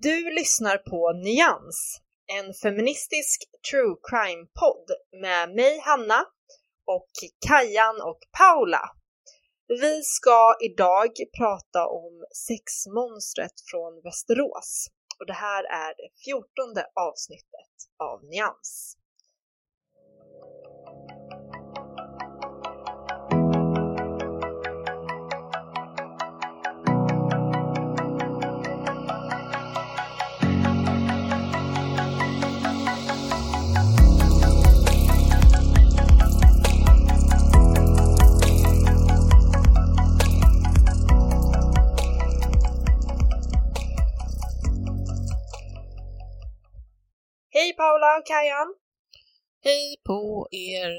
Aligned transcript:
Du 0.00 0.30
lyssnar 0.30 0.78
på 0.78 1.12
Nyans, 1.12 2.00
en 2.26 2.54
feministisk 2.54 3.44
true 3.70 3.96
crime-podd 4.10 4.86
med 5.20 5.54
mig 5.54 5.78
Hanna 5.78 6.26
och 6.84 7.10
Kajan 7.46 8.00
och 8.00 8.18
Paula. 8.38 8.90
Vi 9.68 10.02
ska 10.02 10.56
idag 10.60 11.10
prata 11.38 11.86
om 11.86 12.26
sexmonstret 12.48 13.52
från 13.70 14.02
Västerås 14.04 14.86
och 15.18 15.26
det 15.26 15.32
här 15.32 15.64
är 15.64 15.94
det 15.96 16.08
fjortonde 16.24 16.86
avsnittet 16.94 17.74
av 17.96 18.24
Nyans. 18.24 18.97
Hej 47.68 47.76
Paula 47.76 48.10
och 48.18 48.26
Kajan! 48.32 48.68
Hej 49.68 49.84
på 50.08 50.48
er! 50.50 50.92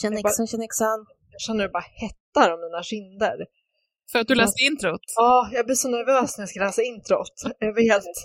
Tjenexan, 0.00 0.46
tjenexan. 0.46 1.00
Jag 1.34 1.40
känner 1.40 1.62
det 1.64 1.72
bara 1.78 1.88
hettar 2.02 2.48
om 2.54 2.60
mina 2.66 2.82
kinder. 2.82 3.36
För 4.10 4.18
att 4.18 4.28
du 4.28 4.34
läste 4.34 4.62
introt? 4.70 5.06
Ja, 5.16 5.50
jag 5.52 5.66
blir 5.66 5.74
så 5.84 5.88
nervös 5.88 6.30
när 6.38 6.42
jag 6.42 6.48
ska 6.50 6.60
läsa 6.60 6.82
introt. 6.82 7.36
Jag 7.58 7.74
helt... 7.92 8.18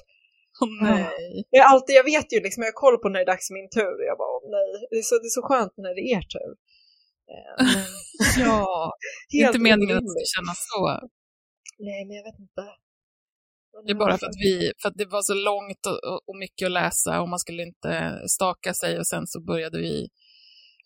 Åh 0.62 0.70
nej. 0.82 1.44
Jag, 1.50 1.66
alltid, 1.72 1.96
jag 1.96 2.04
vet 2.14 2.34
ju 2.34 2.38
liksom, 2.46 2.64
jag 2.64 2.72
har 2.74 2.82
koll 2.86 2.98
på 3.02 3.10
när 3.10 3.20
det 3.20 3.24
är 3.28 3.32
dags 3.34 3.48
för 3.48 3.54
min 3.60 3.70
tur. 3.78 3.96
Jag 4.10 4.16
bara, 4.22 4.32
åh 4.38 4.46
nej. 4.58 4.70
Det 4.90 4.98
är, 5.02 5.06
så, 5.10 5.16
det 5.22 5.28
är 5.32 5.36
så 5.40 5.44
skönt 5.50 5.74
när 5.84 5.94
det 5.96 6.02
är 6.08 6.10
er 6.18 6.26
tur. 6.36 6.52
Eh, 7.34 7.56
Ja, 8.46 8.92
det 9.30 9.38
är 9.38 9.48
inte 9.48 9.66
meningen 9.70 9.98
att 9.98 10.04
det 10.08 10.14
ska 10.16 10.26
kännas 10.38 10.60
så. 10.72 10.80
Nej, 11.88 12.00
men 12.06 12.14
jag 12.20 12.24
vet 12.30 12.40
inte. 12.46 12.64
Det 13.86 13.92
är 13.92 13.96
bara 13.96 14.18
för 14.18 14.26
att, 14.28 14.36
vi, 14.44 14.72
för 14.82 14.90
att 14.90 14.98
det 14.98 15.06
var 15.06 15.22
så 15.22 15.34
långt 15.34 15.86
och, 15.88 16.30
och- 16.30 16.38
mycket 16.38 16.66
att 16.66 16.72
läsa 16.72 17.22
och 17.22 17.30
man 17.30 17.40
skulle 17.40 17.64
inte 17.64 18.22
staka 18.28 18.74
sig 18.74 19.00
och 19.00 19.08
sen 19.08 19.28
så 19.28 19.42
började 19.42 19.78
vi 19.80 20.10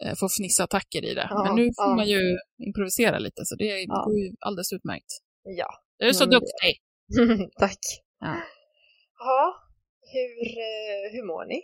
eh, 0.03 0.15
få 0.15 0.29
fnissattacker 0.29 1.05
i 1.05 1.13
det. 1.13 1.27
Ja, 1.29 1.43
Men 1.43 1.55
nu 1.55 1.65
får 1.65 1.85
ja. 1.85 1.95
man 1.95 2.07
ju 2.07 2.37
improvisera 2.67 3.19
lite 3.19 3.41
så 3.45 3.55
det 3.55 3.65
Ja. 3.81 4.03
går 4.05 4.19
ju 4.19 4.35
alldeles 4.39 4.73
utmärkt. 4.73 5.11
Ja, 5.43 5.69
Du 5.97 6.07
är 6.07 6.13
så 6.13 6.25
duktig! 6.25 6.73
tack. 7.59 7.79
Ja. 8.19 8.41
Ja, 9.19 9.55
hur, 10.13 10.47
eh, 10.57 11.11
hur 11.11 11.27
mår 11.27 11.45
ni? 11.45 11.61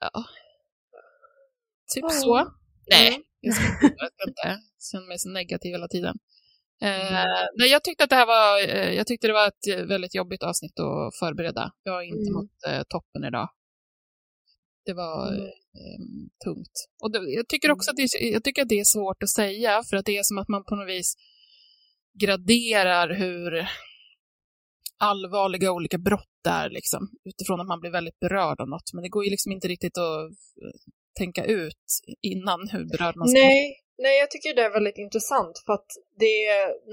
Ja. 0.00 0.24
Typ 1.94 2.02
Ja. 2.02 2.08
så. 2.10 2.50
Nej, 2.90 3.22
jag 3.40 3.54
ska 3.54 3.64
jag 3.82 4.12
ska 4.12 4.28
inte. 4.28 4.40
Jag 4.48 4.58
känner 4.92 5.06
mig 5.08 5.18
så 5.18 5.28
negativ 5.28 5.70
hela 5.72 5.88
tiden. 5.88 6.16
Eh, 6.82 7.24
nej, 7.58 7.68
jag 7.70 7.84
tyckte 7.84 8.04
att 8.04 8.10
det 8.10 8.16
här 8.16 8.26
var, 8.26 8.68
eh, 8.68 8.92
jag 8.94 9.06
tyckte 9.06 9.26
det 9.26 9.32
var 9.32 9.48
ett 9.48 9.88
väldigt 9.88 10.14
jobbigt 10.14 10.42
avsnitt 10.42 10.80
att 10.80 11.16
förbereda. 11.18 11.72
Jag 11.82 11.92
har 11.92 12.02
inte 12.02 12.30
Mm. 12.30 12.32
mått 12.34 12.64
eh, 12.68 12.82
toppen 12.88 13.24
idag. 13.24 13.48
Det 14.84 14.92
var 14.92 15.28
Mm. 15.28 15.40
eh, 15.44 15.48
tungt. 16.44 16.72
Och 17.02 17.12
det, 17.12 17.18
jag, 17.18 17.48
tycker 17.48 17.70
också 17.70 17.90
att 17.90 17.96
det, 17.96 18.08
jag 18.20 18.44
tycker 18.44 18.62
att 18.62 18.68
det 18.68 18.80
är 18.80 18.84
svårt 18.84 19.22
att 19.22 19.30
säga, 19.30 19.82
för 19.90 19.96
att 19.96 20.04
det 20.04 20.16
är 20.18 20.22
som 20.22 20.38
att 20.38 20.48
man 20.48 20.64
på 20.64 20.74
något 20.74 20.88
vis 20.88 21.14
graderar 22.20 23.10
hur 23.14 23.68
allvarliga 24.98 25.72
olika 25.72 25.98
brott 25.98 26.46
är, 26.48 26.70
liksom, 26.70 27.08
utifrån 27.24 27.60
att 27.60 27.66
man 27.66 27.80
blir 27.80 27.90
väldigt 27.90 28.18
berörd 28.20 28.60
av 28.60 28.68
något. 28.68 28.92
Men 28.92 29.02
det 29.02 29.08
går 29.08 29.24
ju 29.24 29.30
liksom 29.30 29.52
inte 29.52 29.68
riktigt 29.68 29.98
att 29.98 30.24
eh, 30.62 30.80
tänka 31.18 31.44
ut 31.44 31.84
innan 32.22 32.68
hur 32.68 32.84
berörd 32.84 33.16
man 33.16 33.28
ska 33.28 33.40
Nej, 33.40 33.76
nej, 33.98 34.18
jag 34.18 34.30
tycker 34.30 34.54
det 34.54 34.62
är 34.62 34.70
väldigt 34.78 34.98
intressant 34.98 35.62
för 35.66 35.72
att 35.72 35.90
det, 36.18 36.36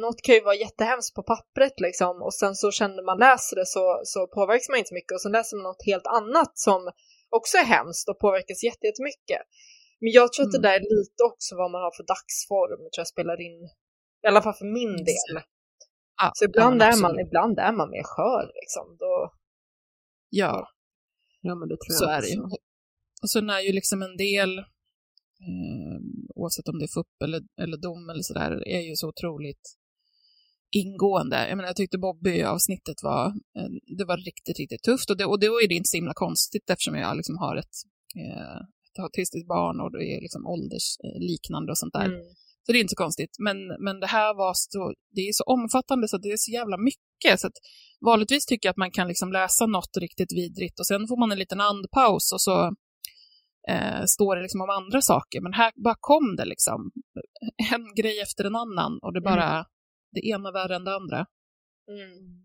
något 0.03 0.21
kan 0.21 0.35
ju 0.35 0.41
vara 0.41 0.55
jättehemskt 0.55 1.15
på 1.15 1.23
pappret 1.23 1.79
liksom 1.79 2.21
och 2.21 2.33
sen 2.33 2.55
så 2.55 2.71
känner 2.71 3.03
man 3.03 3.17
läser 3.19 3.55
det 3.55 3.65
så, 3.65 4.01
så 4.03 4.27
påverkas 4.27 4.69
man 4.69 4.77
inte 4.77 4.87
så 4.87 4.93
mycket 4.99 5.11
och 5.15 5.21
sen 5.21 5.31
läser 5.31 5.57
man 5.57 5.63
något 5.63 5.85
helt 5.91 6.07
annat 6.19 6.51
som 6.67 6.91
också 7.37 7.57
är 7.57 7.65
hemskt 7.75 8.09
och 8.09 8.19
påverkas 8.19 8.63
jätte- 8.63 8.87
jättemycket. 8.87 9.41
Men 10.01 10.11
jag 10.19 10.33
tror 10.33 10.45
att 10.45 10.51
det 10.51 10.57
Mm. 10.63 10.69
där 10.69 10.75
är 10.79 10.83
lite 10.99 11.23
också 11.31 11.55
vad 11.61 11.71
man 11.71 11.81
har 11.85 11.93
för 11.97 12.05
dagsform, 12.13 12.79
tror 12.91 13.01
jag 13.03 13.07
spelar 13.15 13.41
in, 13.47 13.59
i 14.23 14.27
alla 14.27 14.41
fall 14.41 14.53
för 14.61 14.65
min 14.79 14.95
del. 15.11 15.33
Ja, 16.21 16.31
Så 16.33 16.45
ibland, 16.45 16.81
ja, 16.81 16.85
är 16.85 16.97
man, 17.01 17.19
ibland 17.19 17.59
är 17.59 17.71
man 17.71 17.89
mer 17.89 18.03
skör 18.03 18.45
liksom. 18.61 18.85
Då, 18.99 19.31
Ja, 20.29 20.67
Ja, 21.41 21.55
men 21.55 21.67
det 21.69 21.75
tror 21.77 21.93
så 21.99 22.03
jag 22.05 22.13
är 22.17 22.21
det 22.21 22.27
ju. 22.27 22.41
Och 23.21 23.29
sen 23.29 23.49
är 23.49 23.59
ju 23.59 23.71
liksom 23.73 24.01
en 24.01 24.17
del, 24.17 24.57
eh, 25.47 25.97
oavsett 26.35 26.67
om 26.67 26.79
det 26.79 26.85
är 26.85 26.93
FUP 26.97 27.21
eller, 27.23 27.41
eller 27.61 27.77
dom 27.77 28.09
eller 28.09 28.21
sådär, 28.21 28.67
är 28.67 28.81
ju 28.89 28.95
så 28.95 29.07
otroligt 29.07 29.65
ingående. 30.71 31.47
Jag 31.49 31.55
menar, 31.57 31.69
jag 31.69 31.75
tyckte 31.75 31.97
Bobby-avsnittet 31.97 33.03
var, 33.03 33.25
eh, 33.27 33.69
det 33.97 34.05
var 34.05 34.17
riktigt, 34.17 34.57
riktigt 34.59 34.83
tufft 34.83 35.09
och, 35.09 35.17
det, 35.17 35.25
och 35.25 35.39
då 35.39 35.61
är 35.61 35.67
det 35.67 35.75
inte 35.75 35.87
så 35.89 35.97
himla 35.97 36.13
konstigt 36.13 36.69
eftersom 36.69 36.95
jag 36.95 37.17
liksom 37.17 37.37
har 37.37 37.55
ett, 37.55 37.75
eh, 38.23 38.59
ett 38.87 38.99
autistiskt 38.99 39.47
barn 39.47 39.81
och 39.81 39.91
det 39.91 40.05
är 40.15 40.21
liksom 40.21 40.47
åldersliknande 40.47 41.71
och 41.71 41.77
sånt 41.77 41.93
där. 41.93 42.05
mm. 42.05 42.21
Så 42.65 42.71
det 42.71 42.77
är 42.77 42.81
inte 42.81 42.95
så 42.97 43.03
konstigt. 43.05 43.35
Men, 43.39 43.57
men 43.79 43.99
det 43.99 44.07
här 44.07 44.33
var 44.33 44.53
så, 44.55 44.93
det 45.15 45.21
är 45.21 45.33
så 45.33 45.43
omfattande 45.43 46.07
så 46.07 46.17
det 46.17 46.31
är 46.31 46.37
så 46.37 46.51
jävla 46.51 46.77
mycket. 46.77 47.39
Så 47.39 47.47
att 47.47 47.57
vanligtvis 48.05 48.45
tycker 48.45 48.67
jag 48.67 48.71
att 48.71 48.77
man 48.77 48.91
kan 48.91 49.07
liksom 49.07 49.31
läsa 49.31 49.65
något 49.65 49.97
riktigt 49.97 50.33
vidrigt 50.33 50.79
och 50.79 50.87
sen 50.87 51.07
får 51.07 51.19
man 51.19 51.31
en 51.31 51.39
liten 51.39 51.61
andpaus 51.61 52.31
och 52.33 52.41
så 52.41 52.75
eh, 53.69 54.03
står 54.05 54.35
det 54.35 54.41
liksom 54.41 54.61
om 54.61 54.69
andra 54.69 55.01
saker. 55.01 55.41
Men 55.41 55.53
här 55.53 55.71
bara 55.75 55.95
kom 55.99 56.35
det 56.35 56.45
liksom 56.45 56.91
en 57.73 57.95
grej 57.95 58.19
efter 58.21 58.43
en 58.45 58.55
annan 58.55 58.99
och 59.01 59.13
det 59.13 59.21
bara, 59.21 59.65
det 60.11 60.27
ena 60.27 60.51
värre 60.51 60.75
än 60.75 60.83
det 60.83 60.95
andra. 60.95 61.25
Mm. 61.87 62.43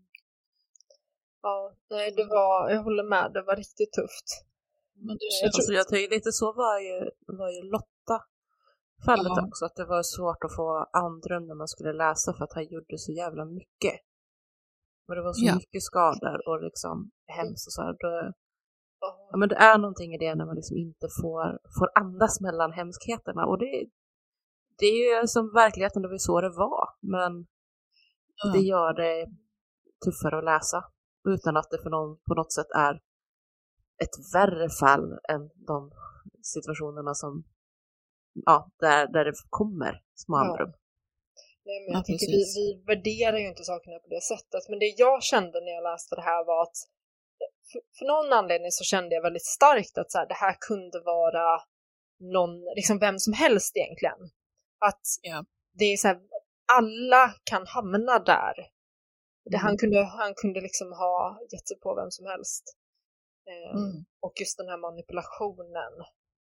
Ja, 1.41 1.73
nej, 1.89 2.13
det 2.17 2.25
var, 2.25 2.69
jag 2.69 2.83
håller 2.83 3.03
med, 3.03 3.31
det 3.33 3.41
var 3.41 3.55
riktigt 3.55 3.93
tufft. 3.93 4.29
Men 4.95 5.15
det 5.19 5.25
Jag 5.25 5.33
känns, 5.39 5.55
Alltså, 5.55 5.71
jag 5.73 5.87
tycker 5.87 6.15
lite 6.15 6.31
så 6.31 6.53
var 6.53 6.79
ju, 6.87 6.97
var 7.39 7.49
ju 7.55 7.61
Lotta 7.73 8.17
fallet 9.05 9.33
Ja. 9.37 9.47
också, 9.47 9.65
att 9.65 9.75
det 9.75 9.85
var 9.85 10.03
svårt 10.03 10.43
att 10.45 10.55
få 10.55 10.67
andrum 11.03 11.43
när 11.47 11.55
man 11.55 11.67
skulle 11.67 11.93
läsa 11.93 12.33
för 12.33 12.43
att 12.43 12.53
han 12.53 12.67
gjorde 12.73 12.97
så 12.97 13.11
jävla 13.11 13.45
mycket. 13.45 13.97
Och 15.07 15.15
det 15.15 15.21
var 15.27 15.33
så 15.33 15.45
Ja. 15.45 15.55
mycket 15.55 15.83
skador 15.89 16.37
och 16.49 16.63
liksom 16.63 16.95
hemskt 17.37 17.67
och 17.67 17.73
så 17.73 17.81
här. 17.81 17.93
Då, 18.03 18.11
Ja. 18.99 19.27
ja, 19.31 19.37
men 19.37 19.49
det 19.49 19.55
är 19.55 19.77
någonting 19.77 20.13
i 20.13 20.17
det 20.17 20.35
när 20.35 20.45
man 20.45 20.55
liksom 20.55 20.77
inte 20.77 21.07
får, 21.21 21.59
får 21.79 21.89
andas 21.95 22.41
mellan 22.41 22.71
hemskheterna 22.71 23.45
och 23.45 23.59
det, 23.59 23.85
det 24.79 24.85
är 24.85 25.21
ju 25.21 25.27
som 25.27 25.53
verkligheten, 25.53 26.01
det 26.01 26.07
var 26.07 26.17
så 26.17 26.41
det 26.41 26.49
var. 26.49 26.89
Men 27.01 27.47
Ja. 28.43 28.51
det 28.53 28.59
gör 28.59 28.93
det 28.93 29.27
tuffare 30.05 30.37
att 30.37 30.43
läsa 30.43 30.83
utan 31.27 31.57
att 31.57 31.69
det 31.71 31.81
för 31.83 31.89
någon 31.89 32.17
på 32.27 32.33
något 32.35 32.53
sätt 32.53 32.71
är 32.75 32.93
ett 34.03 34.33
värre 34.35 34.69
fall 34.69 35.05
än 35.29 35.49
de 35.67 35.91
situationerna 36.41 37.13
som 37.13 37.43
ja, 38.45 38.71
där, 38.79 39.07
där 39.13 39.25
det 39.25 39.33
kommer 39.49 40.01
små 40.15 40.37
Ja. 40.37 40.73
Nej, 41.65 41.79
men 41.83 41.91
Ja, 41.93 41.97
jag 41.97 42.05
tycker 42.05 42.27
vi, 42.27 42.43
vi 42.59 42.83
värderar 42.91 43.37
ju 43.37 43.47
inte 43.47 43.63
sakerna 43.63 43.99
på 43.99 44.09
det 44.15 44.23
sättet. 44.31 44.63
Men 44.69 44.79
det 44.79 44.93
jag 44.97 45.23
kände 45.23 45.57
när 45.61 45.71
jag 45.77 45.83
läste 45.83 46.15
det 46.15 46.21
här 46.31 46.45
var 46.45 46.61
att 46.63 46.77
för, 47.97 48.05
någon 48.05 48.33
anledning 48.33 48.71
så 48.71 48.83
kände 48.83 49.15
jag 49.15 49.21
väldigt 49.21 49.45
starkt 49.45 49.97
att 49.97 50.11
så 50.11 50.17
här, 50.17 50.27
det 50.27 50.33
här 50.33 50.55
kunde 50.59 50.99
vara 50.99 51.61
någon, 52.19 52.51
liksom 52.75 52.99
vem 52.99 53.19
som 53.19 53.33
helst 53.33 53.77
egentligen. 53.77 54.19
Att 54.79 55.01
Ja. 55.21 55.45
det 55.73 55.85
är 55.85 55.97
så 55.97 56.07
här, 56.07 56.19
alla 56.71 57.33
kan 57.43 57.67
hamna 57.67 58.19
där. 58.19 58.53
Det, 59.45 59.57
Mm. 59.57 59.65
han, 59.65 59.77
kunde, 59.77 60.03
han 60.03 60.33
kunde 60.33 60.61
liksom 60.61 60.91
ha 60.91 61.39
gett 61.51 61.67
sig 61.67 61.79
på 61.79 61.95
vem 61.95 62.11
som 62.11 62.25
helst. 62.25 62.63
Eh, 63.47 63.75
Mm. 63.79 64.05
Och 64.19 64.33
just 64.39 64.57
den 64.57 64.67
här 64.67 64.77
manipulationen. 64.77 65.93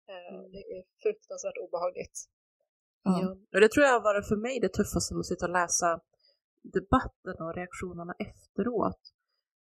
Eh, 0.08 0.40
det 0.52 0.58
är 0.58 0.82
fruktansvärt 1.02 1.56
obehagligt. 1.64 2.24
Ja. 3.02 3.36
Ja. 3.52 3.60
Det 3.60 3.68
tror 3.68 3.86
jag 3.86 4.00
varit 4.00 4.28
för 4.28 4.36
mig 4.36 4.60
det 4.60 4.68
tuffaste 4.68 5.14
med 5.14 5.20
att 5.20 5.26
sitta 5.26 5.44
och 5.46 5.52
läsa 5.52 6.00
debatten 6.62 7.36
och 7.44 7.54
reaktionerna 7.54 8.14
efteråt. 8.18 9.00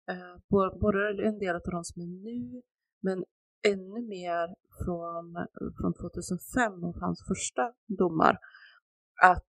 Eh, 0.09 0.35
både 0.79 1.27
en 1.27 1.39
del 1.39 1.55
av 1.55 1.61
de 1.65 1.83
som 1.83 2.01
är 2.01 2.07
nu, 2.07 2.61
men 3.01 3.23
ännu 3.67 4.01
mer 4.01 4.55
från, 4.83 5.25
från 5.77 5.93
2005 5.93 6.83
och 6.83 6.95
hans 6.95 7.27
första 7.27 7.73
domar. 7.87 8.37
Att, 9.21 9.53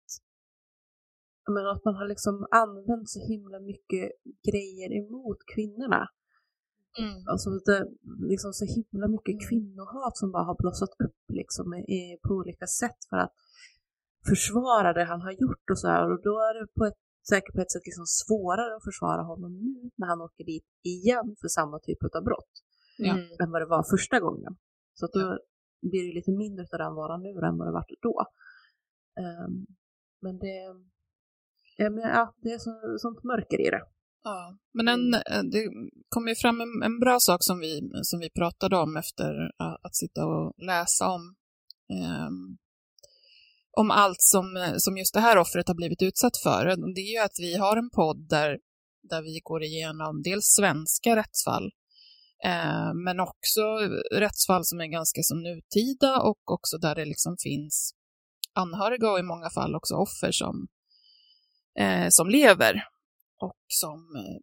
men 1.54 1.66
att 1.66 1.84
man 1.84 1.94
har 1.94 2.08
liksom 2.08 2.46
använt 2.50 3.08
så 3.08 3.20
himla 3.20 3.60
mycket 3.60 4.10
grejer 4.50 4.90
emot 5.00 5.38
kvinnorna. 5.54 6.08
Mm. 6.98 7.16
Alltså 7.26 7.50
det, 7.50 7.88
liksom 8.32 8.52
så 8.52 8.64
himla 8.64 9.08
mycket 9.08 9.34
Mm. 9.34 9.48
kvinnohat 9.48 10.16
som 10.16 10.32
bara 10.32 10.44
har 10.44 10.56
blossat 10.62 10.94
upp 11.06 11.20
liksom 11.28 11.74
i, 11.74 12.18
på 12.22 12.34
olika 12.34 12.66
sätt 12.66 13.00
för 13.10 13.16
att 13.16 13.34
försvara 14.28 14.92
det 14.92 15.04
han 15.04 15.20
har 15.20 15.32
gjort 15.32 15.70
och 15.70 15.78
så 15.78 15.88
här. 15.88 16.10
Och 16.12 16.22
då 16.22 16.34
är 16.48 16.54
det 16.60 16.66
på 16.78 16.84
ett 16.84 17.07
säkert 17.30 17.54
på 17.54 17.60
ett 17.60 17.72
sätt 17.72 17.86
liksom 17.90 18.06
svårare 18.06 18.76
att 18.76 18.84
försvara 18.88 19.22
honom 19.22 19.52
nu 19.66 19.90
när 19.98 20.06
han 20.12 20.20
åker 20.20 20.44
dit 20.44 20.68
igen 20.82 21.28
för 21.40 21.48
samma 21.48 21.78
typ 21.78 22.00
av 22.16 22.24
brott 22.24 22.54
Ja. 22.98 23.12
Mm. 23.12 23.28
än 23.40 23.50
vad 23.50 23.62
det 23.62 23.66
var 23.66 23.84
första 23.96 24.20
gången. 24.20 24.52
Så 24.94 25.04
att 25.06 25.12
då 25.12 25.38
blir 25.90 26.08
det 26.08 26.14
lite 26.14 26.30
mindre 26.30 26.62
av 26.72 26.78
den 26.78 26.94
varan 26.94 27.22
nu 27.22 27.28
än 27.28 27.58
vad 27.58 27.68
det 27.68 27.72
var 27.72 27.84
då. 28.02 28.16
Ehm, 29.22 29.66
men 30.20 30.38
det, 30.38 30.56
ja, 31.76 31.90
men, 31.90 32.04
ja, 32.18 32.34
det 32.36 32.48
är 32.48 32.58
så, 32.58 32.72
sånt 32.98 33.22
mörker 33.24 33.60
i 33.66 33.70
det. 33.70 33.82
Ja, 34.22 34.58
men 34.72 34.88
en, 34.88 35.14
eh, 35.14 35.42
det 35.52 35.68
kom 36.08 36.28
ju 36.28 36.34
fram 36.34 36.60
en, 36.60 36.82
en 36.82 36.98
bra 37.00 37.16
sak 37.20 37.38
som 37.40 37.58
vi, 37.58 37.90
som 38.02 38.20
vi 38.20 38.30
pratade 38.30 38.76
om 38.76 38.96
efter 38.96 39.52
att 39.58 39.94
sitta 39.96 40.26
och 40.26 40.54
läsa 40.58 41.08
om, 41.08 41.34
ehm, 41.92 42.58
om 43.78 43.90
allt 43.90 44.22
som, 44.22 44.56
eh, 44.56 44.74
som 44.76 44.98
just 44.98 45.14
det 45.14 45.20
här 45.20 45.38
offret 45.38 45.68
har 45.68 45.74
blivit 45.74 46.02
utsatt 46.02 46.36
för. 46.36 46.64
Det 46.94 47.00
är 47.00 47.12
ju 47.12 47.18
att 47.18 47.38
vi 47.38 47.56
har 47.56 47.76
en 47.76 47.90
podd 47.90 48.28
där, 48.28 48.58
där 49.02 49.22
vi 49.22 49.40
går 49.44 49.62
igenom 49.62 50.22
dels 50.22 50.44
svenska 50.44 51.16
rättsfall, 51.16 51.70
eh, 52.44 52.94
men 53.04 53.20
också 53.20 53.62
rättsfall 54.12 54.64
som 54.64 54.80
är 54.80 54.86
ganska 54.86 55.20
så 55.22 55.34
nutida 55.34 56.20
och 56.20 56.52
också 56.52 56.78
där 56.78 56.94
det 56.94 57.04
liksom 57.04 57.36
finns 57.42 57.94
anhöriga 58.52 59.10
och 59.10 59.18
i 59.18 59.22
många 59.22 59.50
fall 59.50 59.74
också 59.74 59.94
offer 59.94 60.32
som, 60.32 60.68
eh, 61.78 62.06
som 62.10 62.28
lever 62.28 62.74
och 63.38 63.60
som 63.66 63.98
eh, 64.16 64.38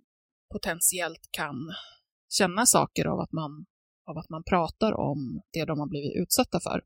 potentiellt 0.54 1.30
kan 1.32 1.56
känna 2.30 2.66
saker 2.66 3.06
av 3.06 3.20
att, 3.20 3.32
man, 3.32 3.66
av 4.10 4.18
att 4.18 4.30
man 4.30 4.44
pratar 4.44 4.94
om 4.94 5.42
det 5.54 5.66
de 5.66 5.80
har 5.80 5.88
blivit 5.88 6.16
utsatta 6.22 6.60
för. 6.60 6.82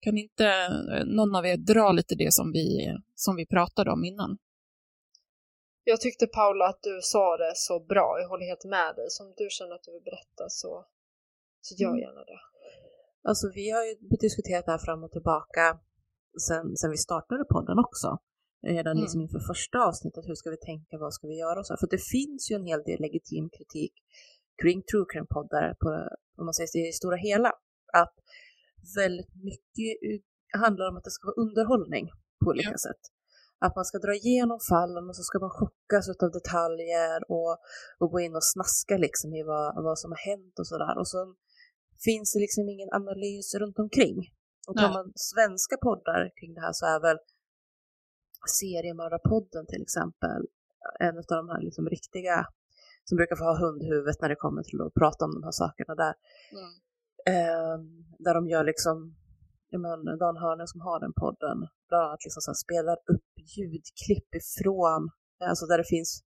Kan 0.00 0.18
inte 0.18 0.46
eh, 0.46 1.04
någon 1.06 1.34
av 1.34 1.46
er 1.46 1.56
dra 1.56 1.92
lite 1.92 2.14
det 2.14 2.32
som 2.34 2.52
vi, 2.52 2.96
som 3.14 3.36
vi 3.36 3.46
pratade 3.46 3.90
om 3.90 4.04
innan? 4.04 4.38
Jag 5.84 6.00
tyckte 6.00 6.26
Paula 6.26 6.66
att 6.68 6.82
du 6.82 7.00
sa 7.02 7.36
det 7.36 7.52
så 7.56 7.80
bra, 7.80 8.18
jag 8.20 8.28
håller 8.28 8.46
helt 8.46 8.64
med 8.64 8.94
dig. 8.96 9.06
Så 9.08 9.24
om 9.24 9.34
du 9.36 9.46
känner 9.50 9.74
att 9.74 9.82
du 9.82 9.92
vill 9.92 10.02
berätta 10.02 10.44
så, 10.48 10.84
så 11.60 11.74
gör 11.82 11.88
Mm. 11.88 12.00
gärna 12.00 12.24
det. 12.24 12.40
Alltså 13.28 13.50
vi 13.54 13.70
har 13.70 13.84
ju 13.84 13.94
diskuterat 14.26 14.64
det 14.66 14.70
här 14.72 14.78
fram 14.78 15.04
och 15.04 15.12
tillbaka 15.12 15.78
sen, 16.48 16.76
sen 16.76 16.90
vi 16.90 16.96
startade 16.96 17.44
podden 17.44 17.78
också. 17.78 18.18
Redan 18.66 18.92
Mm. 18.92 19.02
liksom 19.02 19.20
inför 19.20 19.40
första 19.52 19.78
avsnittet, 19.88 20.24
hur 20.28 20.34
ska 20.34 20.50
vi 20.50 20.56
tänka, 20.56 20.98
vad 20.98 21.14
ska 21.14 21.26
vi 21.26 21.38
göra 21.38 21.58
och 21.60 21.66
så. 21.66 21.76
För 21.80 21.86
det 21.90 22.02
finns 22.16 22.50
ju 22.50 22.54
en 22.56 22.66
hel 22.66 22.82
del 22.82 23.00
legitim 23.00 23.50
kritik 23.56 23.92
kring 24.62 24.82
true 24.82 25.04
crime-poddar 25.12 25.74
på, 25.82 25.88
om 26.38 26.44
man 26.44 26.54
säger 26.54 26.66
så, 26.66 26.78
i 26.78 26.86
det 26.86 26.92
stora 26.92 27.16
hela. 27.16 27.52
Att 27.92 28.14
väldigt 28.96 29.34
mycket 29.48 29.96
handlar 30.52 30.88
om 30.88 30.96
att 30.96 31.04
det 31.04 31.10
ska 31.10 31.26
vara 31.26 31.42
underhållning 31.44 32.10
på 32.44 32.50
olika 32.50 32.78
sätt. 32.78 33.02
Att 33.58 33.76
man 33.76 33.84
ska 33.84 33.98
dra 33.98 34.14
igenom 34.14 34.58
fallen 34.72 35.08
och 35.08 35.16
så 35.16 35.22
ska 35.22 35.38
man 35.38 35.50
chockas 35.50 36.08
av 36.08 36.30
detaljer 36.30 37.30
och, 37.36 37.52
och 38.00 38.10
gå 38.12 38.20
in 38.20 38.34
och 38.36 38.44
snaska 38.44 38.96
liksom 38.96 39.34
i 39.34 39.42
vad, 39.42 39.84
vad 39.84 39.98
som 39.98 40.10
har 40.10 40.22
hänt 40.30 40.58
och 40.58 40.66
sådär. 40.66 40.98
Och 40.98 41.08
så 41.08 41.34
finns 42.04 42.32
det 42.32 42.40
liksom 42.40 42.68
ingen 42.68 42.90
analys 42.92 43.54
runt 43.54 43.78
omkring. 43.78 44.16
Och 44.68 44.76
tar 44.76 44.88
Nej. 44.88 44.92
man 44.92 45.12
svenska 45.14 45.76
poddar 45.76 46.30
kring 46.40 46.54
det 46.54 46.60
här 46.60 46.72
så 46.72 46.86
är 46.86 47.00
väl 47.00 47.18
Seriemördarpodden 48.60 49.66
till 49.66 49.82
exempel 49.82 50.40
en 51.00 51.16
av 51.18 51.24
de 51.28 51.48
här 51.48 51.62
liksom 51.62 51.88
riktiga 51.88 52.46
som 53.04 53.16
brukar 53.16 53.36
få 53.36 53.44
ha 53.44 53.58
hundhuvudet 53.58 54.20
när 54.20 54.28
det 54.28 54.44
kommer 54.44 54.62
till 54.62 54.80
att 54.80 54.94
prata 54.94 55.24
om 55.24 55.32
de 55.36 55.42
här 55.44 55.56
sakerna 55.64 55.94
där. 55.94 56.14
Ehm, 57.26 57.84
där 58.18 58.34
de 58.34 58.48
gör 58.48 58.64
liksom, 58.64 59.16
menar, 59.72 60.18
Dan 60.18 60.36
Hörner 60.36 60.66
som 60.66 60.80
har 60.80 61.00
den 61.00 61.12
podden, 61.12 61.58
bland 61.88 62.04
annat 62.04 62.24
liksom 62.24 62.40
så 62.42 62.50
här 62.50 62.54
spelar 62.66 62.96
upp 63.14 63.30
ljudklipp 63.56 64.34
ifrån, 64.34 65.10
alltså 65.44 65.66
där 65.66 65.78
det 65.78 65.84
finns, 65.84 66.22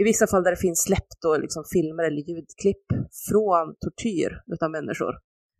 i 0.00 0.04
vissa 0.04 0.26
fall 0.26 0.42
där 0.42 0.50
det 0.50 0.64
finns 0.66 0.82
släppt 0.82 1.20
då 1.22 1.36
liksom 1.36 1.64
filmer 1.72 2.04
eller 2.04 2.22
ljudklipp 2.30 2.86
från 3.28 3.66
tortyr 3.80 4.30
utav 4.54 4.70
människor. 4.70 5.14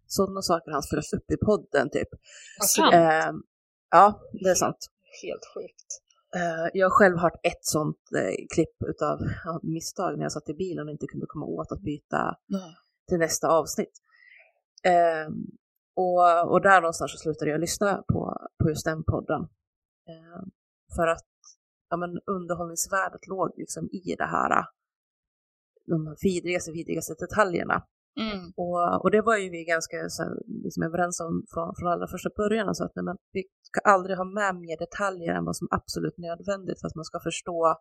Sådana 0.07 0.43
saker 0.43 0.71
han 0.73 0.83
spelas 0.83 1.13
upp 1.13 1.31
i 1.31 1.37
podden 1.37 1.91
typ. 1.91 2.09
Sant. 2.63 2.95
Ehm, 2.95 3.37
ja, 3.91 4.21
det 4.33 4.51
är 4.51 4.55
sant. 4.55 4.81
helt 5.23 5.47
sjukt. 5.55 5.91
Eh, 6.37 6.69
jag 6.75 6.87
har 6.87 6.91
själv 6.91 7.17
hört 7.17 7.41
ett 7.43 7.65
sånt 7.65 8.03
eh, 8.17 8.47
klipp 8.55 8.77
utav 8.89 9.19
misstag 9.63 10.17
när 10.17 10.25
jag 10.25 10.33
satt 10.33 10.49
i 10.49 10.55
bilen 10.55 10.87
och 10.87 10.93
inte 10.93 11.07
kunde 11.07 11.27
komma 11.27 11.47
åt 11.47 11.73
att 11.73 11.81
byta 11.81 12.37
Nej. 12.47 12.75
till 13.09 13.19
nästa 13.19 13.49
avsnitt. 13.49 13.95
Ehm, 14.85 15.47
och, 15.97 16.53
och 16.53 16.61
där 16.63 16.81
någonstans 16.81 17.13
så 17.13 17.19
slutade 17.19 17.51
jag 17.51 17.61
lyssna 17.61 18.05
på, 18.13 18.49
på 18.63 18.69
just 18.69 18.85
den 18.85 19.05
podden. 19.05 19.41
Ehm, 20.11 20.51
för 20.97 21.07
att 21.07 21.29
ja, 21.91 21.97
men 21.97 22.11
underhållningsvärdet 22.27 23.27
låg 23.27 23.53
liksom 23.57 23.89
i 23.93 24.15
det 24.19 24.27
här, 24.27 24.65
de 25.87 26.07
här 26.07 26.17
vidrigaste, 26.23 26.73
vidrigaste 26.73 27.15
detaljerna. 27.15 27.83
Mm. 28.21 28.53
Och, 28.57 29.03
och 29.03 29.11
det 29.11 29.23
var 29.23 29.37
ju 29.37 29.51
vi 29.51 29.65
ganska 29.65 29.97
så 30.09 30.23
här, 30.23 30.33
liksom 30.65 30.83
överens 30.83 31.21
om 31.21 31.45
från, 31.53 31.75
från 31.79 31.89
allra 31.93 32.09
första 32.09 32.31
början. 32.37 32.69
Alltså 32.69 32.85
att 32.85 32.97
nej, 32.97 33.05
men 33.05 33.17
vi 33.33 33.43
ska 33.63 33.81
aldrig 33.81 34.17
ha 34.17 34.25
med 34.25 34.55
mer 34.55 34.79
detaljer 34.79 35.33
än 35.35 35.45
vad 35.45 35.57
som 35.57 35.69
är 35.71 35.77
absolut 35.77 36.19
nödvändigt 36.19 36.81
för 36.81 36.87
att 36.89 36.95
man 36.95 37.05
ska 37.05 37.21
förstå 37.21 37.77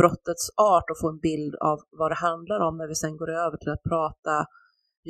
brottets 0.00 0.46
art 0.56 0.90
och 0.90 1.00
få 1.00 1.08
en 1.08 1.18
bild 1.18 1.54
av 1.54 1.78
vad 1.90 2.10
det 2.10 2.20
handlar 2.28 2.60
om 2.60 2.76
när 2.78 2.88
vi 2.88 2.94
sen 2.94 3.16
går 3.16 3.30
över 3.30 3.56
till 3.56 3.72
att 3.72 3.82
prata 3.82 4.46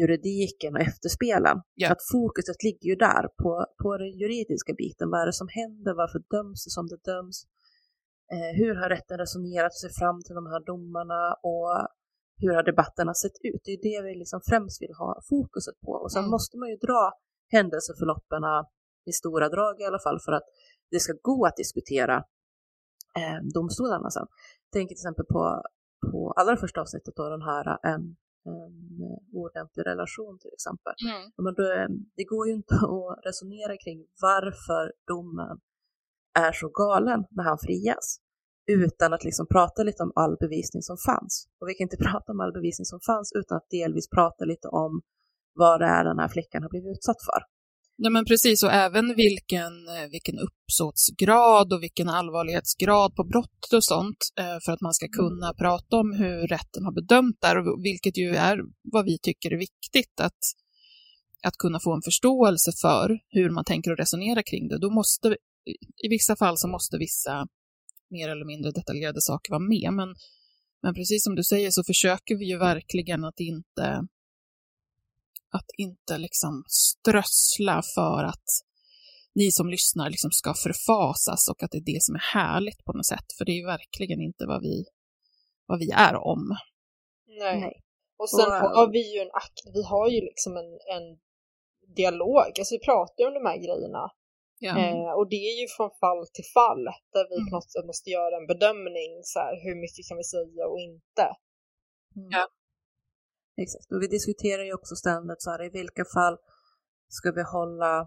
juridiken 0.00 0.74
och 0.74 0.80
efterspelen. 0.80 1.56
Ja. 1.74 1.86
Så 1.88 1.92
att 1.92 2.04
fokuset 2.12 2.62
ligger 2.66 2.86
ju 2.92 2.96
där 2.96 3.24
på, 3.42 3.66
på 3.82 3.88
den 4.02 4.12
juridiska 4.22 4.72
biten. 4.82 5.10
Vad 5.10 5.20
är 5.22 5.26
det 5.26 5.32
som 5.42 5.48
händer? 5.60 5.94
Varför 5.94 6.20
döms 6.34 6.64
det 6.64 6.70
som 6.70 6.86
det 6.92 7.00
döms? 7.12 7.36
Eh, 8.34 8.52
hur 8.60 8.74
har 8.80 8.88
rätten 8.88 9.18
resonerat 9.18 9.74
sig 9.74 9.90
fram 10.00 10.18
till 10.22 10.34
de 10.34 10.46
här 10.46 10.60
domarna 10.70 11.22
och 11.50 11.70
hur 12.42 12.52
har 12.54 12.62
debatterna 12.62 13.14
sett 13.14 13.36
ut? 13.50 13.60
Det 13.64 13.72
är 13.72 13.82
det 13.90 14.00
vi 14.06 14.14
liksom 14.22 14.40
främst 14.50 14.82
vill 14.82 14.94
ha 15.02 15.20
fokuset 15.30 15.80
på. 15.86 15.92
Och 16.02 16.12
sen 16.12 16.24
Mm. 16.24 16.30
måste 16.30 16.58
man 16.58 16.68
ju 16.68 16.76
dra 16.76 17.12
händelseförloppen 17.56 18.42
i 19.10 19.12
stora 19.12 19.48
drag 19.48 19.80
i 19.80 19.84
alla 19.84 19.98
fall 20.06 20.18
för 20.24 20.32
att 20.32 20.46
det 20.90 21.00
ska 21.00 21.12
gå 21.22 21.46
att 21.46 21.56
diskutera 21.56 22.16
eh, 23.18 23.38
domstolarna 23.54 24.10
sen. 24.10 24.26
Tänk 24.72 24.88
till 24.88 24.94
exempel 24.94 25.24
på, 25.24 25.62
på 26.10 26.32
allra 26.36 26.56
första 26.56 26.80
avsnittet 26.80 27.14
då 27.16 27.28
den 27.28 27.42
här 27.42 27.78
en, 27.92 28.16
en 28.44 28.74
oordentlig 29.38 29.86
relation 29.86 30.38
till 30.42 30.52
exempel. 30.56 30.94
Mm. 31.08 31.22
Men 31.44 31.54
då, 31.58 31.64
eh, 31.78 31.88
det 32.16 32.24
går 32.24 32.48
ju 32.48 32.52
inte 32.60 32.74
att 32.96 33.26
resonera 33.28 33.74
kring 33.84 33.98
varför 34.28 34.92
domen 35.10 35.56
är 36.46 36.52
så 36.52 36.68
galen 36.68 37.20
när 37.30 37.44
han 37.44 37.58
frias 37.66 38.06
utan 38.70 39.12
att 39.12 39.24
liksom 39.24 39.46
prata 39.46 39.82
lite 39.82 40.02
om 40.02 40.12
all 40.14 40.36
bevisning 40.40 40.82
som 40.82 40.96
fanns. 41.08 41.48
Och 41.60 41.68
vi 41.68 41.74
kan 41.74 41.84
inte 41.84 42.04
prata 42.10 42.32
om 42.32 42.40
all 42.40 42.52
bevisning 42.52 42.84
som 42.84 43.00
fanns 43.00 43.32
utan 43.40 43.56
att 43.56 43.68
delvis 43.70 44.08
prata 44.08 44.44
lite 44.44 44.68
om 44.68 45.02
vad 45.54 45.80
det 45.80 45.86
är 45.86 46.04
den 46.04 46.18
här 46.18 46.28
flickan 46.28 46.62
har 46.62 46.70
blivit 46.70 46.96
utsatt 46.96 47.22
för. 47.28 47.40
Ja, 47.96 48.10
men 48.10 48.24
precis, 48.24 48.62
och 48.62 48.72
även 48.72 49.14
vilken, 49.16 49.88
eh, 49.88 50.08
vilken 50.10 50.38
uppsåtsgrad 50.38 51.72
och 51.72 51.82
vilken 51.82 52.08
allvarlighetsgrad 52.08 53.14
på 53.14 53.24
brott 53.24 53.72
och 53.72 53.84
sånt, 53.84 54.16
eh, 54.38 54.58
för 54.64 54.72
att 54.72 54.80
man 54.80 54.94
ska 54.94 55.08
kunna 55.08 55.54
prata 55.54 55.96
om 55.96 56.12
hur 56.12 56.46
rätten 56.46 56.84
har 56.84 56.92
bedömt 56.92 57.36
där, 57.40 57.58
och 57.58 57.84
vilket 57.84 58.18
ju 58.18 58.28
är 58.34 58.58
vad 58.82 59.04
vi 59.04 59.18
tycker 59.18 59.50
är 59.50 59.58
viktigt, 59.58 60.20
att, 60.20 60.42
att 61.42 61.56
kunna 61.56 61.80
få 61.80 61.94
en 61.94 62.02
förståelse 62.02 62.70
för 62.80 63.18
hur 63.28 63.50
man 63.50 63.64
tänker 63.64 63.90
och 63.90 63.98
resonerar 63.98 64.42
kring 64.42 64.68
det. 64.68 64.78
Då 64.78 64.90
måste, 64.90 65.36
i 66.04 66.08
vissa 66.08 66.36
fall 66.36 66.58
så 66.58 66.68
måste 66.68 66.98
vissa 66.98 67.46
mer 68.10 68.28
eller 68.28 68.44
mindre 68.44 68.70
detaljerade 68.70 69.20
saker 69.20 69.50
vara 69.50 69.68
med, 69.74 69.92
men, 69.92 70.14
men 70.82 70.94
precis 70.94 71.24
som 71.24 71.34
du 71.34 71.44
säger 71.44 71.70
så 71.70 71.84
försöker 71.84 72.36
vi 72.36 72.44
ju 72.50 72.58
verkligen 72.58 73.24
att 73.24 73.40
inte 73.40 74.06
att 75.52 75.66
inte 75.78 76.18
liksom 76.18 76.64
strössla 76.68 77.82
för 77.94 78.24
att 78.24 78.48
ni 79.34 79.52
som 79.52 79.68
lyssnar 79.68 80.10
liksom 80.10 80.30
ska 80.30 80.54
förfasas 80.54 81.48
och 81.48 81.62
att 81.62 81.70
det 81.70 81.78
är 81.78 81.92
det 81.94 82.02
som 82.02 82.14
är 82.14 82.26
härligt 82.34 82.84
på 82.84 82.92
något 82.92 83.06
sätt. 83.06 83.28
För 83.38 83.44
det 83.44 83.52
är 83.52 83.60
ju 83.62 83.66
verkligen 83.66 84.20
inte 84.20 84.46
vad 84.46 84.62
vi, 84.62 84.84
vad 85.66 85.78
vi 85.78 85.90
är 85.90 86.14
om. 86.16 86.56
Nej. 87.26 87.60
Nej. 87.60 87.80
Och 88.18 88.30
sen 88.30 88.50
Och, 88.50 88.70
har 88.78 88.88
vi 88.92 89.14
ju 89.14 89.20
en 89.20 89.30
akt, 89.42 89.58
vi 89.74 89.82
har 89.82 90.08
ju 90.08 90.20
liksom 90.20 90.56
en, 90.56 90.70
en 90.96 91.06
dialog, 92.00 92.50
alltså 92.58 92.74
vi 92.74 92.84
pratar 92.90 93.18
ju 93.22 93.26
om 93.28 93.34
de 93.34 93.46
här 93.50 93.60
grejerna. 93.66 94.04
Ja. 94.58 94.74
Eh, 94.78 95.12
och 95.18 95.28
det 95.28 95.42
är 95.50 95.56
ju 95.60 95.66
från 95.76 95.90
fall 96.02 96.22
till 96.36 96.48
fall 96.56 96.84
där 97.14 97.24
vi 97.30 97.36
Mm. 97.36 97.50
sätt 97.50 97.86
måste 97.90 98.10
göra 98.10 98.34
en 98.40 98.46
bedömning, 98.52 99.10
så 99.32 99.38
här, 99.44 99.54
hur 99.64 99.76
mycket 99.82 100.08
kan 100.08 100.16
vi 100.16 100.26
säga 100.36 100.62
och 100.72 100.80
inte. 100.90 101.26
Ja. 102.34 102.44
Exakt, 103.56 103.92
och 103.92 104.02
vi 104.02 104.06
diskuterar 104.06 104.64
ju 104.64 104.74
också 104.74 104.94
ständigt 104.96 105.42
så 105.42 105.50
här, 105.50 105.62
i 105.66 105.70
vilka 105.70 106.04
fall 106.14 106.36
ska 107.08 107.32
vi 107.32 107.42
hålla 107.42 108.00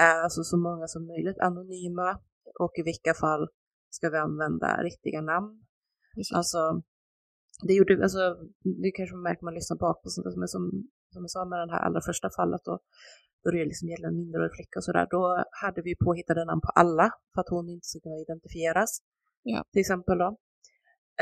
eh, 0.00 0.24
alltså 0.24 0.42
så 0.42 0.56
många 0.56 0.86
som 0.86 1.06
möjligt 1.06 1.38
anonyma 1.38 2.20
och 2.60 2.72
i 2.80 2.82
vilka 2.82 3.14
fall 3.14 3.48
ska 3.90 4.10
vi 4.10 4.16
använda 4.16 4.82
riktiga 4.82 5.20
namn. 5.20 5.66
Precis. 6.14 6.36
Alltså, 6.36 6.82
det 7.66 7.74
gjorde, 7.74 8.02
alltså, 8.02 8.22
det 8.82 8.90
kanske 8.90 9.14
man 9.16 9.22
märker 9.22 9.44
man 9.44 9.54
lyssnar 9.54 9.76
bak 9.76 10.02
på 10.02 10.08
sånt 10.08 10.24
där, 10.24 10.38
men 10.38 10.48
som, 10.48 10.62
som 11.12 11.22
jag 11.22 11.30
sa 11.30 11.44
med 11.44 11.68
det 11.68 11.74
här 11.74 11.84
allra 11.86 12.00
första 12.00 12.28
fallet 12.38 12.60
då, 12.64 12.74
då 13.42 13.50
det 13.50 13.64
liksom 13.64 13.88
gäller 13.88 14.08
en 14.08 14.16
minderårig 14.16 14.54
flicka 14.56 14.78
och 14.78 14.84
sådär, 14.84 15.06
då 15.10 15.44
hade 15.62 15.82
vi 15.82 15.92
påhittade 16.04 16.44
namn 16.44 16.60
på 16.60 16.72
alla 16.82 17.06
för 17.32 17.40
att 17.40 17.48
hon 17.54 17.68
inte 17.74 17.86
skulle 17.86 18.02
kunna 18.02 18.18
identifieras. 18.26 19.02
Ja. 19.42 19.64
till 19.72 19.80
exempel. 19.80 20.18
Då. 20.18 20.28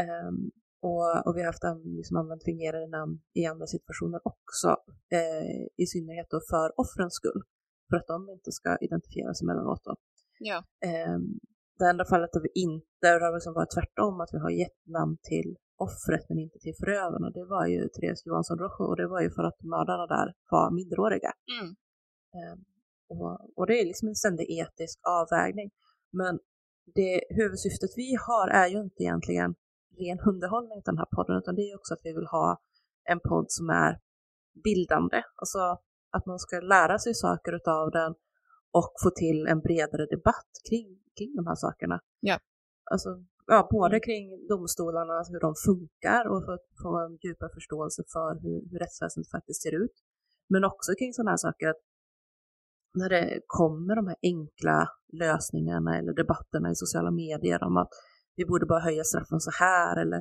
Ehm, 0.03 0.51
och, 0.81 1.27
och 1.27 1.37
vi 1.37 1.41
har 1.41 1.47
haft 1.47 1.65
liksom 1.85 2.17
använt 2.17 2.45
fingerade 2.45 2.87
namn 2.87 3.21
i 3.35 3.47
andra 3.47 3.67
situationer 3.67 4.21
också, 4.25 4.77
eh, 5.13 5.61
i 5.77 5.87
synnerhet 5.87 6.31
då 6.31 6.41
för 6.51 6.81
offrens 6.81 7.15
skull, 7.15 7.43
för 7.91 7.97
att 7.97 8.07
de 8.07 8.31
inte 8.31 8.53
ska 8.53 8.77
identifieras 8.81 9.43
emellanåt. 9.43 9.85
Då. 9.85 9.97
Ja. 10.39 10.65
Ehm, 10.91 11.39
det 11.79 11.87
enda 11.93 12.05
fallet 12.05 12.33
där 12.33 12.41
vi 12.41 12.53
inte, 12.55 12.87
det 13.01 13.25
har 13.25 13.35
liksom 13.35 13.55
varit 13.55 13.75
tvärtom, 13.77 14.21
att 14.21 14.33
vi 14.33 14.39
har 14.39 14.51
gett 14.51 14.81
namn 14.87 15.17
till 15.23 15.57
offret 15.77 16.29
men 16.29 16.39
inte 16.39 16.59
till 16.59 16.75
förövarna, 16.81 17.31
det 17.31 17.45
var 17.45 17.67
ju 17.67 17.89
Therese 17.89 18.27
Johansson 18.27 18.59
Rojo 18.59 18.85
och 18.91 18.97
det 18.97 19.09
var 19.09 19.21
ju 19.21 19.31
för 19.31 19.45
att 19.45 19.63
mördarna 19.63 20.07
där 20.07 20.35
var 20.51 20.71
minderåriga. 20.71 21.33
Mm. 21.55 21.69
Ehm, 22.39 22.59
och, 23.09 23.59
och 23.59 23.67
det 23.67 23.81
är 23.81 23.85
liksom 23.85 24.09
en 24.09 24.15
ständig 24.15 24.47
etisk 24.51 24.99
avvägning. 25.03 25.71
Men 26.13 26.39
det 26.95 27.21
huvudsyftet 27.31 27.91
vi 27.97 28.17
har 28.27 28.49
är 28.49 28.69
ju 28.69 28.79
inte 28.81 29.03
egentligen 29.03 29.55
ren 30.05 30.21
underhållning 30.31 30.83
till 30.83 30.93
den 30.93 30.99
här 30.99 31.13
podden, 31.17 31.39
utan 31.39 31.55
det 31.55 31.63
är 31.71 31.77
också 31.77 31.95
att 31.95 32.01
vi 32.05 32.13
vill 32.13 32.27
ha 32.27 32.61
en 33.05 33.21
podd 33.21 33.47
som 33.49 33.71
är 33.71 34.01
bildande, 34.65 35.23
alltså 35.35 35.59
att 36.11 36.27
man 36.27 36.39
ska 36.39 36.61
lära 36.61 36.99
sig 36.99 37.15
saker 37.15 37.53
utav 37.53 37.91
den 37.91 38.15
och 38.71 38.93
få 39.03 39.11
till 39.11 39.47
en 39.47 39.61
bredare 39.61 40.07
debatt 40.07 40.53
kring, 40.69 40.89
kring 41.19 41.37
de 41.37 41.47
här 41.47 41.55
sakerna. 41.55 42.01
Ja. 42.21 42.39
Alltså, 42.91 43.09
ja, 43.47 43.69
både 43.71 44.01
kring 44.01 44.47
domstolarna, 44.49 45.13
alltså 45.13 45.33
hur 45.33 45.41
de 45.41 45.55
funkar 45.67 46.29
och 46.29 46.45
för 46.45 46.53
att 46.53 46.69
få 46.83 46.99
en 47.05 47.19
djupare 47.23 47.51
förståelse 47.55 48.03
för 48.13 48.41
hur, 48.43 48.71
hur 48.71 48.79
rättsväsendet 48.79 49.31
faktiskt 49.31 49.63
ser 49.63 49.75
ut. 49.85 49.97
Men 50.49 50.65
också 50.65 50.93
kring 50.99 51.13
sådana 51.13 51.31
här 51.31 51.37
saker 51.37 51.69
att 51.69 51.83
när 52.95 53.09
det 53.09 53.41
kommer 53.47 53.97
de 53.97 54.07
här 54.07 54.17
enkla 54.23 54.89
lösningarna 55.13 55.99
eller 55.99 56.13
debatterna 56.13 56.71
i 56.71 56.75
sociala 56.75 57.11
medier 57.11 57.63
om 57.63 57.77
att 57.77 57.91
vi 58.39 58.45
borde 58.51 58.67
bara 58.73 58.83
höja 58.89 59.05
straffen 59.05 59.41
så 59.41 59.53
här 59.65 59.95
eller 60.03 60.21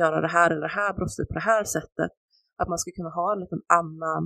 göra 0.00 0.20
det 0.20 0.32
här 0.36 0.48
eller 0.50 0.66
det 0.68 0.76
här 0.80 0.92
brottsligt 0.98 1.28
på 1.28 1.34
det 1.40 1.48
här 1.52 1.64
sättet. 1.76 2.12
Att 2.60 2.68
man 2.72 2.78
ska 2.78 2.90
kunna 2.98 3.12
ha 3.20 3.28
en 3.34 3.40
liten 3.44 3.62
annan 3.80 4.22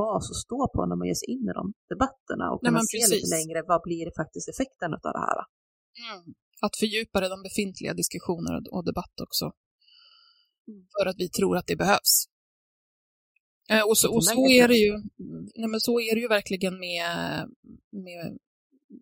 bas 0.00 0.24
att 0.30 0.42
stå 0.46 0.60
på 0.74 0.80
när 0.86 0.96
man 0.96 1.06
ger 1.10 1.18
sig 1.22 1.28
in 1.34 1.44
i 1.50 1.52
de 1.60 1.64
debatterna 1.92 2.44
och 2.52 2.60
kunna 2.64 2.80
se 2.92 3.02
lite 3.14 3.30
längre 3.36 3.58
vad 3.72 3.80
blir 3.86 4.04
det 4.08 4.14
faktiskt 4.22 4.48
effekten 4.52 4.90
av 4.94 5.12
det 5.16 5.24
här. 5.28 5.38
Mm. 6.04 6.34
Att 6.64 6.74
fördjupa 6.80 7.16
de 7.34 7.42
befintliga 7.48 7.92
diskussioner 8.02 8.52
och 8.74 8.84
debatt 8.90 9.16
också. 9.26 9.46
Mm. 10.68 10.82
För 10.94 11.06
att 11.10 11.18
vi 11.18 11.28
tror 11.28 11.56
att 11.56 11.66
det 11.66 11.76
behövs. 11.76 12.14
Eh, 13.70 13.84
och 13.88 13.98
så, 13.98 14.14
och 14.14 14.24
så 14.24 14.48
är 14.48 14.68
det 14.68 14.80
ju, 14.86 14.92
nej 15.60 15.68
men 15.68 15.80
så 15.80 16.00
är 16.00 16.14
det 16.14 16.20
ju 16.20 16.28
verkligen 16.28 16.78
med, 16.78 17.10
med 18.06 18.38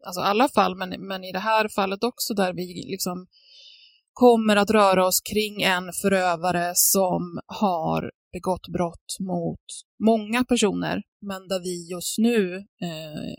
alltså 0.06 0.20
alla 0.20 0.48
fall, 0.48 0.76
men, 0.76 0.90
men 1.06 1.24
i 1.24 1.32
det 1.32 1.38
här 1.38 1.68
fallet 1.68 2.04
också 2.04 2.34
där 2.34 2.52
vi 2.52 2.66
liksom 2.94 3.26
kommer 4.14 4.56
att 4.56 4.70
röra 4.70 5.06
oss 5.06 5.20
kring 5.20 5.62
en 5.62 5.92
förövare 6.02 6.72
som 6.74 7.40
har 7.46 8.10
begått 8.32 8.68
brott 8.68 9.16
mot 9.20 9.64
många 10.04 10.44
personer, 10.44 11.02
men 11.20 11.48
där 11.48 11.60
vi 11.60 11.90
just 11.90 12.18
nu 12.18 12.56
eh, 12.56 13.34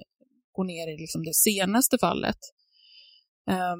går 0.51 0.63
ner 0.63 0.93
i 0.93 0.97
liksom 0.97 1.23
det 1.23 1.33
senaste 1.33 1.97
fallet. 1.97 2.37
Eh, 3.49 3.75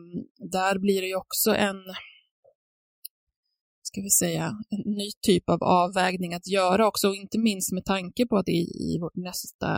där 0.52 0.80
blir 0.80 1.02
det 1.02 1.08
ju 1.08 1.16
också 1.16 1.56
en, 1.56 1.78
ska 3.84 4.02
vi 4.02 4.10
säga, 4.10 4.46
en 4.70 4.92
ny 4.92 5.10
typ 5.22 5.50
av 5.50 5.64
avvägning 5.64 6.34
att 6.34 6.48
göra 6.48 6.88
också, 6.88 7.08
och 7.08 7.16
inte 7.16 7.40
minst 7.40 7.72
med 7.72 7.86
tanke 7.86 8.26
på 8.28 8.38
att 8.38 8.50
i, 8.50 8.62
i 8.90 8.98
vårt 9.02 9.16
nästa 9.16 9.70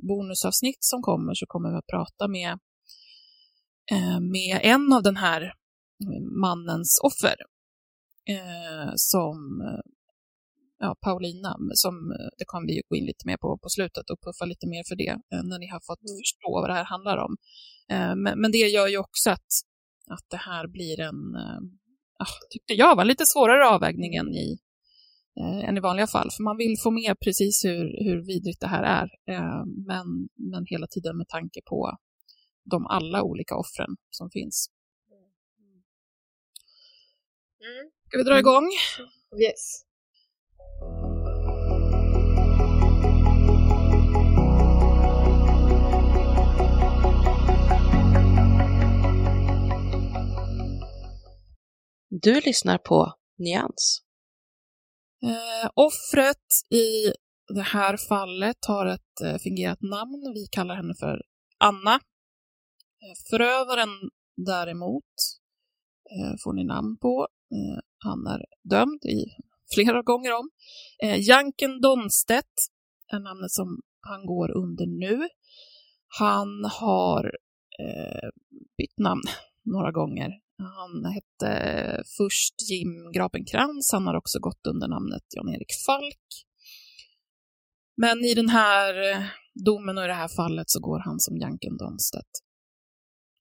bonusavsnitt 0.00 0.84
som 0.84 1.02
kommer 1.02 1.34
så 1.34 1.46
kommer 1.46 1.70
vi 1.70 1.76
att 1.76 1.86
prata 1.86 2.28
med, 2.28 2.50
eh, 3.92 4.20
med 4.20 4.60
en 4.62 4.92
av 4.92 5.02
den 5.02 5.16
här 5.16 5.52
mannens 6.40 7.00
offer, 7.02 7.36
eh, 8.28 8.90
som 8.96 9.36
ja, 10.78 10.96
Paulina, 11.00 11.56
som 11.74 11.94
eh, 11.94 12.28
det 12.38 12.44
kommer 12.46 12.66
vi 12.66 12.74
ju 12.76 12.82
gå 12.88 12.96
in 12.96 13.04
lite 13.06 13.26
mer 13.26 13.36
på 13.36 13.58
på 13.62 13.68
slutet 13.68 14.10
och 14.10 14.20
puffa 14.20 14.44
lite 14.44 14.66
mer 14.68 14.82
för 14.88 14.96
det 14.96 15.10
eh, 15.32 15.42
när 15.42 15.58
ni 15.58 15.66
har 15.74 15.80
fått 15.88 16.00
Mm. 16.08 16.16
förstå 16.22 16.50
vad 16.60 16.70
det 16.70 16.74
här 16.74 16.84
handlar 16.84 17.16
om. 17.26 17.36
Eh, 17.92 18.14
Men, 18.16 18.40
men 18.40 18.52
det 18.52 18.58
gör 18.58 18.88
ju 18.88 18.98
också 18.98 19.30
att, 19.30 19.50
att 20.14 20.26
det 20.30 20.36
här 20.36 20.66
blir 20.66 21.00
en, 21.00 21.20
ja, 22.18 22.26
tyckte 22.50 22.72
jag 22.74 22.96
var 22.96 23.02
en 23.02 23.08
lite 23.08 23.26
svårare 23.26 23.68
avvägning 23.68 24.14
än 24.14 24.28
i, 24.34 24.58
än 25.66 25.76
i 25.76 25.80
vanliga 25.80 26.06
fall, 26.06 26.28
för 26.36 26.42
man 26.42 26.56
vill 26.56 26.76
få 26.82 26.90
med 26.90 27.16
precis 27.24 27.64
hur, 27.64 28.04
hur 28.04 28.26
vidrigt 28.26 28.60
det 28.60 28.66
här 28.66 28.82
är, 28.82 29.08
men, 29.88 30.06
men 30.52 30.64
hela 30.66 30.86
tiden 30.86 31.16
med 31.16 31.28
tanke 31.28 31.60
på 31.70 31.96
de 32.70 32.86
alla 32.86 33.22
olika 33.22 33.54
offren 33.56 33.96
som 34.10 34.30
finns. 34.30 34.70
Mm. 37.60 37.90
Ska 38.08 38.18
vi 38.18 38.24
dra 38.24 38.38
igång? 38.38 38.68
Yes. 39.42 39.84
Du 52.08 52.40
lyssnar 52.40 52.78
på 52.78 53.14
Nyans. 53.38 54.02
Eh, 55.22 55.70
offret 55.74 56.46
i 56.70 57.12
det 57.54 57.62
här 57.62 57.96
fallet 57.96 58.64
har 58.66 58.86
ett 58.86 59.20
eh, 59.24 59.38
fingerat 59.38 59.82
namn. 59.82 60.32
Vi 60.34 60.46
kallar 60.50 60.74
henne 60.74 60.94
för 61.00 61.22
Anna. 61.58 61.94
Eh, 61.94 63.14
förövaren 63.30 63.88
däremot 64.36 65.39
Eh, 66.16 66.34
får 66.44 66.52
ni 66.52 66.64
namn 66.64 66.96
på. 66.96 67.28
Eh, 67.54 67.80
han 67.98 68.26
är 68.26 68.44
dömd 68.70 69.04
i 69.04 69.18
flera 69.74 70.02
gånger 70.02 70.32
om. 70.40 70.50
Eh, 71.02 71.28
Janken 71.28 71.80
Donstedt 71.80 72.56
är 73.12 73.20
namnet 73.20 73.50
som 73.50 73.80
han 74.00 74.26
går 74.26 74.56
under 74.56 74.86
nu. 74.86 75.28
Han 76.18 76.64
har 76.64 77.24
eh, 77.84 78.28
bytt 78.78 78.98
namn 78.98 79.22
några 79.64 79.92
gånger. 79.92 80.30
Han 80.58 81.12
hette 81.12 82.02
först 82.18 82.54
Jim 82.70 83.12
Grapenkrans, 83.14 83.92
han 83.92 84.06
har 84.06 84.14
också 84.14 84.38
gått 84.38 84.66
under 84.66 84.88
namnet 84.88 85.22
Jan-Erik 85.36 85.72
Falk. 85.86 86.26
Men 87.96 88.24
i 88.24 88.34
den 88.34 88.48
här 88.48 89.10
eh, 89.10 89.24
domen 89.64 89.98
och 89.98 90.04
i 90.04 90.06
det 90.06 90.14
här 90.14 90.28
fallet 90.28 90.70
så 90.70 90.80
går 90.80 90.98
han 90.98 91.20
som 91.20 91.36
Janken 91.36 91.76
Donstedt. 91.76 92.32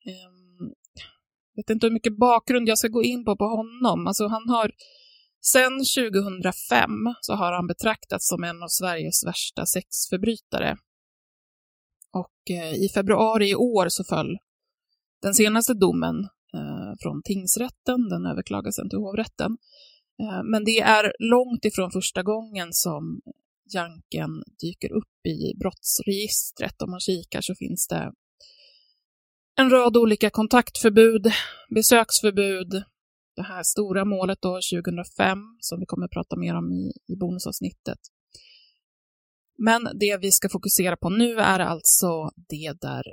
Ehm, 0.10 0.39
Vet 1.60 1.70
inte 1.70 1.86
hur 1.86 1.94
mycket 1.94 2.18
bakgrund 2.18 2.70
jag 2.70 2.78
ska 2.78 2.88
gå 2.88 3.04
in 3.04 3.26
på 3.26 3.38
på 3.38 3.46
honom. 3.46 4.08
Alltså 4.08 4.28
han 4.28 4.50
har 4.50 4.72
Sen 5.42 5.72
2005 5.72 6.90
så 7.22 7.34
har 7.34 7.52
han 7.54 7.68
betraktats 7.68 8.28
som 8.28 8.44
en 8.44 8.64
av 8.64 8.68
Sveriges 8.68 9.26
värsta 9.26 9.66
sexförbrytare. 9.66 10.78
Och 12.14 12.52
eh, 12.52 12.74
i 12.74 12.90
februari 12.94 13.50
i 13.50 13.56
år 13.56 13.86
så 13.90 14.04
föll 14.04 14.38
den 15.22 15.34
senaste 15.34 15.74
domen 15.74 16.16
eh, 16.54 16.94
från 17.02 17.22
tingsrätten, 17.24 18.10
den 18.10 18.26
överklagades 18.26 18.76
sen 18.76 18.90
till 18.90 19.00
hovrätten. 19.00 19.58
Eh, 20.22 20.44
men 20.44 20.64
det 20.64 20.80
är 20.80 21.14
långt 21.20 21.66
ifrån 21.66 21.92
första 21.92 22.24
gången 22.24 22.68
som 22.72 23.22
Janken 23.74 24.44
dyker 24.62 24.92
upp 24.92 25.26
i 25.26 25.58
brottsregistret. 25.60 26.82
Om 26.82 26.92
man 26.92 27.00
kikar 27.00 27.42
så 27.42 27.56
finns 27.56 27.88
det 27.88 28.14
en 29.60 29.70
rad 29.70 29.98
olika 29.98 30.30
kontaktförbud, 30.30 31.32
besöksförbud, 31.76 32.84
det 33.36 33.42
här 33.44 33.64
stora 33.64 34.06
målet 34.06 34.42
då 34.42 34.60
2005 34.74 35.38
som 35.60 35.80
vi 35.80 35.86
kommer 35.86 36.06
att 36.06 36.12
prata 36.12 36.36
mer 36.38 36.56
om 36.56 36.72
i, 36.72 37.14
i 37.14 37.16
bonusavsnittet. 37.16 38.00
Men 39.58 39.90
det 40.00 40.18
vi 40.22 40.32
ska 40.32 40.50
fokusera 40.50 40.98
på 40.98 41.10
nu 41.10 41.40
är 41.40 41.60
alltså 41.60 42.32
det 42.50 42.74
där 42.82 43.04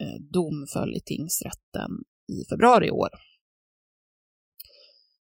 eh, 0.00 0.20
dom 0.32 0.66
föll 0.72 0.96
i 0.96 1.00
tingsrätten 1.00 1.90
i 2.32 2.44
februari 2.48 2.86
i 2.86 2.90
år. 2.90 3.10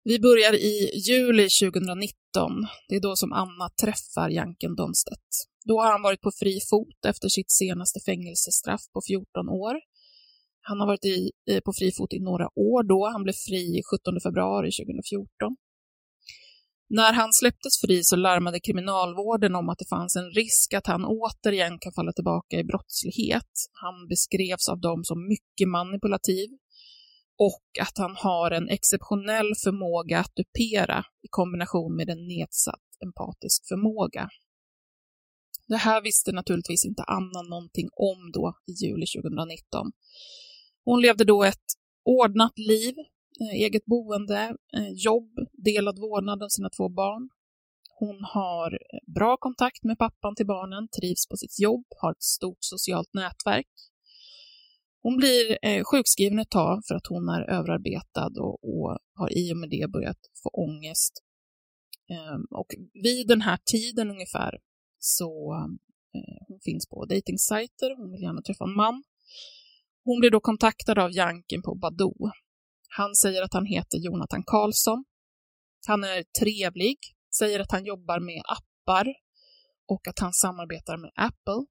Vi 0.04 0.20
börjar 0.20 0.54
i 0.54 1.00
juli 1.10 1.48
2019. 1.62 2.68
Det 2.90 2.96
är 2.96 3.02
då 3.02 3.16
som 3.16 3.34
Anna 3.34 3.70
träffar 3.82 4.30
Janken 4.30 4.76
Donstedt. 4.76 5.30
Då 5.66 5.82
har 5.82 5.92
han 5.92 6.02
varit 6.02 6.22
på 6.22 6.32
fri 6.40 6.60
fot 6.70 7.06
efter 7.08 7.30
sitt 7.30 7.52
senaste 7.52 8.00
fängelsestraff 8.00 8.82
på 8.94 9.02
14 9.08 9.50
år. 9.50 9.76
Han 10.68 10.80
har 10.80 10.88
varit 10.88 11.06
i, 11.06 11.32
på 11.66 11.74
fri 11.74 11.92
fot 11.92 12.14
i 12.14 12.20
några 12.20 12.48
år 12.56 12.84
då. 12.84 13.10
Han 13.14 13.24
blev 13.24 13.34
fri 13.34 13.82
17 13.92 14.22
februari 14.24 14.72
2014. 14.72 15.56
När 16.90 17.14
han 17.14 17.34
släpptes 17.34 17.82
fri 17.82 18.04
så 18.04 18.16
larmade 18.16 18.60
kriminalvården 18.60 19.56
om 19.56 19.70
att 19.70 19.80
det 19.80 19.90
fanns 19.90 20.16
en 20.16 20.32
risk 20.32 20.74
att 20.74 20.88
han 20.88 21.06
återigen 21.06 21.80
kan 21.80 21.94
falla 21.94 22.14
tillbaka 22.14 22.60
i 22.60 22.64
brottslighet. 22.64 23.52
Han 23.72 24.08
beskrevs 24.08 24.70
av 24.70 24.80
dem 24.80 25.04
som 25.04 25.28
mycket 25.28 25.68
manipulativ 25.68 26.50
och 27.38 27.66
att 27.82 27.98
han 27.98 28.16
har 28.16 28.52
en 28.52 28.70
exceptionell 28.70 29.52
förmåga 29.64 30.20
att 30.20 30.36
dupera 30.36 31.00
i 31.00 31.28
kombination 31.30 31.96
med 31.96 32.10
en 32.10 32.28
nedsatt 32.28 32.86
empatisk 33.06 33.68
förmåga. 33.68 34.30
Det 35.68 35.78
här 35.78 36.02
visste 36.02 36.32
naturligtvis 36.32 36.86
inte 36.86 37.04
Anna 37.04 37.42
någonting 37.50 37.90
om 37.92 38.32
då 38.34 38.54
i 38.68 38.72
juli 38.86 39.06
2019. 39.06 39.92
Hon 40.86 41.02
levde 41.02 41.24
då 41.24 41.44
ett 41.44 41.68
ordnat 42.04 42.60
liv 42.60 42.96
eh, 43.42 43.56
eget 43.56 43.86
boende, 43.86 44.58
eh, 44.78 44.92
jobb, 44.96 45.30
delad 45.54 46.00
vårdnad 46.00 46.44
om 46.44 46.50
sina 46.50 46.70
två 46.70 46.90
barn. 46.90 47.30
Hon 48.00 48.24
har 48.24 48.74
eh, 48.74 49.14
bra 49.16 49.38
kontakt 49.38 49.84
med 49.84 49.98
pappan 49.98 50.36
till 50.36 50.46
barnen, 50.46 50.88
trivs 50.88 51.28
på 51.28 51.38
sitt 51.38 51.60
jobb, 51.60 51.86
har 52.02 52.12
ett 52.12 52.24
stort 52.24 52.58
socialt 52.60 53.14
nätverk. 53.14 53.68
Hon 55.02 55.18
blir 55.18 55.58
sjukskriven 55.84 56.40
ett 56.40 56.50
tag 56.50 56.82
för 56.88 56.96
att 56.96 57.08
hon 57.08 57.30
är 57.30 57.42
överarbetad 57.42 58.32
och, 58.40 58.64
och 58.64 58.98
har 59.14 59.38
i 59.38 59.54
och 59.54 59.58
med 59.58 59.70
det 59.70 59.92
börjat 59.92 60.18
få 60.44 60.50
ångest. 60.50 61.14
Ehm, 62.10 62.46
och 62.52 62.68
vid 63.04 63.28
den 63.28 63.42
här 63.42 63.60
tiden 63.66 64.12
ungefär 64.12 64.60
så 65.00 65.54
hon 66.48 66.60
finns 66.64 66.90
på 66.90 67.06
dejtingsajter, 67.06 67.98
hon 67.98 68.12
vill 68.12 68.22
gärna 68.22 68.42
träffa 68.42 68.64
en 68.64 68.76
man. 68.76 69.04
Hon 70.06 70.20
blir 70.20 70.32
då 70.32 70.40
kontaktad 70.40 71.00
av 71.00 71.12
Janken 71.12 71.62
på 71.62 71.76
Badoo. 71.76 72.32
Han 72.90 73.16
säger 73.16 73.42
att 73.44 73.54
han 73.54 73.66
heter 73.66 73.98
Jonathan 73.98 74.44
Karlsson. 74.46 75.06
Han 75.88 76.04
är 76.04 76.24
trevlig, 76.40 76.98
säger 77.38 77.60
att 77.60 77.72
han 77.72 77.86
jobbar 77.86 78.20
med 78.20 78.42
appar 78.46 79.08
och 79.88 80.08
att 80.08 80.20
han 80.20 80.34
samarbetar 80.34 80.98
med 80.98 81.12
Apple. 81.16 81.66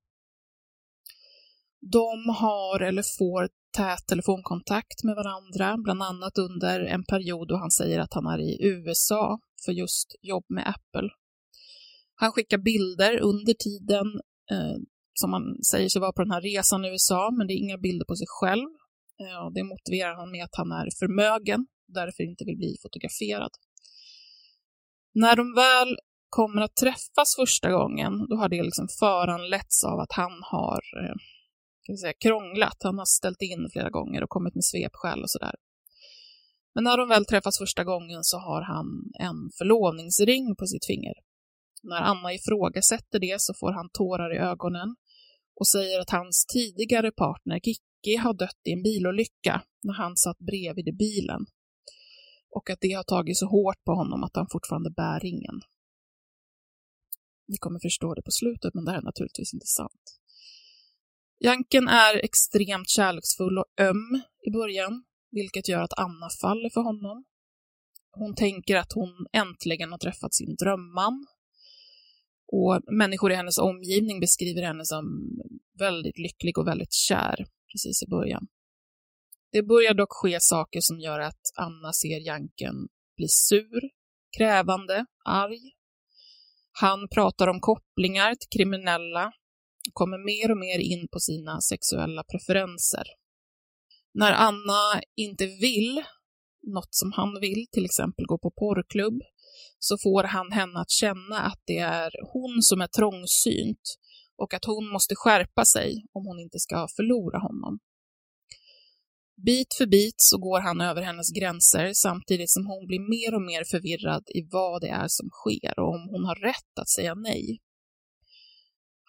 De 1.93 2.29
har 2.29 2.81
eller 2.81 3.05
får 3.19 3.49
tät 3.77 4.07
telefonkontakt 4.07 5.05
med 5.05 5.15
varandra, 5.15 5.77
bland 5.85 6.03
annat 6.03 6.39
under 6.39 6.81
en 6.81 7.05
period 7.05 7.49
då 7.49 7.57
han 7.57 7.71
säger 7.71 7.99
att 8.01 8.15
han 8.15 8.27
är 8.27 8.39
i 8.39 8.59
USA 8.63 9.39
för 9.65 9.73
just 9.73 10.15
jobb 10.23 10.45
med 10.49 10.69
Apple. 10.69 11.09
Han 12.15 12.33
skickar 12.33 12.59
bilder 12.59 13.21
under 13.21 13.55
tiden 13.55 14.07
eh, 14.51 14.77
som 15.15 15.33
han 15.33 15.65
säger 15.71 15.89
sig 15.89 16.01
vara 16.01 16.13
på 16.13 16.23
den 16.23 16.31
här 16.31 16.41
resan 16.41 16.85
i 16.85 16.89
USA, 16.89 17.31
men 17.39 17.47
det 17.47 17.55
är 17.55 17.59
inga 17.59 17.79
bilder 17.79 18.07
på 18.07 18.17
sig 18.17 18.27
själv. 18.29 18.69
Eh, 19.21 19.45
och 19.45 19.53
det 19.55 19.63
motiverar 19.63 20.15
han 20.15 20.31
med 20.31 20.45
att 20.45 20.57
han 20.57 20.73
är 20.73 20.89
förmögen, 20.99 21.61
och 21.89 21.95
därför 21.95 22.23
inte 22.23 22.45
vill 22.45 22.57
bli 22.57 22.77
fotograferad. 22.83 23.51
När 25.15 25.37
de 25.37 25.55
väl 25.55 25.97
kommer 26.29 26.63
att 26.63 26.77
träffas 26.77 27.37
första 27.37 27.71
gången, 27.71 28.27
då 28.29 28.37
har 28.37 28.49
det 28.49 28.63
liksom 28.63 28.89
föranletts 28.99 29.85
av 29.85 30.01
att 30.01 30.13
han 30.13 30.33
har 30.43 30.81
eh, 31.03 31.17
kan 31.85 31.97
säga, 31.97 32.13
krånglat. 32.13 32.77
Han 32.83 32.99
har 32.99 33.05
ställt 33.05 33.43
in 33.43 33.69
flera 33.73 33.91
gånger 33.91 34.23
och 34.23 34.31
kommit 34.31 34.55
med 34.55 34.65
svepskäl 34.65 35.23
och 35.23 35.31
sådär. 35.31 35.55
Men 36.75 36.85
när 36.85 36.97
de 36.97 37.09
väl 37.09 37.25
träffas 37.25 37.59
första 37.59 37.85
gången 37.85 38.21
så 38.23 38.39
har 38.39 38.63
han 38.63 38.87
en 39.21 39.51
förlovningsring 39.59 40.57
på 40.57 40.67
sitt 40.67 40.87
finger. 40.87 41.15
När 41.83 42.01
Anna 42.01 42.33
ifrågasätter 42.33 43.19
det 43.19 43.41
så 43.41 43.55
får 43.55 43.73
han 43.73 43.91
tårar 43.93 44.35
i 44.35 44.39
ögonen 44.39 44.97
och 45.55 45.69
säger 45.69 46.01
att 46.01 46.11
hans 46.11 46.47
tidigare 46.47 47.11
partner 47.11 47.61
Kikki 47.61 48.17
har 48.17 48.35
dött 48.35 48.61
i 48.65 48.73
en 48.73 48.83
bilolycka 48.83 49.63
när 49.83 49.95
han 49.95 50.17
satt 50.17 50.39
bredvid 50.39 50.89
i 50.89 50.93
bilen 50.93 51.47
och 52.51 52.71
att 52.71 52.81
det 52.81 52.93
har 52.93 53.05
tagit 53.05 53.39
så 53.39 53.47
hårt 53.47 53.85
på 53.85 53.93
honom 53.93 54.25
att 54.25 54.37
han 54.37 54.47
fortfarande 54.53 54.91
bär 54.91 55.21
ringen. 55.21 55.61
Ni 57.49 57.57
kommer 57.57 57.81
förstå 57.81 58.15
det 58.15 58.23
på 58.23 58.31
slutet, 58.31 58.75
men 58.75 58.85
det 58.85 58.91
här 58.91 58.99
är 58.99 59.03
naturligtvis 59.03 59.55
inte 59.55 59.67
sant. 59.67 60.21
Janken 61.39 61.89
är 61.89 62.25
extremt 62.25 62.89
kärleksfull 62.89 63.59
och 63.59 63.81
öm 63.81 64.23
i 64.47 64.51
början, 64.51 65.05
vilket 65.31 65.69
gör 65.69 65.83
att 65.83 65.99
Anna 65.99 66.29
faller 66.41 66.71
för 66.71 66.81
honom. 66.81 67.25
Hon 68.11 68.35
tänker 68.35 68.77
att 68.77 68.93
hon 68.93 69.27
äntligen 69.33 69.91
har 69.91 69.99
träffat 69.99 70.35
sin 70.35 70.55
drömman. 70.55 71.27
Och 72.57 72.81
människor 72.93 73.33
i 73.33 73.35
hennes 73.35 73.59
omgivning 73.59 74.21
beskriver 74.21 74.63
henne 74.63 74.85
som 74.85 75.05
väldigt 75.79 76.19
lycklig 76.19 76.59
och 76.59 76.67
väldigt 76.67 76.93
kär 76.93 77.47
precis 77.73 78.03
i 78.03 78.07
början. 78.11 78.47
Det 79.53 79.63
börjar 79.63 79.95
dock 79.95 80.13
ske 80.13 80.41
saker 80.41 80.81
som 80.83 81.01
gör 81.01 81.21
att 81.21 81.43
Anna 81.55 81.93
ser 81.93 82.27
Janken 82.27 82.75
bli 83.17 83.29
sur, 83.29 83.91
krävande, 84.37 85.07
arg. 85.25 85.61
Han 86.73 87.09
pratar 87.09 87.49
om 87.49 87.61
kopplingar 87.61 88.35
till 88.35 88.59
kriminella 88.59 89.27
och 89.89 89.95
kommer 89.95 90.19
mer 90.19 90.51
och 90.51 90.59
mer 90.59 90.79
in 90.79 91.09
på 91.13 91.21
sina 91.21 91.61
sexuella 91.61 92.25
preferenser. 92.25 93.05
När 94.15 94.33
Anna 94.33 95.03
inte 95.17 95.47
vill 95.47 96.05
något 96.63 96.95
som 96.95 97.13
han 97.13 97.41
vill, 97.41 97.67
till 97.73 97.85
exempel 97.85 98.27
gå 98.27 98.39
på 98.39 98.51
porrklubb, 98.51 99.23
så 99.79 99.97
får 100.03 100.25
han 100.25 100.53
henne 100.53 100.81
att 100.81 100.91
känna 100.91 101.39
att 101.39 101.61
det 101.65 101.79
är 101.79 102.11
hon 102.33 102.63
som 102.63 102.81
är 102.81 102.87
trångsynt 102.87 103.97
och 104.37 104.55
att 104.55 104.65
hon 104.65 104.89
måste 104.89 105.15
skärpa 105.15 105.65
sig 105.65 106.05
om 106.13 106.27
hon 106.27 106.41
inte 106.41 106.59
ska 106.59 106.89
förlora 106.97 107.39
honom. 107.39 107.79
Bit 109.47 109.75
för 109.79 109.87
bit 109.87 110.15
så 110.17 110.39
går 110.39 110.61
han 110.61 110.81
över 110.81 111.03
hennes 111.03 111.33
gränser 111.33 111.91
samtidigt 111.95 112.51
som 112.51 112.67
hon 112.67 112.87
blir 112.87 113.01
mer 113.01 113.35
och 113.35 113.43
mer 113.43 113.65
förvirrad 113.65 114.25
i 114.35 114.49
vad 114.51 114.81
det 114.81 114.89
är 114.89 115.09
som 115.09 115.29
sker 115.31 115.79
och 115.79 115.95
om 115.95 116.09
hon 116.11 116.25
har 116.25 116.35
rätt 116.35 116.79
att 116.81 116.89
säga 116.89 117.15
nej. 117.15 117.61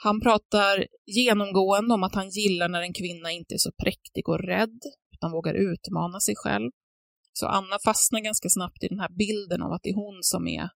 Han 0.04 0.22
pratar 0.22 0.88
genomgående 1.06 1.94
om 1.94 2.04
att 2.04 2.16
han 2.16 2.30
gillar 2.30 2.70
när 2.70 2.82
en 2.82 2.94
kvinna 2.94 3.32
inte 3.32 3.56
är 3.56 3.58
så 3.58 3.72
präktig 3.84 4.30
och 4.30 4.40
rädd, 4.40 4.80
utan 5.14 5.32
vågar 5.32 5.54
utmana 5.54 6.20
sig 6.20 6.36
själv. 6.38 6.72
Så 7.38 7.48
Anna 7.48 7.80
fastnar 7.86 8.20
ganska 8.20 8.50
snabbt 8.50 8.84
i 8.84 8.88
den 8.88 9.00
här 9.00 9.10
bilden 9.10 9.62
av 9.62 9.72
att 9.72 9.84
det 9.84 9.90
är 9.90 9.96
hon 9.96 10.20
som 10.24 10.48
är 10.48 10.70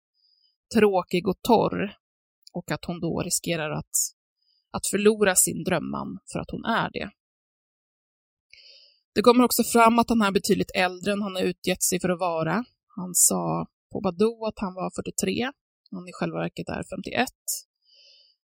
tråkig 0.74 1.28
och 1.28 1.42
torr 1.42 1.96
och 2.52 2.70
att 2.70 2.84
hon 2.84 3.00
då 3.00 3.22
riskerar 3.22 3.70
att, 3.70 3.94
att 4.70 4.86
förlora 4.86 5.34
sin 5.36 5.64
drömman 5.64 6.18
för 6.32 6.38
att 6.38 6.50
hon 6.50 6.64
är 6.64 6.90
det. 6.92 7.10
Det 9.14 9.22
kommer 9.22 9.44
också 9.44 9.62
fram 9.64 9.98
att 9.98 10.08
han 10.08 10.22
är 10.22 10.32
betydligt 10.32 10.70
äldre 10.74 11.12
än 11.12 11.22
han 11.22 11.34
har 11.34 11.42
utgett 11.42 11.82
sig 11.82 12.00
för 12.00 12.08
att 12.08 12.20
vara. 12.20 12.64
Han 12.96 13.14
sa 13.14 13.66
på 13.92 14.00
Badoo 14.00 14.46
att 14.46 14.58
han 14.58 14.74
var 14.74 14.90
43, 14.96 15.52
han 15.90 16.08
i 16.08 16.12
själva 16.12 16.38
verket 16.38 16.68
är 16.68 16.82
51. 16.90 17.28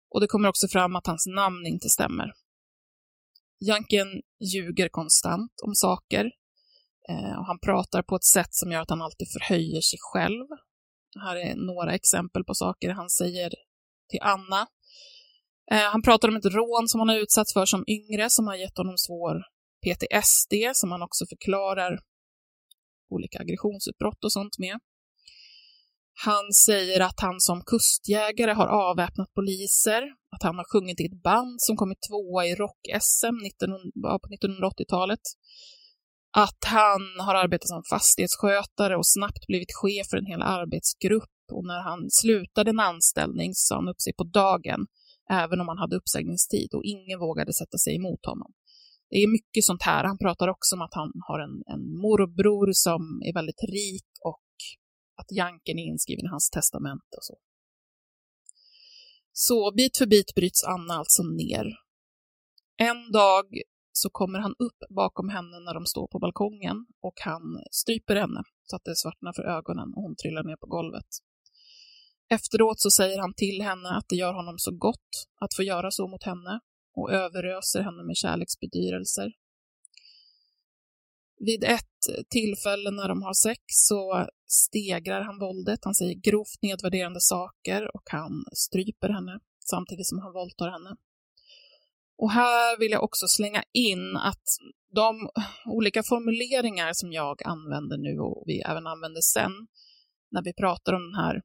Och 0.10 0.22
det 0.22 0.28
kommer 0.28 0.50
också 0.50 0.68
fram 0.68 0.96
att 0.96 1.08
hans 1.08 1.28
namn 1.28 1.66
inte 1.66 1.90
stämmer. 1.90 2.34
Janken 3.60 4.08
ljuger 4.54 4.90
konstant 4.90 5.52
om 5.64 5.76
saker. 5.76 6.32
Eh, 7.10 7.40
och 7.40 7.46
han 7.46 7.60
pratar 7.60 8.02
på 8.02 8.16
ett 8.16 8.24
sätt 8.24 8.54
som 8.54 8.72
gör 8.72 8.82
att 8.82 8.90
han 8.90 9.02
alltid 9.02 9.28
förhöjer 9.32 9.82
sig 9.82 10.00
själv. 10.02 10.46
Här 11.24 11.36
är 11.36 11.56
några 11.56 11.94
exempel 11.94 12.44
på 12.44 12.54
saker 12.54 12.90
han 12.90 13.10
säger 13.10 13.50
till 14.10 14.22
Anna. 14.22 14.68
Eh, 15.72 15.92
han 15.92 16.02
pratar 16.02 16.28
om 16.28 16.36
ett 16.36 16.46
rån 16.46 16.88
som 16.88 17.00
han 17.00 17.10
har 17.10 17.16
utsatts 17.16 17.54
för 17.54 17.66
som 17.66 17.84
yngre, 17.88 18.30
som 18.30 18.48
har 18.48 18.56
gett 18.56 18.78
honom 18.78 18.98
svår 18.98 19.36
PTSD, 19.84 20.54
som 20.74 20.92
han 20.92 21.02
också 21.02 21.26
förklarar 21.26 22.00
olika 23.10 23.40
aggressionsutbrott 23.40 24.24
och 24.24 24.32
sånt 24.32 24.58
med. 24.58 24.80
Han 26.24 26.54
säger 26.54 27.00
att 27.00 27.20
han 27.20 27.40
som 27.40 27.62
kustjägare 27.66 28.54
har 28.54 28.68
avväpnat 28.68 29.34
poliser, 29.34 30.04
att 30.36 30.44
han 30.44 30.56
har 30.56 30.66
sjungit 30.74 31.02
i 31.02 31.06
ett 31.06 31.24
band 31.24 31.62
som 31.62 31.76
kommit 31.78 32.02
tvåa 32.10 32.46
i 32.46 32.56
rock-SM 32.56 33.38
på 34.22 34.28
1980-talet, 34.36 35.20
att 36.32 36.64
han 36.66 37.02
har 37.20 37.36
arbetat 37.36 37.68
som 37.68 37.84
fastighetsskötare 37.90 38.98
och 38.98 39.08
snabbt 39.08 39.48
blivit 39.48 39.74
chef 39.74 40.08
för 40.10 40.18
en 40.18 40.26
hel 40.26 40.42
arbetsgrupp 40.42 41.30
och 41.52 41.66
när 41.66 41.82
han 41.82 42.00
slutade 42.10 42.70
en 42.70 42.80
anställning 42.80 43.52
sa 43.54 43.76
han 43.76 43.88
upp 43.88 44.02
sig 44.02 44.14
på 44.14 44.24
dagen, 44.24 44.88
även 45.32 45.62
om 45.62 45.68
han 45.68 45.78
hade 45.78 45.96
uppsägningstid 45.96 46.74
och 46.74 46.84
ingen 46.84 47.20
vågade 47.20 47.54
sätta 47.54 47.78
sig 47.78 47.96
emot 47.96 48.26
honom. 48.26 48.54
Det 49.10 49.18
är 49.18 49.28
mycket 49.28 49.64
sånt 49.64 49.84
här. 49.84 50.04
Han 50.04 50.18
pratar 50.18 50.48
också 50.48 50.76
om 50.76 50.82
att 50.82 50.94
han 50.94 51.12
har 51.28 51.40
en, 51.40 51.64
en 51.74 51.84
morbror 52.02 52.70
som 52.74 53.22
är 53.26 53.34
väldigt 53.34 53.64
rik 53.64 54.10
och 54.24 54.44
att 55.16 55.32
Janken 55.32 55.80
är 55.80 55.84
inskriven 55.84 56.26
i 56.26 56.28
hans 56.28 56.50
testamente 56.50 57.16
och 57.18 57.24
så. 57.24 57.38
Så 59.34 59.72
bit 59.78 59.98
för 59.98 60.06
bit 60.06 60.36
bryts 60.36 60.64
Anna 60.64 60.94
alltså 60.94 61.24
ner. 61.24 61.66
En 62.78 63.12
dag 63.12 63.46
så 63.92 64.10
kommer 64.10 64.40
han 64.40 64.56
upp 64.60 64.80
bakom 64.90 65.30
henne 65.30 65.60
när 65.60 65.74
de 65.74 65.86
står 65.86 66.08
på 66.08 66.20
balkongen 66.20 66.86
och 67.02 67.14
han 67.22 67.64
stryper 67.72 68.16
henne 68.16 68.44
så 68.64 68.76
att 68.76 68.84
det 68.84 68.96
svartnar 68.96 69.34
för 69.34 69.44
ögonen 69.44 69.94
och 69.96 70.02
hon 70.02 70.16
trillar 70.16 70.44
ner 70.44 70.56
på 70.56 70.68
golvet. 70.68 71.08
Efteråt 72.30 72.80
så 72.80 72.90
säger 72.92 73.20
han 73.20 73.34
till 73.34 73.62
henne 73.62 73.90
att 73.90 74.10
det 74.10 74.16
gör 74.16 74.34
honom 74.34 74.58
så 74.58 74.72
gott 74.72 75.28
att 75.42 75.54
få 75.56 75.64
göra 75.64 75.92
så 75.92 76.08
mot 76.08 76.24
henne 76.24 76.60
och 76.96 77.12
överöser 77.12 77.82
henne 77.82 78.04
med 78.04 78.16
kärleksbedyrelser. 78.16 79.32
Vid 81.40 81.64
ett 81.64 82.30
tillfälle 82.30 82.92
när 82.92 83.08
de 83.08 83.22
har 83.22 83.34
sex 83.34 83.62
så 83.68 84.28
stegrar 84.48 85.22
han 85.22 85.40
våldet. 85.40 85.80
Han 85.84 85.96
säger 85.96 86.14
grovt 86.14 86.62
nedvärderande 86.62 87.22
saker 87.22 87.96
och 87.96 88.04
han 88.06 88.46
stryper 88.54 89.10
henne 89.10 89.40
samtidigt 89.70 90.08
som 90.08 90.20
han 90.20 90.34
våldtar 90.34 90.70
henne. 90.70 90.96
Och 92.22 92.32
här 92.32 92.80
vill 92.80 92.92
jag 92.92 93.04
också 93.04 93.28
slänga 93.28 93.64
in 93.74 94.18
att 94.18 94.48
de 94.96 95.30
olika 95.66 96.04
formuleringar 96.04 96.94
som 96.94 97.12
jag 97.12 97.44
använder 97.46 97.98
nu 97.98 98.20
och 98.20 98.44
vi 98.48 98.62
även 98.62 98.88
använder 98.88 99.22
sen 99.22 99.52
när 100.32 100.44
vi 100.44 100.54
pratar 100.54 100.94
om 100.94 101.02
den 101.02 101.16
här 101.16 101.42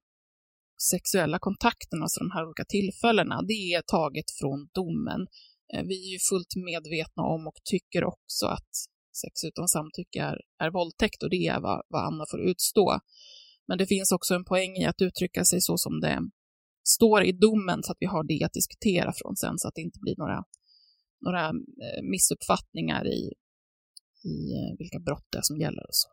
sexuella 0.90 1.38
kontakten, 1.38 2.02
alltså 2.02 2.20
de 2.20 2.30
här 2.30 2.46
olika 2.46 2.64
tillfällena, 2.64 3.42
det 3.42 3.74
är 3.74 3.82
taget 3.82 4.30
från 4.40 4.68
domen. 4.74 5.20
Eh, 5.74 5.82
vi 5.82 6.08
är 6.08 6.12
ju 6.12 6.18
fullt 6.30 6.56
medvetna 6.56 7.22
om 7.22 7.46
och 7.46 7.58
tycker 7.64 8.04
också 8.04 8.46
att 8.46 8.72
sex 9.22 9.44
utan 9.44 9.68
samtycke 9.68 10.22
är, 10.22 10.38
är 10.58 10.70
våldtäkt 10.70 11.22
och 11.22 11.30
det 11.30 11.46
är 11.46 11.60
vad, 11.60 11.82
vad 11.88 12.04
Anna 12.04 12.24
får 12.30 12.40
utstå. 12.40 13.00
Men 13.68 13.78
det 13.78 13.86
finns 13.86 14.12
också 14.12 14.34
en 14.34 14.44
poäng 14.44 14.76
i 14.76 14.84
att 14.84 15.02
uttrycka 15.02 15.44
sig 15.44 15.60
så 15.60 15.78
som 15.78 16.00
det 16.00 16.20
står 16.88 17.24
i 17.24 17.32
domen 17.32 17.82
så 17.82 17.92
att 17.92 17.98
vi 18.00 18.06
har 18.06 18.24
det 18.24 18.44
att 18.44 18.52
diskutera 18.52 19.12
från 19.12 19.36
sen 19.36 19.58
så 19.58 19.68
att 19.68 19.74
det 19.74 19.80
inte 19.80 19.98
blir 20.00 20.14
några, 20.18 20.44
några 21.26 21.46
eh, 21.48 22.02
missuppfattningar 22.02 23.06
i, 23.06 23.32
i 24.24 24.52
eh, 24.52 24.78
vilka 24.78 24.98
brott 24.98 25.26
det 25.30 25.38
är 25.38 25.42
som 25.42 25.60
gäller 25.60 25.82
och 25.82 25.94
så. 25.94 26.08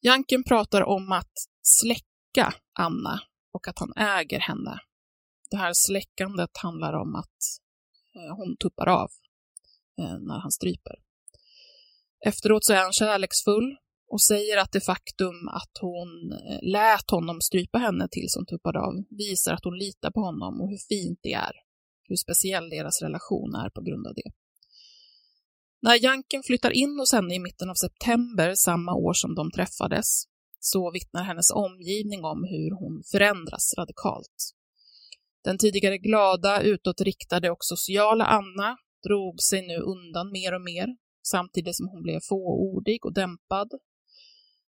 Janken 0.00 0.44
pratar 0.44 0.82
om 0.82 1.12
att 1.12 1.32
släcka 1.62 2.54
Anna 2.78 3.20
och 3.52 3.68
att 3.68 3.78
han 3.78 3.92
äger 3.96 4.40
henne. 4.40 4.80
Det 5.50 5.56
här 5.56 5.72
släckandet 5.74 6.56
handlar 6.56 6.92
om 6.92 7.14
att 7.14 7.38
eh, 8.14 8.36
hon 8.36 8.56
tuppar 8.56 8.88
av 8.88 9.10
när 9.98 10.38
han 10.38 10.50
stryper. 10.50 10.94
Efteråt 12.26 12.64
så 12.64 12.72
är 12.72 12.82
han 12.82 12.92
kärleksfull 12.92 13.76
och 14.08 14.22
säger 14.22 14.58
att 14.58 14.72
det 14.72 14.80
faktum 14.80 15.48
att 15.48 15.78
hon 15.80 16.08
lät 16.62 17.10
honom 17.10 17.40
strypa 17.40 17.78
henne 17.78 18.08
tills 18.10 18.36
hon 18.36 18.46
tuppade 18.46 18.80
av 18.80 18.94
visar 19.10 19.52
att 19.54 19.64
hon 19.64 19.78
litar 19.78 20.10
på 20.10 20.20
honom 20.20 20.60
och 20.60 20.70
hur 20.70 20.78
fint 20.88 21.18
det 21.22 21.32
är, 21.32 21.52
hur 22.08 22.16
speciell 22.16 22.70
deras 22.70 23.02
relation 23.02 23.54
är 23.54 23.70
på 23.70 23.80
grund 23.80 24.06
av 24.06 24.14
det. 24.14 24.30
När 25.82 26.04
Janken 26.04 26.42
flyttar 26.42 26.70
in 26.70 26.98
hos 26.98 27.12
henne 27.12 27.34
i 27.34 27.38
mitten 27.38 27.70
av 27.70 27.74
september 27.74 28.54
samma 28.54 28.94
år 28.94 29.12
som 29.12 29.34
de 29.34 29.50
träffades 29.50 30.24
så 30.60 30.90
vittnar 30.90 31.22
hennes 31.22 31.50
omgivning 31.50 32.24
om 32.24 32.44
hur 32.44 32.70
hon 32.70 33.02
förändras 33.12 33.74
radikalt. 33.78 34.52
Den 35.44 35.58
tidigare 35.58 35.98
glada, 35.98 36.62
utåtriktade 36.62 37.50
och 37.50 37.64
sociala 37.64 38.24
Anna 38.24 38.76
drog 39.08 39.40
sig 39.40 39.66
nu 39.66 39.76
undan 39.76 40.32
mer 40.32 40.54
och 40.54 40.62
mer 40.62 40.96
samtidigt 41.22 41.76
som 41.76 41.88
hon 41.88 42.02
blev 42.02 42.20
fåordig 42.28 43.04
och 43.04 43.14
dämpad 43.14 43.68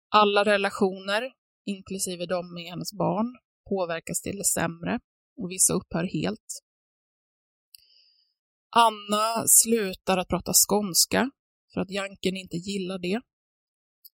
alla 0.08 0.44
relationer, 0.44 1.32
inklusive 1.66 2.26
de 2.26 2.54
med 2.54 2.64
hennes 2.64 2.92
barn, 2.92 3.36
påverkas 3.68 4.20
till 4.20 4.36
det 4.36 4.44
sämre 4.44 5.00
och 5.36 5.50
vissa 5.50 5.72
upphör 5.72 6.04
helt. 6.04 6.62
Anna 8.70 9.44
slutar 9.46 10.18
att 10.18 10.28
prata 10.28 10.52
skånska 10.54 11.30
för 11.74 11.80
att 11.80 11.90
Janken 11.90 12.36
inte 12.36 12.56
gillar 12.56 12.98
det. 12.98 13.20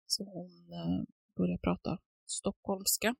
Så 0.06 0.24
hon 0.24 0.72
eh, 0.72 1.04
börjar 1.36 1.58
prata 1.58 1.98
stockholmska. 2.26 3.14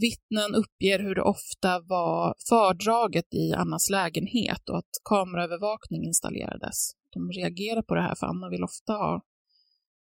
Vittnen 0.00 0.54
uppger 0.54 0.98
hur 0.98 1.14
det 1.14 1.22
ofta 1.22 1.80
var 1.80 2.34
fördraget 2.48 3.34
i 3.34 3.52
Annas 3.52 3.90
lägenhet 3.90 4.68
och 4.68 4.78
att 4.78 4.90
kameraövervakning 5.04 6.04
installerades. 6.04 6.92
De 7.10 7.32
reagerar 7.32 7.82
på 7.82 7.94
det 7.94 8.02
här 8.02 8.14
för 8.14 8.26
Anna 8.26 8.48
vill 8.48 8.64
ofta 8.64 8.92
ha 8.92 9.22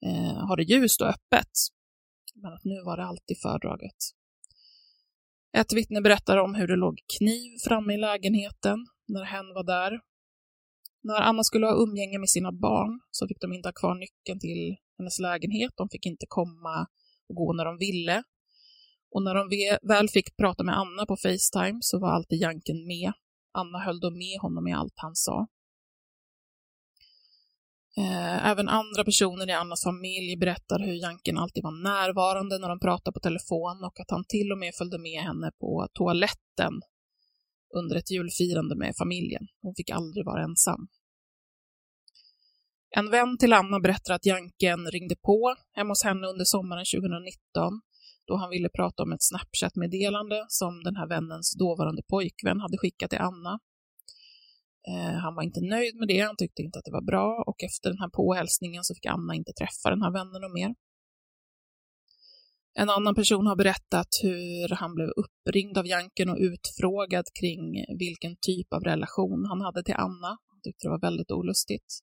eh, 0.07 0.47
ha 0.49 0.57
det 0.57 0.63
ljust 0.63 1.01
och 1.01 1.09
öppet. 1.09 1.51
Men 2.35 2.53
att 2.53 2.65
nu 2.65 2.83
var 2.85 2.97
det 2.97 3.05
alltid 3.05 3.39
fördraget. 3.43 3.97
Ett 5.53 5.73
vittne 5.73 6.01
berättar 6.01 6.37
om 6.37 6.55
hur 6.55 6.67
det 6.67 6.77
låg 6.77 6.99
kniv 7.19 7.59
framme 7.65 7.95
i 7.95 7.99
lägenheten 7.99 8.87
när 9.09 9.25
hen 9.25 9.55
var 9.55 9.65
där. 9.65 10.01
När 11.03 11.21
Anna 11.21 11.45
skulle 11.45 11.67
ha 11.67 11.83
umgänge 11.83 12.19
med 12.19 12.31
sina 12.31 12.53
barn 12.53 13.01
så 13.11 13.29
fick 13.29 13.41
de 13.41 13.53
inte 13.53 13.69
ha 13.69 13.73
kvar 13.73 13.95
nyckeln 13.95 14.41
till 14.41 14.77
hennes 14.99 15.19
lägenhet. 15.19 15.73
De 15.77 15.89
fick 15.89 16.07
inte 16.07 16.27
komma 16.29 16.87
och 17.29 17.35
gå 17.35 17.53
när 17.53 17.65
de 17.65 17.79
ville. 17.79 18.23
Och 19.11 19.23
när 19.23 19.35
de 19.35 19.49
väl 19.89 20.09
fick 20.09 20.37
prata 20.37 20.63
med 20.65 20.79
Anna 20.79 21.07
på 21.07 21.17
Facetime 21.17 21.79
så 21.81 21.99
var 21.99 22.11
alltid 22.11 22.41
Janken 22.41 22.87
med. 22.87 23.13
Anna 23.53 23.79
höll 23.79 24.01
då 24.01 24.11
med 24.11 24.41
honom 24.41 24.69
i 24.69 24.73
allt 24.73 24.95
han 24.97 25.17
sa. 25.17 25.47
Eh, 27.97 28.47
även 28.51 28.69
andra 28.69 29.05
personer 29.05 29.49
i 29.49 29.53
Annas 29.53 29.85
familj 29.85 30.37
berättar 30.37 30.79
hur 30.79 30.95
Janken 30.95 31.39
alltid 31.39 31.63
var 31.63 31.83
närvarande 31.83 32.59
när 32.59 32.69
de 32.69 32.81
pratade 32.81 33.15
på 33.15 33.21
telefon 33.21 33.85
och 33.85 34.01
att 34.01 34.11
han 34.11 34.25
till 34.25 34.53
och 34.53 34.59
med 34.59 34.75
följde 34.75 34.99
med 34.99 35.23
henne 35.23 35.51
på 35.61 35.89
toaletten 35.93 36.73
under 37.77 37.97
ett 37.97 38.11
julfirande 38.11 38.77
med 38.77 38.95
familjen. 38.99 39.47
Hon 39.63 39.75
fick 39.75 39.91
aldrig 39.91 40.25
vara 40.27 40.43
ensam. 40.43 40.89
En 42.97 43.11
vän 43.11 43.39
till 43.39 43.53
Anna 43.53 43.81
berättar 43.81 44.15
att 44.15 44.27
Janken 44.27 44.91
ringde 44.91 45.17
på 45.17 45.57
hemma 45.73 45.91
hos 45.91 46.05
henne 46.05 46.27
under 46.27 46.45
sommaren 46.45 46.85
2019 46.85 47.81
då 48.27 48.37
han 48.37 48.51
ville 48.51 48.69
prata 48.69 49.03
om 49.03 49.13
ett 49.13 49.23
Snapchat-meddelande 49.23 50.45
som 50.49 50.83
den 50.85 50.97
här 50.97 51.09
vännens 51.09 51.57
dåvarande 51.59 52.03
pojkvän 52.09 52.61
hade 52.61 52.79
skickat 52.79 53.11
till 53.11 53.19
Anna 53.19 53.59
Eh, 54.89 55.17
han 55.25 55.35
var 55.35 55.43
inte 55.43 55.61
nöjd 55.61 55.97
med 55.97 56.09
det, 56.09 56.21
han 56.21 56.37
tyckte 56.37 56.63
inte 56.63 56.79
att 56.79 56.85
det 56.85 56.99
var 57.01 57.07
bra 57.13 57.45
och 57.47 57.63
efter 57.63 57.91
den 57.91 57.99
här 57.99 58.09
påhälsningen 58.09 58.85
så 58.85 58.95
fick 58.95 59.07
Anna 59.07 59.35
inte 59.35 59.53
träffa 59.53 59.91
den 59.91 60.03
här 60.03 60.13
vännen 60.13 60.45
och 60.45 60.55
mer. 60.59 60.75
En 62.79 62.91
annan 62.91 63.15
person 63.15 63.47
har 63.47 63.57
berättat 63.57 64.09
hur 64.23 64.69
han 64.75 64.95
blev 64.95 65.09
uppringd 65.09 65.79
av 65.79 65.87
Janken 65.87 66.31
och 66.31 66.39
utfrågad 66.39 67.25
kring 67.41 67.85
vilken 67.99 68.37
typ 68.41 68.73
av 68.73 68.85
relation 68.85 69.45
han 69.49 69.61
hade 69.61 69.83
till 69.83 69.95
Anna. 69.95 70.29
Han 70.29 70.61
tyckte 70.63 70.87
det 70.87 70.91
var 70.91 71.01
väldigt 71.01 71.31
olustigt. 71.31 71.99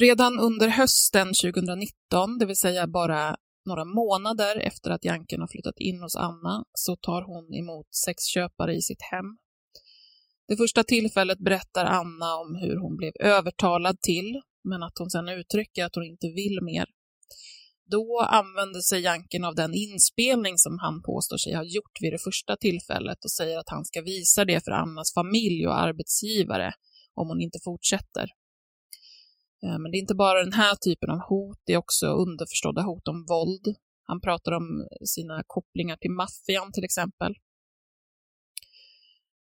Redan 0.00 0.38
under 0.38 0.68
hösten 0.68 1.28
2019, 1.42 2.38
det 2.38 2.46
vill 2.46 2.56
säga 2.56 2.86
bara 2.86 3.36
några 3.66 3.84
månader 3.84 4.56
efter 4.56 4.90
att 4.90 5.04
Janken 5.04 5.40
har 5.40 5.48
flyttat 5.48 5.78
in 5.78 6.02
hos 6.02 6.16
Anna, 6.16 6.64
så 6.72 6.96
tar 6.96 7.22
hon 7.22 7.54
emot 7.54 7.86
sexköpare 7.94 8.74
i 8.74 8.82
sitt 8.82 9.02
hem 9.02 9.38
det 10.48 10.56
första 10.56 10.84
tillfället 10.84 11.38
berättar 11.38 11.84
Anna 11.84 12.36
om 12.36 12.54
hur 12.54 12.76
hon 12.76 12.96
blev 12.96 13.12
övertalad 13.20 14.00
till, 14.00 14.40
men 14.64 14.82
att 14.82 14.98
hon 14.98 15.10
sedan 15.10 15.28
uttrycker 15.28 15.84
att 15.84 15.94
hon 15.94 16.04
inte 16.04 16.26
vill 16.26 16.58
mer. 16.62 16.86
Då 17.90 18.20
använder 18.20 18.80
sig 18.80 19.00
Janken 19.00 19.44
av 19.44 19.54
den 19.54 19.74
inspelning 19.74 20.58
som 20.58 20.78
han 20.78 21.02
påstår 21.02 21.36
sig 21.36 21.54
ha 21.54 21.64
gjort 21.64 21.96
vid 22.00 22.12
det 22.12 22.18
första 22.18 22.56
tillfället 22.56 23.24
och 23.24 23.30
säger 23.30 23.58
att 23.58 23.68
han 23.68 23.84
ska 23.84 24.02
visa 24.02 24.44
det 24.44 24.64
för 24.64 24.70
Annas 24.70 25.14
familj 25.14 25.66
och 25.66 25.80
arbetsgivare 25.80 26.72
om 27.14 27.28
hon 27.28 27.40
inte 27.40 27.58
fortsätter. 27.64 28.28
Eh, 29.64 29.78
men 29.78 29.90
det 29.90 29.96
är 29.96 30.00
inte 30.00 30.14
bara 30.14 30.44
den 30.44 30.52
här 30.52 30.74
typen 30.74 31.10
av 31.10 31.18
hot, 31.18 31.58
det 31.66 31.72
är 31.72 31.76
också 31.76 32.06
underförstådda 32.06 32.82
hot 32.82 33.08
om 33.08 33.26
våld. 33.28 33.76
Han 34.06 34.20
pratar 34.20 34.52
om 34.52 34.88
sina 35.04 35.42
kopplingar 35.46 35.96
till 35.96 36.10
maffian 36.10 36.72
till 36.72 36.84
exempel. 36.84 37.34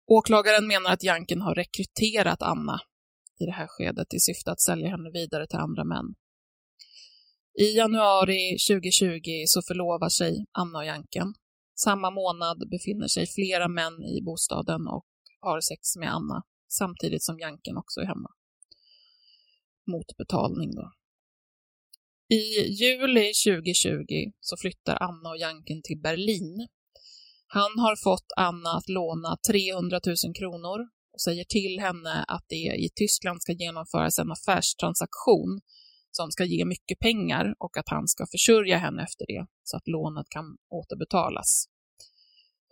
Åklagaren 0.07 0.67
menar 0.67 0.91
att 0.93 1.03
Janken 1.03 1.41
har 1.41 1.55
rekryterat 1.55 2.41
Anna 2.41 2.81
i 3.39 3.45
det 3.45 3.51
här 3.51 3.67
skedet 3.67 4.13
i 4.13 4.19
syfte 4.19 4.51
att 4.51 4.61
sälja 4.61 4.89
henne 4.89 5.09
vidare 5.11 5.47
till 5.47 5.59
andra 5.59 5.83
män. 5.83 6.15
I 7.59 7.75
januari 7.75 8.57
2020 8.69 9.43
så 9.47 9.61
förlovar 9.61 10.09
sig 10.09 10.45
Anna 10.51 10.77
och 10.77 10.85
Janken. 10.85 11.33
Samma 11.75 12.09
månad 12.11 12.69
befinner 12.69 13.07
sig 13.07 13.27
flera 13.27 13.67
män 13.67 14.03
i 14.03 14.21
bostaden 14.21 14.87
och 14.87 15.05
har 15.39 15.61
sex 15.61 15.95
med 15.95 16.13
Anna, 16.13 16.43
samtidigt 16.67 17.23
som 17.23 17.39
Janken 17.39 17.77
också 17.77 17.99
är 17.99 18.05
hemma. 18.05 18.29
Mot 19.91 20.17
betalning 20.17 20.75
då. 20.75 20.91
I 22.29 22.43
juli 22.83 23.31
2020 23.45 24.31
så 24.39 24.57
flyttar 24.57 24.97
Anna 25.01 25.29
och 25.29 25.37
Janken 25.37 25.81
till 25.81 26.01
Berlin 26.01 26.67
han 27.47 27.79
har 27.79 27.95
fått 27.95 28.31
Anna 28.37 28.69
att 28.69 28.89
låna 28.89 29.37
300 29.49 29.99
000 30.05 30.15
kronor 30.39 30.79
och 31.13 31.21
säger 31.21 31.43
till 31.43 31.79
henne 31.79 32.25
att 32.27 32.45
det 32.47 32.55
i 32.85 32.89
Tyskland 32.95 33.41
ska 33.41 33.51
genomföras 33.51 34.19
en 34.19 34.31
affärstransaktion 34.31 35.61
som 36.17 36.31
ska 36.31 36.43
ge 36.45 36.65
mycket 36.65 36.99
pengar 36.99 37.55
och 37.59 37.77
att 37.77 37.89
han 37.89 38.07
ska 38.07 38.25
försörja 38.31 38.77
henne 38.77 39.03
efter 39.03 39.25
det 39.27 39.45
så 39.63 39.77
att 39.77 39.87
lånet 39.87 40.29
kan 40.29 40.57
återbetalas. 40.69 41.65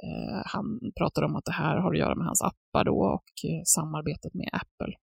Eh, 0.03 0.41
han 0.45 0.65
pratar 0.97 1.21
om 1.21 1.36
att 1.36 1.45
det 1.45 1.51
här 1.51 1.77
har 1.77 1.91
att 1.93 1.99
göra 1.99 2.15
med 2.15 2.27
hans 2.27 2.41
appar 2.41 2.84
då 2.84 2.99
och 3.17 3.49
eh, 3.49 3.62
samarbetet 3.65 4.34
med 4.34 4.49
Apple. 4.51 4.95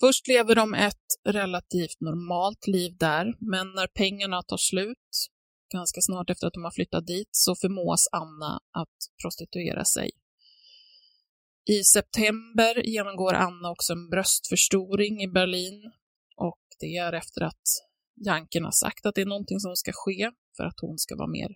Först 0.00 0.28
lever 0.28 0.54
de 0.54 0.74
ett 0.74 1.08
relativt 1.28 2.00
normalt 2.00 2.66
liv 2.66 2.96
där, 2.96 3.34
men 3.40 3.66
när 3.72 3.86
pengarna 3.86 4.42
tar 4.42 4.56
slut 4.56 5.08
ganska 5.72 6.00
snart 6.00 6.30
efter 6.30 6.46
att 6.46 6.52
de 6.52 6.64
har 6.64 6.70
flyttat 6.70 7.06
dit 7.06 7.28
så 7.30 7.54
förmås 7.54 8.08
Anna 8.12 8.60
att 8.72 8.98
prostituera 9.22 9.84
sig. 9.84 10.10
I 11.70 11.84
september 11.84 12.86
genomgår 12.86 13.34
Anna 13.34 13.70
också 13.70 13.92
en 13.92 14.10
bröstförstoring 14.10 15.22
i 15.22 15.28
Berlin 15.28 15.92
och 16.36 16.62
det 16.80 16.96
är 16.96 17.12
efter 17.12 17.42
att 17.42 17.66
Janken 18.26 18.64
har 18.64 18.70
sagt 18.70 19.06
att 19.06 19.14
det 19.14 19.20
är 19.20 19.26
någonting 19.26 19.60
som 19.60 19.76
ska 19.76 19.92
ske 19.94 20.30
för 20.56 20.64
att 20.64 20.80
hon 20.80 20.98
ska 20.98 21.16
vara 21.16 21.30
mer 21.30 21.48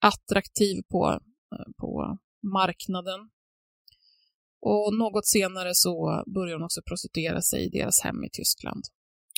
attraktiv 0.00 0.82
på, 0.90 1.20
eh, 1.54 1.72
på 1.80 2.18
marknaden. 2.42 3.20
Och 4.60 4.94
något 4.94 5.26
senare 5.26 5.74
så 5.74 6.24
börjar 6.34 6.54
hon 6.54 6.64
också 6.64 6.82
prostituera 6.88 7.42
sig 7.42 7.66
i 7.66 7.68
deras 7.68 8.00
hem 8.00 8.24
i 8.24 8.30
Tyskland. 8.32 8.82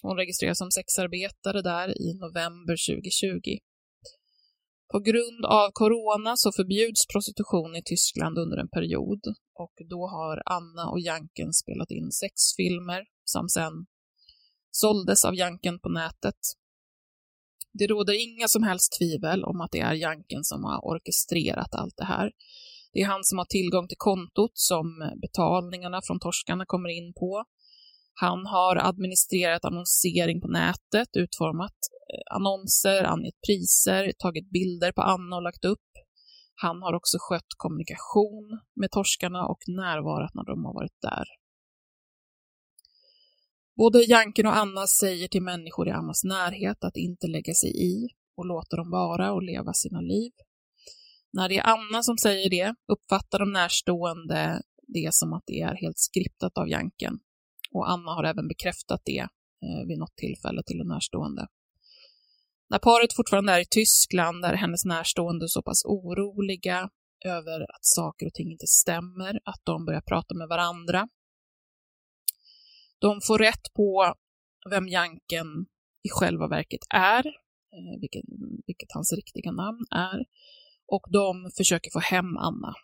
Hon 0.02 0.16
registreras 0.16 0.58
som 0.58 0.70
sexarbetare 0.70 1.62
där 1.62 1.88
i 2.02 2.14
november 2.14 2.76
2020. 2.88 3.58
På 4.92 4.98
grund 5.00 5.44
av 5.44 5.70
corona 5.72 6.36
så 6.36 6.52
förbjuds 6.52 7.06
prostitution 7.06 7.76
i 7.76 7.82
Tyskland 7.82 8.38
under 8.38 8.56
en 8.56 8.68
period 8.68 9.22
och 9.54 9.74
då 9.90 10.06
har 10.06 10.42
Anna 10.56 10.84
och 10.92 11.00
Janken 11.00 11.52
spelat 11.52 11.90
in 11.90 12.10
sex 12.12 12.34
filmer 12.56 13.02
som 13.24 13.48
sen 13.48 13.86
såldes 14.80 15.24
av 15.24 15.34
Janken 15.34 15.78
på 15.80 15.88
nätet. 15.88 16.40
Det 17.78 17.86
råder 17.86 18.14
inga 18.28 18.48
som 18.48 18.62
helst 18.62 18.96
tvivel 18.98 19.44
om 19.44 19.60
att 19.60 19.72
det 19.72 19.80
är 19.80 19.94
Janken 19.94 20.44
som 20.44 20.64
har 20.64 20.78
orkestrerat 20.84 21.74
allt 21.74 21.96
det 21.96 22.04
här. 22.04 22.30
Det 22.92 23.00
är 23.00 23.06
han 23.06 23.24
som 23.24 23.38
har 23.38 23.44
tillgång 23.44 23.88
till 23.88 24.04
kontot 24.10 24.50
som 24.54 24.86
betalningarna 25.22 26.00
från 26.06 26.20
torskarna 26.20 26.64
kommer 26.66 26.88
in 26.88 27.12
på. 27.20 27.44
Han 28.14 28.46
har 28.46 28.76
administrerat 28.76 29.64
annonsering 29.64 30.40
på 30.40 30.48
nätet, 30.48 31.08
utformat 31.16 31.78
eh, 32.12 32.36
annonser, 32.36 33.04
angett 33.04 33.40
priser, 33.46 34.12
tagit 34.18 34.50
bilder 34.50 34.92
på 34.92 35.02
Anna 35.02 35.36
och 35.36 35.42
lagt 35.42 35.64
upp. 35.64 35.90
Han 36.54 36.82
har 36.82 36.94
också 36.94 37.16
skött 37.20 37.52
kommunikation 37.56 38.60
med 38.80 38.90
torskarna 38.90 39.46
och 39.46 39.62
närvarat 39.66 40.34
när 40.34 40.44
de 40.44 40.64
har 40.64 40.74
varit 40.74 40.98
där. 41.02 41.26
Både 43.76 44.04
Janken 44.04 44.46
och 44.46 44.56
Anna 44.56 44.86
säger 44.86 45.28
till 45.28 45.42
människor 45.42 45.88
i 45.88 45.90
Annas 45.90 46.24
närhet 46.24 46.84
att 46.84 46.96
inte 46.96 47.26
lägga 47.26 47.54
sig 47.54 47.70
i 47.70 48.08
och 48.36 48.46
låta 48.46 48.76
dem 48.76 48.90
vara 48.90 49.32
och 49.32 49.42
leva 49.42 49.72
sina 49.72 50.00
liv. 50.00 50.32
När 51.32 51.48
det 51.48 51.58
är 51.58 51.66
Anna 51.66 52.02
som 52.02 52.18
säger 52.18 52.50
det 52.50 52.74
uppfattar 52.92 53.38
de 53.38 53.52
närstående 53.52 54.62
det 54.88 55.14
som 55.14 55.32
att 55.32 55.42
det 55.46 55.60
är 55.60 55.74
helt 55.74 55.98
skriptat 55.98 56.58
av 56.58 56.68
Janken. 56.68 57.18
Och 57.70 57.90
Anna 57.90 58.10
har 58.10 58.24
även 58.24 58.48
bekräftat 58.48 59.02
det 59.04 59.18
eh, 59.18 59.86
vid 59.88 59.98
något 59.98 60.16
tillfälle 60.16 60.62
till 60.66 60.80
en 60.80 60.88
närstående. 60.88 61.46
När 62.70 62.78
paret 62.78 63.12
fortfarande 63.16 63.52
är 63.52 63.60
i 63.60 63.66
Tyskland 63.70 64.44
är 64.44 64.54
hennes 64.54 64.84
närstående 64.84 65.48
så 65.48 65.62
pass 65.62 65.84
oroliga 65.84 66.90
över 67.24 67.60
att 67.60 67.84
saker 67.84 68.26
och 68.26 68.34
ting 68.34 68.52
inte 68.52 68.66
stämmer 68.66 69.40
att 69.44 69.60
de 69.64 69.84
börjar 69.84 70.00
prata 70.00 70.34
med 70.34 70.48
varandra. 70.48 71.08
De 72.98 73.20
får 73.20 73.38
rätt 73.38 73.72
på 73.74 74.14
vem 74.70 74.88
Janken 74.88 75.66
i 76.02 76.08
själva 76.10 76.48
verket 76.48 76.80
är, 76.90 77.26
eh, 77.26 78.00
vilket, 78.00 78.24
vilket 78.66 78.92
hans 78.94 79.12
riktiga 79.12 79.52
namn 79.52 79.84
är, 79.90 80.24
och 80.86 81.02
de 81.12 81.50
försöker 81.56 81.90
få 81.90 81.98
hem 81.98 82.36
Anna. 82.36 82.74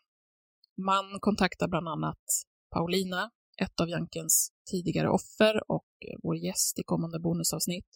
Man 0.76 1.20
kontaktar 1.20 1.68
bland 1.68 1.88
annat 1.88 2.24
Paulina, 2.70 3.30
ett 3.62 3.80
av 3.80 3.88
Jankens 3.88 4.52
tidigare 4.70 5.08
offer 5.10 5.70
och 5.70 5.88
eh, 6.08 6.18
vår 6.22 6.36
gäst 6.36 6.78
i 6.78 6.82
kommande 6.82 7.20
bonusavsnitt. 7.20 7.88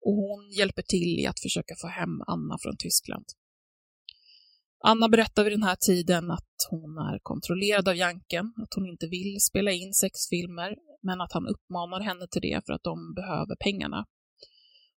Och 0.00 0.14
hon 0.14 0.50
hjälper 0.50 0.82
till 0.82 1.18
i 1.18 1.26
att 1.26 1.40
försöka 1.40 1.74
få 1.80 1.86
hem 1.86 2.22
Anna 2.26 2.58
från 2.62 2.76
Tyskland. 2.76 3.24
Anna 4.84 5.08
berättar 5.08 5.44
vid 5.44 5.52
den 5.52 5.62
här 5.62 5.76
tiden 5.76 6.30
att 6.30 6.56
hon 6.70 6.98
är 6.98 7.18
kontrollerad 7.22 7.88
av 7.88 7.96
Janken, 7.96 8.52
att 8.56 8.74
hon 8.74 8.86
inte 8.86 9.06
vill 9.06 9.40
spela 9.40 9.72
in 9.72 9.94
sexfilmer, 9.94 10.76
men 11.02 11.20
att 11.20 11.32
han 11.32 11.46
uppmanar 11.46 12.00
henne 12.00 12.26
till 12.30 12.42
det 12.42 12.66
för 12.66 12.72
att 12.72 12.82
de 12.82 13.14
behöver 13.14 13.56
pengarna. 13.56 14.06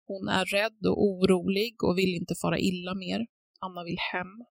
Hon 0.07 0.27
är 0.27 0.45
rädd 0.45 0.85
och 0.87 1.03
orolig 1.03 1.83
och 1.83 1.97
vill 1.97 2.15
inte 2.15 2.35
fara 2.41 2.59
illa 2.59 2.95
mer. 2.95 3.27
Anna 3.59 3.83
vill 3.83 3.97
hem. 4.11 4.45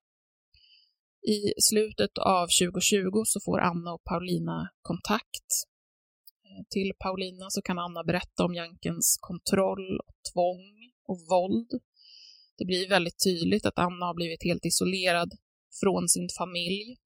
I 1.37 1.39
slutet 1.61 2.19
av 2.19 2.47
2020 2.63 3.23
så 3.25 3.41
får 3.41 3.61
Anna 3.61 3.93
och 3.93 4.05
Paulina 4.05 4.69
kontakt. 4.83 5.49
Eh, 6.45 6.65
till 6.71 6.93
Paulina 6.99 7.47
så 7.51 7.63
kan 7.63 7.79
Anna 7.79 8.05
berätta 8.05 8.45
om 8.45 8.55
Jankens 8.55 9.19
kontroll, 9.21 10.01
och 10.07 10.15
tvång 10.33 10.65
och 11.05 11.19
våld. 11.31 11.71
Det 12.59 12.65
blir 12.65 12.89
väldigt 12.89 13.25
tydligt 13.25 13.67
att 13.67 13.79
Anna 13.79 14.07
har 14.07 14.15
blivit 14.15 14.45
helt 14.45 14.65
isolerad 14.65 15.31
från 15.81 16.09
sin 16.09 16.29
familj. 16.39 16.97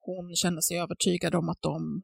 Hon 0.00 0.36
känner 0.36 0.60
sig 0.60 0.78
övertygad 0.78 1.34
om 1.34 1.48
att 1.48 1.62
de 1.62 2.02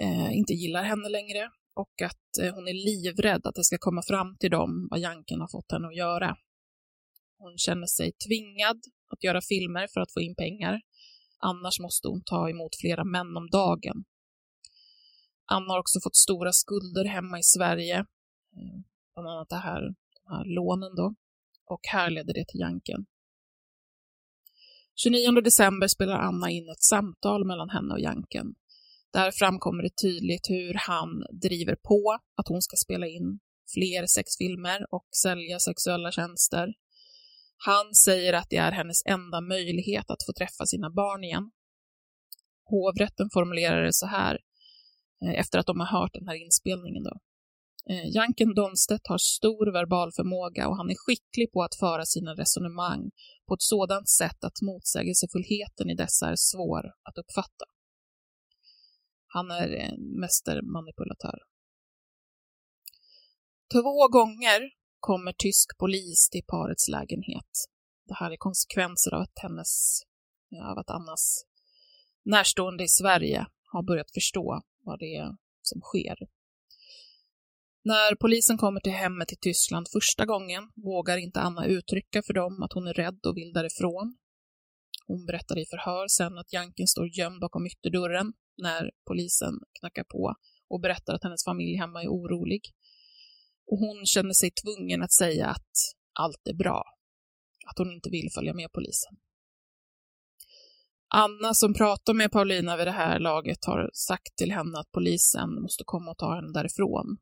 eh, 0.00 0.36
inte 0.36 0.52
gillar 0.52 0.82
henne 0.82 1.08
längre 1.08 1.50
och 1.74 2.02
att 2.02 2.38
eh, 2.42 2.54
hon 2.54 2.68
är 2.68 2.74
livrädd 2.74 3.46
att 3.46 3.54
det 3.54 3.64
ska 3.64 3.76
komma 3.78 4.02
fram 4.02 4.36
till 4.36 4.50
dem 4.50 4.88
vad 4.90 5.00
Janken 5.00 5.40
har 5.40 5.48
fått 5.48 5.72
henne 5.72 5.86
att 5.88 5.96
göra. 5.96 6.36
Hon 7.38 7.58
känner 7.58 7.86
sig 7.86 8.12
tvingad 8.12 8.80
att 9.12 9.24
göra 9.24 9.40
filmer 9.40 9.86
för 9.94 10.00
att 10.00 10.12
få 10.12 10.20
in 10.20 10.34
pengar. 10.34 10.80
Annars 11.38 11.80
måste 11.80 12.08
hon 12.08 12.22
ta 12.24 12.50
emot 12.50 12.76
flera 12.80 13.04
män 13.04 13.36
om 13.36 13.50
dagen. 13.50 14.04
Anna 15.46 15.72
har 15.72 15.80
också 15.80 16.00
fått 16.04 16.16
stora 16.16 16.52
skulder 16.52 17.04
hemma 17.04 17.38
i 17.38 17.42
Sverige, 17.42 17.98
eh, 18.56 18.78
bland 19.14 19.28
annat 19.28 19.48
det 19.48 19.56
här, 19.56 19.82
de 19.82 20.34
här 20.34 20.44
lånen 20.44 20.94
då, 20.96 21.14
och 21.64 21.80
här 21.92 22.10
leder 22.10 22.34
det 22.34 22.44
till 22.48 22.60
Janken. 22.60 23.06
29 24.94 25.40
december 25.40 25.88
spelar 25.88 26.18
Anna 26.18 26.50
in 26.50 26.68
ett 26.68 26.82
samtal 26.82 27.44
mellan 27.46 27.70
henne 27.70 27.94
och 27.94 28.00
Janken. 28.00 28.54
Där 29.16 29.30
framkommer 29.30 29.82
det 29.82 29.96
tydligt 30.02 30.50
hur 30.50 30.74
han 30.74 31.10
driver 31.42 31.76
på 31.76 32.18
att 32.36 32.48
hon 32.48 32.62
ska 32.62 32.76
spela 32.76 33.06
in 33.06 33.38
fler 33.74 34.06
sexfilmer 34.06 34.94
och 34.94 35.06
sälja 35.22 35.58
sexuella 35.58 36.12
tjänster. 36.12 36.66
Han 37.56 37.94
säger 37.94 38.32
att 38.32 38.50
det 38.50 38.56
är 38.56 38.72
hennes 38.72 39.02
enda 39.06 39.40
möjlighet 39.40 40.10
att 40.10 40.24
få 40.26 40.32
träffa 40.32 40.66
sina 40.66 40.90
barn 40.90 41.24
igen. 41.24 41.50
Hovrätten 42.70 43.28
formulerar 43.32 43.82
det 43.82 43.92
så 43.92 44.06
här, 44.06 44.38
eh, 45.22 45.40
efter 45.40 45.58
att 45.58 45.66
de 45.66 45.80
har 45.80 46.00
hört 46.00 46.14
den 46.14 46.28
här 46.28 46.44
inspelningen. 46.44 47.02
Då. 47.02 47.14
Eh, 47.90 48.06
Janken 48.14 48.54
Donstedt 48.54 49.06
har 49.06 49.18
stor 49.18 49.72
verbal 49.72 50.12
förmåga 50.12 50.68
och 50.68 50.76
han 50.76 50.90
är 50.90 50.96
skicklig 51.04 51.52
på 51.52 51.62
att 51.62 51.74
föra 51.74 52.04
sina 52.04 52.34
resonemang 52.34 53.10
på 53.48 53.54
ett 53.54 53.62
sådant 53.62 54.08
sätt 54.08 54.44
att 54.44 54.62
motsägelsefullheten 54.62 55.90
i 55.90 55.94
dessa 55.94 56.26
är 56.28 56.36
svår 56.36 56.84
att 57.08 57.18
uppfatta. 57.18 57.64
Han 59.36 59.50
är 59.50 59.68
en 59.68 60.20
mästermanipulatör. 60.20 61.38
Två 63.72 64.08
gånger 64.08 64.60
kommer 65.00 65.32
tysk 65.32 65.78
polis 65.78 66.28
till 66.30 66.44
parets 66.46 66.88
lägenhet. 66.88 67.50
Det 68.08 68.14
här 68.14 68.30
är 68.30 68.36
konsekvenser 68.36 69.14
av 69.14 69.20
att 69.20 69.38
hennes, 69.42 70.02
av 70.62 70.78
att 70.78 70.90
Annas 70.90 71.44
närstående 72.24 72.84
i 72.84 72.88
Sverige 72.88 73.46
har 73.72 73.82
börjat 73.82 74.10
förstå 74.14 74.62
vad 74.84 74.98
det 74.98 75.16
är 75.16 75.36
som 75.62 75.80
sker. 75.80 76.18
När 77.84 78.14
polisen 78.14 78.58
kommer 78.58 78.80
till 78.80 78.92
hemmet 78.92 79.32
i 79.32 79.36
Tyskland 79.36 79.86
första 79.92 80.26
gången 80.26 80.70
vågar 80.74 81.16
inte 81.16 81.40
Anna 81.40 81.66
uttrycka 81.66 82.22
för 82.22 82.34
dem 82.34 82.62
att 82.62 82.72
hon 82.72 82.86
är 82.86 82.94
rädd 82.94 83.26
och 83.26 83.36
vill 83.36 83.52
därifrån. 83.52 84.16
Hon 85.06 85.26
berättar 85.26 85.58
i 85.58 85.66
förhör 85.66 86.08
sen 86.08 86.38
att 86.38 86.52
Janken 86.52 86.86
står 86.86 87.18
gömd 87.18 87.40
bakom 87.40 87.66
ytterdörren 87.66 88.32
när 88.56 88.90
polisen 89.06 89.54
knackar 89.80 90.04
på 90.04 90.34
och 90.68 90.80
berättar 90.80 91.14
att 91.14 91.22
hennes 91.22 91.44
familj 91.44 91.76
hemma 91.76 92.02
är 92.02 92.08
orolig 92.08 92.60
och 93.66 93.78
hon 93.78 94.06
känner 94.06 94.32
sig 94.32 94.50
tvungen 94.50 95.02
att 95.02 95.12
säga 95.12 95.46
att 95.46 95.72
allt 96.12 96.48
är 96.48 96.54
bra, 96.54 96.84
att 97.66 97.78
hon 97.78 97.92
inte 97.92 98.10
vill 98.10 98.30
följa 98.34 98.54
med 98.54 98.72
polisen. 98.72 99.16
Anna 101.14 101.54
som 101.54 101.74
pratar 101.74 102.14
med 102.14 102.32
Paulina 102.32 102.76
vid 102.76 102.86
det 102.86 102.90
här 102.90 103.18
laget 103.18 103.64
har 103.64 103.90
sagt 103.92 104.36
till 104.36 104.52
henne 104.52 104.78
att 104.78 104.92
polisen 104.92 105.62
måste 105.62 105.84
komma 105.86 106.10
och 106.10 106.18
ta 106.18 106.34
henne 106.34 106.52
därifrån. 106.52 107.18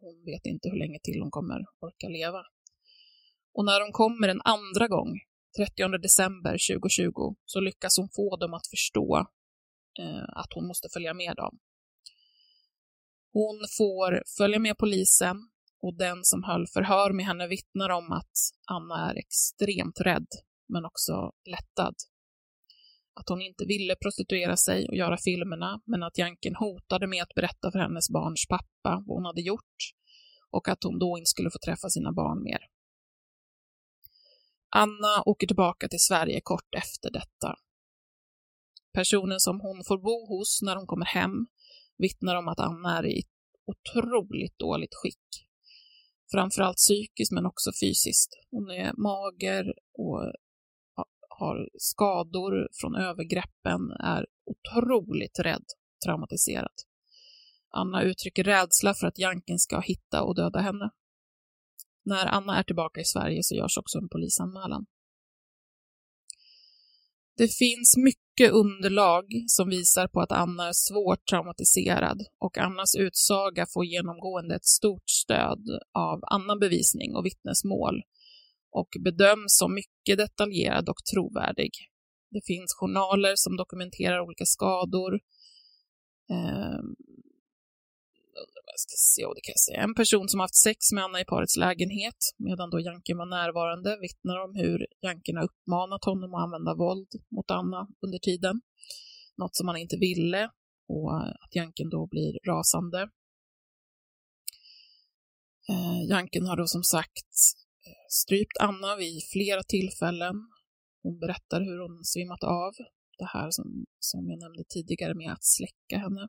Hon 0.00 0.24
vet 0.24 0.46
inte 0.46 0.68
hur 0.68 0.78
länge 0.78 0.98
till 1.02 1.20
hon 1.20 1.30
kommer 1.30 1.60
orka 1.80 2.08
leva. 2.08 2.42
Och 3.54 3.64
när 3.64 3.80
de 3.80 3.92
kommer 3.92 4.28
en 4.28 4.40
andra 4.44 4.88
gång, 4.88 5.20
30 5.56 5.98
december 5.98 6.74
2020, 6.74 7.36
så 7.44 7.60
lyckas 7.60 7.96
hon 7.96 8.08
få 8.08 8.36
dem 8.36 8.54
att 8.54 8.66
förstå 8.66 9.16
eh, 10.00 10.24
att 10.28 10.52
hon 10.54 10.66
måste 10.66 10.88
följa 10.92 11.14
med 11.14 11.36
dem. 11.36 11.58
Hon 13.32 13.58
får 13.78 14.22
följa 14.38 14.58
med 14.58 14.78
polisen 14.78 15.36
och 15.82 15.94
den 15.98 16.24
som 16.24 16.42
höll 16.42 16.66
förhör 16.66 17.12
med 17.12 17.26
henne 17.26 17.46
vittnar 17.46 17.90
om 17.90 18.12
att 18.12 18.36
Anna 18.66 19.10
är 19.10 19.18
extremt 19.18 20.00
rädd, 20.00 20.26
men 20.68 20.84
också 20.84 21.32
lättad. 21.44 21.94
Att 23.20 23.28
hon 23.28 23.42
inte 23.42 23.64
ville 23.64 23.96
prostituera 23.96 24.56
sig 24.56 24.88
och 24.88 24.96
göra 24.96 25.16
filmerna, 25.16 25.80
men 25.84 26.02
att 26.02 26.18
Janken 26.18 26.54
hotade 26.54 27.06
med 27.06 27.22
att 27.22 27.34
berätta 27.34 27.72
för 27.72 27.78
hennes 27.78 28.10
barns 28.10 28.46
pappa 28.48 29.02
vad 29.06 29.16
hon 29.16 29.24
hade 29.24 29.40
gjort 29.40 29.76
och 30.50 30.68
att 30.68 30.84
hon 30.84 30.98
då 30.98 31.18
inte 31.18 31.28
skulle 31.28 31.50
få 31.50 31.58
träffa 31.64 31.88
sina 31.88 32.12
barn 32.12 32.42
mer. 32.42 32.58
Anna 34.76 35.22
åker 35.26 35.46
tillbaka 35.46 35.88
till 35.88 36.00
Sverige 36.00 36.40
kort 36.40 36.74
efter 36.74 37.10
detta. 37.10 37.56
Personen 38.92 39.40
som 39.40 39.60
hon 39.60 39.84
får 39.84 39.98
bo 39.98 40.26
hos 40.26 40.62
när 40.62 40.76
hon 40.76 40.86
kommer 40.86 41.06
hem 41.06 41.46
vittnar 41.98 42.36
om 42.36 42.48
att 42.48 42.60
Anna 42.60 42.98
är 42.98 43.06
i 43.06 43.22
otroligt 43.66 44.58
dåligt 44.58 44.94
skick 44.94 45.46
framförallt 46.34 46.76
psykiskt 46.76 47.32
men 47.32 47.46
också 47.46 47.70
fysiskt. 47.82 48.30
Hon 48.50 48.70
är 48.70 48.92
mager 48.92 49.74
och 49.92 50.32
har 51.28 51.68
skador 51.78 52.68
från 52.80 52.94
övergreppen, 52.96 53.90
är 53.90 54.26
otroligt 54.44 55.38
rädd, 55.38 55.64
traumatiserad. 56.04 56.74
Anna 57.70 58.02
uttrycker 58.02 58.44
rädsla 58.44 58.94
för 58.94 59.06
att 59.06 59.18
Janken 59.18 59.58
ska 59.58 59.80
hitta 59.80 60.22
och 60.22 60.34
döda 60.34 60.60
henne. 60.60 60.90
När 62.04 62.26
Anna 62.26 62.58
är 62.58 62.62
tillbaka 62.62 63.00
i 63.00 63.04
Sverige 63.04 63.42
så 63.42 63.54
görs 63.54 63.78
också 63.78 63.98
en 63.98 64.08
polisanmälan. 64.08 64.86
Det 67.36 67.48
finns 67.48 67.96
mycket 67.96 68.52
underlag 68.52 69.24
som 69.46 69.68
visar 69.68 70.08
på 70.08 70.20
att 70.20 70.32
Anna 70.32 70.68
är 70.68 70.72
svårt 70.72 71.26
traumatiserad 71.30 72.22
och 72.38 72.58
Annas 72.58 72.94
utsaga 72.96 73.66
får 73.74 73.84
genomgående 73.84 74.54
ett 74.54 74.66
stort 74.66 75.10
stöd 75.10 75.80
av 75.92 76.20
annan 76.22 76.58
bevisning 76.58 77.16
och 77.16 77.26
vittnesmål 77.26 78.02
och 78.70 78.88
bedöms 79.00 79.58
som 79.58 79.74
mycket 79.74 80.18
detaljerad 80.18 80.88
och 80.88 81.04
trovärdig. 81.12 81.70
Det 82.30 82.46
finns 82.46 82.74
journaler 82.74 83.32
som 83.36 83.56
dokumenterar 83.56 84.20
olika 84.20 84.44
skador. 84.44 85.20
Ehm, 86.30 86.94
Ska 88.76 88.94
se, 89.14 89.22
det 89.22 89.42
kan 89.44 89.54
jag 89.56 89.64
säga. 89.68 89.80
En 89.82 89.94
person 89.94 90.28
som 90.28 90.40
haft 90.40 90.62
sex 90.68 90.78
med 90.92 91.04
Anna 91.04 91.20
i 91.20 91.24
parets 91.24 91.56
lägenhet 91.56 92.20
medan 92.38 92.70
då 92.70 92.80
Janken 92.80 93.18
var 93.18 93.26
närvarande 93.26 93.98
vittnar 94.00 94.36
om 94.44 94.52
hur 94.62 94.86
Janken 95.06 95.36
har 95.36 95.44
uppmanat 95.44 96.04
honom 96.04 96.34
att 96.34 96.42
använda 96.42 96.74
våld 96.74 97.10
mot 97.36 97.50
Anna 97.50 97.88
under 98.04 98.18
tiden. 98.18 98.60
Något 99.36 99.56
som 99.56 99.68
han 99.68 99.76
inte 99.76 99.96
ville 99.96 100.50
och 100.88 101.16
att 101.42 101.54
Janken 101.54 101.88
då 101.90 102.06
blir 102.06 102.32
rasande. 102.50 103.00
Eh, 105.70 106.02
Janken 106.08 106.46
har 106.46 106.56
då 106.56 106.66
som 106.66 106.84
sagt 106.84 107.32
eh, 107.86 108.06
strypt 108.08 108.56
Anna 108.60 108.96
vid 108.96 109.22
flera 109.32 109.62
tillfällen. 109.62 110.36
Hon 111.02 111.18
berättar 111.18 111.60
hur 111.60 111.78
hon 111.84 112.04
svimmat 112.04 112.44
av. 112.44 112.72
Det 113.18 113.28
här 113.34 113.50
som, 113.50 113.84
som 113.98 114.30
jag 114.30 114.38
nämnde 114.38 114.64
tidigare 114.68 115.14
med 115.14 115.32
att 115.32 115.44
släcka 115.44 115.98
henne. 115.98 116.28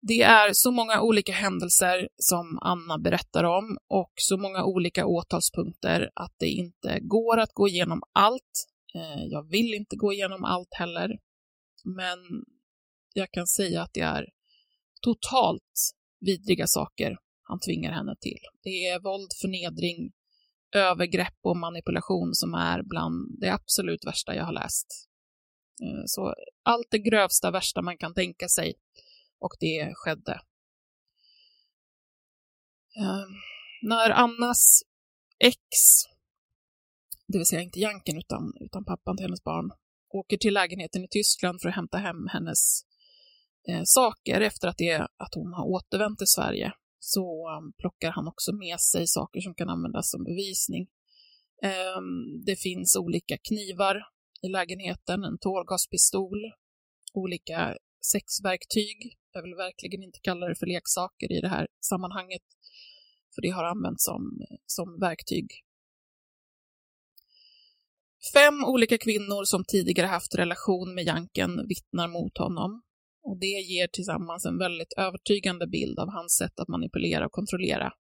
Det 0.00 0.22
är 0.22 0.52
så 0.52 0.70
många 0.70 1.00
olika 1.00 1.32
händelser 1.32 2.08
som 2.16 2.58
Anna 2.62 2.98
berättar 2.98 3.44
om 3.44 3.78
och 3.88 4.12
så 4.16 4.36
många 4.36 4.64
olika 4.64 5.06
åtalspunkter 5.06 6.10
att 6.14 6.34
det 6.38 6.48
inte 6.48 6.98
går 7.00 7.38
att 7.38 7.52
gå 7.52 7.68
igenom 7.68 8.02
allt. 8.12 8.66
Eh, 8.94 9.24
jag 9.24 9.50
vill 9.50 9.74
inte 9.74 9.96
gå 9.96 10.12
igenom 10.12 10.44
allt 10.44 10.74
heller, 10.74 11.18
men 11.84 12.18
jag 13.14 13.30
kan 13.30 13.46
säga 13.46 13.82
att 13.82 13.90
det 13.94 14.00
är 14.00 14.26
totalt 15.02 15.92
vidriga 16.20 16.66
saker 16.66 17.16
han 17.42 17.60
tvingar 17.60 17.92
henne 17.92 18.16
till. 18.20 18.40
Det 18.62 18.88
är 18.88 19.00
våld, 19.00 19.28
förnedring, 19.40 20.12
övergrepp 20.74 21.38
och 21.42 21.56
manipulation 21.56 22.34
som 22.34 22.54
är 22.54 22.82
bland 22.82 23.40
det 23.40 23.52
absolut 23.52 24.06
värsta 24.06 24.34
jag 24.34 24.44
har 24.44 24.52
läst. 24.52 24.86
Eh, 25.82 26.02
så 26.06 26.34
allt 26.62 26.86
det 26.90 26.98
grövsta, 26.98 27.50
värsta 27.50 27.82
man 27.82 27.98
kan 27.98 28.14
tänka 28.14 28.48
sig 28.48 28.74
och 29.40 29.54
det 29.60 29.92
skedde. 29.94 30.40
Ehm, 32.98 33.34
när 33.82 34.10
Annas 34.10 34.82
ex, 35.44 35.58
det 37.26 37.38
vill 37.38 37.46
säga 37.46 37.62
inte 37.62 37.80
Janken 37.80 38.18
utan, 38.18 38.52
utan 38.60 38.84
pappan 38.84 39.16
till 39.16 39.24
hennes 39.24 39.44
barn, 39.44 39.70
åker 40.08 40.36
till 40.36 40.54
lägenheten 40.54 41.04
i 41.04 41.08
Tyskland 41.08 41.60
för 41.60 41.68
att 41.68 41.74
hämta 41.74 41.98
hem 41.98 42.26
hennes 42.32 42.82
eh, 43.68 43.82
saker 43.84 44.40
efter 44.40 44.68
att, 44.68 44.78
det, 44.78 44.96
att 44.96 45.34
hon 45.34 45.52
har 45.52 45.64
återvänt 45.64 46.18
till 46.18 46.26
Sverige 46.26 46.72
så 46.98 47.56
um, 47.58 47.72
plockar 47.78 48.10
han 48.10 48.28
också 48.28 48.52
med 48.52 48.80
sig 48.80 49.06
saker 49.06 49.40
som 49.40 49.54
kan 49.54 49.68
användas 49.68 50.10
som 50.10 50.24
bevisning. 50.24 50.88
Um, 51.96 52.44
det 52.44 52.56
finns 52.56 52.96
olika 52.96 53.38
knivar 53.48 54.02
i 54.42 54.48
lägenheten, 54.48 55.24
en 55.24 55.38
tårgaspistol, 55.38 56.52
olika 57.12 57.76
sexverktyg. 58.12 59.18
Jag 59.38 59.42
vill 59.42 59.54
verkligen 59.54 60.02
inte 60.02 60.18
kalla 60.22 60.46
det 60.46 60.54
för 60.54 60.66
leksaker 60.66 61.32
i 61.32 61.40
det 61.40 61.48
här 61.48 61.68
sammanhanget, 61.80 62.42
för 63.34 63.42
det 63.42 63.50
har 63.50 63.64
använts 63.64 64.04
som, 64.04 64.42
som 64.66 65.00
verktyg. 65.00 65.46
Fem 68.34 68.64
olika 68.64 68.98
kvinnor 68.98 69.44
som 69.44 69.64
tidigare 69.64 70.06
haft 70.06 70.34
relation 70.34 70.94
med 70.94 71.04
Janken 71.04 71.68
vittnar 71.68 72.08
mot 72.08 72.38
honom 72.38 72.82
och 73.22 73.38
det 73.40 73.46
ger 73.72 73.86
tillsammans 73.86 74.46
en 74.46 74.58
väldigt 74.58 74.92
övertygande 74.96 75.66
bild 75.66 75.98
av 75.98 76.08
hans 76.08 76.36
sätt 76.36 76.60
att 76.60 76.68
manipulera 76.68 77.26
och 77.26 77.32
kontrollera. 77.32 77.92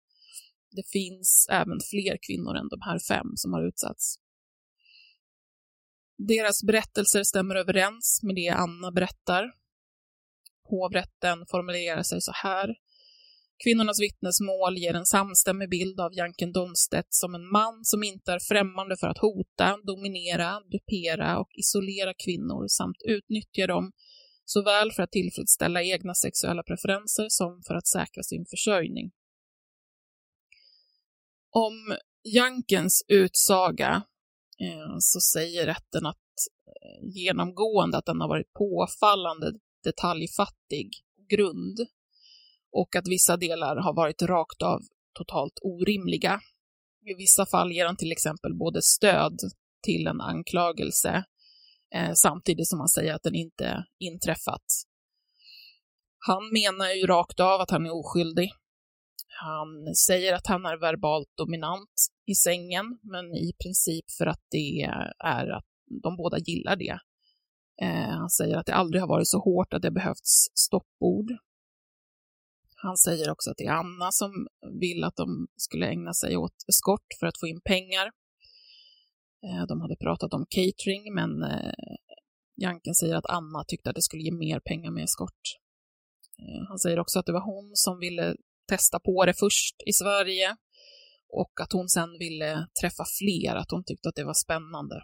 Det 0.72 0.88
finns 0.90 1.48
även 1.52 1.80
fler 1.92 2.18
kvinnor 2.28 2.56
än 2.56 2.70
de 2.70 2.82
här 2.82 3.00
fem 3.00 3.28
som 3.36 3.54
har 3.54 3.68
utsatts. 3.68 4.16
Deras 6.18 6.64
berättelser 6.64 7.24
stämmer 7.24 7.56
överens 7.56 8.20
med 8.24 8.36
det 8.36 8.50
Anna 8.50 8.92
berättar 8.92 9.44
Hovrätten 10.70 11.46
formulerar 11.52 12.04
sig 12.04 12.22
så 12.22 12.32
här. 12.32 12.76
Kvinnornas 13.64 14.02
vittnesmål 14.02 14.78
ger 14.78 14.94
en 14.94 15.06
samstämmig 15.06 15.70
bild 15.70 16.00
av 16.00 16.14
Janken 16.14 16.52
Domstedt 16.52 17.08
som 17.10 17.36
en 17.36 17.52
man 17.52 17.80
som 17.84 18.04
inte 18.04 18.32
är 18.32 18.40
främmande 18.40 18.98
för 18.98 19.08
att 19.08 19.18
hota, 19.18 19.78
dominera, 19.84 20.62
dupera 20.72 21.40
och 21.40 21.50
isolera 21.54 22.14
kvinnor 22.26 22.68
samt 22.68 22.98
utnyttja 23.08 23.68
dem 23.68 23.92
såväl 24.46 24.92
för 24.92 25.04
att 25.04 25.12
tillfredsställa 25.12 25.84
egna 25.84 26.14
sexuella 26.14 26.64
preferenser 26.64 27.26
som 27.30 27.62
för 27.68 27.76
att 27.76 27.88
säkra 27.88 28.24
sin 28.24 28.46
försörjning. 28.50 29.12
Om 31.50 31.98
Jankens 32.24 33.06
utsaga 33.08 34.04
eh, 34.60 34.96
så 35.00 35.20
säger 35.20 35.66
rätten 35.66 36.06
att 36.06 36.18
eh, 36.68 37.08
genomgående 37.10 37.98
att 37.98 38.06
den 38.06 38.22
har 38.22 38.28
varit 38.28 38.54
påfallande 38.54 39.52
detaljfattig 39.88 40.90
grund 41.30 41.78
och 42.72 42.96
att 42.96 43.08
vissa 43.08 43.38
delar 43.38 43.76
har 43.76 43.94
varit 43.94 44.22
rakt 44.22 44.62
av 44.62 44.80
totalt 45.14 45.60
orimliga. 45.62 46.40
I 47.06 47.14
vissa 47.14 47.46
fall 47.46 47.72
ger 47.72 47.86
han 47.86 47.98
till 47.98 48.12
exempel 48.12 48.54
både 48.56 48.82
stöd 48.82 49.40
till 49.84 50.08
en 50.08 50.22
anklagelse 50.22 51.24
eh, 51.96 52.12
samtidigt 52.14 52.68
som 52.68 52.80
han 52.80 52.88
säger 52.88 53.14
att 53.14 53.24
den 53.24 53.36
inte 53.36 53.86
inträffat. 54.00 54.66
Han 56.28 56.44
menar 56.54 56.92
ju 56.92 57.06
rakt 57.08 57.40
av 57.40 57.62
att 57.62 57.72
han 57.72 57.86
är 57.86 57.96
oskyldig. 57.96 58.50
Han 59.42 59.96
säger 60.08 60.34
att 60.34 60.48
han 60.48 60.66
är 60.66 60.78
verbalt 60.78 61.32
dominant 61.38 61.94
i 62.26 62.36
sängen, 62.36 63.00
men 63.02 63.26
i 63.36 63.54
princip 63.64 64.06
för 64.18 64.26
att 64.26 64.42
det 64.52 64.82
är 65.20 65.50
att 65.50 65.66
de 66.04 66.18
båda 66.18 66.38
gillar 66.38 66.76
det. 66.76 67.00
Eh, 67.82 68.10
han 68.10 68.30
säger 68.30 68.58
att 68.58 68.66
det 68.66 68.74
aldrig 68.74 69.02
har 69.02 69.08
varit 69.08 69.28
så 69.28 69.40
hårt 69.40 69.74
att 69.74 69.82
det 69.82 69.92
behövts 69.92 70.48
stoppord. 70.54 71.32
Han 72.76 72.98
säger 72.98 73.32
också 73.32 73.52
att 73.52 73.58
det 73.58 73.66
är 73.66 73.72
Anna 73.72 74.12
som 74.12 74.48
vill 74.80 75.04
att 75.04 75.16
de 75.16 75.48
skulle 75.56 75.88
ägna 75.88 76.14
sig 76.14 76.38
åt 76.38 76.56
eskort 76.68 77.08
för 77.20 77.28
att 77.28 77.40
få 77.40 77.48
in 77.48 77.62
pengar. 77.62 78.06
Eh, 79.44 79.68
de 79.68 79.82
hade 79.82 79.96
pratat 79.96 80.34
om 80.34 80.46
catering, 80.50 81.14
men 81.14 81.44
eh, 81.44 81.74
Janken 82.56 82.96
säger 82.96 83.16
att 83.16 83.30
Anna 83.30 83.64
tyckte 83.68 83.90
att 83.90 83.96
det 83.96 84.02
skulle 84.02 84.24
ge 84.24 84.32
mer 84.32 84.60
pengar 84.60 84.92
med 84.92 85.04
eskort. 85.04 85.42
Han 86.68 86.80
säger 86.80 87.00
också 87.00 87.20
att 87.20 87.26
det 87.26 87.32
var 87.32 87.46
hon 87.54 87.72
som 87.74 88.00
ville 88.00 88.36
testa 88.68 89.00
på 89.00 89.26
det 89.26 89.34
först 89.34 89.76
i 89.86 89.94
Sverige 89.94 90.56
och 91.30 91.62
att 91.62 91.74
hon 91.74 91.90
sen 91.90 92.10
ville 92.20 92.68
träffa 92.82 93.04
fler, 93.20 93.56
att 93.56 93.72
hon 93.72 93.84
tyckte 93.84 94.10
att 94.10 94.16
det 94.16 94.24
var 94.24 94.34
spännande. 94.34 95.02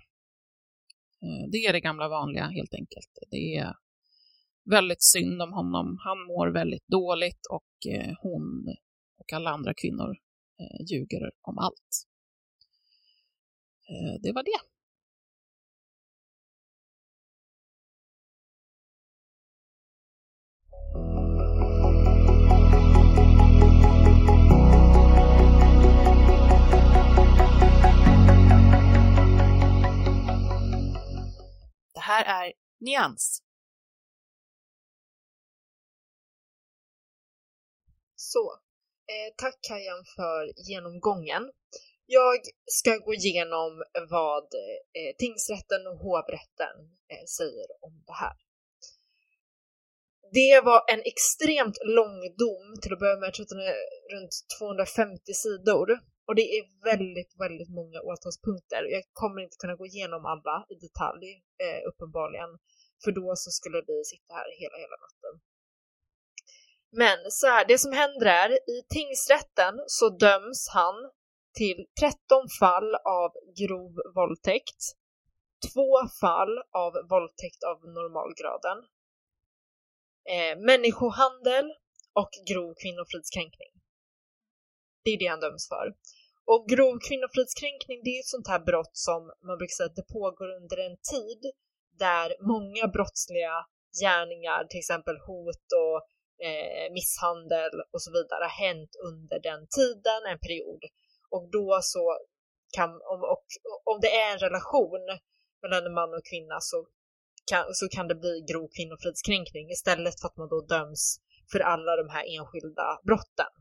Eh, 1.24 1.50
det 1.52 1.58
är 1.58 1.74
det 1.74 1.80
gamla 1.80 2.08
vanliga 2.08 2.46
helt 2.46 2.74
enkelt. 2.74 3.10
Det 3.32 3.56
är 3.56 3.76
väldigt 4.70 5.04
synd 5.04 5.42
om 5.42 5.54
honom. 5.54 5.98
Han 6.00 6.26
mår 6.28 6.48
väldigt 6.48 6.88
dåligt 6.88 7.46
och 7.50 7.92
eh, 7.92 8.14
hon 8.22 8.76
och 9.18 9.34
alla 9.34 9.50
andra 9.50 9.74
kvinnor 9.74 10.10
eh, 10.60 10.86
ljuger 10.92 11.32
om 11.42 11.58
allt. 11.58 12.08
Det 14.22 14.32
var 14.32 14.44
det. 14.44 14.73
Här 32.04 32.46
är 32.46 32.54
Nyans. 32.80 33.40
Så, 38.16 38.60
eh, 39.12 39.34
tack 39.38 39.58
Kajan 39.68 40.04
för 40.16 40.70
genomgången. 40.70 41.52
Jag 42.06 42.40
ska 42.66 42.98
gå 42.98 43.14
igenom 43.14 43.84
vad 44.10 44.44
eh, 45.00 45.16
tingsrätten 45.18 45.88
och 45.88 45.98
hovrätten 45.98 46.76
eh, 47.12 47.26
säger 47.38 47.68
om 47.82 48.04
det 48.08 48.14
här. 48.14 48.34
Det 50.40 50.62
var 50.66 50.82
en 50.94 51.02
extremt 51.12 51.78
lång 51.86 52.20
dom, 52.38 52.82
till 52.82 52.94
att 52.94 53.00
börja 53.00 53.16
med, 53.20 53.28
jag 53.28 53.34
tror 53.34 53.44
att 53.44 53.50
den 53.50 53.60
är 53.60 53.80
runt 54.16 54.36
250 54.60 55.34
sidor. 55.34 56.00
Och 56.28 56.36
det 56.36 56.48
är 56.58 56.64
väldigt, 56.84 57.34
väldigt 57.40 57.70
många 57.70 58.00
åtalspunkter. 58.02 58.84
Jag 58.96 59.04
kommer 59.14 59.42
inte 59.42 59.58
kunna 59.60 59.76
gå 59.76 59.86
igenom 59.86 60.26
alla 60.26 60.66
i 60.74 60.76
detalj, 60.88 61.30
eh, 61.64 61.82
uppenbarligen. 61.90 62.52
För 63.04 63.12
då 63.12 63.34
så 63.36 63.52
skulle 63.52 63.80
vi 63.88 64.04
sitta 64.04 64.34
här 64.34 64.50
hela, 64.62 64.78
hela 64.84 64.98
natten. 65.06 65.34
Men 66.92 67.18
så 67.32 67.48
här, 67.48 67.66
det 67.68 67.78
som 67.78 67.94
händer 67.94 68.26
är 68.26 68.52
i 68.52 68.78
tingsrätten 68.90 69.74
så 69.88 70.10
döms 70.10 70.70
han 70.74 70.96
till 71.58 71.86
13 72.00 72.50
fall 72.60 72.96
av 72.96 73.32
grov 73.60 73.94
våldtäkt, 74.16 74.82
två 75.74 76.08
fall 76.22 76.54
av 76.72 76.94
våldtäkt 77.10 77.64
av 77.64 77.78
normalgraden, 77.98 78.78
eh, 80.30 80.60
människohandel 80.60 81.66
och 82.14 82.30
grov 82.50 82.74
kvinnofridskränkning. 82.82 83.83
Det 85.04 85.12
är 85.12 85.20
det 85.20 85.28
han 85.28 85.40
döms 85.40 85.68
för. 85.68 85.86
Och 86.52 86.68
grov 86.68 86.96
kvinnofridskränkning, 87.08 88.00
det 88.04 88.10
är 88.16 88.20
ett 88.20 88.36
sånt 88.36 88.48
här 88.54 88.64
brott 88.70 88.96
som 89.08 89.22
man 89.48 89.58
brukar 89.58 89.76
säga 89.76 89.90
att 89.90 90.02
det 90.02 90.14
pågår 90.18 90.50
under 90.60 90.78
en 90.88 90.98
tid 91.14 91.42
där 92.06 92.28
många 92.54 92.88
brottsliga 92.96 93.56
gärningar, 94.02 94.62
till 94.70 94.84
exempel 94.84 95.18
hot 95.28 95.68
och 95.84 95.98
eh, 96.48 96.88
misshandel 96.98 97.74
och 97.94 98.02
så 98.06 98.12
vidare, 98.18 98.44
har 98.50 98.58
hänt 98.68 98.94
under 99.10 99.38
den 99.50 99.62
tiden, 99.78 100.22
en 100.32 100.40
period. 100.46 100.82
Och 101.34 101.46
då 101.58 101.80
så 101.82 102.18
kan, 102.78 102.90
om, 102.90 103.20
och, 103.34 103.46
om 103.92 103.98
det 104.04 104.12
är 104.22 104.34
en 104.34 104.44
relation 104.48 105.04
mellan 105.62 105.86
en 105.86 105.94
man 105.94 106.14
och 106.14 106.26
kvinna 106.32 106.58
så 106.62 106.88
kan, 107.52 107.64
så 107.74 107.86
kan 107.96 108.08
det 108.08 108.16
bli 108.16 108.46
grov 108.50 108.68
kvinnofridskränkning 108.78 109.66
istället 109.70 110.20
för 110.20 110.28
att 110.28 110.38
man 110.38 110.50
då 110.50 110.62
döms 110.62 111.04
för 111.52 111.60
alla 111.60 111.96
de 111.96 112.10
här 112.10 112.26
enskilda 112.38 112.88
brotten. 113.04 113.52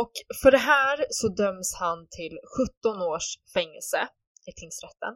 Och 0.00 0.12
för 0.42 0.50
det 0.50 0.64
här 0.74 1.06
så 1.10 1.28
döms 1.28 1.74
han 1.74 2.08
till 2.10 2.38
17 2.82 3.02
års 3.02 3.28
fängelse 3.54 4.08
i 4.46 4.52
tingsrätten 4.52 5.14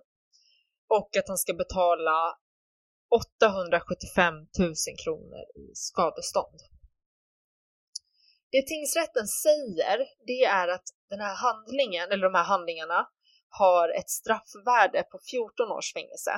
och 0.88 1.16
att 1.16 1.28
han 1.28 1.38
ska 1.38 1.54
betala 1.54 2.38
875 3.10 4.34
000 4.34 4.74
kronor 5.04 5.42
i 5.62 5.74
skadestånd. 5.74 6.58
Det 8.50 8.66
tingsrätten 8.66 9.26
säger, 9.26 9.98
det 10.26 10.44
är 10.44 10.68
att 10.68 10.88
den 11.10 11.20
här 11.20 11.34
handlingen, 11.34 12.12
eller 12.12 12.24
de 12.24 12.34
här 12.34 12.44
handlingarna, 12.44 13.08
har 13.48 13.88
ett 13.88 14.10
straffvärde 14.10 15.02
på 15.02 15.18
14 15.30 15.72
års 15.72 15.92
fängelse. 15.92 16.32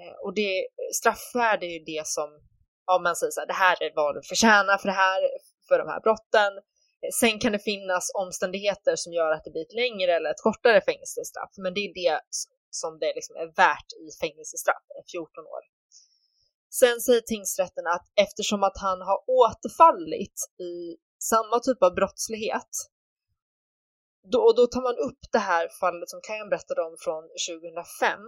Eh, 0.00 0.16
och 0.24 0.34
det 0.34 0.68
straffvärde 0.94 1.66
är 1.66 1.74
ju 1.78 1.84
det 1.84 2.06
som, 2.06 2.28
om 2.94 3.02
man 3.02 3.16
säger 3.16 3.30
så 3.30 3.40
här, 3.40 3.46
det 3.46 3.60
här 3.66 3.82
är 3.82 3.92
vad 3.94 4.14
du 4.14 4.22
förtjänar 4.22 4.78
för 4.78 4.88
det 4.88 5.00
här, 5.06 5.20
för 5.68 5.78
de 5.78 5.88
här 5.88 6.00
brotten. 6.00 6.52
Sen 7.20 7.38
kan 7.38 7.52
det 7.52 7.58
finnas 7.58 8.10
omständigheter 8.14 8.96
som 8.96 9.12
gör 9.12 9.30
att 9.32 9.44
det 9.44 9.50
blir 9.50 9.62
ett 9.62 9.80
längre 9.82 10.16
eller 10.16 10.30
ett 10.30 10.42
kortare 10.42 10.80
fängelsestraff, 10.80 11.52
men 11.56 11.74
det 11.74 11.80
är 11.80 11.94
det 11.94 12.20
som 12.70 12.98
det 12.98 13.12
liksom 13.14 13.36
är 13.36 13.46
värt 13.46 13.90
i 14.04 14.06
fängelsestraff, 14.20 14.84
14 15.12 15.46
år. 15.46 15.62
Sen 16.70 17.00
säger 17.00 17.20
tingsrätten 17.20 17.86
att 17.86 18.06
eftersom 18.14 18.62
att 18.62 18.78
han 18.78 19.00
har 19.00 19.18
återfallit 19.26 20.38
i 20.70 20.96
samma 21.18 21.60
typ 21.60 21.82
av 21.82 21.94
brottslighet, 21.94 22.72
då, 24.32 24.38
och 24.46 24.56
då 24.56 24.66
tar 24.66 24.82
man 24.82 24.96
upp 24.96 25.22
det 25.32 25.38
här 25.38 25.68
fallet 25.80 26.10
som 26.10 26.20
Kajan 26.22 26.48
berättade 26.48 26.82
om 26.82 26.96
från 27.04 27.22
2005. 27.22 28.20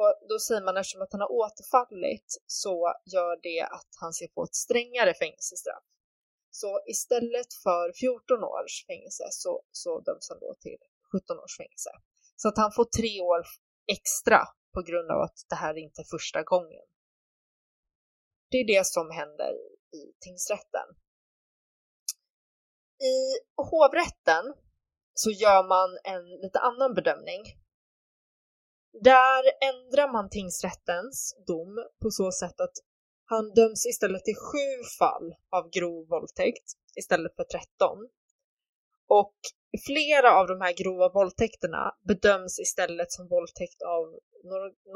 Och 0.00 0.10
då 0.28 0.38
säger 0.38 0.62
man 0.62 0.76
eftersom 0.76 1.02
att 1.02 1.12
han 1.12 1.20
har 1.20 1.32
återfallit 1.32 2.28
så 2.46 2.92
gör 3.14 3.40
det 3.42 3.62
att 3.62 3.90
han 4.00 4.12
ska 4.12 4.26
få 4.34 4.44
ett 4.44 4.54
strängare 4.54 5.14
fängelsestraff. 5.14 5.84
Så 6.54 6.80
istället 6.86 7.50
för 7.62 7.92
14 7.92 8.44
års 8.44 8.86
fängelse 8.86 9.24
så, 9.30 9.62
så 9.72 10.00
döms 10.00 10.28
han 10.30 10.38
då 10.40 10.54
till 10.60 10.78
17 11.12 11.38
års 11.38 11.56
fängelse. 11.56 11.90
Så 12.36 12.48
att 12.48 12.58
han 12.58 12.72
får 12.72 12.84
tre 12.84 13.20
år 13.20 13.40
extra 13.96 14.40
på 14.74 14.82
grund 14.82 15.10
av 15.10 15.20
att 15.20 15.38
det 15.48 15.56
här 15.56 15.74
inte 15.78 16.02
är 16.02 16.16
första 16.16 16.42
gången. 16.42 16.84
Det 18.50 18.58
är 18.58 18.66
det 18.66 18.86
som 18.86 19.10
händer 19.10 19.52
i 20.00 20.02
tingsrätten. 20.20 20.88
I 23.12 23.16
hovrätten 23.70 24.44
så 25.14 25.30
gör 25.30 25.68
man 25.68 25.90
en 26.14 26.24
lite 26.42 26.58
annan 26.58 26.94
bedömning. 26.94 27.42
Där 29.00 29.42
ändrar 29.70 30.12
man 30.12 30.30
tingsrättens 30.30 31.36
dom 31.46 31.84
på 32.02 32.10
så 32.10 32.32
sätt 32.32 32.60
att 32.60 32.76
han 33.32 33.54
döms 33.54 33.86
istället 33.86 34.24
till 34.24 34.36
sju 34.36 34.68
fall 34.98 35.34
av 35.50 35.70
grov 35.70 36.08
våldtäkt 36.08 36.66
istället 36.96 37.36
för 37.36 37.44
13. 37.44 38.08
Och 39.08 39.34
flera 39.86 40.30
av 40.38 40.46
de 40.46 40.60
här 40.60 40.72
grova 40.72 41.08
våldtäkterna 41.08 41.94
bedöms 42.08 42.58
istället 42.58 43.12
som 43.12 43.28
våldtäkt 43.28 43.82
av 43.82 44.04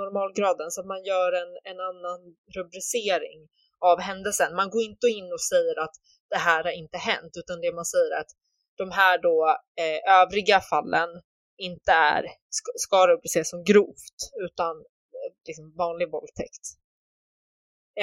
normalgraden 0.01 0.70
så 0.70 0.80
att 0.80 0.87
man 0.87 1.05
gör 1.05 1.32
en, 1.32 1.53
en 1.70 1.80
annan 1.80 2.20
rubricering 2.57 3.49
av 3.78 4.01
händelsen. 4.01 4.57
Man 4.57 4.70
går 4.70 4.82
inte 4.82 5.07
in 5.07 5.32
och 5.32 5.41
säger 5.41 5.78
att 5.84 5.95
det 6.30 6.37
här 6.37 6.64
har 6.64 6.70
inte 6.70 6.99
hänt 6.99 7.32
utan 7.37 7.61
det 7.61 7.72
man 7.74 7.84
säger 7.84 8.16
är 8.16 8.20
att 8.20 8.32
de 8.76 8.91
här 8.91 9.18
då 9.18 9.57
eh, 9.80 10.12
övriga 10.22 10.61
fallen 10.61 11.09
inte 11.57 11.93
är, 11.93 12.24
ska, 12.49 12.72
ska 12.74 13.07
rubriceras 13.07 13.51
som 13.51 13.64
grovt 13.64 14.18
utan 14.47 14.76
eh, 14.76 15.32
liksom 15.47 15.74
vanlig 15.76 16.11
våldtäkt. 16.11 16.64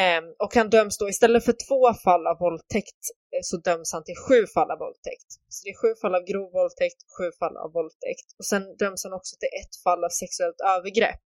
Eh, 0.02 0.24
och 0.44 0.56
han 0.56 0.70
döms 0.70 0.98
då 0.98 1.10
istället 1.10 1.46
för 1.46 1.56
två 1.68 1.94
fall 2.04 2.28
av 2.28 2.38
våldtäkt 2.40 3.02
eh, 3.34 3.44
så 3.50 3.58
döms 3.58 3.94
han 3.94 4.04
till 4.04 4.20
sju 4.28 4.48
fall 4.54 4.72
av 4.72 4.80
våldtäkt. 4.80 5.30
Så 5.50 5.60
det 5.64 5.70
är 5.70 5.78
sju 5.84 5.92
fall 6.02 6.16
av 6.16 6.24
grov 6.32 6.52
våldtäkt, 6.52 7.00
sju 7.18 7.28
fall 7.40 7.58
av 7.58 7.72
våldtäkt 7.78 8.28
och 8.40 8.46
sen 8.46 8.64
döms 8.78 9.04
han 9.04 9.14
också 9.14 9.34
till 9.40 9.54
ett 9.62 9.76
fall 9.84 10.04
av 10.04 10.10
sexuellt 10.10 10.62
övergrepp. 10.76 11.26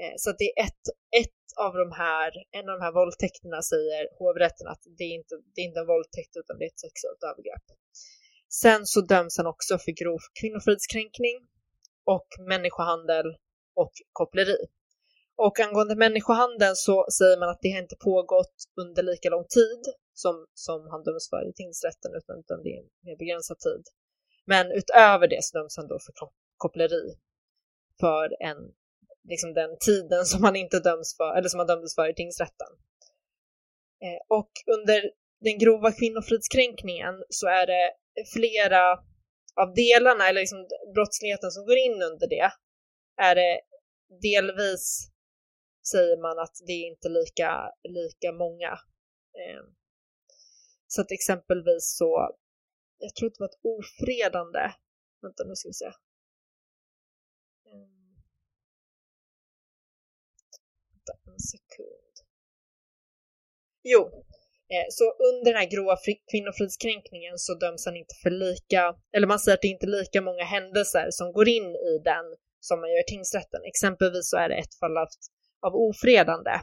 Eh, 0.00 0.14
så 0.16 0.30
att 0.30 0.38
det 0.38 0.50
är 0.50 0.64
ett, 0.66 0.86
ett 1.22 1.40
av 1.66 1.72
de 1.82 1.92
här, 1.92 2.30
en 2.58 2.68
av 2.68 2.74
de 2.78 2.84
här 2.84 2.92
våldtäkterna 3.00 3.62
säger 3.62 4.02
hovrätten 4.18 4.66
att 4.72 4.82
det 4.98 5.04
är 5.04 5.14
inte, 5.20 5.34
det 5.54 5.60
är 5.60 5.66
inte 5.70 5.80
en 5.80 5.92
våldtäkt 5.94 6.32
utan 6.40 6.58
det 6.58 6.64
är 6.64 6.72
ett 6.74 6.84
sexuellt 6.86 7.22
övergrepp. 7.30 7.66
Sen 8.62 8.86
så 8.86 9.00
döms 9.00 9.36
han 9.38 9.46
också 9.46 9.78
för 9.78 9.92
grov 9.92 10.20
kvinnofridskränkning 10.40 11.36
och 12.04 12.28
människohandel 12.48 13.26
och 13.74 13.92
koppleri. 14.12 14.56
Och 15.36 15.60
angående 15.60 15.96
människohandeln 15.96 16.76
så 16.76 17.06
säger 17.18 17.38
man 17.40 17.48
att 17.48 17.62
det 17.62 17.70
har 17.70 17.78
inte 17.78 17.96
pågått 17.96 18.56
under 18.80 19.02
lika 19.02 19.30
lång 19.30 19.46
tid 19.58 19.82
som, 20.12 20.46
som 20.54 20.88
han 20.90 21.02
döms 21.02 21.30
för 21.30 21.48
i 21.50 21.52
tingsrätten 21.52 22.10
utan, 22.18 22.38
utan 22.38 22.62
det 22.62 22.70
är 22.76 22.80
en 22.82 22.90
mer 23.06 23.16
begränsad 23.16 23.58
tid. 23.58 23.84
Men 24.46 24.72
utöver 24.72 25.28
det 25.28 25.44
så 25.44 25.58
döms 25.58 25.76
han 25.76 25.88
då 25.88 25.98
för 25.98 26.12
koppleri 26.56 27.04
för 28.00 28.42
en, 28.42 28.56
liksom 29.28 29.54
den 29.54 29.78
tiden 29.78 30.24
som 30.24 30.44
han 30.44 30.56
inte 30.56 30.80
döms 30.80 31.16
för, 31.16 31.36
eller 31.36 31.48
som 31.48 31.58
han 31.58 31.66
dömdes 31.66 31.94
för 31.94 32.10
i 32.10 32.14
tingsrätten. 32.14 32.72
Eh, 34.04 34.36
och 34.38 34.50
under 34.76 35.10
den 35.40 35.58
grova 35.58 35.92
kvinnofridskränkningen 35.92 37.14
så 37.28 37.46
är 37.46 37.66
det 37.66 37.92
flera 38.34 38.92
av 39.60 39.74
delarna, 39.74 40.28
eller 40.28 40.40
liksom 40.40 40.66
brottsligheten 40.94 41.50
som 41.50 41.66
går 41.66 41.76
in 41.76 42.02
under 42.02 42.28
det, 42.28 42.50
är 43.22 43.34
det 43.34 43.60
delvis 44.22 45.13
säger 45.92 46.16
man 46.22 46.38
att 46.38 46.56
det 46.66 46.72
är 46.72 46.86
inte 46.86 47.08
lika, 47.08 47.70
lika 47.88 48.32
många. 48.32 48.72
Eh, 49.40 49.64
så 50.86 51.00
att 51.00 51.10
exempelvis 51.10 51.96
så, 51.96 52.36
jag 52.98 53.14
tror 53.14 53.28
det 53.30 53.40
var 53.40 53.48
ett 53.48 53.60
ofredande, 53.62 54.72
vänta 55.22 55.44
nu 55.44 55.54
ska 55.54 55.68
vi 55.68 55.72
se. 55.72 55.92
Ehm. 57.70 58.14
Vänta 60.92 61.12
en 61.32 61.38
sekund. 61.38 62.14
Jo, 63.82 64.24
Eh, 64.72 64.86
så 64.90 65.04
under 65.30 65.52
den 65.52 65.60
här 65.60 65.70
grova 65.70 65.96
kvinnofridskränkningen 66.30 67.38
så 67.38 67.54
döms 67.54 67.86
han 67.86 67.96
inte 67.96 68.14
för 68.22 68.30
lika, 68.30 68.94
eller 69.16 69.26
man 69.26 69.38
säger 69.38 69.56
att 69.56 69.62
det 69.62 69.68
inte 69.68 69.86
är 69.86 69.96
lika 70.00 70.20
många 70.20 70.44
händelser 70.44 71.06
som 71.10 71.32
går 71.32 71.48
in 71.48 71.68
i 71.90 71.98
den 72.04 72.26
som 72.60 72.80
man 72.80 72.90
gör 72.90 73.00
i 73.00 73.10
tingsrätten. 73.14 73.60
Exempelvis 73.64 74.30
så 74.30 74.36
är 74.36 74.48
det 74.48 74.54
ett 74.54 74.74
fall 74.80 74.96
av, 74.98 75.08
av 75.66 75.72
ofredande 75.74 76.54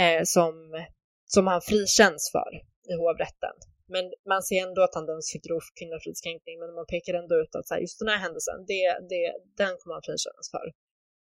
eh, 0.00 0.22
som, 0.24 0.54
som 1.26 1.46
han 1.46 1.60
frikänns 1.60 2.30
för 2.32 2.50
i 2.92 2.94
hovrätten. 3.02 3.54
Men 3.88 4.04
man 4.28 4.42
ser 4.42 4.62
ändå 4.66 4.82
att 4.82 4.94
han 4.94 5.06
döms 5.06 5.32
för 5.32 5.48
grov 5.48 5.62
kvinnofridskränkning, 5.78 6.58
men 6.58 6.74
man 6.74 6.86
pekar 6.86 7.14
ändå 7.14 7.34
ut 7.42 7.54
att 7.54 7.66
så 7.68 7.74
här, 7.74 7.80
just 7.80 7.98
den 7.98 8.08
här 8.08 8.18
händelsen, 8.18 8.58
det, 8.66 8.84
det, 9.10 9.24
den 9.56 9.72
kommer 9.78 9.94
han 9.94 10.02
frikännas 10.08 10.50
för. 10.54 10.66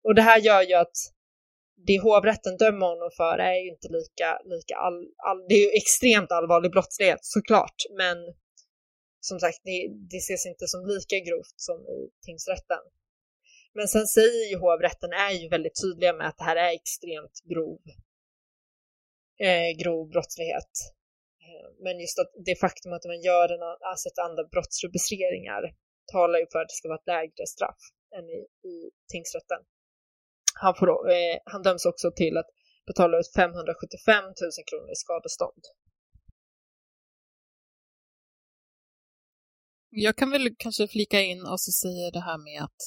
Och 0.06 0.14
det 0.14 0.22
här 0.22 0.38
gör 0.40 0.62
ju 0.62 0.74
att 0.74 0.96
det 1.86 1.98
hovrätten 2.00 2.56
dömer 2.56 2.86
honom 2.86 3.10
för 3.16 3.38
är 3.38 3.54
ju 3.64 3.68
inte 3.74 3.88
lika, 3.88 4.28
lika 4.44 4.74
all, 4.76 4.98
all, 5.28 5.40
det 5.48 5.54
är 5.54 5.64
ju 5.66 5.70
extremt 5.82 6.32
allvarlig 6.32 6.70
brottslighet 6.70 7.24
såklart, 7.36 7.78
men 7.96 8.16
som 9.20 9.40
sagt, 9.40 9.60
det, 9.64 9.88
det 10.10 10.16
ses 10.16 10.46
inte 10.46 10.66
som 10.66 10.86
lika 10.86 11.18
grovt 11.18 11.56
som 11.56 11.78
i 11.96 12.10
tingsrätten. 12.26 12.82
Men 13.74 13.88
sen 13.88 14.06
säger 14.06 14.50
ju 14.50 14.56
hovrätten 14.58 15.12
är 15.12 15.32
ju 15.40 15.48
väldigt 15.48 15.80
tydliga 15.82 16.12
med 16.12 16.28
att 16.28 16.38
det 16.38 16.44
här 16.44 16.56
är 16.56 16.74
extremt 16.74 17.36
grov, 17.50 17.82
eh, 19.46 19.70
grov 19.82 20.08
brottslighet. 20.08 20.74
Eh, 21.44 21.68
men 21.84 22.00
just 22.00 22.18
att 22.18 22.32
det 22.46 22.56
faktum 22.60 22.92
att 22.92 23.10
man 23.12 23.20
gör 23.28 23.48
en, 23.54 23.62
alltså 23.90 24.08
ett 24.08 24.24
andra 24.26 24.44
brottsrubriceringar 24.52 25.62
talar 26.12 26.38
ju 26.38 26.46
för 26.52 26.58
att 26.60 26.68
det 26.68 26.78
ska 26.78 26.88
vara 26.88 27.02
ett 27.02 27.12
lägre 27.14 27.46
straff 27.46 27.82
än 28.16 28.24
i, 28.38 28.40
i 28.72 28.76
tingsrätten 29.12 29.62
han, 30.54 30.74
får, 30.74 31.10
eh, 31.10 31.38
han 31.44 31.62
döms 31.62 31.86
också 31.86 32.10
till 32.10 32.36
att 32.36 32.50
betala 32.86 33.18
ut 33.18 33.32
575 33.36 34.24
000 34.24 34.32
kronor 34.70 34.90
i 34.92 34.96
skadestånd. 35.04 35.62
Jag 39.90 40.16
kan 40.16 40.30
väl 40.30 40.54
kanske 40.58 40.88
flika 40.88 41.20
in 41.20 41.46
och 41.46 41.60
så 41.60 41.72
säga 41.72 42.10
det 42.10 42.20
här 42.20 42.38
med 42.38 42.62
att 42.62 42.80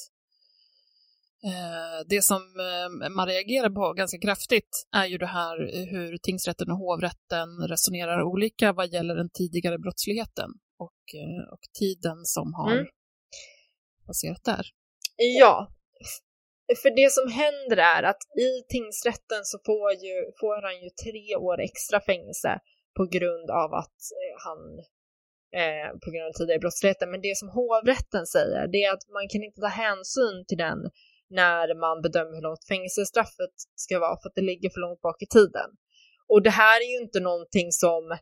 det 2.06 2.22
som 2.22 2.42
eh, 2.60 3.08
man 3.10 3.26
reagerar 3.26 3.70
på 3.70 3.92
ganska 3.92 4.18
kraftigt 4.18 4.86
är 4.96 5.06
ju 5.06 5.18
det 5.18 5.26
här 5.26 5.56
hur 5.90 6.18
tingsrätten 6.18 6.70
och 6.70 6.78
hovrätten 6.78 7.48
resonerar 7.68 8.22
olika 8.22 8.72
vad 8.72 8.88
gäller 8.88 9.14
den 9.14 9.30
tidigare 9.30 9.78
brottsligheten 9.78 10.50
och, 10.78 11.00
eh, 11.20 11.52
och 11.52 11.60
tiden 11.78 12.24
som 12.24 12.54
har 12.54 12.72
mm. 12.72 12.86
passerat 14.06 14.44
där. 14.44 14.66
Ja, 15.16 15.68
för 16.82 16.90
det 17.02 17.10
som 17.12 17.32
händer 17.42 17.76
är 17.76 18.02
att 18.02 18.22
i 18.48 18.50
tingsrätten 18.68 19.44
så 19.44 19.58
får, 19.66 19.92
ju, 19.92 20.16
får 20.40 20.62
han 20.66 20.76
ju 20.82 20.88
tre 21.04 21.36
år 21.36 21.60
extra 21.60 22.00
fängelse 22.00 22.58
på 22.96 23.04
grund 23.06 23.50
av 23.50 23.74
att 23.74 23.98
han 24.44 24.60
eh, 25.60 25.90
på 26.02 26.10
grund 26.10 26.26
av 26.28 26.32
tidigare 26.32 26.64
brottsligheten. 26.64 27.10
Men 27.10 27.20
det 27.20 27.36
som 27.36 27.48
hovrätten 27.48 28.26
säger 28.26 28.68
det 28.72 28.82
är 28.84 28.92
att 28.92 29.08
man 29.16 29.28
kan 29.28 29.42
inte 29.42 29.60
ta 29.60 29.72
hänsyn 29.86 30.36
till 30.48 30.58
den 30.58 30.80
när 31.30 31.74
man 31.84 32.02
bedömer 32.02 32.34
hur 32.34 32.42
långt 32.42 32.64
fängelsestraffet 32.68 33.54
ska 33.74 33.98
vara 33.98 34.16
för 34.20 34.28
att 34.28 34.34
det 34.34 34.48
ligger 34.50 34.70
för 34.70 34.80
långt 34.80 35.00
bak 35.00 35.22
i 35.22 35.26
tiden. 35.26 35.70
Och 36.28 36.42
det 36.42 36.50
här 36.50 36.80
är 36.80 36.90
ju 36.94 36.98
inte 37.06 37.20
någonting 37.20 37.72
som 37.72 38.18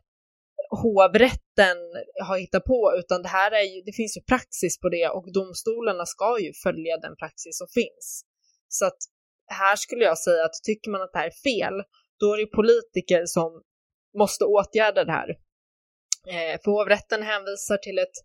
hovrätten 0.69 1.77
har 2.23 2.37
hittat 2.37 2.65
på 2.65 2.93
utan 2.99 3.21
det 3.21 3.27
här 3.27 3.51
är 3.51 3.63
ju, 3.63 3.81
det 3.81 3.93
finns 3.93 4.17
ju 4.17 4.21
praxis 4.21 4.79
på 4.79 4.89
det 4.89 5.09
och 5.09 5.33
domstolarna 5.33 6.05
ska 6.05 6.39
ju 6.39 6.53
följa 6.63 6.97
den 6.97 7.15
praxis 7.15 7.57
som 7.57 7.67
finns. 7.67 8.25
Så 8.67 8.85
att 8.85 8.97
här 9.47 9.75
skulle 9.75 10.03
jag 10.03 10.17
säga 10.17 10.45
att 10.45 10.63
tycker 10.63 10.91
man 10.91 11.01
att 11.01 11.13
det 11.13 11.19
här 11.19 11.27
är 11.27 11.41
fel, 11.49 11.83
då 12.19 12.33
är 12.33 12.37
det 12.37 12.45
politiker 12.45 13.25
som 13.25 13.61
måste 14.17 14.45
åtgärda 14.45 15.03
det 15.03 15.11
här. 15.11 15.29
Eh, 16.27 16.59
för 16.63 16.71
hovrätten 16.71 17.23
hänvisar 17.23 17.77
till 17.77 17.99
ett 17.99 18.17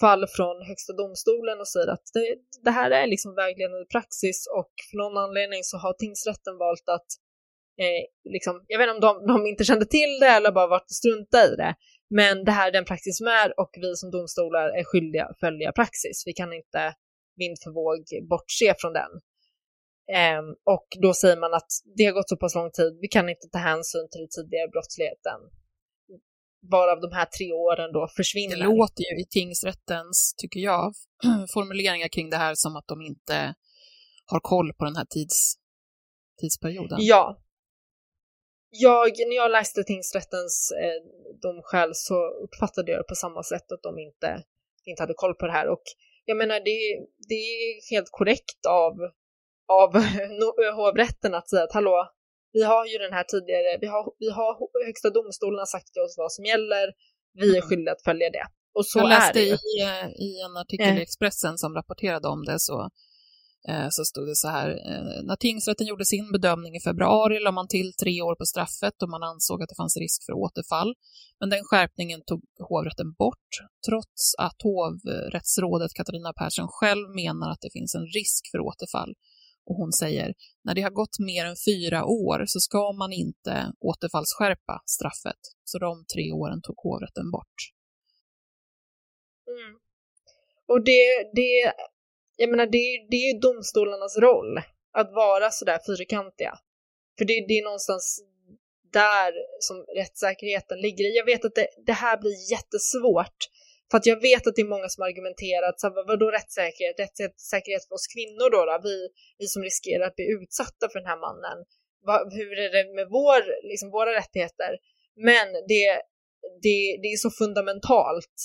fall 0.00 0.26
från 0.36 0.56
Högsta 0.62 0.92
domstolen 0.92 1.60
och 1.60 1.68
säger 1.68 1.88
att 1.88 2.06
det, 2.14 2.36
det, 2.64 2.70
här 2.70 2.90
är 2.90 3.06
liksom 3.06 3.34
vägledande 3.34 3.86
praxis 3.86 4.46
och 4.58 4.72
för 4.90 4.96
någon 4.96 5.16
anledning 5.16 5.62
så 5.62 5.76
har 5.78 5.92
tingsrätten 5.92 6.58
valt 6.58 6.88
att 6.88 7.10
eh, 7.82 8.32
liksom, 8.34 8.64
jag 8.66 8.78
vet 8.78 8.94
inte 8.94 9.06
om 9.06 9.26
de, 9.26 9.32
de, 9.32 9.46
inte 9.46 9.64
kände 9.64 9.86
till 9.86 10.18
det 10.20 10.26
eller 10.26 10.52
bara 10.52 10.66
varit 10.66 10.90
strunta 10.90 11.38
i 11.46 11.56
det, 11.56 11.74
men 12.10 12.44
det 12.44 12.52
här 12.52 12.68
är 12.68 12.72
den 12.72 12.84
praxis 12.84 13.18
som 13.18 13.26
är 13.26 13.60
och 13.60 13.70
vi 13.80 13.96
som 13.96 14.10
domstolar 14.10 14.68
är 14.68 14.84
skyldiga 14.84 15.24
att 15.26 15.40
följa 15.40 15.72
praxis. 15.72 16.22
Vi 16.26 16.32
kan 16.32 16.52
inte 16.52 16.94
vind 17.36 17.56
för 17.64 17.70
våg 17.70 18.28
bortse 18.28 18.74
från 18.78 18.92
den. 18.92 19.12
Eh, 20.18 20.42
och 20.74 20.88
då 21.02 21.14
säger 21.14 21.36
man 21.36 21.54
att 21.54 21.70
det 21.96 22.04
har 22.04 22.12
gått 22.12 22.28
så 22.28 22.36
pass 22.36 22.54
lång 22.54 22.70
tid, 22.70 22.98
vi 23.00 23.08
kan 23.08 23.28
inte 23.28 23.48
ta 23.52 23.58
hänsyn 23.58 24.08
till 24.10 24.20
den 24.20 24.28
tidigare 24.28 24.68
brottsligheten 24.68 25.40
varav 26.70 27.00
de 27.00 27.12
här 27.12 27.26
tre 27.26 27.52
åren 27.52 27.92
då 27.92 28.08
försvinner. 28.16 28.56
Det 28.56 28.64
låter 28.64 29.02
ju 29.02 29.20
i 29.22 29.26
tingsrättens, 29.30 30.34
tycker 30.36 30.60
jag, 30.60 30.94
formuleringar 31.54 32.08
kring 32.08 32.30
det 32.30 32.36
här 32.36 32.54
som 32.54 32.76
att 32.76 32.88
de 32.88 33.02
inte 33.02 33.54
har 34.26 34.40
koll 34.40 34.72
på 34.72 34.84
den 34.84 34.96
här 34.96 35.04
tids, 35.04 35.54
tidsperioden. 36.40 36.98
Ja. 37.00 37.42
Jag, 38.70 39.10
när 39.28 39.36
jag 39.36 39.50
läste 39.50 39.84
tingsrättens 39.84 40.72
eh, 40.82 41.02
domskäl 41.42 41.90
så 41.94 42.28
uppfattade 42.28 42.90
jag 42.92 43.00
det 43.00 43.08
på 43.08 43.14
samma 43.14 43.42
sätt 43.42 43.72
att 43.72 43.82
de 43.82 43.98
inte, 43.98 44.42
inte 44.84 45.02
hade 45.02 45.14
koll 45.16 45.34
på 45.34 45.46
det 45.46 45.52
här 45.52 45.68
och 45.68 45.82
jag 46.24 46.36
menar 46.36 46.54
det, 46.54 47.06
det 47.28 47.34
är 47.34 47.90
helt 47.90 48.08
korrekt 48.10 48.66
av, 48.68 48.92
av 49.68 49.96
hovrätten 50.76 51.34
att 51.34 51.50
säga 51.50 51.62
att 51.62 51.72
hallå, 51.72 52.08
vi 52.56 52.62
har 52.72 52.84
ju 52.90 52.96
den 53.06 53.12
här 53.18 53.26
tidigare, 53.34 53.70
vi 53.84 53.88
har, 53.94 54.04
vi 54.22 54.30
har 54.38 54.50
högsta 54.86 55.10
domstolen 55.10 55.58
har 55.58 55.70
sagt 55.76 55.88
till 55.92 56.02
oss 56.06 56.14
vad 56.24 56.32
som 56.36 56.44
gäller, 56.52 56.86
vi 57.40 57.48
är 57.56 57.62
mm. 57.62 57.68
skyldiga 57.68 57.92
att 57.92 58.04
följa 58.08 58.28
det. 58.38 58.46
Och 58.76 58.86
så 58.86 58.98
Jag 58.98 59.08
läste 59.08 59.40
är 59.40 59.44
det. 59.44 59.58
I, 59.70 59.74
eh, 59.88 60.08
i 60.26 60.30
en 60.46 60.56
artikel 60.56 60.94
i 60.94 61.00
eh. 61.00 61.06
Expressen 61.06 61.54
som 61.58 61.74
rapporterade 61.74 62.28
om 62.28 62.44
det 62.44 62.58
så, 62.68 62.78
eh, 63.68 63.88
så 63.90 64.04
stod 64.04 64.26
det 64.30 64.36
så 64.44 64.48
här, 64.48 64.68
när 65.28 65.36
tingsrätten 65.36 65.86
gjorde 65.86 66.04
sin 66.04 66.32
bedömning 66.32 66.76
i 66.76 66.80
februari 66.80 67.40
la 67.40 67.52
man 67.52 67.68
till 67.68 67.90
tre 68.02 68.22
år 68.22 68.34
på 68.40 68.46
straffet 68.52 69.02
och 69.02 69.10
man 69.14 69.22
ansåg 69.22 69.62
att 69.62 69.68
det 69.68 69.80
fanns 69.82 69.96
risk 69.96 70.20
för 70.26 70.32
återfall. 70.32 70.94
Men 71.40 71.50
den 71.50 71.64
skärpningen 71.64 72.20
tog 72.26 72.40
hovrätten 72.68 73.12
bort, 73.22 73.48
trots 73.88 74.34
att 74.46 74.58
hovrättsrådet 74.68 75.92
Katarina 75.94 76.32
Persson 76.32 76.68
själv 76.68 77.06
menar 77.22 77.48
att 77.50 77.60
det 77.60 77.72
finns 77.72 77.94
en 77.94 78.06
risk 78.18 78.42
för 78.52 78.60
återfall 78.60 79.12
och 79.66 79.76
hon 79.76 79.92
säger 79.92 80.34
när 80.64 80.74
det 80.74 80.82
har 80.82 80.90
gått 80.90 81.18
mer 81.18 81.44
än 81.44 81.56
fyra 81.68 82.04
år 82.04 82.44
så 82.46 82.60
ska 82.60 82.92
man 82.92 83.12
inte 83.12 83.72
återfallsskärpa 83.80 84.82
straffet. 84.96 85.42
Så 85.64 85.78
de 85.78 86.04
tre 86.14 86.32
åren 86.32 86.62
tog 86.62 86.76
hovrätten 86.76 87.30
bort. 87.30 87.56
Mm. 89.48 89.72
Och 90.68 90.84
det, 90.84 91.30
det, 91.32 91.72
jag 92.36 92.50
menar, 92.50 92.66
det, 92.66 93.06
det 93.10 93.16
är 93.16 93.34
ju 93.34 93.38
domstolarnas 93.40 94.16
roll 94.18 94.58
att 94.92 95.10
vara 95.12 95.50
sådär 95.50 95.78
fyrkantiga. 95.86 96.58
För 97.18 97.24
det, 97.24 97.44
det 97.48 97.58
är 97.58 97.64
någonstans 97.64 98.24
där 98.92 99.32
som 99.60 99.76
rättssäkerheten 100.00 100.80
ligger. 100.80 101.16
Jag 101.16 101.24
vet 101.24 101.44
att 101.44 101.54
det, 101.54 101.68
det 101.86 101.92
här 101.92 102.20
blir 102.20 102.50
jättesvårt 102.52 103.38
för 103.90 103.98
att 103.98 104.06
jag 104.06 104.20
vet 104.20 104.46
att 104.46 104.56
det 104.56 104.62
är 104.62 104.74
många 104.76 104.88
som 104.88 105.02
argumenterat, 105.02 105.80
så 105.80 105.86
vadå 106.12 106.26
rättssäkerhet? 106.30 107.00
Rättssäkerhet 107.04 107.84
för 107.88 107.94
oss 107.94 108.06
kvinnor 108.14 108.48
då, 108.54 108.60
då? 108.70 108.80
Vi, 108.88 108.96
vi 109.38 109.46
som 109.46 109.62
riskerar 109.62 110.06
att 110.06 110.16
bli 110.16 110.26
utsatta 110.38 110.84
för 110.92 110.98
den 111.00 111.10
här 111.12 111.20
mannen. 111.26 111.58
Va, 112.06 112.16
hur 112.38 112.58
är 112.64 112.70
det 112.76 112.94
med 112.98 113.08
vår, 113.18 113.42
liksom, 113.70 113.90
våra 113.90 114.12
rättigheter? 114.20 114.72
Men 115.30 115.46
det, 115.72 115.88
det, 116.64 116.78
det 117.02 117.08
är 117.14 117.16
så 117.26 117.30
fundamentalt 117.30 118.36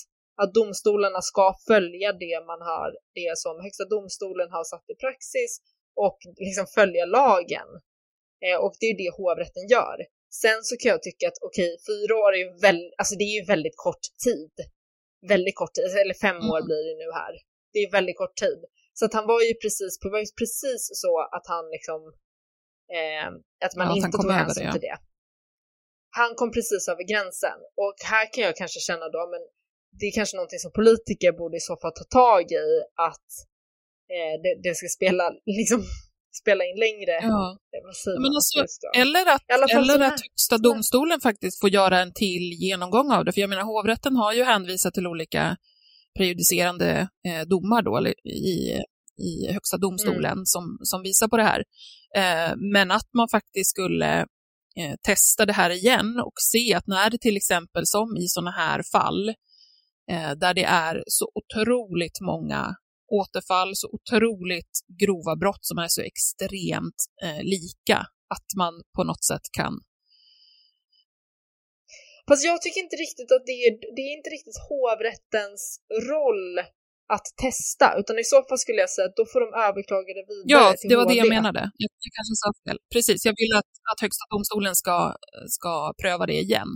att 0.42 0.54
domstolarna 0.54 1.22
ska 1.22 1.46
följa 1.68 2.10
det 2.14 2.38
man 2.52 2.62
har, 2.72 2.89
det 3.20 3.38
som 3.44 3.56
Högsta 3.66 3.86
domstolen 3.86 4.50
har 4.52 4.64
satt 4.64 4.89
i 4.94 4.96
praxis 4.96 5.52
och 5.96 6.18
liksom 6.48 6.66
följa 6.78 7.06
lagen. 7.06 7.70
Eh, 8.46 8.58
och 8.64 8.74
det 8.80 8.86
är 8.86 8.98
det 8.98 9.12
hovrätten 9.18 9.66
gör. 9.76 9.98
Sen 10.42 10.60
så 10.64 10.74
kan 10.78 10.89
jag 10.89 11.04
tycka 11.04 11.28
att 11.28 11.39
okej, 11.48 11.72
okay, 11.74 11.86
fyra 11.89 12.14
år 12.24 12.32
är 12.36 12.42
ju 12.46 12.52
väldigt, 12.68 12.94
alltså 12.98 13.16
det 13.16 13.24
är 13.24 13.36
ju 13.39 13.46
väldigt 13.46 13.78
kort 13.86 14.06
tid 14.26 14.54
väldigt 15.34 15.55
kort 15.55 15.74
tid, 15.74 15.84
eller 16.03 16.13
fem 16.28 16.39
år 16.51 16.59
mm. 16.59 16.67
blir 16.67 16.84
det 16.89 16.95
nu 17.03 17.09
här. 17.22 17.34
Det 17.74 17.80
är 17.80 17.91
väldigt 17.91 18.17
kort 18.17 18.36
tid. 18.36 18.59
Så 18.93 19.05
att 19.05 19.13
han 19.13 19.28
var 19.28 19.41
ju 19.41 19.53
precis, 19.63 19.99
på, 19.99 20.09
var 20.09 20.24
precis 20.41 20.82
så 21.03 21.13
att 21.36 21.47
han 21.53 21.65
liksom, 21.76 21.99
eh, 22.97 23.28
att 23.65 23.76
man 23.80 23.88
ja, 23.88 23.95
inte 23.95 24.17
tog 24.17 24.32
hänsyn 24.32 24.65
ja. 24.65 24.72
till 24.72 24.82
det. 24.82 24.97
Han 26.19 26.36
kom 26.36 26.51
precis 26.51 26.88
över 26.91 27.03
gränsen 27.11 27.57
och 27.82 27.95
här 28.11 28.34
kan 28.34 28.43
jag 28.43 28.55
kanske 28.55 28.80
känna 28.80 29.09
då, 29.09 29.22
men 29.34 29.41
det 29.99 30.05
är 30.05 30.11
kanske 30.19 30.38
någonting 30.38 30.59
som 30.59 30.72
politiker 30.72 31.32
borde 31.32 31.57
i 31.57 31.65
så 31.69 31.76
fall 31.82 31.93
ta 31.95 32.03
tag 32.03 32.51
i 32.51 32.67
att 33.09 33.30
eh, 34.15 34.36
det, 34.43 34.51
det 34.63 34.76
ska 34.76 34.88
spela 34.88 35.26
liksom 35.59 35.80
spela 36.36 36.63
in 36.63 36.79
längre. 36.79 37.11
Ja. 37.21 37.57
Men 38.21 38.36
alltså, 38.36 38.59
eller 38.95 39.34
att, 39.36 39.41
eller 39.49 39.99
att 39.99 40.21
Högsta 40.21 40.57
domstolen 40.57 41.21
faktiskt 41.21 41.59
får 41.59 41.69
göra 41.69 41.99
en 41.99 42.13
till 42.13 42.51
genomgång 42.53 43.11
av 43.11 43.25
det. 43.25 43.32
För 43.32 43.41
jag 43.41 43.49
menar, 43.49 43.63
hovrätten 43.63 44.15
har 44.15 44.34
ju 44.34 44.43
hänvisat 44.43 44.93
till 44.93 45.07
olika 45.07 45.57
prejudicerande 46.17 47.09
eh, 47.27 47.47
domar 47.47 47.82
då, 47.82 48.07
i, 48.29 48.82
i 49.27 49.53
Högsta 49.53 49.77
domstolen 49.77 50.32
mm. 50.32 50.45
som, 50.45 50.77
som 50.84 51.01
visar 51.01 51.27
på 51.27 51.38
det 51.38 51.43
här. 51.43 51.63
Eh, 52.15 52.55
men 52.73 52.91
att 52.91 53.09
man 53.13 53.27
faktiskt 53.29 53.69
skulle 53.69 54.19
eh, 54.79 54.95
testa 55.01 55.45
det 55.45 55.53
här 55.53 55.69
igen 55.69 56.19
och 56.19 56.34
se 56.51 56.73
att 56.73 56.88
när 56.88 57.09
det 57.09 57.17
till 57.17 57.38
exempel 57.38 57.84
som 57.86 58.17
i 58.17 58.27
sådana 58.27 58.51
här 58.51 58.84
fall 58.91 59.29
eh, 60.11 60.32
där 60.32 60.53
det 60.53 60.63
är 60.63 61.03
så 61.07 61.32
otroligt 61.36 62.21
många 62.21 62.75
återfall, 63.20 63.76
så 63.76 63.88
otroligt 63.97 64.76
grova 65.01 65.36
brott 65.36 65.66
som 65.70 65.78
är 65.78 65.88
så 65.88 66.01
extremt 66.01 66.99
eh, 67.24 67.43
lika 67.43 67.97
att 68.36 68.49
man 68.57 68.74
på 68.95 69.03
något 69.03 69.24
sätt 69.24 69.45
kan 69.57 69.74
Fast 72.28 72.45
jag 72.45 72.62
tycker 72.62 72.80
inte 72.86 72.95
riktigt 73.05 73.32
att 73.36 73.45
det 73.45 73.57
är, 73.68 73.72
det 73.95 74.01
är 74.09 74.14
inte 74.18 74.30
riktigt 74.38 74.59
hovrättens 74.70 75.64
roll 76.12 76.59
att 77.16 77.28
testa, 77.45 77.88
utan 77.99 78.16
i 78.20 78.24
så 78.34 78.39
fall 78.47 78.59
skulle 78.66 78.80
jag 78.86 78.89
säga 78.95 79.07
att 79.09 79.16
då 79.22 79.26
får 79.32 79.39
de 79.45 79.49
överklaga 79.68 80.12
det 80.20 80.26
vidare 80.34 80.64
Ja, 80.64 80.74
till 80.80 80.89
det 80.89 80.95
var 80.95 81.03
HD. 81.03 81.14
det 81.14 81.20
jag 81.24 81.30
menade. 81.38 81.59
Jag, 81.84 81.89
jag 82.05 82.12
kanske 82.18 82.36
sa 82.43 82.47
fel. 82.66 82.78
Precis, 82.93 83.20
jag 83.30 83.36
vill 83.41 83.53
att, 83.59 83.72
att 83.91 83.99
Högsta 84.05 84.26
domstolen 84.34 84.76
ska, 84.82 84.97
ska 85.57 85.93
pröva 86.01 86.26
det 86.32 86.39
igen. 86.47 86.70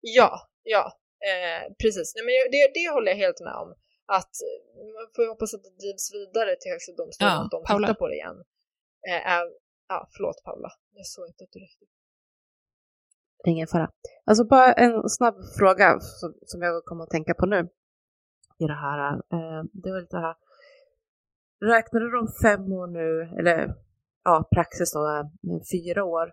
Ja, 0.00 0.30
ja, 0.62 0.84
eh, 1.30 1.62
precis. 1.82 2.08
Nej, 2.14 2.24
men 2.26 2.32
det, 2.54 2.60
det 2.78 2.86
håller 2.94 3.08
jag 3.12 3.18
helt 3.24 3.40
med 3.48 3.54
om 3.62 3.68
att 4.18 4.34
man 4.96 5.06
får 5.14 5.28
hoppas 5.32 5.54
att 5.54 5.64
det 5.64 5.76
drivs 5.82 6.06
vidare 6.18 6.56
till 6.60 6.70
Högsta 6.72 6.92
domstolen, 7.02 7.32
ja, 7.32 7.44
att 7.44 7.50
de 7.50 7.64
Paula. 7.64 7.86
tittar 7.86 7.98
på 8.02 8.08
det 8.08 8.14
igen. 8.14 8.38
Eh, 9.08 9.22
ja, 9.88 9.98
förlåt 10.14 10.44
Paula, 10.44 10.70
jag 10.98 11.06
såg 11.06 11.26
inte 11.26 11.44
att 11.44 11.52
du 11.52 11.60
räckte 11.60 11.84
Ingen 13.44 13.66
fara. 13.66 13.90
Alltså 14.24 14.44
bara 14.44 14.72
en 14.72 15.08
snabb 15.08 15.36
fråga 15.58 16.00
som, 16.00 16.34
som 16.42 16.62
jag 16.62 16.84
kommer 16.84 17.04
att 17.04 17.10
tänka 17.10 17.34
på 17.34 17.46
nu 17.46 17.68
i 18.58 18.66
det 18.66 18.74
här. 18.74 19.14
Eh, 19.14 19.62
det 19.72 19.90
var 19.90 20.00
lite 20.00 20.16
här. 20.16 20.36
Räknade 21.60 22.10
de 22.10 22.28
fem 22.42 22.72
år 22.72 22.86
nu, 22.86 23.38
eller 23.38 23.74
ja, 24.24 24.48
praxis 24.54 24.92
då 24.92 25.04
är 25.04 25.24
fyra 25.72 26.04
år 26.04 26.32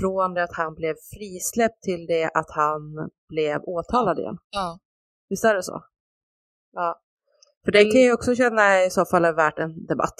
från 0.00 0.34
det 0.34 0.42
att 0.42 0.56
han 0.56 0.74
blev 0.74 0.94
frisläppt 1.14 1.82
till 1.82 2.06
det 2.06 2.30
att 2.34 2.50
han 2.50 3.10
blev 3.28 3.62
åtalad 3.62 4.18
igen. 4.18 4.38
Ja. 4.50 4.78
Visst 5.28 5.44
är 5.44 5.54
det 5.54 5.62
så? 5.62 5.84
Ja. 6.72 7.00
För 7.64 7.72
det 7.72 7.84
kan 7.92 8.02
jag 8.02 8.14
också 8.14 8.34
känna 8.34 8.84
i 8.84 8.90
så 8.90 9.04
fall 9.04 9.24
är 9.24 9.32
värt 9.32 9.58
en 9.58 9.86
debatt. 9.86 10.18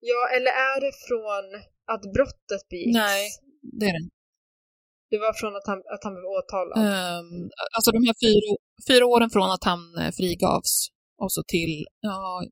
Ja, 0.00 0.28
eller 0.36 0.50
är 0.50 0.80
det 0.80 0.92
från 1.08 1.46
att 1.92 2.02
brottet 2.14 2.68
begicks? 2.70 2.94
Nej, 2.94 3.30
det 3.62 3.86
är 3.86 3.92
det. 3.92 4.10
Det 5.10 5.18
var 5.18 5.32
från 5.32 5.56
att 5.56 5.66
han, 5.66 5.78
att 5.94 6.04
han 6.04 6.14
blev 6.14 6.24
åtalad? 6.24 6.78
Um, 6.78 7.50
alltså 7.76 7.90
de 7.96 8.00
här 8.08 8.16
fyra, 8.24 8.48
fyra 8.88 9.06
åren 9.06 9.30
från 9.30 9.50
att 9.50 9.64
han 9.64 9.80
eh, 10.00 10.12
frigavs 10.18 10.88
och 11.22 11.32
så 11.32 11.42
till, 11.54 11.86
ja, 12.00 12.44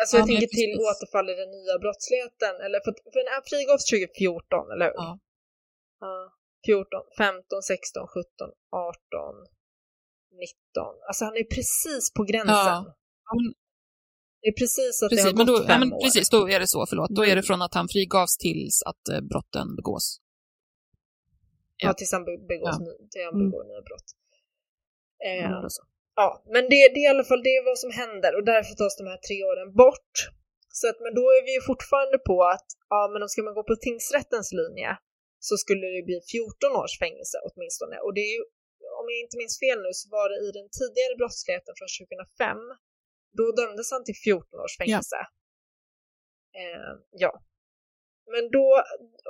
Alltså 0.00 0.16
jag 0.16 0.22
Ja, 0.22 0.26
tänker 0.26 0.46
till 0.60 0.74
återfall 0.88 1.26
i 1.30 1.34
den 1.42 1.50
nya 1.58 1.74
brottsligheten, 1.84 2.54
eller 2.64 2.78
för, 2.84 2.92
för 3.12 3.18
den 3.24 3.32
här 3.34 3.42
frigavs 3.50 3.84
2014, 3.90 4.72
eller 4.74 4.86
hur? 4.92 5.00
Ja. 5.04 5.18
Ja. 6.00 6.16
14, 6.66 7.02
15, 7.18 7.62
16, 7.62 8.08
17, 8.08 8.50
18, 8.70 9.46
19. 10.38 10.54
Alltså 11.08 11.24
han 11.24 11.36
är 11.36 11.44
precis 11.56 12.12
på 12.16 12.22
gränsen. 12.30 12.54
Ja. 12.54 12.96
Ja, 13.30 13.32
Det 14.42 14.48
är 14.48 14.56
precis 14.62 15.02
att 15.02 15.10
det 15.10 15.16
Precis, 15.16 15.32
har 15.32 15.36
men 15.38 15.46
gått 15.46 15.56
då, 15.56 15.62
ja, 15.64 15.68
fem 15.72 15.80
men 15.80 15.92
år. 15.92 16.00
precis, 16.04 16.30
då 16.30 16.40
är 16.54 16.58
det 16.60 16.66
så, 16.74 16.86
förlåt. 16.90 17.10
Då 17.18 17.22
är 17.30 17.34
det 17.36 17.42
från 17.42 17.62
att 17.62 17.74
han 17.74 17.88
frigavs 17.88 18.36
tills 18.36 18.82
att 18.90 19.04
eh, 19.12 19.20
brotten 19.30 19.66
begås. 19.78 20.06
Ja, 21.84 21.90
tills 21.98 22.12
han 22.16 22.24
be- 22.28 22.44
begås, 22.52 22.76
Ja. 22.78 22.84
ny, 22.86 22.92
till 23.10 23.22
han 23.28 23.34
Mm. 23.34 23.44
begår 23.50 23.64
nya 23.70 23.82
brott. 23.88 24.08
Eh, 25.28 25.44
Ja, 25.50 25.66
så. 25.76 25.82
Ja, 26.20 26.28
men 26.54 26.62
det, 26.70 26.78
det 26.94 27.00
är 27.02 27.06
i 27.08 27.12
alla 27.14 27.24
fall 27.30 27.42
det 27.48 27.54
är 27.58 27.62
vad 27.70 27.78
som 27.84 27.90
händer 28.02 28.32
och 28.38 28.44
därför 28.52 28.72
tas 28.80 28.94
de 29.00 29.04
här 29.12 29.20
tre 29.28 29.36
åren 29.50 29.68
bort. 29.82 30.14
Så 30.78 30.84
att, 30.90 30.98
men 31.04 31.12
då 31.20 31.24
är 31.36 31.42
vi 31.46 31.52
ju 31.58 31.62
fortfarande 31.72 32.18
på 32.30 32.36
att, 32.54 32.68
ja 32.94 33.00
men 33.12 33.18
om 33.24 33.28
ska 33.32 33.40
man 33.48 33.54
gå 33.58 33.62
på 33.70 33.76
tingsrättens 33.88 34.48
linje 34.60 34.90
så 35.48 35.54
skulle 35.62 35.86
det 35.94 36.02
bli 36.10 36.18
14 36.34 36.72
års 36.82 36.94
fängelse 37.04 37.36
åtminstone. 37.46 37.96
Och 38.04 38.12
det 38.16 38.22
är 38.28 38.32
ju, 38.36 38.42
om 39.04 39.10
jag 39.14 39.20
inte 39.24 39.40
minns 39.42 39.58
fel 39.64 39.78
nu 39.86 39.90
så 40.00 40.06
var 40.16 40.26
det 40.30 40.38
i 40.46 40.48
den 40.58 40.68
tidigare 40.78 41.14
brottsligheten 41.20 41.74
från 41.78 41.90
2005, 41.98 42.58
då 43.38 43.44
dömdes 43.60 43.88
han 43.94 44.04
till 44.04 44.18
14 44.28 44.64
års 44.64 44.76
fängelse. 44.80 45.20
Eh, 46.60 46.92
ja. 47.24 47.32
Men 48.34 48.44
då, 48.56 48.66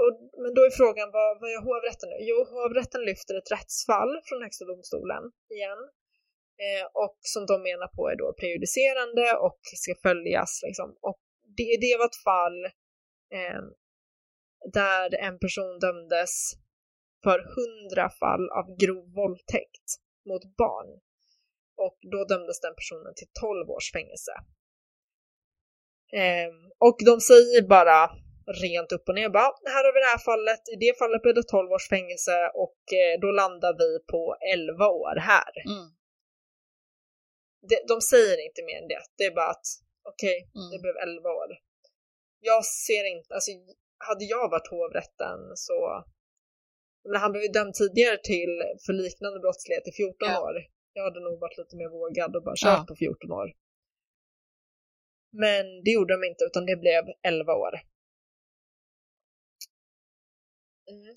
och, 0.02 0.14
men 0.42 0.50
då 0.56 0.60
är 0.68 0.72
frågan, 0.82 1.08
vad, 1.18 1.30
vad 1.40 1.50
gör 1.52 1.62
hovrätten 1.70 2.08
nu? 2.12 2.18
Jo, 2.30 2.38
hovrätten 2.56 3.02
lyfter 3.10 3.34
ett 3.38 3.52
rättsfall 3.56 4.12
från 4.26 4.42
Högsta 4.42 4.64
domstolen 4.72 5.24
igen 5.56 5.80
eh, 6.64 6.84
och 7.04 7.18
som 7.20 7.42
de 7.50 7.56
menar 7.62 7.88
på 7.96 8.02
är 8.12 8.16
då 8.16 8.28
prejudicerande 8.40 9.26
och 9.46 9.60
ska 9.82 9.92
följas. 10.06 10.52
Liksom. 10.66 10.88
Och 11.08 11.20
det, 11.56 11.70
det 11.84 11.94
var 11.98 12.06
ett 12.12 12.24
fall 12.30 12.64
eh, 13.36 13.62
där 14.72 15.14
en 15.14 15.38
person 15.38 15.78
dömdes 15.78 16.32
för 17.24 17.38
hundra 17.56 18.06
fall 18.20 18.44
av 18.58 18.66
grov 18.82 19.04
våldtäkt 19.14 19.86
mot 20.28 20.44
barn. 20.56 20.90
Och 21.76 21.98
då 22.12 22.24
dömdes 22.24 22.60
den 22.60 22.74
personen 22.74 23.12
till 23.16 23.28
12 23.40 23.70
års 23.70 23.92
fängelse. 23.92 24.32
Eh, 26.22 26.50
och 26.78 26.96
de 27.08 27.20
säger 27.20 27.62
bara 27.68 28.10
rent 28.62 28.92
upp 28.92 29.08
och 29.08 29.14
ner 29.14 29.28
bara, 29.28 29.50
här 29.74 29.84
har 29.84 29.92
vi 29.94 30.00
det 30.00 30.12
här 30.14 30.24
fallet, 30.30 30.62
i 30.74 30.76
det 30.84 30.98
fallet 30.98 31.22
blir 31.22 31.34
det 31.34 31.42
12 31.42 31.72
års 31.72 31.88
fängelse 31.88 32.36
och 32.64 32.80
eh, 33.00 33.20
då 33.20 33.30
landar 33.42 33.72
vi 33.82 33.90
på 34.12 34.36
11 34.54 34.88
år 34.88 35.16
här 35.32 35.52
Mm. 35.66 35.86
de, 37.68 37.76
de 37.88 38.00
säger 38.00 38.38
inte 38.46 38.62
mer 38.68 38.78
än 38.82 38.88
det. 38.88 39.02
Det 39.18 39.24
är 39.24 39.34
bara 39.40 39.50
att 39.56 39.66
okej, 40.12 40.38
Mm. 40.58 40.70
det 40.72 40.78
blev 40.84 40.96
11 40.96 41.28
år. 41.42 41.50
Jag 42.40 42.64
ser 42.64 43.04
inte, 43.14 43.34
alltså 43.34 43.50
hade 44.08 44.24
jag 44.24 44.50
varit 44.50 44.68
hovrätten 44.70 45.38
så 45.56 46.04
men 47.10 47.20
han 47.20 47.32
blev 47.32 47.42
ju 47.42 47.48
dömd 47.48 47.74
tidigare 47.74 48.18
till 48.32 48.52
för 48.86 48.92
liknande 48.92 49.40
brottslighet 49.40 49.88
i 49.88 49.92
14 49.92 50.28
Ja. 50.28 50.42
år. 50.42 50.54
Jag 50.92 51.04
hade 51.04 51.20
nog 51.20 51.40
varit 51.40 51.58
lite 51.58 51.76
mer 51.76 51.88
vågad 51.88 52.36
och 52.36 52.42
bara 52.42 52.56
kört 52.56 52.78
Ja. 52.78 52.84
på 52.88 52.96
14 52.96 53.32
år. 53.32 53.48
Men 55.32 55.64
det 55.84 55.90
gjorde 55.90 56.14
de 56.14 56.24
inte 56.24 56.44
utan 56.44 56.66
det 56.66 56.76
blev 56.76 57.04
11 57.22 57.52
år. 57.54 57.74
Mm. 60.90 61.14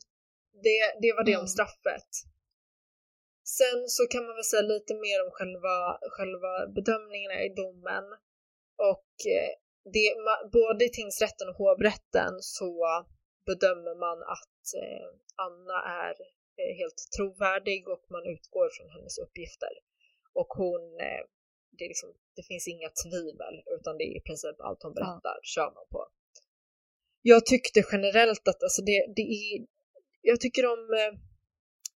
Det, 0.64 0.80
det 1.02 1.14
var 1.14 1.24
det 1.24 1.36
om 1.36 1.40
Mm. 1.48 1.56
straffet. 1.56 2.10
Sen 3.58 3.80
så 3.88 4.04
kan 4.12 4.26
man 4.26 4.36
väl 4.36 4.44
säga 4.44 4.62
lite 4.62 4.94
mer 5.06 5.18
om 5.26 5.32
själva, 5.32 5.76
själva 6.16 6.68
bedömningarna 6.76 7.44
i 7.44 7.50
domen. 7.50 8.06
Och 8.92 9.12
eh, 9.38 9.52
det, 9.94 10.08
både 10.52 10.86
i 10.86 10.90
tingsrätten 10.90 11.50
och 11.50 11.56
hovrätten 11.56 12.34
så 12.42 12.72
bedömer 13.52 13.96
man 14.06 14.18
att 14.36 14.64
eh, 14.82 15.08
Anna 15.46 15.78
är 16.04 16.16
eh, 16.60 16.74
helt 16.82 17.00
trovärdig 17.16 17.82
och 17.94 18.04
man 18.16 18.26
utgår 18.34 18.68
från 18.76 18.90
hennes 18.96 19.18
uppgifter. 19.26 19.74
Och 20.40 20.52
hon, 20.62 20.84
eh, 21.08 21.24
det, 21.78 21.88
liksom, 21.92 22.10
det 22.36 22.44
finns 22.50 22.68
inga 22.68 22.90
tvivel 23.04 23.56
utan 23.76 23.98
det 23.98 24.04
är 24.10 24.14
i 24.20 24.24
princip 24.28 24.58
allt 24.60 24.84
hon 24.84 24.94
berättar 24.94 25.38
kör 25.54 25.70
man 25.78 25.88
på. 25.96 26.02
Jag 27.22 27.46
tyckte 27.46 27.80
generellt 27.92 28.48
att 28.48 28.64
alltså 28.64 28.82
det, 28.82 29.00
det 29.16 29.28
är, 29.38 29.66
jag 30.22 30.40
tycker 30.42 30.66
om 30.74 30.84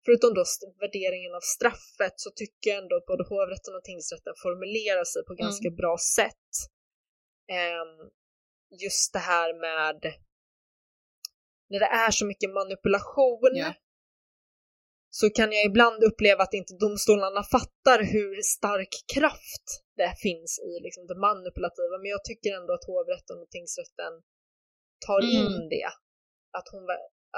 förutom 0.05 0.33
då 0.33 0.43
värderingen 0.79 1.33
av 1.35 1.43
straffet 1.55 2.15
så 2.15 2.29
tycker 2.35 2.69
jag 2.69 2.77
ändå 2.83 2.95
att 2.95 3.05
både 3.05 3.23
hovrätten 3.23 3.75
och 3.75 3.83
tingsrätten 3.83 4.33
formulerar 4.43 5.03
sig 5.03 5.21
på 5.27 5.33
ganska 5.33 5.69
bra 5.81 5.97
sätt. 6.17 6.51
Ehm, 7.57 8.09
just 8.83 9.13
det 9.13 9.19
här 9.19 9.49
med 9.53 10.13
när 11.71 11.79
det 11.85 11.91
är 12.05 12.11
så 12.11 12.25
mycket 12.31 12.49
manipulation 12.59 13.51
Ja. 13.63 13.73
så 15.19 15.25
kan 15.37 15.49
jag 15.57 15.63
ibland 15.65 15.99
uppleva 16.09 16.41
att 16.43 16.53
inte 16.53 16.73
domstolarna 16.85 17.43
fattar 17.55 17.99
hur 18.13 18.33
stark 18.57 18.93
kraft 19.15 19.65
det 20.01 20.13
finns 20.25 20.51
i 20.69 20.71
liksom 20.85 21.03
det 21.11 21.17
manipulativa. 21.27 21.95
Men 22.01 22.09
jag 22.15 22.23
tycker 22.29 22.49
ändå 22.59 22.71
att 22.77 22.85
hovrätten 22.91 23.37
och 23.43 23.49
tingsrätten 23.55 24.13
tar 25.07 25.21
Mm. 25.21 25.35
in 25.45 25.69
det. 25.75 25.89
Att 26.57 26.67
hon, 26.73 26.83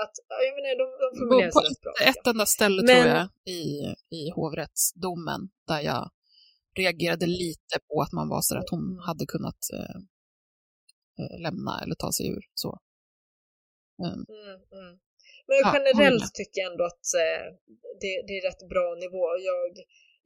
att, 0.03 0.13
jag 0.45 0.51
menar, 0.57 0.69
de, 0.81 0.85
de 1.03 1.09
formulerar 1.19 1.51
sig 1.51 1.69
rätt 1.69 1.81
bra. 1.85 1.93
ett 2.11 2.27
enda 2.31 2.45
ställe 2.45 2.81
Men- 2.83 2.95
tror 3.01 3.07
jag 3.17 3.27
i, 3.59 3.63
i 4.19 4.21
hovrättsdomen 4.37 5.41
där 5.67 5.81
jag 5.91 6.03
reagerade 6.77 7.25
lite 7.43 7.75
på 7.87 8.01
att 8.01 8.11
man 8.19 8.27
var 8.29 8.41
så 8.41 8.57
att 8.57 8.69
hon 8.69 8.99
hade 9.07 9.25
kunnat 9.25 9.61
eh, 9.73 9.95
eh, 11.19 11.41
lämna 11.45 11.73
eller 11.83 11.95
ta 11.95 12.11
sig 12.11 12.27
ur. 12.29 12.43
Så. 12.53 12.79
Um, 14.05 14.21
Mm, 14.35 14.57
mm. 14.79 14.93
Men 15.47 15.57
Ja, 15.63 15.67
generellt 15.75 16.23
håller 16.27 16.37
tycker 16.39 16.57
jag 16.61 16.71
ändå 16.71 16.83
att 16.91 17.07
eh, 17.25 17.45
det, 18.01 18.13
det 18.27 18.33
är 18.39 18.43
rätt 18.49 18.63
bra 18.73 18.87
nivå. 19.03 19.25
Jag, 19.51 19.71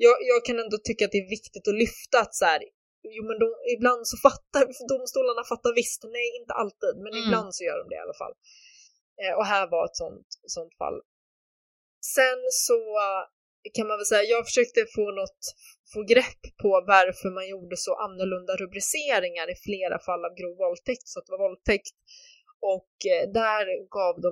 jag, 0.05 0.15
jag 0.31 0.39
kan 0.45 0.57
ändå 0.63 0.77
tycka 0.83 1.05
att 1.05 1.13
det 1.15 1.23
är 1.25 1.35
viktigt 1.37 1.67
att 1.67 1.81
lyfta 1.83 2.17
att 2.25 2.35
så 2.41 2.45
här, 2.51 2.61
jo 3.15 3.21
men 3.29 3.37
de, 3.43 3.47
ibland 3.75 4.01
så 4.11 4.15
fattar 4.27 4.63
domstolarna 4.93 5.43
fattar 5.53 5.73
visst, 5.81 6.01
nej 6.17 6.27
inte 6.39 6.53
alltid, 6.61 6.93
men 7.03 7.11
Mm. 7.13 7.23
ibland 7.23 7.49
så 7.55 7.61
gör 7.67 7.77
de 7.81 7.85
det 7.89 7.99
i 8.01 8.05
alla 8.05 8.19
fall. 8.23 8.35
Eh, 9.21 9.33
och 9.37 9.45
här 9.53 9.65
var 9.73 9.83
ett 9.85 9.99
sånt, 10.03 10.27
sånt 10.55 10.73
fall. 10.81 10.97
Sen 12.17 12.39
så 12.67 12.79
eh, 13.05 13.23
kan 13.75 13.87
man 13.87 13.97
väl 13.99 14.05
säga, 14.11 14.23
jag 14.35 14.43
försökte 14.49 14.79
få 14.95 15.05
något, 15.21 15.41
få 15.93 15.99
grepp 16.13 16.43
på 16.63 16.69
varför 16.95 17.29
man 17.37 17.47
gjorde 17.53 17.77
så 17.77 17.93
annorlunda 18.05 18.53
rubriceringar 18.61 19.47
i 19.53 19.55
flera 19.67 19.97
fall 20.07 20.25
av 20.27 20.33
grov 20.39 20.55
våldtäkt, 20.63 21.07
så 21.11 21.15
att 21.19 21.25
det 21.25 21.31
var 21.35 21.43
våldtäkt 21.47 21.95
och 22.61 22.91
eh, 23.13 23.31
där 23.39 23.65
gav 23.97 24.21
de 24.21 24.31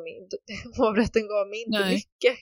hovrätten 0.77 1.27
gav 1.27 1.47
mig 1.49 1.59
inte 1.65 1.79
Nej. 1.79 1.93
mycket. 1.95 2.37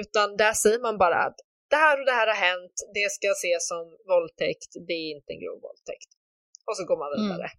Utan 0.00 0.36
där 0.36 0.52
säger 0.52 0.80
man 0.80 0.98
bara 0.98 1.18
att 1.26 1.36
det 1.70 1.76
här 1.76 2.00
och 2.00 2.06
det 2.06 2.12
här 2.12 2.26
har 2.26 2.34
hänt, 2.34 2.72
det 2.94 3.10
ska 3.12 3.26
ses 3.30 3.68
som 3.68 3.84
våldtäkt, 4.08 4.70
det 4.88 4.92
är 4.92 5.10
inte 5.16 5.32
en 5.32 5.40
grov 5.40 5.60
våldtäkt. 5.60 6.10
Och 6.66 6.76
så 6.76 6.84
går 6.84 6.98
man 6.98 7.12
Mm. 7.12 7.22
vidare. 7.26 7.50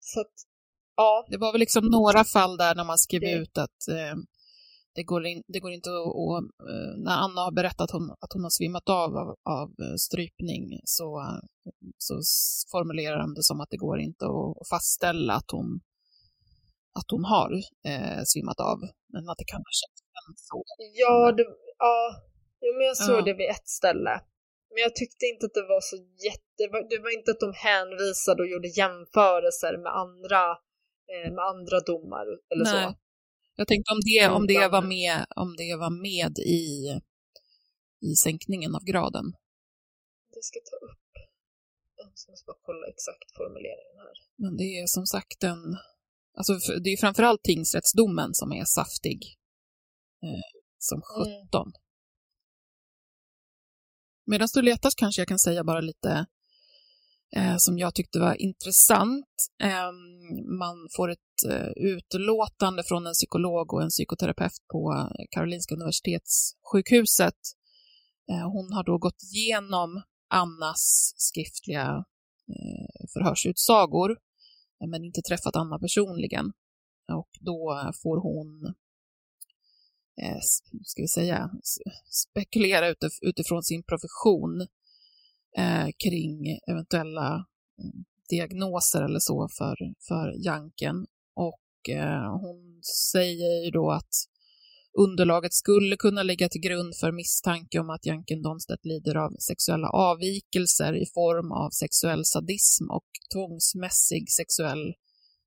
Så 0.00 0.20
att, 0.20 0.34
ja. 0.96 1.26
det 1.30 1.36
var 1.38 1.52
väl 1.52 1.60
liksom 1.60 1.84
några 1.84 2.24
fall 2.24 2.56
där 2.56 2.74
när 2.74 2.84
man 2.84 2.98
skrev 2.98 3.20
Det- 3.20 3.32
ut 3.32 3.58
att 3.58 3.88
eh, 3.90 4.14
det, 4.94 5.02
går 5.02 5.26
in, 5.26 5.42
det 5.46 5.60
går 5.60 5.72
inte 5.72 5.90
att, 5.90 6.06
att 6.06 6.68
eh, 6.70 6.92
när 7.04 7.16
Anna 7.24 7.40
har 7.40 7.52
berättat 7.52 7.80
att 7.80 7.90
hon, 7.90 8.10
att 8.10 8.32
hon 8.32 8.42
har 8.42 8.50
svimmat 8.50 8.88
av 8.88 9.16
av, 9.16 9.28
av 9.44 9.68
eh, 9.68 9.96
strypning 9.96 10.80
så, 10.84 11.08
så 11.98 12.14
formulerar 12.70 13.18
de 13.18 13.34
det 13.34 13.42
som 13.42 13.60
att 13.60 13.70
det 13.70 13.76
går 13.76 14.00
inte 14.00 14.24
att, 14.26 14.68
fastställa 14.68 15.34
att 15.34 15.50
hon, 15.50 15.80
att 16.98 17.10
hon 17.10 17.24
har 17.24 17.50
eh, 17.90 18.22
svimmat 18.24 18.60
av, 18.60 18.78
men 19.12 19.28
att 19.30 19.38
det 19.38 19.44
kan 19.52 19.62
ha 19.68 19.72
känts 19.80 20.00
så. 20.48 20.64
Ja, 21.02 21.32
det, 21.32 21.44
ja. 21.78 22.14
Jo, 22.60 22.70
men 22.76 22.86
jag 22.86 22.96
såg 22.96 23.18
Ja. 23.18 23.22
det 23.22 23.34
vid 23.34 23.50
ett 23.50 23.68
ställe. 23.68 24.14
Men 24.72 24.80
jag 24.86 24.94
tyckte 24.94 25.26
inte 25.26 25.46
att 25.46 25.54
det 25.54 25.66
var 25.74 25.80
så 25.80 25.96
jätte... 26.26 26.50
Det 26.60 26.68
var, 26.72 26.82
det 26.90 26.98
var 27.04 27.12
inte 27.18 27.30
att 27.30 27.40
de 27.46 27.52
hänvisade 27.68 28.42
och 28.42 28.48
gjorde 28.52 28.68
jämförelser 28.68 29.74
med 29.84 29.92
andra, 30.04 30.42
eh, 31.12 31.28
med 31.36 31.44
andra 31.52 31.78
domar 31.90 32.26
eller 32.52 32.64
Nej. 32.64 32.84
så. 32.84 32.94
Jag 33.56 33.68
tänkte 33.68 33.92
om 33.92 34.00
det, 34.00 34.28
om 34.28 34.46
det, 34.46 34.68
var, 34.68 34.82
med, 34.82 35.26
om 35.36 35.56
det 35.56 35.76
var 35.76 35.90
med 35.90 36.38
i, 36.38 36.64
i 38.08 38.14
sänkningen 38.24 38.74
av 38.74 38.84
graden. 38.84 39.32
Jag 40.34 40.44
ska 40.44 40.58
ta 40.70 40.76
upp. 40.86 41.12
Jag 41.96 42.06
måste 42.06 42.46
bara 42.46 42.56
kolla 42.62 42.86
exakt 42.86 43.36
formuleringen 43.36 43.96
här. 43.96 44.14
Men 44.36 44.56
det 44.56 44.64
är 44.64 44.86
som 44.86 45.06
sagt 45.06 45.44
en... 45.44 45.76
Alltså 46.34 46.52
det 46.84 46.90
är 46.90 46.96
framförallt 46.96 47.42
tingsrättsdomen 47.42 48.30
som 48.34 48.52
är 48.52 48.64
saftig. 48.64 49.36
Eh, 50.22 50.60
som 50.78 51.02
17. 51.02 51.62
Mm. 51.62 51.72
Medan 54.26 54.48
du 54.54 54.62
letar 54.62 54.90
kanske 54.96 55.20
jag 55.20 55.28
kan 55.28 55.38
säga 55.38 55.64
bara 55.64 55.80
lite 55.80 56.26
eh, 57.36 57.54
som 57.58 57.78
jag 57.78 57.94
tyckte 57.94 58.18
var 58.18 58.34
intressant. 58.34 59.34
Eh, 59.62 59.92
man 60.58 60.88
får 60.96 61.10
ett 61.10 61.29
Eh, 61.44 61.68
utlåtande 61.76 62.82
från 62.82 63.06
en 63.06 63.12
psykolog 63.12 63.72
och 63.72 63.82
en 63.82 63.88
psykoterapeut 63.88 64.52
på 64.72 64.92
eh, 64.92 65.24
Karolinska 65.30 65.74
Universitetssjukhuset. 65.74 67.38
Eh, 68.30 68.50
hon 68.52 68.72
har 68.72 68.84
då 68.84 68.98
gått 68.98 69.22
igenom 69.22 70.02
Annas 70.28 71.14
skriftliga 71.16 72.04
förhörsutsagor, 73.12 74.18
men 74.90 75.04
inte 75.04 75.22
träffat 75.22 75.56
Anna 75.56 75.78
personligen. 75.78 76.52
Och 77.12 77.30
då 77.40 77.90
får 78.02 78.16
hon 78.16 78.74
ska 80.84 81.02
vi 81.02 81.08
säga, 81.08 81.50
spekulera 82.10 82.94
utifrån 83.22 83.62
sin 83.62 83.82
profession 83.82 84.66
kring 86.04 86.58
eventuella 86.70 87.46
diagnoser 88.30 89.02
eller 89.02 89.18
så 89.18 89.48
för, 89.58 89.76
för 90.08 90.34
Janken. 90.44 91.06
Och 91.34 91.90
eh, 91.90 92.38
hon 92.40 92.80
säger 93.12 93.64
ju 93.64 93.70
då 93.70 93.90
att 93.90 94.14
underlaget 94.98 95.54
skulle 95.54 95.96
kunna 95.96 96.22
ligga 96.22 96.48
till 96.48 96.60
grund 96.60 96.96
för 97.00 97.12
misstanke 97.12 97.78
om 97.78 97.90
att 97.90 98.06
Janken 98.06 98.42
Donstedt 98.42 98.84
lider 98.84 99.16
av 99.16 99.30
sexuella 99.38 99.88
avvikelser 99.88 101.02
i 101.02 101.06
form 101.14 101.52
av 101.52 101.70
sexuell 101.70 102.24
sadism 102.24 102.90
och 102.90 103.08
tvångsmässig 103.34 104.30
sexuell 104.30 104.94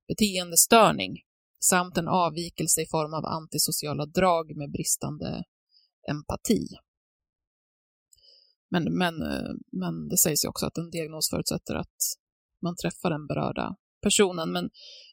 beteendestörning 0.08 1.12
samt 1.60 1.96
en 1.96 2.08
avvikelse 2.08 2.82
i 2.82 2.86
form 2.86 3.14
av 3.14 3.24
antisociala 3.26 4.06
drag 4.06 4.56
med 4.56 4.70
bristande 4.70 5.44
empati. 6.10 6.66
Men, 8.70 8.98
men, 8.98 9.22
eh, 9.22 9.52
men 9.72 10.08
det 10.08 10.18
sägs 10.18 10.44
ju 10.44 10.48
också 10.48 10.66
att 10.66 10.78
en 10.78 10.90
diagnos 10.90 11.30
förutsätter 11.30 11.74
att 11.74 11.98
man 12.62 12.76
träffar 12.76 13.10
den 13.10 13.26
berörda 13.26 13.76
personen. 14.06 14.52
Men 14.52 14.64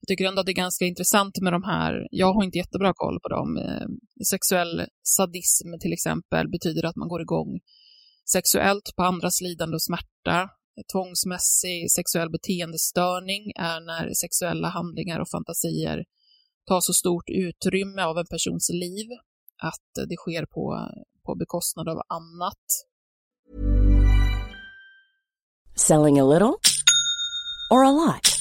jag 0.01 0.07
tycker 0.07 0.25
ändå 0.25 0.39
att 0.39 0.45
det 0.45 0.55
är 0.57 0.65
ganska 0.65 0.85
intressant 0.85 1.35
med 1.41 1.53
de 1.53 1.63
här, 1.63 2.07
jag 2.11 2.33
har 2.33 2.43
inte 2.43 2.57
jättebra 2.57 2.91
koll 2.95 3.19
på 3.23 3.29
dem. 3.29 3.57
Eh, 3.57 3.87
sexuell 4.31 4.85
sadism 5.17 5.67
till 5.79 5.93
exempel 5.93 6.49
betyder 6.49 6.85
att 6.85 6.95
man 6.95 7.07
går 7.07 7.21
igång 7.21 7.59
sexuellt 8.31 8.93
på 8.95 9.03
andras 9.03 9.41
lidande 9.41 9.75
och 9.75 9.83
smärta. 9.83 10.49
Tvångsmässig 10.91 11.91
sexuell 11.91 12.29
beteendestörning 12.29 13.51
är 13.55 13.79
när 13.79 14.13
sexuella 14.13 14.69
handlingar 14.69 15.19
och 15.19 15.29
fantasier 15.29 16.03
tar 16.67 16.81
så 16.81 16.93
stort 16.93 17.29
utrymme 17.29 18.01
av 18.01 18.17
en 18.17 18.25
persons 18.25 18.69
liv 18.69 19.07
att 19.63 20.07
det 20.09 20.15
sker 20.15 20.45
på, 20.45 20.89
på 21.25 21.35
bekostnad 21.35 21.89
av 21.89 22.01
annat. 22.09 22.65
Selling 25.75 26.19
a 26.19 26.25
little 26.33 26.53
or 27.71 27.85
a 27.85 27.91
lot? 27.91 28.40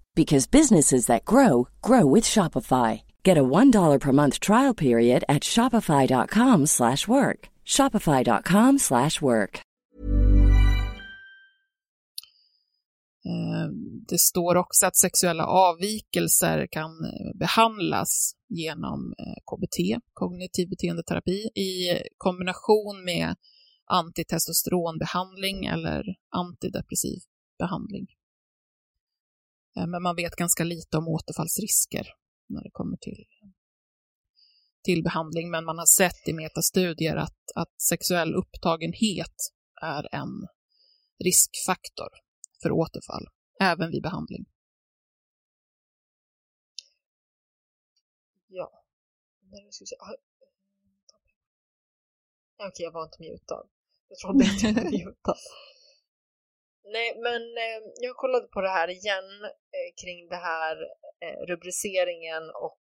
because 0.15 0.47
businesses 0.47 1.05
that 1.05 1.25
grow 1.25 1.67
grow 1.81 2.05
with 2.05 2.25
Shopify. 2.25 3.01
Get 3.23 3.37
a 3.37 3.43
$1 3.43 3.99
per 3.99 4.11
month 4.11 4.39
trial 4.39 4.73
period 4.73 5.23
at 5.29 5.43
shopify.com 5.43 6.65
slash 6.65 7.07
work. 7.07 7.49
Shopify.com 7.65 8.79
slash 8.79 9.21
work. 9.21 9.61
Eh, 13.25 13.67
det 14.07 14.19
står 14.19 14.55
också 14.55 14.85
att 14.85 14.95
sexuella 14.95 15.45
avvikelser 15.45 16.67
kan 16.71 16.91
eh, 16.91 17.37
behandlas 17.39 18.35
genom 18.49 19.13
eh, 19.19 19.33
KBT, 19.45 20.01
kognitiv 20.13 20.69
beteendeterapi, 20.69 21.39
i 21.55 21.69
kombination 22.17 23.03
med 23.05 23.35
antitestosteronbehandling 23.85 25.65
eller 25.65 26.03
antidepressiv 26.29 27.19
behandling. 27.59 28.07
Men 29.75 30.03
man 30.03 30.15
vet 30.15 30.35
ganska 30.35 30.63
lite 30.63 30.97
om 30.97 31.07
återfallsrisker 31.07 32.07
när 32.47 32.63
det 32.63 32.69
kommer 32.71 32.97
till, 32.97 33.25
till 34.83 35.03
behandling, 35.03 35.51
men 35.51 35.65
man 35.65 35.77
har 35.77 35.85
sett 35.85 36.27
i 36.27 36.33
metastudier 36.33 37.15
att, 37.15 37.41
att 37.55 37.81
sexuell 37.81 38.35
upptagenhet 38.35 39.35
är 39.81 40.15
en 40.15 40.47
riskfaktor 41.23 42.09
för 42.61 42.71
återfall, 42.71 43.27
även 43.61 43.91
vid 43.91 44.01
behandling. 44.01 44.45
Ja. 48.47 48.83
Okej, 52.57 52.83
jag 52.83 52.91
var 52.91 53.03
inte 53.03 53.21
mutad. 53.21 53.67
Jag 54.07 54.17
trodde 54.19 54.45
att 54.45 54.63
jag 54.63 54.73
var 54.73 54.91
mutad. 54.91 55.35
Nej, 56.95 57.09
men 57.27 57.41
eh, 57.65 57.79
jag 58.05 58.15
kollade 58.15 58.47
på 58.47 58.61
det 58.61 58.69
här 58.69 58.87
igen 58.87 59.29
eh, 59.77 59.89
kring 60.01 60.19
det 60.29 60.41
här 60.49 60.75
eh, 61.23 61.39
rubriceringen 61.49 62.43
och 62.65 62.83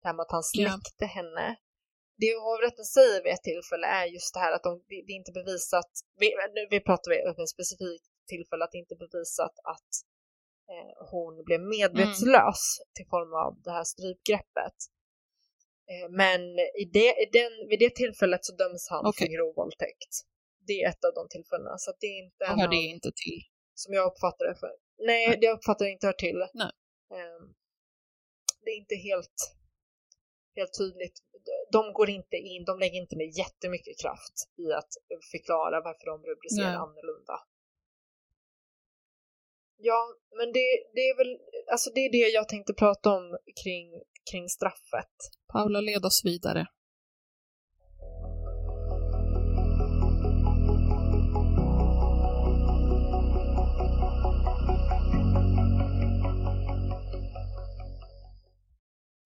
det 0.00 0.08
här 0.08 0.14
med 0.14 0.22
att 0.22 0.36
han 0.38 0.42
släckte 0.42 1.04
ja. 1.04 1.06
henne. 1.06 1.56
Det 2.22 2.32
hovrätten 2.46 2.84
säger 2.84 3.22
vid 3.22 3.32
ett 3.32 3.42
tillfälle 3.42 3.86
är 3.86 4.06
just 4.06 4.34
det 4.34 4.40
här 4.40 4.52
att 4.52 4.62
de, 4.62 4.72
det, 4.88 5.12
är 5.14 5.20
inte 5.22 5.32
bevisat, 5.32 5.90
vi, 6.20 6.28
vi 6.70 6.80
pratar 6.80 7.10
om 7.30 7.34
en 7.38 7.46
specifik 7.56 8.02
tillfälle 8.32 8.64
att 8.64 8.72
det 8.72 8.78
inte 8.84 8.96
bevisat 9.04 9.56
att 9.72 9.92
eh, 10.72 10.92
hon 11.10 11.44
blev 11.46 11.60
medvetslös 11.74 12.62
mm. 12.78 12.88
till 12.96 13.08
form 13.14 13.32
av 13.44 13.52
det 13.64 13.72
här 13.76 13.84
strypgreppet. 13.84 14.78
Eh, 15.90 16.08
men 16.22 16.40
i 16.82 16.84
det, 16.96 17.10
i 17.24 17.26
den, 17.38 17.52
vid 17.68 17.78
det 17.84 17.94
tillfället 17.94 18.44
så 18.44 18.52
döms 18.62 18.84
han 18.90 19.06
okay. 19.06 19.26
för 19.26 19.32
grov 19.34 19.54
våldtäkt. 19.60 20.12
Det 20.70 20.82
är 20.82 20.88
ett 20.88 21.04
av 21.08 21.12
de 21.14 21.28
tillfällena. 21.28 21.78
Så 21.78 21.88
det 22.00 22.06
är 22.06 22.18
inte 22.24 22.44
en 22.44 22.58
hör 22.60 22.68
det 22.68 22.84
inte 22.96 23.10
till? 23.24 23.40
Som 23.74 23.94
jag 23.94 24.04
uppfattar 24.10 24.44
det 24.50 24.56
för. 24.62 24.72
Nej, 25.10 25.28
Nej. 25.28 25.38
det 25.40 25.46
jag 25.46 25.56
uppfattar 25.58 25.86
inte 25.86 26.06
hör 26.06 26.18
till. 26.26 26.40
Nej. 26.62 26.72
Eh, 27.16 27.40
det 28.64 28.70
är 28.70 28.78
inte 28.84 28.94
helt, 29.08 29.38
helt 30.56 30.74
tydligt. 30.78 31.16
De 31.72 31.92
går 31.92 32.08
inte 32.10 32.36
in, 32.36 32.64
de 32.64 32.78
lägger 32.78 32.98
inte 33.04 33.16
ner 33.16 33.38
jättemycket 33.38 34.00
kraft 34.02 34.36
i 34.64 34.72
att 34.72 34.92
förklara 35.32 35.80
varför 35.80 36.06
de 36.12 36.16
rubricerar 36.30 36.74
Nej. 36.74 36.84
annorlunda. 36.86 37.36
Ja, 39.76 40.00
men 40.38 40.52
det, 40.52 40.66
det 40.94 41.00
är 41.10 41.16
väl, 41.16 41.32
alltså 41.72 41.90
det 41.94 42.00
är 42.00 42.12
det 42.12 42.28
jag 42.38 42.48
tänkte 42.48 42.72
prata 42.74 43.10
om 43.10 43.38
kring, 43.62 43.88
kring 44.30 44.48
straffet. 44.48 45.14
Paula, 45.52 45.80
led 45.80 46.04
oss 46.04 46.24
vidare. 46.24 46.66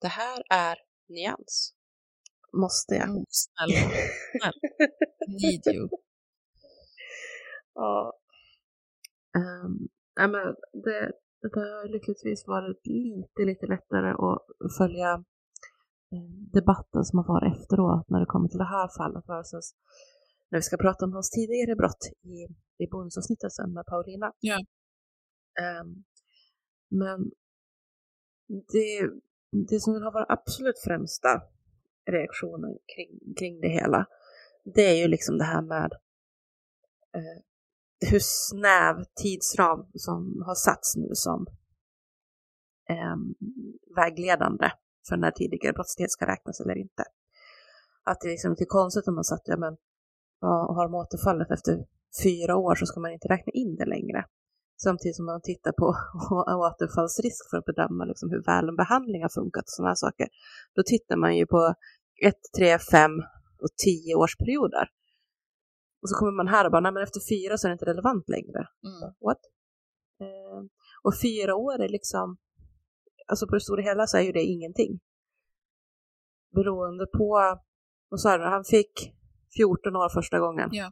Det 0.01 0.07
här 0.07 0.43
är 0.49 0.77
nyans. 1.09 1.73
Måste 2.53 2.95
jag? 2.95 3.09
Mm, 3.09 3.25
snälla. 3.29 3.89
snälla. 4.39 4.53
Need 5.27 5.75
you. 5.75 5.89
Ja. 7.77 8.13
Um, 9.37 9.87
ja, 10.15 10.27
men 10.27 10.55
det, 10.83 11.11
det 11.41 11.59
har 11.59 11.89
lyckligtvis 11.89 12.47
varit 12.47 12.87
lite, 12.87 13.41
lite 13.45 13.65
lättare 13.65 14.09
att 14.09 14.77
följa 14.77 15.13
eh, 16.13 16.31
debatten 16.53 17.03
som 17.05 17.19
har 17.19 17.27
varit 17.27 17.57
efteråt 17.57 18.09
när 18.09 18.19
det 18.19 18.25
kommer 18.25 18.49
till 18.49 18.57
det 18.57 18.73
här 18.77 18.89
fallet 18.97 19.23
versus 19.27 19.75
när 20.49 20.59
vi 20.59 20.63
ska 20.63 20.77
prata 20.77 21.05
om 21.05 21.13
hans 21.13 21.29
tidigare 21.29 21.75
brott 21.75 22.03
i, 22.23 22.37
i 22.83 22.87
bonusavsnittet 22.91 23.53
sen 23.53 23.73
med 23.73 23.85
Paulina. 23.85 24.33
Ja. 24.39 24.57
Um, 25.61 26.03
men 26.89 27.31
det, 28.47 29.09
det 29.51 29.79
som 29.79 29.93
har 29.93 30.11
varit 30.11 30.29
absolut 30.29 30.79
främsta 30.79 31.41
reaktionen 32.11 32.77
kring, 32.95 33.33
kring 33.39 33.61
det 33.61 33.69
hela, 33.69 34.05
det 34.75 34.81
är 34.81 34.95
ju 34.95 35.07
liksom 35.07 35.37
det 35.37 35.43
här 35.43 35.61
med 35.61 35.91
eh, 37.15 37.41
hur 38.11 38.19
snäv 38.21 38.95
tidsram 39.21 39.85
som 39.93 40.43
har 40.45 40.55
satts 40.55 40.95
nu 40.95 41.09
som 41.13 41.45
eh, 42.89 43.15
vägledande 43.95 44.71
för 45.07 45.17
när 45.17 45.31
tidigare 45.31 45.73
brottslighet 45.73 46.11
ska 46.11 46.27
räknas 46.27 46.59
eller 46.59 46.77
inte. 46.77 47.03
Att 48.03 48.21
det 48.21 48.27
liksom 48.27 48.49
är 48.49 48.51
liksom 48.51 48.51
lite 48.51 48.65
konstigt 48.65 49.07
om 49.07 49.15
man 49.15 49.23
satt 49.23 49.41
ja 49.45 49.57
men 49.57 49.77
ja, 50.41 50.73
har 50.75 50.83
de 50.83 50.95
återfallit 50.95 51.51
efter 51.51 51.85
fyra 52.23 52.55
år 52.55 52.75
så 52.75 52.85
ska 52.85 52.99
man 52.99 53.11
inte 53.11 53.27
räkna 53.27 53.51
in 53.51 53.75
det 53.75 53.85
längre. 53.85 54.25
Samtidigt 54.83 55.15
som 55.15 55.25
man 55.25 55.41
tittar 55.41 55.71
på 55.71 55.87
återfallsrisk 56.67 57.49
för 57.49 57.57
att 57.57 57.65
bedöma 57.65 58.05
liksom 58.05 58.29
hur 58.29 58.43
väl 58.43 58.69
en 58.69 58.75
behandling 58.75 59.21
har 59.21 59.29
funkat 59.29 59.63
och 59.63 59.69
sådana 59.69 59.89
här 59.89 59.95
saker. 59.95 60.27
Då 60.75 60.83
tittar 60.85 61.17
man 61.17 61.37
ju 61.37 61.45
på 61.45 61.73
ett, 62.21 62.41
tre, 62.57 62.79
fem 62.79 63.11
och 63.63 63.71
tio 63.85 64.15
årsperioder. 64.15 64.85
Och 66.01 66.09
så 66.09 66.15
kommer 66.15 66.31
man 66.31 66.47
här 66.47 66.65
och 66.65 66.71
bara, 66.71 66.81
nej 66.81 66.91
men 66.91 67.03
efter 67.03 67.21
fyra 67.33 67.57
så 67.57 67.67
är 67.67 67.69
det 67.69 67.73
inte 67.73 67.85
relevant 67.85 68.29
längre. 68.29 68.61
Mm. 68.89 69.13
What? 69.25 69.41
Eh, 70.21 70.59
och 71.03 71.15
fyra 71.21 71.55
år 71.55 71.79
är 71.85 71.89
liksom, 71.89 72.37
alltså 73.27 73.47
på 73.47 73.53
det 73.55 73.61
stora 73.61 73.81
hela 73.81 74.07
så 74.07 74.17
är 74.17 74.21
ju 74.21 74.31
det 74.31 74.43
ingenting. 74.43 74.99
Beroende 76.55 77.05
på, 77.05 77.59
vad 78.09 78.19
sa 78.21 78.37
du, 78.37 78.43
han 78.43 78.65
fick 78.65 78.93
14 79.57 79.95
år 79.95 80.09
första 80.09 80.39
gången. 80.39 80.69
Ja. 80.71 80.91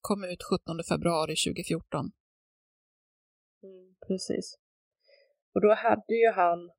Kom 0.00 0.24
ut 0.24 0.42
17 0.42 0.76
februari 0.88 1.34
2014. 1.36 2.12
Mm, 3.62 3.94
precis. 4.06 4.58
Och 5.54 5.60
då 5.60 5.74
hade 5.74 6.14
ju 6.14 6.30
han 6.34 6.70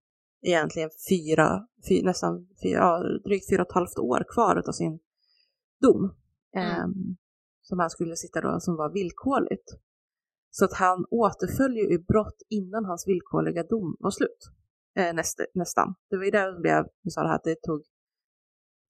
egentligen 0.42 0.90
fyra, 1.10 1.68
fyra 1.88 2.06
nästan 2.06 2.48
fyra, 2.64 2.78
ja, 2.78 3.04
drygt 3.26 3.50
fyra 3.50 3.62
och 3.62 3.70
ett 3.70 3.76
halvt 3.76 3.98
år 3.98 4.26
kvar 4.34 4.64
av 4.68 4.72
sin 4.72 5.00
dom. 5.82 6.16
Mm. 6.56 6.68
Eh, 6.68 6.88
som 7.62 7.80
han 7.80 7.90
skulle 7.90 8.16
sitta 8.16 8.42
då, 8.42 8.60
som 8.60 8.76
var 8.76 8.90
villkorligt. 8.94 9.68
Så 10.50 10.66
att 10.66 10.74
han 10.74 11.06
återföll 11.10 11.76
ju 11.76 11.94
i 11.94 12.00
brott 12.00 12.42
innan 12.50 12.86
hans 12.86 13.08
villkorliga 13.08 13.64
dom 13.64 13.98
var 14.00 14.12
slut. 14.12 14.42
Eh, 14.96 15.14
näst, 15.14 15.40
nästan. 15.54 15.96
Det 16.10 16.18
var 16.18 16.24
ju 16.24 16.32
där 16.32 16.52
det 16.52 16.60
blev, 16.60 16.86
vi 17.04 17.12
sa 17.12 17.22
det 17.22 17.28
här, 17.28 17.36
att 17.36 17.44
det 17.44 17.62
tog 17.62 17.82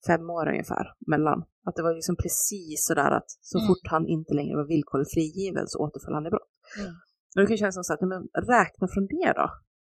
fem 0.06 0.30
år 0.30 0.48
ungefär 0.48 0.86
mellan. 1.12 1.38
Att 1.66 1.76
det 1.76 1.82
var 1.82 1.94
liksom 1.94 2.16
precis 2.16 2.86
sådär 2.88 3.10
att 3.18 3.30
så 3.50 3.58
Mm. 3.58 3.66
fort 3.68 3.86
han 3.94 4.04
inte 4.16 4.34
längre 4.34 4.56
var 4.56 4.66
villkorligt 4.74 5.12
frigiven 5.14 5.66
så 5.68 5.78
återföll 5.84 6.14
han 6.14 6.26
i 6.26 6.30
brott. 6.30 6.52
Mm. 6.78 6.92
Och 7.34 7.40
det 7.40 7.46
kan 7.46 7.56
kännas 7.56 7.74
som 7.74 7.84
så 7.84 7.92
att, 7.94 8.00
men 8.00 8.22
räkna 8.56 8.88
från 8.92 9.06
det 9.06 9.32
då. 9.40 9.46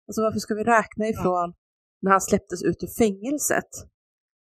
Alltså 0.08 0.22
varför 0.26 0.40
ska 0.40 0.54
vi 0.56 0.64
räkna 0.64 1.08
ifrån 1.14 1.54
när 2.02 2.12
han 2.12 2.22
släpptes 2.22 2.64
ut 2.64 2.84
ur 2.84 2.92
fängelset? 3.04 3.72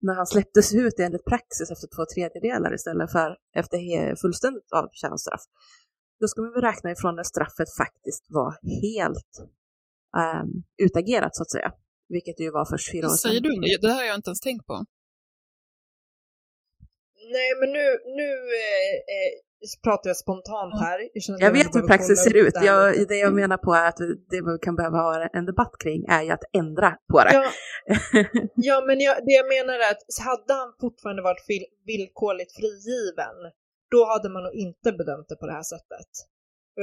När 0.07 0.15
han 0.15 0.27
släpptes 0.27 0.73
ut 0.73 0.99
enligt 0.99 1.25
praxis 1.25 1.71
efter 1.71 1.87
två 1.95 2.03
tredjedelar 2.15 2.73
istället 2.73 3.11
för 3.11 3.37
efter 3.61 3.79
fullständigt 4.21 4.71
avtjänat 4.71 5.19
straff. 5.19 5.43
Då 6.19 6.27
ska 6.27 6.41
man 6.41 6.51
väl 6.53 6.61
räkna 6.61 6.91
ifrån 6.91 7.15
när 7.15 7.23
straffet 7.23 7.69
faktiskt 7.83 8.23
var 8.29 8.51
helt 8.87 9.31
um, 10.23 10.63
utagerat 10.85 11.35
så 11.35 11.43
att 11.43 11.51
säga. 11.51 11.71
Vilket 12.09 12.37
det 12.37 12.43
ju 12.43 12.51
var 12.51 12.65
först 12.65 12.91
fyra 12.91 13.05
år 13.05 13.09
sedan. 13.09 13.17
säger 13.17 13.41
du 13.41 13.49
det? 13.49 13.77
Det 13.81 13.87
här 13.87 13.95
har 13.95 14.03
jag 14.11 14.15
inte 14.15 14.29
ens 14.29 14.39
tänkt 14.39 14.65
på. 14.65 14.85
Nej, 17.35 17.49
men 17.59 17.69
nu, 17.71 17.85
nu 18.19 18.29
eh, 18.63 18.95
eh, 19.15 19.31
pratar 19.83 20.09
jag 20.09 20.17
spontant 20.17 20.73
här. 20.79 20.99
Jag, 21.13 21.41
Jag 21.41 21.51
vet 21.51 21.75
hur 21.75 21.87
praxis 21.87 22.23
ser 22.23 22.35
ut. 22.35 22.53
Jag, 22.61 23.07
det 23.07 23.15
jag 23.15 23.33
menar 23.33 23.57
på 23.57 23.73
är 23.73 23.87
att 23.87 23.97
det 24.29 24.41
vi 24.41 24.59
kan 24.61 24.75
behöva 24.75 24.97
ha 24.97 25.29
en 25.33 25.45
debatt 25.45 25.75
kring 25.79 26.05
är 26.05 26.21
ju 26.21 26.31
att 26.31 26.43
ändra 26.53 26.97
på 27.11 27.19
det. 27.23 27.33
Ja, 27.33 27.45
ja 28.55 28.83
men 28.87 28.99
jag, 28.99 29.15
det 29.25 29.33
jag 29.41 29.47
menar 29.47 29.73
är 29.73 29.91
att 29.91 30.03
hade 30.25 30.53
han 30.53 30.73
fortfarande 30.79 31.21
varit 31.21 31.45
vil- 31.49 31.71
villkorligt 31.85 32.55
frigiven, 32.55 33.37
då 33.91 34.05
hade 34.05 34.29
man 34.29 34.43
nog 34.43 34.53
inte 34.53 34.91
bedömt 34.91 35.29
det 35.29 35.35
på 35.35 35.45
det 35.45 35.53
här 35.53 35.63
sättet. 35.63 36.11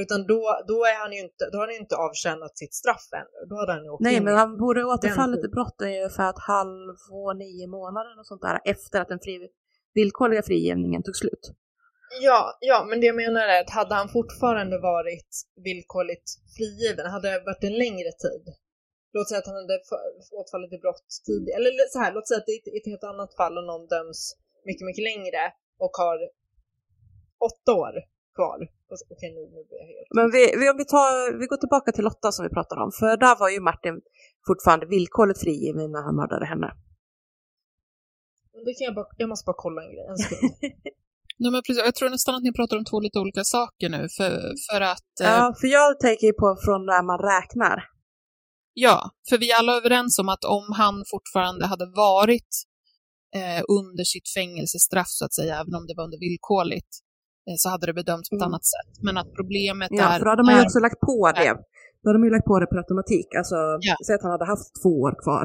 Utan 0.03 0.27
då, 0.27 0.61
då, 0.69 0.79
är 0.85 0.99
han 1.03 1.13
ju 1.13 1.21
inte, 1.21 1.51
då 1.53 1.59
har 1.59 1.67
han 1.67 1.75
ju 1.75 1.81
inte 1.81 1.97
avtjänat 1.97 2.59
sitt 2.59 2.75
straff 2.75 3.09
ännu. 3.21 3.49
Då 3.51 3.57
hade 3.57 3.73
han 3.73 3.85
ju 3.85 3.91
åkt 3.91 4.03
Nej, 4.03 4.17
in 4.17 4.25
men 4.25 4.37
han 4.37 4.57
borde 4.59 4.85
återfallit 4.85 5.45
i 5.45 5.49
brott 5.49 5.77
ungefär 5.83 6.31
ett 6.31 6.39
halvår, 6.39 7.35
nio 7.35 7.67
månader 7.67 8.19
och 8.21 8.27
sånt 8.27 8.43
där 8.43 8.61
efter 8.65 9.01
att 9.01 9.09
den 9.09 9.21
fri, 9.21 9.49
villkorliga 9.95 10.43
frigivningen 10.43 11.03
tog 11.03 11.17
slut. 11.17 11.45
Ja, 12.21 12.59
ja, 12.61 12.87
men 12.89 13.01
det 13.01 13.07
jag 13.07 13.17
menar 13.17 13.45
är 13.55 13.61
att 13.61 13.71
hade 13.71 13.95
han 13.95 14.09
fortfarande 14.09 14.79
varit 14.79 15.31
villkorligt 15.69 16.29
frigiven, 16.57 17.07
hade 17.07 17.29
det 17.31 17.45
varit 17.51 17.65
en 17.65 17.79
längre 17.85 18.13
tid. 18.25 18.45
Låt 19.13 19.29
säga 19.29 19.39
att 19.39 19.51
han 19.53 19.61
hade 19.63 19.77
återfallit 20.39 20.73
i 20.73 20.79
brott 20.85 21.09
tidigare, 21.27 21.57
eller 21.59 21.71
så 21.95 21.99
här, 21.99 22.13
låt 22.13 22.29
säga 22.29 22.39
att 22.41 22.47
det 22.47 22.53
är 22.53 22.81
ett, 22.81 22.91
helt 22.93 23.05
annat 23.13 23.33
fall 23.41 23.55
och 23.59 23.67
någon 23.71 23.87
döms 23.95 24.21
mycket, 24.69 24.85
mycket 24.89 25.05
längre 25.11 25.43
och 25.85 25.95
har 26.03 26.19
åtta 27.49 27.73
år 27.83 27.95
kvar. 28.39 28.59
Okej, 29.15 29.31
nu, 29.37 29.43
nu 29.57 29.61
blir 29.69 29.79
jag 29.83 29.89
helt... 29.93 30.09
Men 30.19 30.27
vi, 30.37 30.43
vi, 30.61 30.65
om 30.73 30.77
vi, 30.83 30.85
tar, 30.85 31.39
vi 31.41 31.47
går 31.47 31.57
tillbaka 31.57 31.93
till 31.93 32.05
Lotta 32.05 32.33
som 32.33 32.43
vi 32.47 32.53
pratade 32.59 32.81
om, 32.85 32.93
för 33.01 33.17
där 33.27 33.37
var 33.43 33.49
ju 33.55 33.61
Martin 33.61 34.01
fortfarande 34.47 34.87
villkorligt 34.87 35.41
frigiven 35.41 35.93
när 35.95 36.03
han 36.07 36.17
mördade 36.17 36.47
henne. 36.53 36.69
Det 38.67 38.73
kan 38.79 38.85
jag, 38.85 38.95
bara, 38.95 39.07
jag 39.17 39.29
måste 39.29 39.45
bara 39.51 39.57
kolla 39.65 39.83
en 39.85 39.91
grej, 39.95 40.07
en 40.13 40.17
sekund. 40.19 40.53
Nej, 41.41 41.51
men 41.53 41.63
precis, 41.67 41.83
jag 41.85 41.95
tror 41.95 42.11
nästan 42.11 42.35
att 42.35 42.43
ni 42.43 42.53
pratar 42.53 42.77
om 42.77 42.85
två 42.85 43.01
lite 43.01 43.19
olika 43.19 43.45
saker 43.45 43.89
nu, 43.89 44.03
för, 44.17 44.31
för 44.71 44.81
att... 44.93 45.13
eh, 45.23 45.27
Ja, 45.37 45.55
för 45.61 45.69
jag 45.79 46.01
tänker 46.01 46.27
ju 46.27 46.33
på 46.43 46.49
från 46.65 46.81
när 46.93 47.03
man 47.11 47.19
räknar. 47.33 47.77
Ja, 48.87 49.11
för 49.29 49.39
vi 49.39 49.47
är 49.53 49.59
alla 49.59 49.73
överens 49.81 50.19
om 50.19 50.29
att 50.29 50.45
om 50.45 50.67
han 50.83 50.95
fortfarande 51.15 51.65
hade 51.73 51.87
varit 52.09 52.53
eh, 53.39 53.63
under 53.79 54.05
sitt 54.13 54.29
fängelsestraff, 54.37 55.11
så 55.19 55.25
att 55.25 55.35
säga, 55.39 55.55
även 55.63 55.75
om 55.79 55.85
det 55.89 55.95
var 55.97 56.05
under 56.09 56.21
villkorligt, 56.27 56.93
eh, 57.49 57.57
så 57.63 57.67
hade 57.73 57.87
det 57.87 57.95
bedömts 58.03 58.27
på 58.31 58.37
ett 58.37 58.43
Mm. 58.43 58.51
annat 58.51 58.67
sätt. 58.75 58.93
Men 59.07 59.15
att 59.23 59.31
problemet 59.41 59.91
Ja, 60.01 60.05
är... 60.13 60.19
för 60.19 60.25
då 60.27 60.31
hade 60.35 60.45
man 60.47 60.55
ju 60.57 60.63
också 60.67 60.79
lagt 60.87 61.01
på 61.11 61.19
det. 61.41 61.53
Då 62.03 62.05
hade 62.09 62.19
man 62.21 62.27
ju 62.29 62.35
lagt 62.37 62.49
på 62.53 62.57
det 62.61 62.67
per 62.73 62.79
automatik. 62.85 63.29
Alltså, 63.41 63.57
Ja. 63.89 63.95
säg 64.07 64.15
att 64.17 64.23
han 64.27 64.35
hade 64.37 64.49
haft 64.55 64.69
två 64.83 64.93
år 65.07 65.15
kvar 65.25 65.45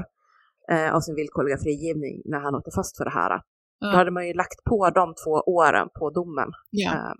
eh, 0.72 0.96
av 0.96 1.02
sin 1.02 1.16
villkorliga 1.16 1.58
frigivning 1.58 2.22
när 2.26 2.40
han 2.40 2.56
åkte 2.56 2.72
fast 2.76 2.98
för 2.98 3.06
det 3.06 3.12
här. 3.12 3.30
Då 3.30 3.88
ja, 3.88 3.88
hade 3.90 4.12
man 4.12 4.28
ju 4.28 4.34
lagt 4.34 4.64
på 4.70 4.90
de 4.90 5.14
två 5.24 5.32
åren 5.32 5.88
på 6.00 6.10
domen. 6.10 6.50
ja. 6.70 6.92
Eh, 6.94 7.14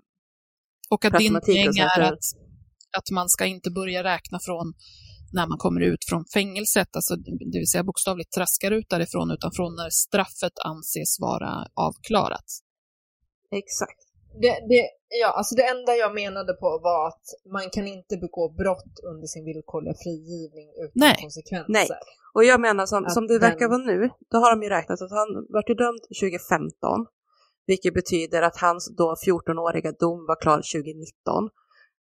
Och 0.90 1.04
att 1.04 1.18
din 1.18 1.32
poäng 1.46 1.78
är 1.78 2.00
att, 2.00 2.24
att 2.98 3.10
man 3.12 3.28
ska 3.28 3.44
inte 3.46 3.70
börja 3.70 4.04
räkna 4.04 4.38
från 4.40 4.74
när 5.32 5.46
man 5.46 5.58
kommer 5.58 5.80
ut 5.80 6.04
från 6.08 6.24
fängelset, 6.34 6.96
alltså 6.96 7.16
det 7.52 7.58
vill 7.58 7.70
säga 7.72 7.84
bokstavligt 7.84 8.32
traskar 8.32 8.70
ut 8.70 8.88
därifrån, 8.88 9.30
utan 9.30 9.50
från 9.52 9.74
när 9.74 9.90
straffet 9.90 10.56
anses 10.64 11.20
vara 11.20 11.52
avklarat. 11.74 12.48
exakt. 13.50 14.03
Det, 14.42 14.54
det, 14.68 14.88
ja, 15.22 15.28
alltså 15.38 15.54
det 15.54 15.62
enda 15.68 15.92
jag 15.96 16.14
menade 16.14 16.52
på 16.54 16.80
var 16.82 17.08
att 17.08 17.24
man 17.52 17.70
kan 17.72 17.86
inte 17.86 18.16
begå 18.16 18.48
brott 18.48 18.94
under 19.12 19.26
sin 19.26 19.44
villkorliga 19.44 19.94
frigivning 20.04 20.68
utan 20.84 20.92
Nej. 20.94 21.16
konsekvenser. 21.22 21.72
Nej. 21.72 21.88
Och 22.34 22.44
jag 22.44 22.60
menar 22.60 22.86
som, 22.86 23.04
Att 23.04 23.12
som 23.14 23.26
det 23.26 23.38
verkar 23.38 23.58
den- 23.68 23.70
vara 23.70 23.82
nu, 23.92 24.10
då 24.30 24.38
har 24.38 24.50
de 24.50 24.62
ju 24.62 24.68
räknat 24.68 25.02
att 25.02 25.10
han 25.10 25.28
vart 25.48 25.68
ju 25.70 25.74
dömd 25.74 26.00
2015, 26.20 27.06
vilket 27.66 27.94
betyder 27.94 28.42
att 28.42 28.56
hans 28.56 28.96
då 28.96 29.14
14-åriga 29.26 29.92
dom 29.92 30.26
var 30.28 30.40
klar 30.40 30.56
2019. 30.56 31.50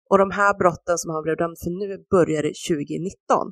Och 0.09 0.17
de 0.17 0.31
här 0.31 0.53
brotten 0.57 0.97
som 0.97 1.11
han 1.13 1.23
blev 1.23 1.37
dömd 1.37 1.57
för 1.63 1.69
nu 1.69 2.05
började 2.15 2.51
2019. 2.69 3.51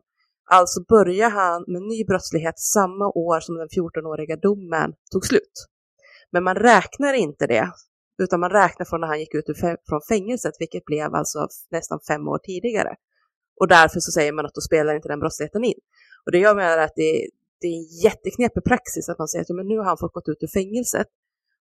Alltså 0.51 0.79
börjar 0.95 1.29
han 1.29 1.63
med 1.67 1.81
ny 1.81 2.05
brottslighet 2.05 2.59
samma 2.59 3.05
år 3.07 3.39
som 3.39 3.55
den 3.55 3.67
14-åriga 3.67 4.35
domen 4.35 4.93
tog 5.11 5.25
slut. 5.25 5.55
Men 6.31 6.43
man 6.43 6.55
räknar 6.55 7.13
inte 7.13 7.47
det, 7.47 7.71
utan 8.23 8.39
man 8.39 8.49
räknar 8.49 8.85
från 8.85 9.01
när 9.01 9.07
han 9.07 9.19
gick 9.19 9.33
ut 9.35 9.45
från 9.89 10.01
fängelset, 10.09 10.53
vilket 10.59 10.85
blev 10.85 11.15
alltså 11.15 11.47
nästan 11.71 11.99
fem 12.07 12.27
år 12.27 12.37
tidigare. 12.37 12.95
Och 13.59 13.67
därför 13.67 13.99
så 13.99 14.11
säger 14.11 14.31
man 14.31 14.45
att 14.45 14.53
då 14.53 14.61
spelar 14.61 14.95
inte 14.95 15.07
den 15.07 15.19
brottsligheten 15.19 15.63
in. 15.63 15.79
Och 16.25 16.31
det 16.31 16.39
jag 16.39 16.55
menar 16.55 16.77
är 16.77 16.85
att 16.85 16.95
det, 16.95 17.29
det 17.61 17.67
är 17.67 17.77
en 17.77 17.89
jätteknepig 18.03 18.63
praxis 18.63 19.09
att 19.09 19.19
man 19.19 19.27
säger 19.27 19.43
att 19.43 19.55
men 19.55 19.67
nu 19.67 19.77
har 19.77 19.85
han 19.85 19.97
fått 19.97 20.13
gått 20.13 20.29
ut 20.29 20.43
ur 20.43 20.47
fängelset 20.47 21.07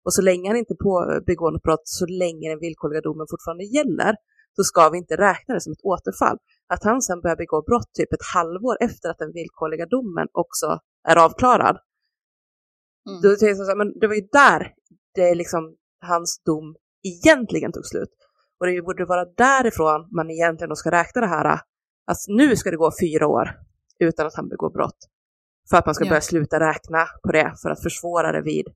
och 0.05 0.15
så 0.15 0.23
länge 0.23 0.49
han 0.49 0.57
inte 0.57 0.75
på, 0.75 1.21
begår 1.27 1.51
något 1.51 1.63
brott, 1.63 1.83
så 1.85 2.07
länge 2.07 2.49
den 2.51 2.59
villkorliga 2.59 3.01
domen 3.01 3.27
fortfarande 3.31 3.65
gäller, 3.65 4.17
så 4.57 4.65
ska 4.65 4.89
vi 4.89 4.99
inte 4.99 5.17
räkna 5.17 5.55
det 5.55 5.61
som 5.61 5.73
ett 5.73 5.85
återfall. 5.93 6.39
Att 6.67 6.85
han 6.85 7.03
sen 7.03 7.21
börjar 7.21 7.37
begå 7.37 7.63
brott 7.63 7.91
typ 7.99 8.13
ett 8.13 8.27
halvår 8.35 8.77
efter 8.81 9.09
att 9.11 9.19
den 9.19 9.33
villkorliga 9.33 9.87
domen 9.87 10.29
också 10.33 10.79
är 11.09 11.17
avklarad, 11.17 11.77
Mm. 13.09 13.21
då 13.23 13.29
tänker 13.29 13.47
jag 13.47 13.57
så 13.57 13.65
här, 13.65 13.77
men 13.77 13.99
det 13.99 14.07
var 14.07 14.15
ju 14.15 14.29
där 14.33 14.73
det 15.15 15.35
liksom 15.35 15.77
hans 16.05 16.43
dom 16.45 16.77
egentligen 17.03 17.73
tog 17.73 17.87
slut. 17.87 18.09
Och 18.61 18.67
det 18.67 18.83
borde 18.83 19.05
vara 19.05 19.25
därifrån 19.25 20.09
man 20.17 20.31
egentligen 20.31 20.77
ska 20.77 20.91
räkna 20.91 21.21
det 21.21 21.27
här, 21.27 21.45
att 22.07 22.17
nu 22.29 22.57
ska 22.57 22.71
det 22.71 22.77
gå 22.77 22.93
fyra 23.01 23.27
år 23.27 23.61
utan 23.99 24.27
att 24.27 24.35
han 24.35 24.49
begår 24.49 24.71
brott. 24.71 24.99
För 25.71 25.77
att 25.77 25.87
man 25.87 25.95
ska 25.95 26.05
Ja. 26.05 26.09
börja 26.09 26.21
sluta 26.21 26.61
räkna 26.61 27.07
på 27.23 27.33
det 27.33 27.55
för 27.63 27.71
att 27.71 27.83
försvåra 27.83 28.33
det 28.33 28.43
vid 28.43 28.67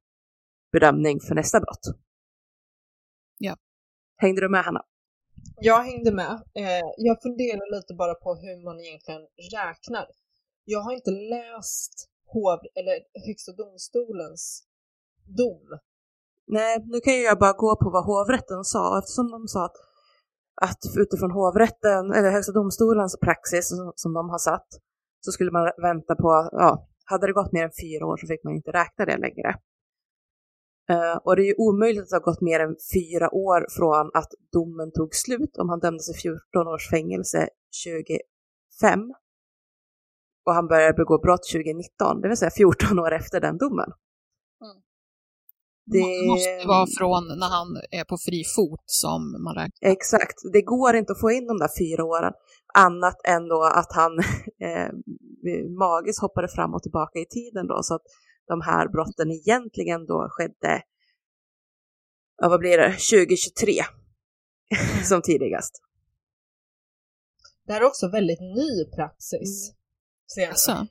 bedömning 0.72 1.20
för 1.20 1.34
nästa 1.34 1.60
brott. 1.60 1.84
Ja. 3.38 3.56
Hängde 4.16 4.40
du 4.40 4.48
med 4.48 4.64
Hanna? 4.64 4.82
Jag 5.60 5.82
hängde 5.82 6.12
med. 6.12 6.32
Eh, 6.54 6.86
jag 6.96 7.22
funderar 7.22 7.76
lite 7.76 7.94
bara 7.94 8.14
på 8.14 8.34
hur 8.34 8.64
man 8.64 8.80
egentligen 8.80 9.22
räknar. 9.52 10.06
Jag 10.64 10.80
har 10.80 10.92
inte 10.92 11.10
läst 11.10 12.08
hov, 12.26 12.58
eller 12.74 12.98
Högsta 13.26 13.52
domstolens 13.52 14.64
dom 15.38 15.78
nej, 16.48 16.84
nu 16.86 17.00
kan 17.00 17.14
ju 17.14 17.22
jag 17.22 17.38
bara 17.38 17.52
gå 17.52 17.76
på 17.76 17.90
vad 17.90 18.04
hovrätten 18.04 18.64
sa 18.64 18.98
eftersom 18.98 19.30
de 19.30 19.48
sa 19.48 19.64
att, 19.64 19.76
att 20.62 20.82
utifrån 20.98 21.30
hovrätten, 21.30 22.12
eller 22.12 22.30
Högsta 22.30 22.52
domstolens 22.52 23.16
praxis 23.20 23.68
som, 23.68 23.92
som 23.96 24.12
de 24.12 24.28
har 24.28 24.38
satt, 24.38 24.68
så 25.20 25.32
skulle 25.32 25.50
man 25.50 25.72
vänta 25.82 26.14
på, 26.14 26.48
ja, 26.52 26.88
hade 27.04 27.26
det 27.26 27.32
gått 27.32 27.52
mer 27.52 27.64
än 27.64 27.78
fyra 27.82 28.06
år 28.06 28.16
så 28.16 28.26
fick 28.26 28.44
man 28.44 28.54
inte 28.54 28.70
räkna 28.70 29.04
det 29.04 29.16
längre. 29.16 29.54
Uh, 30.92 31.16
och 31.24 31.36
det 31.36 31.42
är 31.42 31.46
ju 31.46 31.54
omöjligt 31.58 32.02
att 32.02 32.08
det 32.08 32.16
har 32.16 32.30
gått 32.30 32.40
mer 32.40 32.60
än 32.60 32.76
fyra 32.94 33.34
år 33.34 33.66
från 33.76 34.10
att 34.14 34.30
domen 34.52 34.92
tog 34.92 35.14
slut 35.14 35.56
om 35.56 35.68
han 35.68 35.80
dömdes 35.80 36.06
till 36.06 36.20
14 36.20 36.68
års 36.68 36.90
fängelse 36.90 37.48
2005 37.86 39.00
och 40.46 40.54
han 40.54 40.66
började 40.66 40.94
begå 40.94 41.18
brott 41.18 41.44
2019, 41.52 42.20
det 42.20 42.28
vill 42.28 42.36
säga 42.36 42.50
14 42.50 42.98
år 42.98 43.12
efter 43.12 43.40
den 43.40 43.58
domen. 43.58 43.90
Mm. 45.94 46.08
Det 46.08 46.26
måste 46.26 46.66
vara 46.66 46.86
från 46.98 47.38
när 47.38 47.48
han 47.48 47.68
är 47.90 48.04
på 48.04 48.16
fri 48.18 48.44
fot 48.56 48.84
som 48.86 49.42
man 49.44 49.54
räknar. 49.54 49.90
Exakt, 49.90 50.38
det 50.52 50.62
går 50.62 50.96
inte 50.96 51.12
att 51.12 51.20
få 51.20 51.30
in 51.30 51.46
de 51.46 51.58
där 51.58 51.70
fyra 51.78 52.04
åren 52.04 52.32
annat 52.74 53.18
än 53.24 53.48
då 53.48 53.62
att 53.64 53.92
han 53.92 54.18
eh, 54.68 54.90
magiskt 55.78 56.20
hoppade 56.20 56.48
fram 56.48 56.74
och 56.74 56.82
tillbaka 56.82 57.18
i 57.18 57.26
tiden 57.26 57.66
då 57.66 57.82
så 57.82 57.94
att 57.94 58.02
de 58.46 58.60
här 58.60 58.88
brotten 58.88 59.30
egentligen 59.30 60.06
då 60.06 60.28
skedde, 60.30 60.82
ja 62.42 62.48
vad 62.48 62.60
blir 62.60 62.78
det, 62.78 62.90
2023 62.92 63.72
som 65.04 65.22
tidigast. 65.22 65.82
Det 67.66 67.72
här 67.72 67.80
är 67.80 67.84
också 67.84 68.08
väldigt 68.08 68.40
ny 68.40 68.84
praxis. 68.96 69.72
Mm. 70.38 70.50
Alltså. 70.50 70.86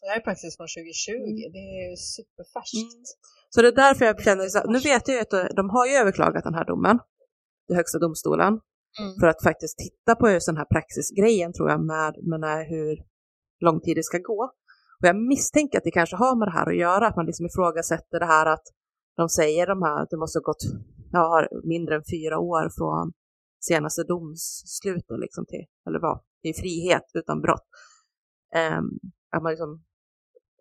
Det 0.00 0.08
här 0.08 0.16
är 0.16 0.20
praxis 0.20 0.56
från 0.56 0.68
2020, 0.68 1.10
mm. 1.10 1.52
det 1.52 1.64
är 1.84 1.96
superfärskt. 1.96 2.92
Mm. 2.94 3.04
Så 3.54 3.62
det 3.62 3.68
är 3.68 3.72
därför 3.72 4.04
jag 4.04 4.22
känner, 4.22 4.48
så, 4.48 4.70
nu 4.70 4.78
vet 4.78 5.08
jag 5.08 5.14
ju 5.14 5.20
att 5.20 5.56
de 5.56 5.70
har 5.70 5.86
ju 5.86 5.92
överklagat 5.92 6.44
den 6.44 6.54
här 6.54 6.64
domen 6.64 6.98
till 7.66 7.76
Högsta 7.76 7.98
domstolen 7.98 8.52
mm. 9.00 9.12
för 9.20 9.26
att 9.26 9.42
faktiskt 9.42 9.78
titta 9.78 10.14
på 10.20 10.30
just 10.30 10.46
den 10.46 10.56
här 10.56 10.64
praxisgrejen 10.64 11.52
tror 11.52 11.70
jag 11.70 11.80
med, 11.80 12.14
med 12.22 12.66
hur 12.66 12.98
lång 13.60 13.80
tid 13.80 13.96
det 13.96 14.02
ska 14.02 14.18
gå. 14.18 14.42
Och 15.00 15.06
jag 15.10 15.16
misstänker 15.16 15.78
att 15.78 15.84
det 15.84 15.90
kanske 15.90 16.16
har 16.16 16.36
med 16.36 16.48
det 16.48 16.52
här 16.52 16.66
att 16.70 16.76
göra, 16.76 17.06
att 17.06 17.16
man 17.16 17.26
liksom 17.26 17.46
ifrågasätter 17.46 18.20
det 18.20 18.26
här 18.26 18.46
att 18.46 18.66
de 19.16 19.28
säger 19.28 19.66
de 19.66 19.82
här 19.82 20.02
att 20.02 20.10
det 20.10 20.16
måste 20.16 20.38
ha 20.38 20.42
gått 20.42 20.64
ja, 21.12 21.48
mindre 21.64 21.94
än 21.94 22.02
fyra 22.10 22.38
år 22.38 22.70
från 22.78 23.12
senaste 23.60 24.02
domslut 24.04 25.06
liksom 25.24 25.46
till, 25.46 25.66
eller 25.86 26.00
vad, 26.00 26.20
i 26.42 26.52
frihet 26.52 27.06
utan 27.14 27.40
brott. 27.40 27.66
Um, 28.78 28.98
att 29.36 29.42
man 29.42 29.52
liksom 29.52 29.82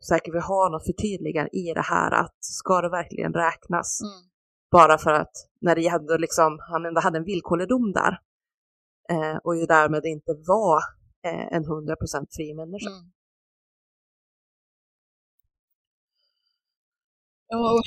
säkert 0.10 0.34
vill 0.34 0.42
ha 0.42 0.70
något 0.70 0.86
förtydligande 0.86 1.50
i 1.58 1.74
det 1.74 1.82
här 1.82 2.12
att 2.12 2.38
ska 2.40 2.82
det 2.82 2.90
verkligen 2.90 3.34
räknas? 3.34 4.02
Mm. 4.02 4.30
Bara 4.72 4.98
för 4.98 5.14
att 5.14 5.32
när 5.62 5.76
det 5.76 5.88
hade 5.88 6.18
liksom, 6.18 6.60
han 6.72 6.86
ändå 6.86 7.02
hade 7.02 7.18
en 7.18 7.24
villkorlig 7.24 7.68
dom 7.68 7.92
där 7.92 8.20
eh, 9.10 9.38
och 9.44 9.56
ju 9.56 9.66
därmed 9.66 10.06
inte 10.06 10.34
var 10.48 10.80
eh, 11.28 11.56
en 11.56 11.64
100% 11.64 12.26
fri 12.36 12.54
människa. 12.54 12.90
Mm. 12.90 13.13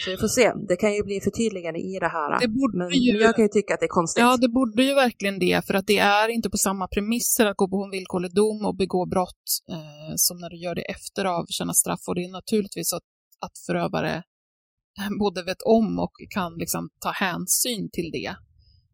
Så 0.04 0.10
vi 0.10 0.16
får 0.16 0.28
se. 0.28 0.52
Det 0.68 0.76
kan 0.76 0.94
ju 0.94 1.02
bli 1.02 1.20
förtydligande 1.20 1.80
i 1.80 1.98
det 2.00 2.08
här. 2.08 2.40
Det 2.40 2.48
borde 2.48 2.78
men 2.78 2.90
ju, 2.90 3.12
jag 3.12 3.34
kan 3.36 3.44
ju 3.44 3.48
tycka 3.48 3.74
att 3.74 3.80
det 3.80 3.86
är 3.86 3.98
konstigt. 4.00 4.20
Ja, 4.20 4.36
det 4.36 4.48
borde 4.48 4.82
ju 4.82 4.94
verkligen 4.94 5.38
det, 5.38 5.66
för 5.66 5.74
att 5.74 5.86
det 5.86 5.98
är 5.98 6.28
inte 6.28 6.50
på 6.50 6.56
samma 6.56 6.88
premisser 6.88 7.46
att 7.46 7.56
gå 7.56 7.68
på 7.68 7.84
en 7.84 7.90
villkorlig 7.90 8.34
dom 8.34 8.66
och 8.66 8.76
begå 8.76 9.06
brott 9.06 9.46
eh, 9.70 10.12
som 10.16 10.38
när 10.38 10.50
du 10.50 10.56
gör 10.56 10.74
det 10.74 10.90
efter 10.90 11.24
avtjäna 11.24 11.74
straff. 11.74 12.00
Och 12.08 12.14
det 12.14 12.24
är 12.24 12.30
naturligtvis 12.30 12.92
att, 12.92 13.06
att 13.40 13.58
förövare 13.66 14.22
både 15.20 15.42
vet 15.42 15.62
om 15.62 15.98
och 15.98 16.14
kan 16.30 16.54
liksom 16.54 16.88
ta 17.00 17.10
hänsyn 17.10 17.90
till 17.92 18.10
det. 18.12 18.36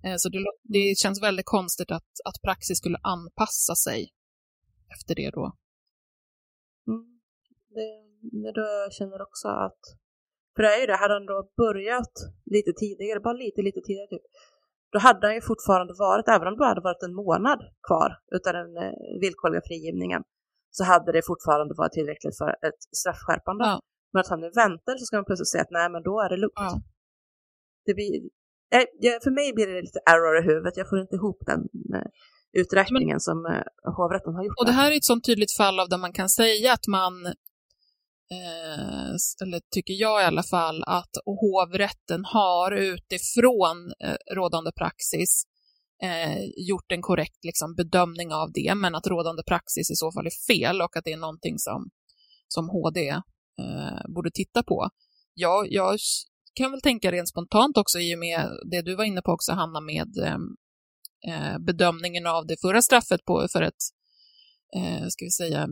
Eh, 0.05 0.17
så 0.17 0.29
det, 0.29 0.39
det, 0.63 0.99
känns 0.99 1.23
väldigt 1.23 1.47
konstigt 1.47 1.91
att, 1.91 2.13
att 2.25 2.43
praxis 2.43 2.79
skulle 2.79 2.99
anpassa 3.03 3.75
sig 3.75 4.11
efter 4.95 5.15
det 5.15 5.31
då. 5.31 5.45
Mm. 6.89 7.21
Det, 7.75 7.89
det 8.43 8.53
då 8.53 8.61
jag 8.61 8.93
känner 8.93 9.23
också 9.23 9.49
att 9.49 10.02
för 10.55 10.63
det 10.63 10.75
är 10.75 10.81
ju 10.81 10.87
det, 10.87 10.97
hade 10.97 11.15
han 11.15 11.27
då 11.27 11.39
börjat 11.65 12.15
lite 12.55 12.73
tidigare, 12.83 13.21
bara 13.21 13.39
lite, 13.45 13.61
lite 13.63 13.81
tidigare 13.81 14.09
typ, 14.15 14.27
då 14.93 14.99
hade 14.99 15.27
han 15.27 15.35
ju 15.35 15.41
fortfarande 15.41 15.95
varit, 16.07 16.29
även 16.29 16.49
om 16.49 16.57
det 16.57 16.65
hade 16.73 16.89
varit 16.91 17.03
en 17.03 17.15
månad 17.15 17.61
kvar 17.89 18.11
utav 18.37 18.53
den 18.53 18.77
eh, 18.83 18.95
villkorliga 19.23 19.63
frigivningen, 19.69 20.23
så 20.77 20.85
hade 20.85 21.13
det 21.13 21.23
fortfarande 21.31 21.75
varit 21.75 21.93
tillräckligt 21.93 22.39
för 22.39 22.51
ett 22.69 22.81
straffskärpande. 23.01 23.65
Ja. 23.65 23.81
Men 24.13 24.21
att 24.21 24.29
han 24.29 24.41
nu 24.41 24.51
väntar 24.63 24.93
så 24.99 25.05
ska 25.05 25.17
man 25.17 25.25
plötsligt 25.25 25.53
säga 25.53 25.63
att 25.63 25.77
nej, 25.79 25.89
men 25.95 26.03
då 26.03 26.15
är 26.25 26.29
det 26.29 26.37
lugnt. 26.37 26.53
Ja. 26.55 26.81
Det 27.87 27.95
blir, 27.95 28.15
eh, 28.77 29.19
för 29.25 29.31
mig 29.31 29.53
blir 29.57 29.67
det 29.67 29.81
lite 29.89 30.01
error 30.13 30.35
i 30.41 30.43
huvudet, 30.51 30.77
jag 30.77 30.89
får 30.89 30.99
inte 31.01 31.17
ihop 31.17 31.41
den 31.51 31.61
eh, 31.97 32.09
uträkningen 32.53 33.09
men, 33.09 33.21
som 33.21 33.39
eh, 33.47 33.93
hovrätten 33.97 34.35
har 34.35 34.45
gjort. 34.45 34.59
Och 34.61 34.67
det 34.67 34.73
här 34.73 34.93
är 34.93 34.97
ett 34.97 35.11
sånt 35.13 35.25
tydligt 35.25 35.57
fall 35.61 35.81
av 35.81 35.89
där 35.89 35.99
man 35.99 36.13
kan 36.13 36.29
säga 36.29 36.73
att 36.73 36.87
man 36.87 37.15
Eh, 38.33 39.11
eller 39.43 39.61
tycker 39.75 39.95
jag 39.95 40.23
i 40.23 40.25
alla 40.25 40.43
fall, 40.43 40.83
att 40.87 41.11
hovrätten 41.27 42.25
har 42.25 42.73
utifrån 42.73 43.93
eh, 44.05 44.35
rådande 44.35 44.73
praxis 44.73 45.45
eh, 46.03 46.39
gjort 46.69 46.93
en 46.93 47.03
korrekt 47.03 47.45
liksom, 47.45 47.75
bedömning 47.75 48.33
av 48.33 48.53
det, 48.53 48.75
men 48.75 48.95
att 48.95 49.07
rådande 49.07 49.43
praxis 49.43 49.91
i 49.91 49.95
så 49.95 50.13
fall 50.13 50.27
är 50.27 50.55
fel 50.55 50.81
och 50.81 50.97
att 50.97 51.05
det 51.05 51.13
är 51.13 51.17
någonting 51.17 51.59
som, 51.59 51.91
som 52.49 52.69
HD 52.69 53.09
eh, 53.09 54.13
borde 54.15 54.31
titta 54.31 54.63
på. 54.63 54.89
Ja, 55.35 55.65
jag 55.69 55.99
kan 56.55 56.71
väl 56.71 56.81
tänka 56.81 57.13
rent 57.13 57.29
spontant 57.29 57.77
också 57.77 57.99
i 57.99 58.15
och 58.15 58.19
med 58.19 58.51
det 58.71 58.83
du 58.83 58.95
var 58.95 59.05
inne 59.05 59.23
på 59.23 59.33
också, 59.33 59.53
Hanna, 59.53 59.81
med 59.81 60.19
eh, 60.19 60.39
eh 61.29 61.59
bedömningen 61.59 62.27
av 62.27 62.47
det 62.47 62.61
förra 62.61 62.83
straffet 62.83 63.25
på, 63.25 63.47
för 63.53 63.63
ett 63.63 63.83
eh, 64.77 65.07
ska 65.09 65.25
vi 65.25 65.31
säga, 65.31 65.69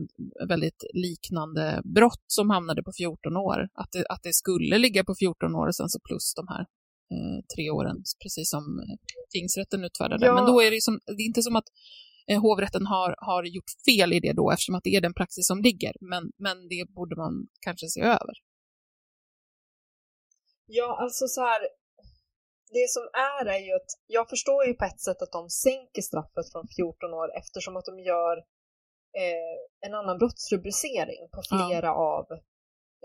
väldigt 0.47 0.83
liknande 0.93 1.81
brott 1.83 2.23
som 2.27 2.49
hamnade 2.49 2.83
på 2.83 2.91
14 2.97 3.37
år. 3.37 3.69
Att 3.73 3.91
det, 3.91 4.05
att 4.09 4.23
det 4.23 4.33
skulle 4.33 4.77
ligga 4.77 5.03
på 5.03 5.15
14 5.15 5.55
år 5.55 5.67
och 5.67 5.75
sen 5.75 5.89
så 5.89 5.99
plus 5.99 6.33
de 6.35 6.47
här 6.47 6.61
eh, 7.13 7.39
tre 7.55 7.69
åren, 7.69 7.97
precis 8.23 8.49
som 8.49 8.63
tingsrätten 9.29 9.83
utfärdade. 9.83 10.25
Ja. 10.25 10.35
Men 10.35 10.45
då 10.45 10.61
är 10.61 10.71
det, 10.71 10.81
som, 10.81 10.99
det 11.05 11.23
är 11.23 11.27
inte 11.27 11.43
som 11.43 11.55
att 11.55 11.69
eh, 12.27 12.41
hovrätten 12.41 12.85
har, 12.85 13.15
har 13.17 13.43
gjort 13.43 13.71
fel 13.85 14.13
i 14.13 14.19
det 14.19 14.33
då, 14.33 14.51
eftersom 14.51 14.75
att 14.75 14.83
det 14.83 14.95
är 14.95 15.01
den 15.01 15.13
praxis 15.13 15.47
som 15.47 15.61
ligger. 15.61 15.93
Men, 16.01 16.31
men 16.37 16.67
det 16.67 16.85
borde 16.95 17.15
man 17.15 17.47
kanske 17.61 17.87
se 17.87 18.01
över. 18.01 18.35
Ja, 20.65 20.97
alltså 21.03 21.27
så 21.27 21.41
här, 21.41 21.61
det 22.77 22.87
som 22.95 23.03
är 23.37 23.45
är 23.45 23.61
ju 23.67 23.73
att 23.79 23.91
jag 24.07 24.29
förstår 24.29 24.65
ju 24.67 24.73
på 24.73 24.85
ett 24.85 25.01
sätt 25.01 25.21
att 25.21 25.31
de 25.31 25.49
sänker 25.49 26.01
straffet 26.01 26.51
från 26.51 26.67
14 26.67 27.13
år 27.13 27.29
eftersom 27.41 27.77
att 27.77 27.85
de 27.85 27.99
gör 27.99 28.35
eh, 29.19 29.87
en 29.87 29.93
annan 29.93 30.17
brottsrubricering 30.17 31.29
på 31.35 31.41
flera 31.51 31.87
ja. 31.87 31.93
av, 31.93 32.25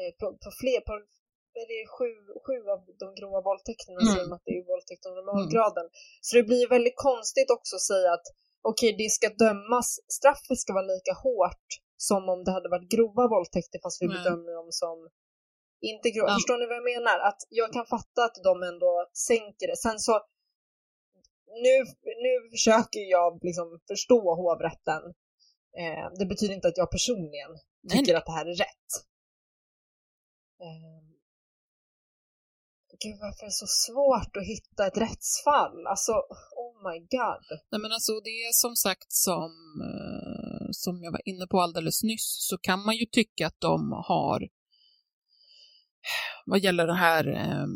eh, 0.00 0.12
på, 0.20 0.26
på, 0.44 0.50
fler, 0.60 0.80
på 0.80 0.92
är 1.62 1.68
det 1.72 1.82
sju, 1.96 2.10
sju 2.46 2.58
av 2.74 2.80
de 3.02 3.08
grova 3.20 3.40
våldtäkterna 3.48 4.00
mm. 4.00 4.12
säger 4.12 4.34
att 4.34 4.46
det 4.48 4.54
är 4.58 4.64
våldtäkt 4.72 5.06
av 5.06 5.12
normalgraden. 5.20 5.86
Mm. 5.86 5.96
Så 6.26 6.30
det 6.36 6.42
blir 6.50 6.68
väldigt 6.76 6.98
konstigt 7.08 7.50
också 7.56 7.76
att 7.76 7.88
säga 7.92 8.10
att 8.16 8.26
okej, 8.70 8.90
okay, 8.92 9.04
det 9.04 9.10
ska 9.10 9.28
dömas, 9.44 9.88
straffet 10.18 10.58
ska 10.62 10.70
vara 10.78 10.90
lika 10.94 11.12
hårt 11.24 11.68
som 12.08 12.22
om 12.28 12.44
det 12.44 12.52
hade 12.56 12.68
varit 12.68 12.90
grova 12.94 13.24
våldtäkter 13.34 13.78
fast 13.82 14.02
vi 14.02 14.06
mm. 14.06 14.16
bedömer 14.16 14.52
dem 14.60 14.68
som 14.82 14.96
inte 15.80 16.10
grova. 16.10 16.28
Ja. 16.30 16.34
Förstår 16.34 16.58
ni 16.58 16.66
vad 16.66 16.76
jag 16.76 16.90
menar? 16.94 17.18
Att 17.28 17.40
jag 17.48 17.72
kan 17.72 17.86
fatta 17.86 18.20
att 18.24 18.36
de 18.48 18.62
ändå 18.62 18.92
sänker 19.12 19.66
det. 19.70 19.76
Sen 19.76 19.98
så 19.98 20.14
nu, 21.64 21.76
nu 22.24 22.32
försöker 22.50 23.00
jag 23.16 23.44
liksom 23.48 23.80
förstå 23.88 24.34
hovrätten 24.34 25.02
Eh, 25.82 26.06
det 26.18 26.26
betyder 26.26 26.54
inte 26.54 26.68
att 26.68 26.76
jag 26.76 26.90
personligen 26.90 27.52
tycker 27.90 28.12
nej, 28.12 28.14
att 28.14 28.26
det 28.26 28.32
här 28.32 28.46
är 28.46 28.54
rätt. 28.54 28.90
Eh, 30.60 31.06
gud, 33.02 33.18
varför 33.20 33.42
är 33.42 33.46
det 33.46 33.62
så 33.66 33.66
svårt 33.66 34.36
att 34.36 34.46
hitta 34.54 34.86
ett 34.86 34.98
rättsfall? 35.06 35.86
Alltså, 35.86 36.12
oh 36.62 36.74
my 36.88 36.98
god. 36.98 37.46
Nej, 37.70 37.80
men 37.80 37.92
alltså 37.92 38.12
det 38.20 38.36
är 38.48 38.52
som 38.52 38.76
sagt 38.76 39.12
som, 39.12 39.50
eh, 39.90 40.66
som 40.70 41.02
jag 41.02 41.12
var 41.12 41.28
inne 41.28 41.46
på 41.46 41.60
alldeles 41.60 42.02
nyss, 42.02 42.28
så 42.48 42.58
kan 42.58 42.80
man 42.84 42.96
ju 42.96 43.06
tycka 43.06 43.46
att 43.46 43.60
de 43.60 43.92
har 43.92 44.48
vad 46.46 46.60
gäller 46.60 46.86
det 46.86 46.94
här 46.94 47.28
eh, 47.28 47.66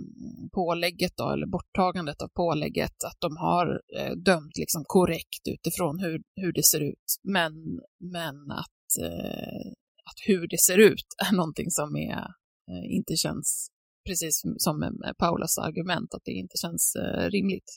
pålägget 0.52 1.12
då, 1.16 1.30
eller 1.30 1.46
borttagandet 1.46 2.22
av 2.22 2.28
pålägget, 2.28 3.04
att 3.04 3.20
de 3.20 3.36
har 3.36 3.82
eh, 3.96 4.12
dömt 4.12 4.56
liksom 4.58 4.82
korrekt 4.86 5.48
utifrån 5.48 5.98
hur, 5.98 6.22
hur 6.34 6.52
det 6.52 6.62
ser 6.62 6.80
ut. 6.80 7.06
Men, 7.22 7.52
men 8.00 8.50
att, 8.50 9.02
eh, 9.02 9.70
att 10.08 10.18
hur 10.26 10.48
det 10.48 10.58
ser 10.58 10.78
ut 10.78 11.06
är 11.30 11.36
någonting 11.36 11.70
som 11.70 11.96
är, 11.96 12.24
eh, 12.70 12.94
inte 12.96 13.16
känns, 13.16 13.70
precis 14.08 14.42
som 14.58 14.82
eh, 14.82 14.90
med 14.90 15.14
Paulas 15.18 15.58
argument, 15.58 16.14
att 16.14 16.24
det 16.24 16.32
inte 16.32 16.56
känns 16.56 16.96
eh, 16.96 17.30
rimligt. 17.30 17.70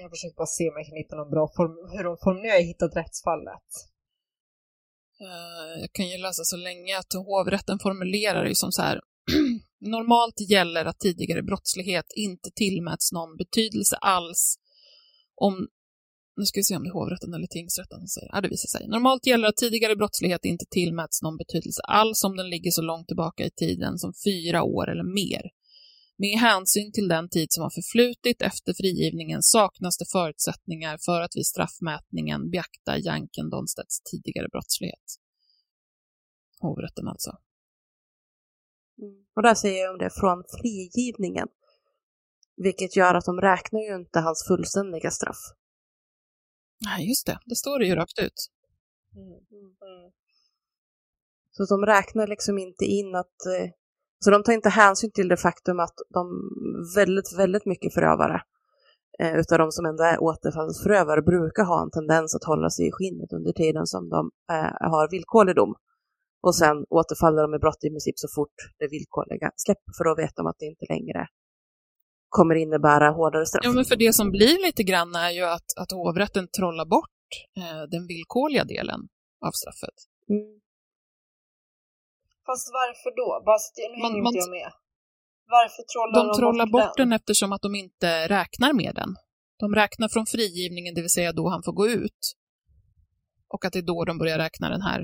Jag 0.00 0.10
försöker 0.10 0.36
bara 0.36 0.56
se 0.58 0.64
om 0.70 0.76
jag 0.76 0.86
kan 0.86 0.96
hitta 0.96 1.16
någon 1.16 1.30
bra 1.30 1.46
form, 1.56 1.74
hur 1.92 2.04
de 2.04 2.16
formulerar 2.24 2.60
hittat 2.62 2.96
rättsfallet. 2.96 3.68
Eh, 5.20 5.80
jag 5.80 5.92
kan 5.92 6.08
ju 6.08 6.18
läsa 6.18 6.44
så 6.44 6.56
länge 6.56 6.98
att 6.98 7.12
hovrätten 7.12 7.78
formulerar 7.78 8.44
det 8.44 8.54
som 8.54 8.72
så 8.72 8.82
här 8.82 9.00
Normalt 9.80 10.50
gäller 10.50 10.84
att 10.84 11.00
tidigare 11.00 11.42
brottslighet 11.42 12.06
inte 12.16 12.50
tillmäts 12.54 13.12
någon 13.12 13.36
betydelse 13.36 13.96
alls 13.96 14.58
om 15.36 15.68
nu 16.36 16.44
ska 16.44 16.58
vi 16.58 16.64
se 16.64 16.76
om 16.76 16.82
det 16.82 16.88
är 16.88 16.92
hovrätten 16.92 17.34
eller 17.34 17.46
tingsrätten 17.46 17.98
som 17.98 18.08
säger. 18.08 18.30
Ja, 18.32 18.40
det 18.40 18.48
visar 18.48 18.78
sig. 18.78 18.88
Normalt 18.88 19.26
gäller 19.26 19.48
att 19.48 19.56
tidigare 19.56 19.96
brottslighet 19.96 20.44
inte 20.44 20.64
tillmäts 20.70 21.22
någon 21.22 21.36
betydelse 21.36 21.82
alls 21.82 22.24
om 22.24 22.36
den 22.36 22.50
ligger 22.50 22.70
så 22.70 22.82
långt 22.82 23.06
tillbaka 23.08 23.44
i 23.44 23.50
tiden 23.50 23.98
som 23.98 24.12
fyra 24.24 24.62
år 24.62 24.90
eller 24.90 25.14
mer. 25.14 25.42
Med 26.20 26.38
hänsyn 26.38 26.92
till 26.92 27.08
den 27.08 27.28
tid 27.28 27.48
som 27.50 27.62
har 27.62 27.70
förflutit 27.70 28.42
efter 28.42 28.72
frigivningen 28.74 29.42
saknas 29.42 29.98
det 29.98 30.10
förutsättningar 30.12 30.98
för 31.06 31.20
att 31.20 31.36
vid 31.36 31.46
straffmätningen 31.46 32.50
beakta 32.50 32.98
Janken 32.98 33.50
Donstedts 33.50 34.00
tidigare 34.10 34.48
brottslighet. 34.48 35.08
Hovrätten 36.60 37.08
alltså. 37.08 37.30
Mm. 39.02 39.26
Och 39.36 39.42
där 39.42 39.54
säger 39.54 39.90
om 39.90 39.98
det 39.98 40.10
från 40.10 40.44
frigivningen. 40.60 41.48
Vilket 42.56 42.96
gör 42.96 43.14
att 43.14 43.24
de 43.24 43.40
räknar 43.40 43.80
ju 43.80 43.94
inte 43.94 44.20
hans 44.20 44.44
fullständiga 44.48 45.10
straff. 45.10 45.42
Nej, 46.84 47.08
just 47.08 47.26
det. 47.26 47.38
Det 47.46 47.56
står 47.56 47.78
det 47.78 47.86
ju 47.86 47.94
rakt 47.94 48.18
ut. 48.18 48.38
Mm. 49.16 49.28
Mm. 49.28 50.12
Så 51.50 51.64
de 51.64 51.86
räknar 51.86 52.26
liksom 52.26 52.58
inte 52.58 52.84
in 52.84 53.14
att... 53.14 53.46
Eh, 53.46 53.70
så 54.24 54.30
de 54.30 54.42
tar 54.42 54.52
inte 54.52 54.68
hänsyn 54.68 55.10
till 55.10 55.28
det 55.28 55.36
faktum 55.36 55.80
att 55.80 55.94
de 56.14 56.24
väldigt, 56.96 57.38
väldigt 57.38 57.66
mycket 57.66 57.94
förövare 57.94 58.42
eh, 59.20 59.34
utav 59.36 59.58
de 59.58 59.72
som 59.72 59.86
ändå 59.86 60.02
är 60.04 60.22
återfallsförövare 60.22 61.22
brukar 61.22 61.64
ha 61.64 61.82
en 61.82 61.90
tendens 61.90 62.34
att 62.34 62.44
hålla 62.44 62.70
sig 62.70 62.88
i 62.88 62.92
skinnet 62.92 63.32
under 63.32 63.52
tiden 63.52 63.86
som 63.86 64.08
de 64.08 64.30
eh, 64.52 64.90
har 64.92 65.10
villkorlig 65.10 65.56
dom. 65.56 65.74
Och 66.42 66.56
sen 66.56 66.76
återfaller 66.90 67.42
de 67.42 67.54
i 67.54 67.58
brott 67.58 67.84
i 67.84 67.90
princip 67.90 68.18
så 68.18 68.28
fort 68.34 68.56
det 68.78 68.88
villkorliga 68.88 69.50
släpper, 69.56 69.92
för 69.96 70.04
då 70.04 70.14
vet 70.22 70.36
de 70.36 70.46
att 70.46 70.58
det 70.58 70.66
inte 70.66 70.86
längre 70.88 71.26
kommer 72.28 72.54
innebära 72.54 73.10
hårdare 73.10 73.46
straff. 73.46 73.64
Ja, 73.64 73.72
men 73.72 73.84
för 73.84 73.96
det 73.96 74.12
som 74.12 74.30
blir 74.30 74.66
lite 74.66 74.82
grann 74.82 75.14
är 75.14 75.30
ju 75.30 75.44
att, 75.44 75.68
att 75.76 75.92
hovrätten 75.92 76.48
trollar 76.58 76.86
bort 76.86 77.18
eh, 77.58 77.82
den 77.90 78.06
villkorliga 78.06 78.64
delen 78.64 79.00
av 79.46 79.52
straffet. 79.60 79.96
Mm. 80.28 80.60
Fast 82.48 82.66
varför 82.80 83.10
då? 83.20 83.28
Bara 83.46 83.58
nu 83.94 84.02
man, 84.02 84.12
man, 84.22 84.26
inte 84.26 84.38
jag 84.38 84.50
med. 84.50 84.70
Varför 85.56 85.82
trollar 85.92 86.18
de, 86.18 86.28
de 86.28 86.38
trollar 86.38 86.66
bort, 86.66 86.82
bort 86.82 86.96
den? 86.96 87.08
den 87.08 87.16
eftersom 87.18 87.52
att 87.52 87.62
de 87.62 87.74
inte 87.74 88.28
räknar 88.28 88.72
med 88.72 88.92
den. 88.94 89.10
De 89.62 89.74
räknar 89.74 90.08
från 90.08 90.26
frigivningen, 90.26 90.94
det 90.94 91.00
vill 91.00 91.16
säga 91.18 91.32
då 91.32 91.48
han 91.48 91.62
får 91.62 91.72
gå 91.72 91.86
ut. 91.88 92.22
Och 93.48 93.64
att 93.64 93.72
det 93.72 93.78
är 93.78 93.88
då 93.92 94.04
de 94.04 94.18
börjar 94.18 94.38
räkna 94.38 94.68
den 94.70 94.82
här 94.82 95.00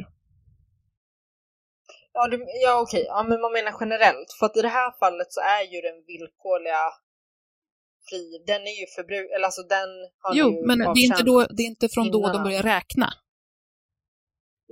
Ja, 2.16 2.28
du, 2.28 2.46
ja 2.64 2.80
okej, 2.80 3.04
ja, 3.08 3.22
men 3.28 3.40
man 3.40 3.52
menar 3.52 3.74
generellt. 3.80 4.32
För 4.38 4.46
att 4.46 4.56
i 4.56 4.62
det 4.62 4.68
här 4.68 4.90
fallet 4.98 5.32
så 5.32 5.40
är 5.40 5.62
ju 5.72 5.80
den 5.80 5.98
villkorliga 6.06 6.82
fri, 8.08 8.44
den 8.46 8.62
är 8.62 8.76
ju 8.80 8.86
förbruk, 8.96 9.30
eller 9.34 9.44
alltså 9.44 9.62
den 9.62 9.88
har 10.22 10.34
Jo, 10.34 10.66
men 10.66 10.78
det 10.78 10.84
är, 10.84 11.06
inte 11.10 11.22
då, 11.22 11.46
det 11.56 11.62
är 11.62 11.66
inte 11.66 11.88
från 11.88 12.10
då 12.10 12.32
de 12.32 12.42
börjar 12.42 12.62
räkna. 12.62 13.08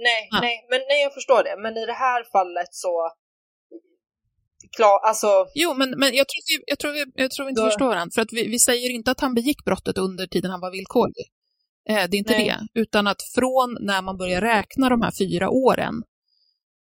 Nej, 0.08 0.28
ja. 0.30 0.40
nej, 0.40 0.66
men 0.70 0.80
nej 0.88 1.02
jag 1.02 1.14
förstår 1.14 1.42
det. 1.44 1.56
Men 1.64 1.76
i 1.76 1.86
det 1.86 1.98
här 2.06 2.24
fallet 2.24 2.74
så 2.84 3.10
klar, 4.76 4.98
alltså... 5.08 5.46
Jo, 5.54 5.74
men, 5.74 5.90
men 5.90 6.14
jag, 6.14 6.26
tror, 6.28 6.42
jag, 6.66 6.78
tror, 6.78 6.92
jag 7.14 7.30
tror 7.30 7.46
vi 7.46 7.50
inte 7.50 7.62
då... 7.62 7.66
förstår 7.66 7.86
varandra. 7.86 8.12
För 8.14 8.22
att 8.22 8.32
vi, 8.32 8.48
vi 8.48 8.58
säger 8.58 8.90
inte 8.90 9.10
att 9.10 9.20
han 9.20 9.34
begick 9.34 9.64
brottet 9.64 9.98
under 9.98 10.26
tiden 10.26 10.50
han 10.50 10.60
var 10.60 10.70
villkorlig. 10.70 11.26
Eh, 11.88 12.04
det 12.08 12.16
är 12.16 12.18
inte 12.18 12.32
Nej. 12.32 12.46
det. 12.74 12.80
Utan 12.80 13.06
att 13.06 13.22
från 13.34 13.78
när 13.80 14.02
man 14.02 14.16
börjar 14.16 14.40
räkna 14.40 14.88
de 14.88 15.02
här 15.02 15.12
fyra 15.18 15.50
åren 15.50 15.94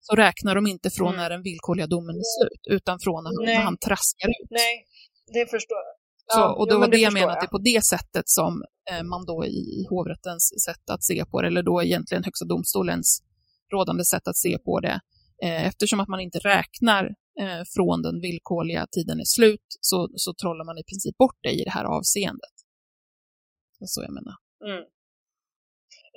så 0.00 0.14
räknar 0.14 0.54
de 0.54 0.66
inte 0.66 0.90
från 0.90 1.08
mm. 1.08 1.20
när 1.20 1.30
den 1.30 1.42
villkorliga 1.42 1.86
domen 1.86 2.16
är 2.16 2.28
slut, 2.36 2.76
utan 2.76 2.98
från 3.00 3.24
när, 3.24 3.46
när 3.46 3.60
han 3.60 3.76
traskar 3.78 4.28
ut. 4.28 4.50
Nej, 4.50 4.86
det 5.34 5.50
förstår 5.50 5.78
jag. 5.78 6.03
Så, 6.26 6.40
ja, 6.40 6.54
och 6.54 6.68
då 6.68 6.74
jo, 6.74 6.80
var 6.80 6.88
det 6.88 6.98
jag 6.98 7.12
menade, 7.12 7.32
att 7.32 7.40
det 7.40 7.46
är 7.46 7.58
på 7.58 7.58
det 7.58 7.84
sättet 7.84 8.28
som 8.28 8.62
eh, 8.90 9.02
man 9.02 9.24
då 9.26 9.44
i 9.46 9.86
hovrättens 9.90 10.64
sätt 10.64 10.90
att 10.90 11.04
se 11.04 11.24
på 11.24 11.42
det, 11.42 11.48
eller 11.48 11.62
då 11.62 11.82
egentligen 11.82 12.24
Högsta 12.24 12.44
domstolens 12.44 13.22
rådande 13.72 14.04
sätt 14.04 14.28
att 14.28 14.36
se 14.36 14.58
på 14.58 14.80
det, 14.80 15.00
eh, 15.44 15.66
eftersom 15.66 16.00
att 16.00 16.08
man 16.08 16.20
inte 16.20 16.38
räknar 16.38 17.04
eh, 17.40 17.62
från 17.74 18.02
den 18.02 18.20
villkorliga 18.20 18.86
tiden 18.86 19.20
är 19.20 19.24
slut, 19.24 19.68
så, 19.80 20.08
så 20.16 20.34
trollar 20.34 20.64
man 20.64 20.78
i 20.78 20.84
princip 20.84 21.16
bort 21.16 21.38
det 21.40 21.52
i 21.52 21.64
det 21.64 21.70
här 21.70 21.84
avseendet. 21.84 22.54
Det 23.80 23.88
så 23.88 24.02
jag 24.02 24.12
menar. 24.12 24.34
Mm. 24.66 24.84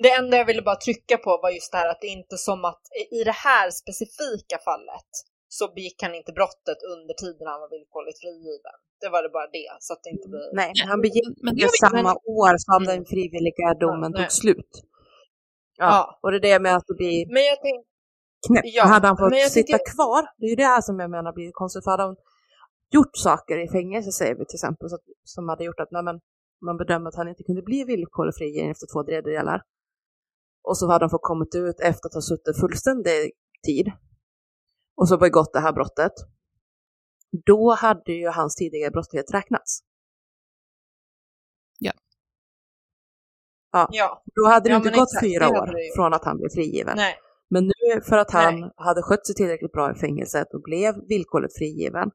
Det 0.03 0.11
enda 0.11 0.37
jag 0.37 0.45
ville 0.45 0.61
bara 0.61 0.75
trycka 0.75 1.17
på 1.17 1.39
var 1.43 1.49
just 1.49 1.71
det 1.71 1.77
här 1.77 1.89
att 1.89 2.01
det 2.01 2.07
är 2.07 2.17
inte 2.21 2.37
som 2.37 2.65
att 2.65 2.81
i 3.11 3.23
det 3.23 3.37
här 3.47 3.71
specifika 3.71 4.57
fallet 4.65 5.11
så 5.47 5.63
begick 5.75 6.01
han 6.01 6.15
inte 6.15 6.31
brottet 6.39 6.79
under 6.93 7.13
tiden 7.23 7.47
han 7.51 7.59
var 7.63 7.69
villkorligt 7.75 8.19
frigiven. 8.23 8.77
Det 9.01 9.09
var 9.13 9.21
det 9.23 9.29
bara 9.29 9.49
det, 9.57 9.71
så 9.79 9.93
att 9.93 10.03
det 10.03 10.09
inte 10.09 10.27
blir... 10.29 10.49
Nej, 10.61 10.71
han 10.91 11.01
begick 11.01 11.27
det 11.61 11.69
samma 11.85 12.13
år 12.39 12.53
som 12.67 12.83
den 12.91 13.05
frivilliga 13.05 13.73
domen 13.83 14.11
ja, 14.15 14.17
tog 14.19 14.31
slut. 14.31 14.73
Ja, 15.77 15.85
ja, 15.93 16.19
och 16.21 16.31
det 16.31 16.37
är 16.37 16.45
det 16.49 16.59
med 16.59 16.75
att 16.75 16.87
det 16.87 16.97
blir 17.01 17.25
men 17.33 17.43
jag 17.49 17.57
tänk... 17.61 17.79
knäppt. 18.47 18.67
Ja, 18.77 18.83
hade 18.83 19.07
han 19.07 19.17
fått 19.17 19.51
sitta 19.51 19.71
jag... 19.71 19.85
kvar, 19.93 20.21
det 20.37 20.45
är 20.45 20.49
ju 20.49 20.55
det 20.55 20.71
här 20.73 20.81
som 20.81 20.99
jag 20.99 21.09
menar 21.17 21.33
blir 21.33 21.51
konstigt, 21.51 21.83
för 21.83 21.91
hade 21.91 22.03
han 22.03 22.15
gjort 22.95 23.15
saker 23.27 23.57
i 23.65 23.67
fängelse, 23.77 24.11
säger 24.11 24.35
vi 24.35 24.45
till 24.45 24.59
exempel, 24.61 24.89
så, 24.89 24.97
som 25.23 25.49
hade 25.49 25.63
gjort 25.63 25.79
att 25.79 25.91
nej, 25.91 26.03
men, 26.03 26.19
man 26.65 26.77
bedömer 26.77 27.07
att 27.09 27.15
han 27.15 27.27
inte 27.27 27.43
kunde 27.43 27.61
bli 27.61 27.83
villkorligt 27.83 28.37
frigiven 28.37 28.71
efter 28.71 28.87
två 28.93 29.03
tredjedelar, 29.03 29.61
och 30.63 30.77
så 30.77 30.87
hade 30.91 31.03
han 31.03 31.09
fått 31.09 31.29
kommit 31.31 31.55
ut 31.55 31.79
efter 31.79 32.07
att 32.07 32.13
ha 32.13 32.21
suttit 32.21 32.59
fullständig 32.59 33.31
tid 33.67 33.91
och 34.97 35.07
så 35.07 35.17
begått 35.17 35.53
det 35.53 35.59
här 35.59 35.73
brottet. 35.73 36.11
Då 37.45 37.73
hade 37.73 38.11
ju 38.11 38.27
hans 38.27 38.55
tidigare 38.55 38.91
brottslighet 38.91 39.33
räknats. 39.33 39.79
Ja. 41.79 41.91
Ja, 43.71 43.89
ja. 43.91 44.23
då 44.35 44.47
hade 44.47 44.69
det 44.69 44.73
ja, 44.73 44.77
inte 44.77 44.89
gått 44.89 45.09
exakt, 45.13 45.25
fyra 45.25 45.49
år 45.49 45.95
från 45.95 46.13
att 46.13 46.25
han 46.25 46.37
blev 46.37 46.49
frigiven. 46.49 46.93
Nej. 46.97 47.15
Men 47.49 47.63
nu 47.63 48.01
för 48.01 48.17
att 48.17 48.31
han 48.31 48.59
Nej. 48.59 48.71
hade 48.75 49.01
skött 49.01 49.25
sig 49.25 49.35
tillräckligt 49.35 49.71
bra 49.71 49.91
i 49.91 49.95
fängelset 49.95 50.53
och 50.53 50.61
blev 50.61 50.95
villkorligt 51.07 51.57
frigiven 51.57 52.11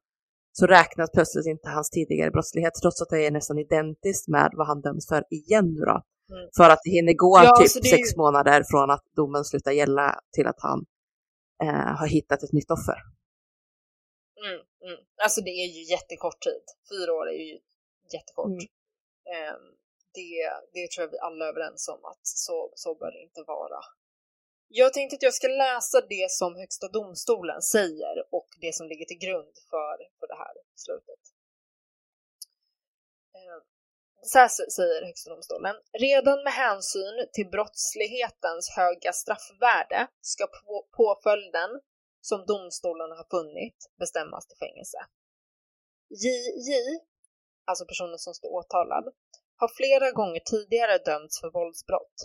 så 0.52 0.66
räknas 0.66 1.10
plötsligt 1.10 1.46
inte 1.46 1.68
hans 1.68 1.90
tidigare 1.90 2.30
brottslighet 2.30 2.72
trots 2.82 3.02
att 3.02 3.08
det 3.08 3.26
är 3.26 3.30
nästan 3.30 3.58
identiskt 3.58 4.28
med 4.28 4.50
vad 4.56 4.66
han 4.66 4.80
döms 4.80 5.08
för 5.08 5.24
igen 5.30 5.66
nu 5.74 5.80
då. 5.80 6.02
Mm. 6.34 6.48
För 6.56 6.70
att 6.70 6.78
det 6.84 6.90
hinner 6.90 7.12
gå 7.12 7.40
ja, 7.44 7.56
typ 7.56 7.86
sex 7.86 8.16
månader 8.16 8.62
från 8.70 8.90
att 8.90 9.04
domen 9.16 9.44
slutar 9.44 9.72
gälla 9.72 10.20
till 10.32 10.46
att 10.46 10.60
han 10.60 10.84
eh, 11.62 11.90
har 11.98 12.06
hittat 12.06 12.42
ett 12.42 12.52
nytt 12.52 12.70
offer. 12.70 12.98
Mm, 14.44 14.60
mm. 14.86 15.00
Alltså 15.24 15.40
det 15.40 15.50
är 15.50 15.68
ju 15.76 15.82
jättekort 15.94 16.40
tid. 16.40 16.64
Fyra 16.90 17.12
år 17.12 17.28
är 17.28 17.42
ju 17.50 17.58
jättekort. 18.14 18.60
Eh, 19.32 19.56
det, 20.14 20.34
det 20.72 20.90
tror 20.90 21.02
jag 21.04 21.10
vi 21.10 21.18
alla 21.18 21.44
är 21.44 21.48
överens 21.48 21.88
om 21.88 22.04
att 22.04 22.26
så, 22.26 22.72
så 22.74 22.94
bör 22.94 23.12
det 23.12 23.22
inte 23.22 23.42
vara. 23.46 23.80
Jag 24.68 24.92
tänkte 24.92 25.16
att 25.16 25.22
jag 25.22 25.34
ska 25.34 25.48
läsa 25.48 26.00
det 26.00 26.30
som 26.30 26.56
Högsta 26.56 26.88
domstolen 26.88 27.62
säger 27.62 28.14
och 28.30 28.48
det 28.60 28.74
som 28.74 28.88
ligger 28.88 29.04
till 29.04 29.18
grund 29.18 29.54
för, 29.70 29.96
för 30.18 30.26
det 30.26 30.38
här 30.44 30.54
beslutet. 30.74 31.22
Ehm, 33.38 33.71
så 34.22 34.38
här 34.38 34.48
säger 34.48 35.06
Högsta 35.06 35.30
domstolen. 35.30 35.76
Redan 35.92 36.42
med 36.44 36.52
hänsyn 36.52 37.16
till 37.32 37.48
brottslighetens 37.50 38.70
höga 38.76 39.12
straffvärde 39.12 40.08
ska 40.20 40.46
på 40.46 40.86
påföljden 40.96 41.70
som 42.20 42.46
domstolen 42.46 43.10
har 43.10 43.26
funnit 43.30 43.78
bestämmas 43.98 44.46
till 44.46 44.58
fängelse. 44.58 44.98
JJ, 46.24 46.70
alltså 47.64 47.84
personen 47.86 48.18
som 48.18 48.34
står 48.34 48.48
åtalad, 48.48 49.04
har 49.56 49.68
flera 49.68 50.10
gånger 50.10 50.40
tidigare 50.40 50.98
dömts 50.98 51.40
för 51.40 51.50
våldsbrott. 51.50 52.16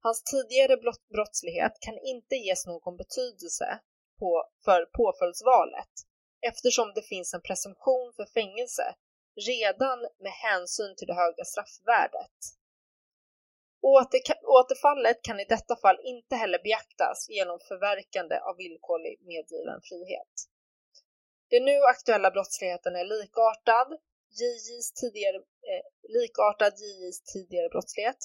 Hans 0.00 0.22
tidigare 0.22 0.76
brottslighet 1.14 1.72
kan 1.80 1.98
inte 1.98 2.34
ges 2.34 2.66
någon 2.66 2.96
betydelse 2.96 3.80
på, 4.18 4.44
för 4.64 4.84
påföljdsvalet 4.84 5.92
eftersom 6.48 6.92
det 6.94 7.02
finns 7.02 7.34
en 7.34 7.42
presumtion 7.42 8.12
för 8.16 8.26
fängelse 8.26 8.94
redan 9.36 9.98
med 10.18 10.32
hänsyn 10.32 10.96
till 10.96 11.06
det 11.06 11.14
höga 11.14 11.44
straffvärdet. 11.44 12.38
Återfallet 14.58 15.22
kan 15.22 15.40
i 15.40 15.44
detta 15.44 15.76
fall 15.76 15.98
inte 16.02 16.36
heller 16.36 16.60
beaktas 16.62 17.26
genom 17.30 17.58
förverkande 17.68 18.38
av 18.38 18.56
villkorlig 18.56 19.18
medgiven 19.20 19.80
frihet. 19.88 20.34
Den 21.50 21.64
nu 21.64 21.76
aktuella 21.82 22.30
brottsligheten 22.30 22.96
är 22.96 23.04
likartad 23.04 23.88
JJs 24.40 24.92
tidigare, 24.92 25.36
eh, 25.36 25.84
likartad 26.16 26.72
JJs 26.82 27.22
tidigare 27.32 27.68
brottslighet 27.68 28.20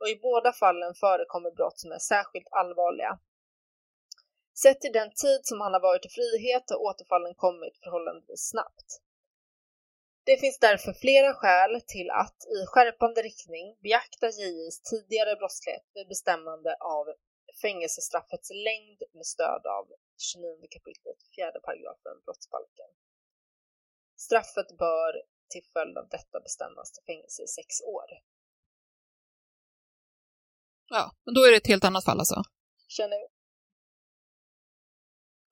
och 0.00 0.08
i 0.08 0.16
båda 0.16 0.52
fallen 0.52 0.94
förekommer 0.94 1.50
brott 1.50 1.78
som 1.78 1.92
är 1.92 1.98
särskilt 1.98 2.48
allvarliga. 2.50 3.18
Sett 4.62 4.80
till 4.80 4.92
den 4.92 5.10
tid 5.22 5.40
som 5.42 5.60
han 5.60 5.72
har 5.72 5.80
varit 5.80 6.06
i 6.06 6.08
frihet 6.08 6.70
har 6.70 6.78
återfallen 6.88 7.34
kommit 7.34 7.78
förhållandevis 7.84 8.48
snabbt. 8.50 8.88
Det 10.24 10.36
finns 10.36 10.58
därför 10.58 10.92
flera 10.92 11.34
skäl 11.34 11.80
till 11.86 12.10
att 12.10 12.38
i 12.56 12.66
skärpande 12.66 13.22
riktning 13.22 13.76
beakta 13.82 14.26
JIs 14.28 14.82
tidigare 14.82 15.36
brottslighet 15.36 15.86
vid 15.94 16.08
bestämmande 16.08 16.76
av 16.80 17.06
fängelsestraffets 17.62 18.50
längd 18.50 19.02
med 19.12 19.26
stöd 19.26 19.66
av 19.66 19.84
29 20.18 20.66
kapitlet 20.70 21.18
4 21.36 21.60
paragrafen 21.66 22.16
brottsbalken. 22.24 22.90
Straffet 24.16 24.78
bör 24.78 25.12
till 25.48 25.64
följd 25.72 25.98
av 25.98 26.08
detta 26.08 26.40
bestämmas 26.40 26.92
till 26.92 27.04
fängelse 27.06 27.42
i 27.42 27.46
sex 27.46 27.80
år. 27.80 28.08
Ja, 30.88 31.12
men 31.24 31.34
då 31.34 31.44
är 31.44 31.50
det 31.50 31.56
ett 31.56 31.66
helt 31.66 31.84
annat 31.84 32.04
fall 32.04 32.18
alltså. 32.18 32.42
Känner 32.88 33.18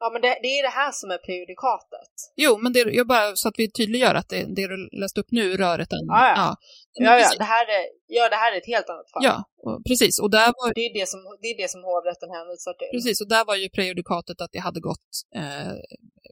Ja, 0.01 0.11
men 0.13 0.23
det, 0.23 0.39
det 0.43 0.49
är 0.59 0.63
det 0.63 0.69
här 0.69 0.93
som 0.93 1.11
är 1.11 1.19
prejudikatet. 1.19 2.13
Jo, 2.37 2.59
men 2.59 2.73
det, 2.73 2.81
jag 2.81 3.07
bara 3.07 3.37
så 3.37 3.49
att 3.49 3.59
vi 3.59 3.71
tydliggör 3.71 4.15
att 4.15 4.29
det, 4.29 4.45
det 4.57 4.67
du 4.69 4.89
läste 4.93 5.21
upp 5.21 5.31
nu 5.31 5.57
rör 5.57 5.79
ett 5.79 5.93
annat. 5.93 6.23
Ja, 6.23 6.29
ja. 6.29 6.57
ja. 6.93 7.19
Ja, 7.21 7.29
det 7.39 7.45
här 7.45 7.67
är, 7.67 7.85
ja, 8.07 8.29
det 8.29 8.37
här 8.37 8.53
är 8.53 8.57
ett 8.57 8.67
helt 8.67 8.89
annat 8.89 9.11
fall. 9.11 9.25
ja 9.25 9.45
och, 9.57 9.85
precis. 9.89 10.19
Och 10.19 10.31
där 10.31 10.47
var, 10.47 10.75
Det 10.75 10.81
är 10.81 10.95
det 10.95 11.09
som, 11.09 11.21
det 11.43 11.49
är 11.49 11.57
det 11.57 11.71
som 11.71 11.85
hovrätten 11.85 12.31
hänvisar 12.31 12.73
till. 12.73 12.89
precis, 12.93 13.21
och 13.21 13.29
där 13.29 13.45
var 13.45 13.57
ju 13.57 13.69
prejudikatet 13.69 14.41
att 14.41 14.53
det 14.53 14.59
hade 14.59 14.81
gått 14.81 15.11
eh, 15.37 15.73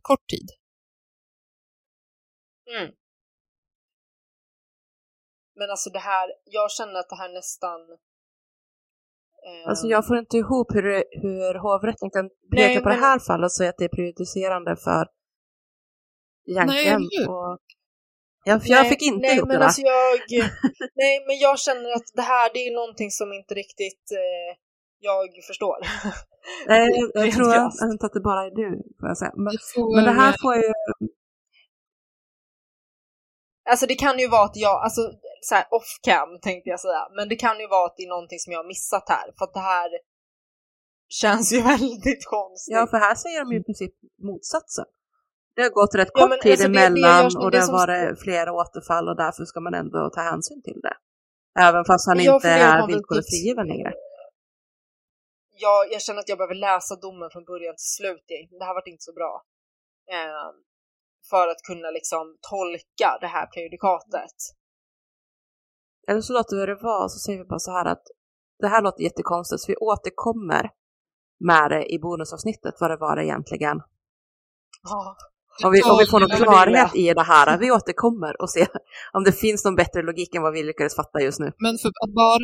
kort 0.03 0.27
tid. 0.29 0.49
Mm. 2.71 2.93
Men 5.59 5.71
alltså 5.71 5.91
det 5.91 5.99
här, 5.99 6.33
jag 6.45 6.71
känner 6.71 6.95
att 7.01 7.09
det 7.09 7.17
här 7.17 7.33
nästan... 7.33 7.81
Alltså 9.67 9.87
jag 9.87 10.07
får 10.07 10.19
inte 10.19 10.37
ihop 10.37 10.75
hur, 10.75 10.83
det- 10.83 11.05
hur 11.23 11.55
hovrätten 11.55 12.11
kan 12.11 12.29
peka 12.29 12.63
Nej, 12.69 12.83
på 12.83 12.89
det 12.89 12.95
men- 12.95 13.05
här 13.05 13.19
fallet 13.19 13.45
och 13.45 13.53
säga 13.53 13.71
att 13.71 13.79
det 13.79 13.85
är 13.85 13.89
prejudicerande 13.99 14.77
för 14.77 15.07
Janken. 16.57 16.75
Nej, 16.77 17.27
och... 17.29 17.59
jag, 18.45 18.61
jag 18.65 18.81
nej, 18.83 18.91
fick 18.91 19.03
inte 19.03 19.27
nej, 19.27 19.37
ihop 19.37 19.49
men 19.49 19.59
det 19.59 19.65
alltså 19.65 19.81
jag, 19.81 20.19
Nej, 21.03 21.25
men 21.27 21.39
jag 21.39 21.59
känner 21.59 21.91
att 21.97 22.09
det 22.15 22.23
här, 22.23 22.51
det 22.55 22.59
är 22.69 22.75
någonting 22.75 23.11
som 23.11 23.33
inte 23.33 23.55
riktigt 23.55 24.05
eh, 24.13 24.51
jag 25.01 25.29
förstår. 25.47 25.77
Nej, 26.69 26.91
jag, 27.15 27.25
jag 27.25 27.33
tror 27.37 27.53
krasst. 27.53 27.83
inte 27.83 28.07
att 28.07 28.13
det 28.13 28.21
bara 28.21 28.47
är 28.47 28.51
du, 28.51 28.69
får 29.01 29.09
jag 29.09 29.19
säga. 29.19 29.33
Men, 29.37 29.53
Det 29.53 29.59
får, 29.75 29.97
men 29.97 30.05
det 30.05 30.11
här 30.23 30.35
får 30.43 30.55
ju... 30.57 30.73
Alltså 33.71 33.87
det 33.87 33.95
kan 33.95 34.19
ju 34.19 34.29
vara 34.29 34.45
att 34.45 34.57
jag, 34.57 34.83
alltså 34.85 35.01
så 35.41 35.55
här 35.55 35.67
off 35.71 35.91
cam 36.03 36.41
tänkte 36.43 36.71
jag 36.71 36.81
säga, 36.81 37.03
men 37.17 37.29
det 37.29 37.37
kan 37.37 37.59
ju 37.61 37.67
vara 37.67 37.87
att 37.87 37.95
det 37.97 38.03
är 38.03 38.09
någonting 38.09 38.39
som 38.39 38.53
jag 38.53 38.59
har 38.59 38.69
missat 38.75 39.05
här, 39.09 39.27
för 39.39 39.45
att 39.45 39.55
det 39.55 39.61
här 39.75 39.91
känns 41.09 41.53
ju 41.53 41.61
väldigt 41.73 42.25
konstigt. 42.27 42.75
Ja, 42.77 42.87
för 42.87 42.97
här 42.97 43.15
säger 43.15 43.41
de 43.45 43.53
ju 43.53 43.61
i 43.61 43.65
princip 43.65 43.95
motsatsen. 44.23 44.85
Det 45.57 45.63
har 45.63 45.71
gått 45.71 45.95
rätt 45.95 46.09
Ja, 46.15 46.21
kort 46.21 46.31
men 46.31 46.41
tid 46.41 46.53
alltså 46.53 46.69
det- 46.69 46.73
det 46.79 46.87
emellan 46.87 47.25
görs- 47.25 47.37
och 47.37 47.51
det 47.51 47.57
det 47.57 47.61
har 47.61 47.67
som- 47.67 47.75
varit 47.75 48.21
flera 48.25 48.53
återfall 48.53 49.09
och 49.09 49.17
därför 49.17 49.45
ska 49.45 49.61
man 49.61 49.75
ändå 49.75 50.11
ta 50.15 50.21
hänsyn 50.21 50.63
till 50.63 50.81
det. 50.87 50.97
Även 51.67 51.85
fast 51.85 52.07
han 52.09 52.19
jag 52.21 52.35
inte 52.37 52.49
är 52.49 52.81
det 52.81 52.87
villkorligt 52.93 53.29
frigiven 53.31 53.67
längre. 53.73 53.93
jag, 55.59 55.93
jag 55.93 56.01
känner 56.03 56.21
att 56.21 56.29
jag 56.29 56.39
behöver 56.39 56.55
läsa 56.55 56.97
domen 56.97 57.31
från 57.33 57.45
början 57.45 57.75
till 57.81 57.93
slut. 57.99 58.25
Det 58.59 58.65
här 58.65 58.75
varit 58.75 58.87
inte 58.93 59.03
så 59.03 59.13
bra. 59.13 59.43
Eh, 60.17 60.49
för 61.31 61.49
att 61.49 61.63
kunna 61.69 61.91
liksom 61.91 62.37
tolka 62.51 63.19
det 63.21 63.27
här 63.27 63.47
prejudikatet. 63.47 64.37
Eller 66.09 66.21
så 66.21 66.33
låter 66.33 66.57
vi 66.57 66.67
det 66.67 66.75
vara 66.75 67.09
så 67.09 67.19
säger 67.19 67.39
vi 67.39 67.45
bara 67.45 67.59
så 67.59 67.71
här 67.71 67.85
att 67.85 68.05
det 68.59 68.69
här 68.69 68.83
låter 68.83 69.03
jättekonstigt 69.03 69.61
så 69.63 69.67
vi 69.73 69.77
återkommer 69.77 70.71
med 71.51 71.71
det 71.71 71.93
i 71.95 71.99
bonusavsnittet 71.99 72.75
vad 72.81 72.91
det 72.91 72.97
var 72.97 73.17
egentligen. 73.23 73.77
Ja. 74.83 75.17
Om 75.65 75.73
vi, 75.73 75.83
om 75.83 75.97
vi 75.99 76.07
får 76.07 76.21
någon 76.21 76.31
klarhet 76.31 76.97
i 76.97 77.15
det 77.15 77.23
här. 77.23 77.59
Vi 77.59 77.71
återkommer 77.71 78.43
och 78.43 78.51
ser 78.51 78.69
om 79.13 79.25
det 79.25 79.33
finns 79.33 79.65
någon 79.65 79.75
bättre 79.75 80.03
logik 80.03 80.35
än 80.35 80.43
vad 80.43 80.53
vi 80.53 80.63
lyckades 80.63 80.97
fatta 80.97 81.21
just 81.21 81.41
nu. 81.41 81.53
Men 81.59 81.79
för 81.79 81.89
att 81.89 82.15
bara, 82.23 82.39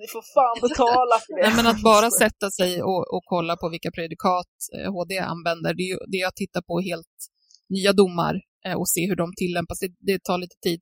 Ni 0.00 0.06
får 0.14 0.24
fan 0.36 0.56
betala 0.68 1.16
för 1.24 1.32
det. 1.36 1.42
nej, 1.46 1.52
men 1.56 1.66
att 1.66 1.82
bara 1.82 2.10
sätta 2.10 2.50
sig 2.50 2.82
och, 2.82 3.14
och 3.14 3.24
kolla 3.32 3.56
på 3.56 3.68
vilka 3.68 3.90
prejudikat 3.96 4.52
eh, 4.76 4.92
HD 4.92 5.18
använder, 5.18 5.74
det 5.74 5.82
är, 5.82 5.90
ju, 5.94 5.98
det 6.12 6.16
är 6.22 6.26
att 6.28 6.36
titta 6.36 6.62
på 6.62 6.80
helt 6.80 7.16
nya 7.68 7.92
domar 7.92 8.34
eh, 8.66 8.74
och 8.74 8.88
se 8.88 9.06
hur 9.08 9.16
de 9.16 9.32
tillämpas. 9.36 9.78
Det, 9.78 9.92
det 9.98 10.24
tar 10.24 10.38
lite 10.38 10.56
tid. 10.62 10.80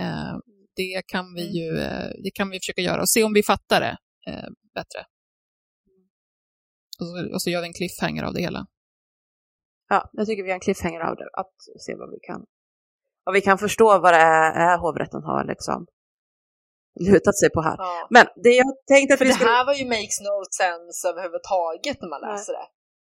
Eh, 0.00 0.34
det 0.76 1.02
kan 1.06 1.34
vi 1.34 1.44
ju 1.58 1.78
eh, 1.78 2.10
det 2.24 2.30
kan 2.34 2.50
vi 2.50 2.58
försöka 2.58 2.80
göra 2.80 3.00
och 3.00 3.10
se 3.10 3.24
om 3.24 3.32
vi 3.32 3.42
fattar 3.42 3.80
det 3.80 3.96
eh, 4.30 4.48
bättre. 4.74 5.00
Och 7.00 7.06
så, 7.06 7.34
och 7.34 7.42
så 7.42 7.50
gör 7.50 7.60
vi 7.60 7.66
en 7.66 7.72
cliffhanger 7.72 8.22
av 8.22 8.34
det 8.34 8.40
hela. 8.40 8.66
Ja, 9.88 10.10
jag 10.12 10.26
tycker 10.26 10.42
vi 10.42 10.50
har 10.50 10.54
en 10.54 10.60
cliffhanger 10.60 11.00
av 11.00 11.16
det. 11.16 11.28
Att 11.32 11.54
se 11.78 11.94
vad 11.94 12.10
vi 12.10 12.18
kan. 12.26 12.44
Vad 13.24 13.34
vi 13.34 13.40
kan 13.40 13.58
förstå 13.58 13.98
vad 13.98 14.12
det 14.12 14.18
är, 14.18 14.52
är 14.52 14.78
hovrätten 14.78 15.22
har 15.22 15.44
liksom 15.44 15.86
lutat 17.00 17.38
sig 17.38 17.50
på 17.50 17.60
här. 17.62 17.76
Ja. 17.78 18.06
Men 18.10 18.26
det 18.44 18.48
jag 18.48 18.66
tänkte 18.86 19.14
att 19.14 19.18
För 19.18 19.24
vi 19.24 19.30
det 19.30 19.34
skulle... 19.34 19.50
här 19.50 19.66
var 19.66 19.74
ju 19.74 19.84
makes 19.84 20.20
no 20.20 20.36
sense 20.60 21.08
överhuvudtaget 21.08 21.96
när 22.02 22.08
man 22.08 22.20
läser 22.20 22.52
det. 22.52 22.66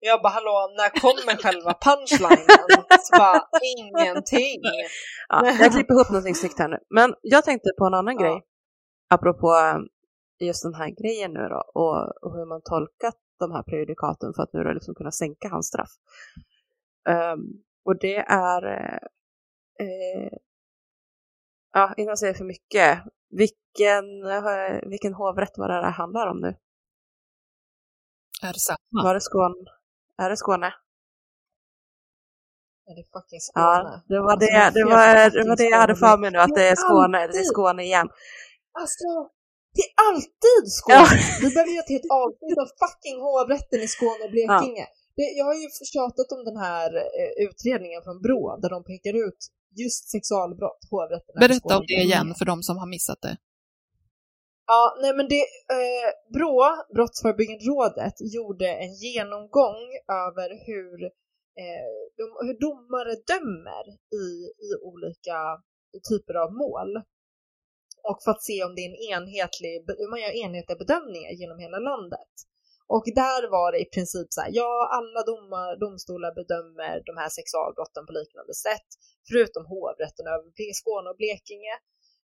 Jag 0.00 0.22
bara 0.22 0.28
hallå, 0.32 0.74
när 0.76 1.00
kommer 1.00 1.36
själva 1.42 1.74
punchlinen? 1.86 2.84
Så 3.00 3.16
bara 3.18 3.42
ingenting. 3.76 4.60
Ja, 5.28 5.46
jag 5.60 5.72
klipper 5.72 5.94
ihop 5.94 6.08
någonting 6.10 6.34
snyggt 6.34 6.58
här 6.58 6.68
nu. 6.68 6.78
Men 6.90 7.14
jag 7.22 7.44
tänkte 7.44 7.68
på 7.78 7.84
en 7.86 7.94
annan 7.94 8.14
Ja. 8.14 8.20
grej. 8.22 8.42
Apropå 9.10 9.48
eh, 9.56 10.46
just 10.46 10.62
den 10.62 10.74
här 10.74 10.90
grejen 11.02 11.32
nu 11.32 11.48
då. 11.48 11.62
Och, 11.74 12.24
och 12.24 12.32
hur 12.36 12.46
man 12.46 12.60
tolkat 12.64 13.14
de 13.38 13.52
här 13.52 13.62
prejudikaten 13.62 14.32
för 14.34 14.42
att 14.42 14.52
nu 14.52 14.64
då 14.64 14.72
liksom 14.72 14.94
kunna 14.94 15.10
sänka 15.12 15.48
hans 15.48 15.66
straff. 15.68 15.90
Ehm, 17.08 17.40
och 17.84 17.98
det 17.98 18.16
är... 18.16 18.66
eh, 18.66 18.98
Eh, 19.80 20.32
ja, 21.72 21.94
innan 21.96 22.08
jag 22.08 22.18
säger 22.18 22.34
för 22.34 22.44
mycket. 22.44 22.98
Vilken, 23.30 24.26
eh, 24.26 24.88
vilken 24.88 25.14
hovrätt 25.14 25.58
var 25.58 25.68
det 25.68 25.80
det 25.80 25.86
handlar 25.90 26.26
om 26.26 26.40
nu? 26.40 26.48
Är 28.42 28.52
det 28.52 28.58
samma? 28.58 29.02
Var 29.04 29.14
det 29.14 29.20
Skåne? 29.20 29.54
Är 30.22 30.30
det 30.30 30.36
Skåne? 30.36 30.70
Men 32.84 32.92
det 32.96 33.02
är 33.06 33.10
fucking 33.16 33.42
Skåne. 33.48 33.64
Ja, 33.64 34.02
det 34.10 34.20
var 34.20 34.32
Alltså, 34.32 34.46
det, 34.46 34.70
det, 34.78 34.84
var, 34.94 35.04
det 35.38 35.48
var 35.50 35.56
det 35.62 35.68
jag 35.74 35.80
hade 35.84 35.96
för 36.04 36.16
mig 36.20 36.30
nu, 36.30 36.38
att 36.38 36.54
det 36.58 36.64
är 36.72 36.76
Ja, 36.78 36.82
Skåne, 36.84 37.18
det 37.32 37.38
är. 37.44 37.50
Skåne 37.54 37.82
igen. 37.90 38.08
Alltså, 38.80 39.08
det 39.76 39.82
är 39.88 39.92
alltid 40.08 40.64
Skåne! 40.78 40.96
Ja. 40.98 41.06
Vi 41.42 41.48
behöver 41.54 41.72
göra 41.74 41.84
ett 41.86 41.94
helt 41.96 42.10
avsnitt 42.22 42.58
av 42.64 42.68
fucking 42.82 43.18
hovrätten 43.26 43.80
i 43.86 43.88
Skåne 43.96 44.22
och 44.26 44.32
Blekinge. 44.34 44.86
Det, 45.16 45.26
jag 45.40 45.44
har 45.50 45.56
ju 45.62 45.66
tjatat 45.94 46.28
om 46.36 46.42
den 46.50 46.58
här 46.66 46.88
eh, 47.20 47.32
utredningen 47.46 48.00
från 48.06 48.16
Brå 48.24 48.42
där 48.62 48.70
de 48.74 48.78
pekar 48.90 49.14
ut 49.26 49.40
just 49.82 50.02
sexualbrott, 50.14 50.82
hovrätten 50.90 51.34
Berätta 51.44 51.72
om 51.78 51.84
det 51.92 52.00
igen 52.08 52.28
för 52.38 52.44
de 52.52 52.56
som 52.68 52.76
har 52.82 52.88
missat 52.96 53.20
det. 53.26 53.34
Ja, 54.70 54.96
nej 55.02 55.12
men 55.16 55.28
det, 55.28 55.44
eh, 55.78 56.10
Brå, 56.34 56.56
Brottsförebyggande 56.94 57.64
rådet, 57.64 58.16
gjorde 58.34 58.68
en 58.84 58.94
genomgång 58.94 59.80
över 60.24 60.48
hur, 60.66 60.96
eh, 61.62 61.92
de, 62.18 62.24
hur 62.46 62.56
domare 62.66 63.12
dömer 63.32 63.84
i, 64.22 64.26
i 64.66 64.68
olika 64.90 65.38
typer 66.08 66.34
av 66.44 66.50
mål. 66.64 66.90
Och 68.08 68.18
för 68.24 68.30
att 68.30 68.48
se 68.50 68.64
om 68.64 68.74
det 68.74 68.82
är 68.82 68.90
en 68.92 69.02
enhetlig, 69.12 69.74
hur 70.00 70.10
man 70.10 70.20
gör 70.24 70.34
enhetliga 70.44 70.78
bedömningar 70.84 71.32
genom 71.40 71.58
hela 71.58 71.78
landet. 71.90 72.32
Och 72.94 73.04
där 73.22 73.42
var 73.56 73.68
det 73.72 73.80
i 73.86 73.88
princip 73.96 74.28
så 74.30 74.40
här, 74.40 74.50
ja 74.60 74.72
alla 74.98 75.20
domar, 75.32 75.70
domstolar 75.84 76.32
bedömer 76.40 76.94
de 77.08 77.14
här 77.22 77.30
sexualbrotten 77.38 78.06
på 78.06 78.12
liknande 78.20 78.54
sätt, 78.66 78.88
förutom 79.28 79.62
hovrätten 79.72 80.26
över 80.34 80.74
Skåne 80.80 81.10
och 81.10 81.20
Blekinge. 81.22 81.74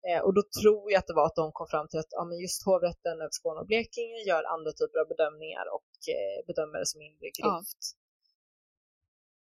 Eh, 0.09 0.21
och 0.27 0.35
då 0.35 0.43
tror 0.61 0.85
jag 0.93 0.99
att 0.99 1.07
det 1.11 1.19
var 1.21 1.27
att 1.27 1.41
de 1.43 1.47
kom 1.59 1.67
fram 1.75 1.87
till 1.89 1.99
att 2.03 2.13
ja, 2.19 2.25
men 2.29 2.37
just 2.45 2.61
hovrätten 2.69 3.17
över 3.23 3.35
Skåne 3.39 3.61
och 3.61 3.67
Blekinge 3.71 4.21
gör 4.31 4.43
andra 4.55 4.71
typer 4.79 4.99
av 5.03 5.07
bedömningar 5.15 5.67
och 5.77 5.93
eh, 6.17 6.39
bedömer 6.49 6.77
det 6.83 6.89
som 6.93 6.99
mindre 7.07 7.27
grovt. 7.39 7.83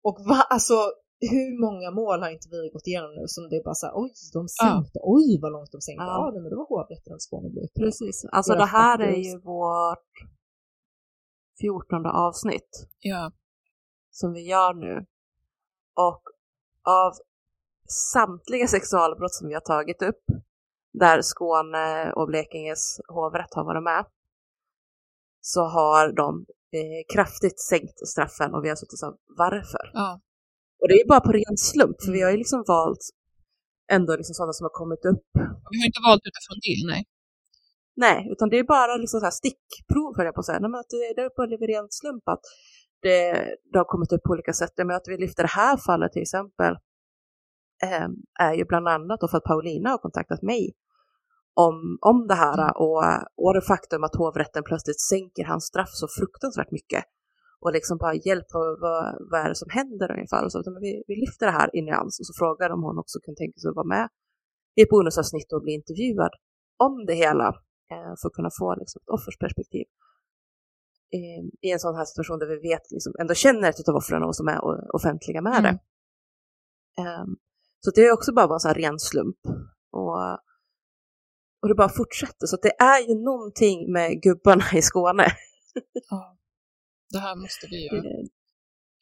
Och 0.09 0.17
va, 0.31 0.41
alltså 0.57 0.79
hur 1.33 1.51
många 1.67 1.91
mål 1.91 2.19
har 2.23 2.31
inte 2.37 2.49
vi 2.55 2.71
gått 2.75 2.87
igenom 2.87 3.13
nu 3.19 3.25
som 3.27 3.43
det 3.49 3.57
är 3.57 3.65
bara 3.69 3.75
så 3.83 3.87
här, 3.87 3.95
oj, 4.03 4.13
de 4.37 4.43
sänkte, 4.49 4.99
oj 5.17 5.29
vad 5.43 5.53
långt 5.53 5.73
de 5.73 5.81
sänkte, 5.81 6.05
Ja. 6.05 6.33
ja, 6.35 6.41
men 6.43 6.51
det 6.51 6.57
var 6.63 6.69
hovrätten 6.75 7.11
över 7.13 7.19
Skåne 7.29 7.47
och 7.49 7.53
Blekinge. 7.53 7.85
Precis. 7.87 8.25
Alltså 8.25 8.53
det 8.55 8.71
här 8.79 8.99
är 9.13 9.17
ju 9.27 9.39
vårt 9.41 10.13
fjortonde 11.61 12.11
avsnitt 12.11 12.73
Ja. 12.99 13.33
som 14.11 14.33
vi 14.33 14.43
gör 14.55 14.75
nu. 14.75 15.07
Och 16.09 16.23
av 16.89 17.13
samtliga 18.13 18.67
sexualbrott 18.67 19.35
som 19.35 19.49
vi 19.49 19.55
har 19.55 19.61
tagit 19.61 20.03
upp, 20.03 20.25
där 20.93 21.23
Skåne 21.23 22.13
och 22.13 22.27
Blekinges 22.27 23.01
hovrätt 23.09 23.55
har 23.55 23.65
varit 23.65 23.83
med, 23.83 24.05
så 25.41 25.61
har 25.61 26.13
de 26.13 26.47
eh, 26.77 27.15
kraftigt 27.15 27.61
sänkt 27.61 28.09
straffen 28.09 28.55
och 28.55 28.65
vi 28.65 28.69
har 28.69 28.77
suttit 28.77 28.93
och 28.93 28.99
sagt 28.99 29.19
varför? 29.39 29.91
ja. 29.93 30.21
Och 30.81 30.89
det 30.89 30.95
är 30.95 31.09
bara 31.09 31.21
på 31.21 31.33
ren 31.33 31.57
slump, 31.57 31.97
för 32.05 32.13
vi 32.13 32.23
har 32.23 32.31
ju 32.31 32.37
liksom 32.37 32.65
valt 32.67 33.05
ändå 33.93 34.17
liksom 34.17 34.35
sådana 34.35 34.53
som 34.53 34.65
har 34.65 34.75
kommit 34.83 35.05
upp 35.11 35.27
Vi 35.71 35.77
har 35.81 35.87
inte 35.91 36.03
valt 36.09 36.23
utifrån 36.31 36.59
det, 36.67 36.77
nej. 36.93 37.03
Nej, 37.97 38.19
utan 38.33 38.49
det 38.49 38.59
är 38.59 38.65
bara 38.65 38.97
liksom 38.97 39.21
så 39.21 39.27
här 39.27 39.39
stickprov 39.43 40.17
höll 40.17 40.27
jag 40.27 40.35
på 40.35 40.41
att 40.41 40.47
säga. 40.47 40.59
Nej, 40.59 40.71
men 40.71 40.81
att 40.81 40.91
det, 40.95 41.13
det 41.17 41.23
är 41.23 41.37
bara 41.37 41.55
en 41.55 41.67
ren 41.73 41.89
slump 41.91 42.29
att 42.29 42.45
det, 43.03 43.23
det 43.73 43.79
har 43.79 43.85
kommit 43.85 44.13
upp 44.13 44.23
på 44.23 44.33
olika 44.33 44.53
sätt. 44.53 44.73
Men 44.77 44.91
att 44.91 45.09
vi 45.09 45.17
lyfter 45.17 45.43
det 45.43 45.55
här 45.63 45.77
fallet 45.77 46.13
till 46.13 46.23
exempel 46.23 46.73
eh, 47.83 48.09
är 48.41 48.55
ju 48.55 48.65
bland 48.65 48.89
annat 48.89 49.21
då 49.21 49.29
för 49.29 49.39
att 49.39 49.45
Paulina 49.45 49.91
har 49.91 49.99
kontaktat 49.99 50.43
mig 50.43 50.73
om, 51.67 51.99
om 52.01 52.19
det 52.31 52.39
här 52.45 52.59
och, 52.85 53.03
och 53.45 53.55
det 53.55 53.63
faktum 53.73 54.05
att 54.05 54.17
hovrätten 54.17 54.63
plötsligt 54.71 55.01
sänker 55.01 55.45
hans 55.45 55.65
straff 55.65 55.93
så 55.93 56.07
fruktansvärt 56.19 56.71
mycket. 56.71 57.05
och 57.63 57.73
liksom 57.73 57.99
bara 57.99 58.15
hjälp, 58.15 58.49
vad, 58.53 58.81
vad, 58.81 59.03
vad 59.31 59.41
är 59.41 59.49
det 59.49 59.61
som 59.63 59.71
händer 59.79 60.13
ungefär? 60.17 60.45
Och 60.45 60.53
så, 60.53 60.59
men 60.75 60.83
vi, 60.87 60.93
vi 61.09 61.15
lyfter 61.25 61.47
det 61.47 61.53
här 61.61 61.77
i 61.77 61.83
nyans 61.83 62.21
och 62.21 62.27
så 62.27 62.33
frågar 62.43 62.71
om 62.71 62.83
hon 62.83 62.99
också 62.99 63.19
kan 63.25 63.35
tänka 63.35 63.59
sig 63.59 63.69
att 63.69 63.81
vara 63.83 63.95
med 63.97 64.09
i 64.79 64.83
ett 64.83 64.89
bonusavsnitt 64.89 65.53
och 65.53 65.63
bli 65.63 65.73
intervjuad 65.73 66.33
om 66.87 66.95
det 67.07 67.15
hela 67.15 67.49
eh, 67.93 68.13
för 68.19 68.27
att 68.29 68.37
kunna 68.39 68.51
få 68.59 68.75
liksom, 68.75 68.99
ett 69.03 69.11
offersperspektiv 69.17 69.87
eh, 71.17 71.43
i 71.67 71.69
en 71.73 71.83
sån 71.85 71.97
här 71.99 72.05
situation 72.05 72.39
där 72.39 72.51
vi 72.55 72.69
vet, 72.69 72.91
liksom, 72.91 73.13
ändå 73.21 73.35
känner 73.35 73.69
ett 73.69 73.89
av 73.89 73.97
offren 73.97 74.23
och 74.23 74.37
som 74.37 74.49
är 74.49 74.59
offentliga 74.99 75.41
med 75.43 75.59
mm. 75.59 75.65
det. 75.65 75.77
Um, 77.03 77.37
så 77.81 77.91
det 77.95 78.01
är 78.01 78.13
också 78.13 78.33
bara 78.33 78.55
en 78.55 78.61
sån 78.61 78.75
ren 78.75 78.99
slump. 78.99 79.41
Och, 79.93 80.19
och 81.63 81.69
det 81.69 81.75
bara 81.75 81.89
fortsätter. 81.89 82.47
Så 82.47 82.57
det 82.57 82.75
är 82.79 83.09
ju 83.09 83.15
någonting 83.15 83.93
med 83.93 84.23
gubbarna 84.23 84.65
i 84.75 84.83
Skåne. 84.83 85.27
Ja, 86.11 86.37
det 87.13 87.19
här 87.19 87.37
måste 87.37 87.67
vi 87.71 87.87
göra. 87.87 88.03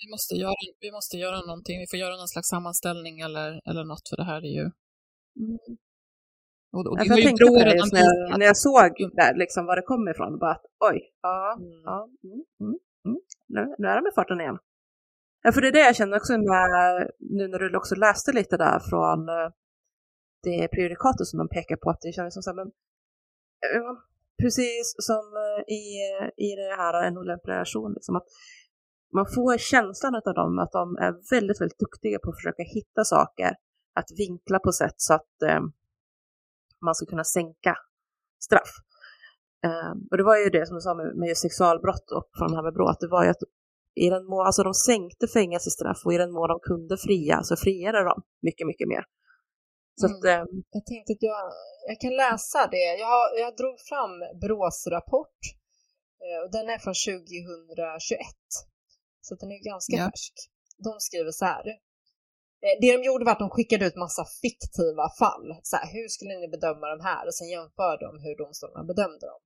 Vi 0.00 0.10
måste 0.10 0.34
göra, 0.34 0.54
vi 0.80 0.90
måste 0.92 1.16
göra 1.16 1.40
någonting. 1.40 1.80
Vi 1.80 1.86
får 1.90 1.98
göra 1.98 2.16
någon 2.16 2.28
slags 2.28 2.48
sammanställning 2.48 3.20
eller, 3.20 3.60
eller 3.70 3.84
något, 3.84 4.08
för 4.08 4.16
det 4.16 4.24
här 4.24 4.40
är 4.50 4.54
ju... 4.60 4.66
Mm. 5.40 5.58
Och, 6.72 6.86
och 6.86 6.98
jag 6.98 7.22
tänkte 7.22 7.44
på 7.44 7.64
det 7.68 7.84
när 7.92 8.00
jag, 8.08 8.38
när 8.38 8.46
jag 8.46 8.56
såg 8.56 8.94
där, 9.20 9.38
liksom, 9.38 9.66
var 9.66 9.76
det 9.76 9.82
kom 9.82 10.08
ifrån. 10.08 10.38
Bara 10.38 10.50
att, 10.50 10.64
oj, 10.90 10.98
ja, 11.22 11.56
mm. 11.58 11.82
ja 11.84 12.08
mm, 12.24 12.44
mm, 12.60 12.78
mm. 13.06 13.20
Nu, 13.48 13.74
nu 13.78 13.88
är 13.88 13.96
de 14.02 14.08
i 14.08 14.14
farten 14.14 14.40
igen. 14.40 14.58
Ja, 15.42 15.52
för 15.52 15.60
det 15.60 15.68
är 15.68 15.72
det 15.72 15.86
jag 15.90 15.96
känner 15.96 16.16
också 16.16 16.32
med, 16.32 17.10
nu 17.18 17.48
när 17.48 17.58
du 17.58 17.76
också 17.76 17.94
läste 17.94 18.32
lite 18.32 18.56
där 18.56 18.78
från 18.90 19.28
eh, 19.28 19.50
det 20.42 20.68
prejudikatet 20.68 21.26
som 21.26 21.38
de 21.38 21.48
pekar 21.48 21.76
på, 21.76 21.90
att 21.90 22.00
det 22.00 22.12
känns 22.12 22.34
som 22.34 22.42
så 22.42 22.50
här, 22.50 22.56
men, 22.56 22.70
precis 24.42 24.94
som 24.98 25.24
eh, 25.44 25.74
i, 25.74 25.84
eh, 26.08 26.28
i 26.46 26.56
det 26.56 26.76
här 26.76 27.02
eh, 27.02 27.08
en 27.08 27.18
olämplig 27.18 27.52
relation, 27.52 27.92
liksom, 27.92 28.16
att 28.16 28.28
man 29.12 29.26
får 29.34 29.58
känslan 29.58 30.14
av 30.14 30.34
dem 30.34 30.58
att 30.58 30.72
de 30.72 30.96
är 30.96 31.12
väldigt, 31.30 31.60
väldigt 31.60 31.78
duktiga 31.78 32.18
på 32.18 32.30
att 32.30 32.36
försöka 32.36 32.62
hitta 32.62 33.04
saker, 33.04 33.50
att 33.94 34.10
vinkla 34.16 34.58
på 34.58 34.72
sätt 34.72 34.94
så 34.96 35.14
att 35.14 35.42
eh, 35.42 35.60
man 36.84 36.94
ska 36.94 37.06
kunna 37.06 37.24
sänka 37.24 37.76
straff. 38.40 38.72
Eh, 39.64 39.92
och 40.10 40.16
det 40.16 40.24
var 40.24 40.36
ju 40.36 40.50
det 40.50 40.66
som 40.66 40.74
du 40.74 40.80
sa 40.80 40.94
med, 40.94 41.16
med 41.16 41.36
sexualbrott 41.36 42.10
och 42.16 42.28
från 42.38 42.48
det 42.50 42.56
här 42.56 42.62
med 42.62 42.74
brå, 42.74 42.88
att 42.88 43.00
det 43.00 43.08
var 43.08 43.24
ju 43.24 43.30
att 43.30 43.42
i 43.94 44.10
den 44.10 44.24
mån, 44.26 44.46
alltså 44.46 44.62
de 44.62 44.74
sänkte 44.74 45.26
fängelsestraff 45.28 46.00
och 46.04 46.14
i 46.14 46.18
den 46.18 46.32
mån 46.32 46.48
de 46.48 46.58
kunde 46.62 46.96
fria 46.96 47.42
så 47.42 47.56
friade 47.56 48.04
de 48.04 48.22
mycket, 48.42 48.66
mycket 48.66 48.88
mer. 48.88 49.04
Så 50.00 50.06
mm. 50.06 50.16
att, 50.18 50.24
mm. 50.24 50.62
jag 50.76 50.84
tänkte 50.86 51.12
att 51.12 51.24
jag, 51.32 51.44
jag 51.90 51.98
kan 52.00 52.14
läsa 52.24 52.60
det. 52.74 52.88
Jag, 53.06 53.20
jag 53.44 53.52
drog 53.60 53.76
fram 53.90 54.12
Brås 54.42 54.86
rapport 54.96 55.40
eh, 56.24 56.38
och 56.44 56.50
den 56.56 56.66
är 56.74 56.78
från 56.84 56.94
2021. 56.94 58.20
Så 59.26 59.34
den 59.40 59.50
är 59.56 59.60
ganska 59.72 59.96
ja. 59.96 60.04
färsk. 60.04 60.34
De 60.86 60.92
skriver 61.06 61.32
så 61.40 61.44
här. 61.44 61.66
Eh, 62.64 62.76
det 62.80 62.96
de 62.96 63.02
gjorde 63.08 63.24
var 63.24 63.32
att 63.32 63.44
de 63.46 63.50
skickade 63.50 63.84
ut 63.86 63.96
massa 64.06 64.24
fiktiva 64.42 65.06
fall. 65.20 65.46
Så 65.62 65.76
här, 65.76 65.86
hur 65.96 66.08
skulle 66.14 66.34
ni 66.40 66.48
bedöma 66.56 66.86
de 66.94 67.00
här? 67.10 67.22
Och 67.26 67.34
sen 67.34 67.48
jämförde 67.56 68.02
de 68.08 68.12
hur 68.24 68.34
domstolarna 68.42 68.84
bedömde 68.92 69.26
dem. 69.32 69.40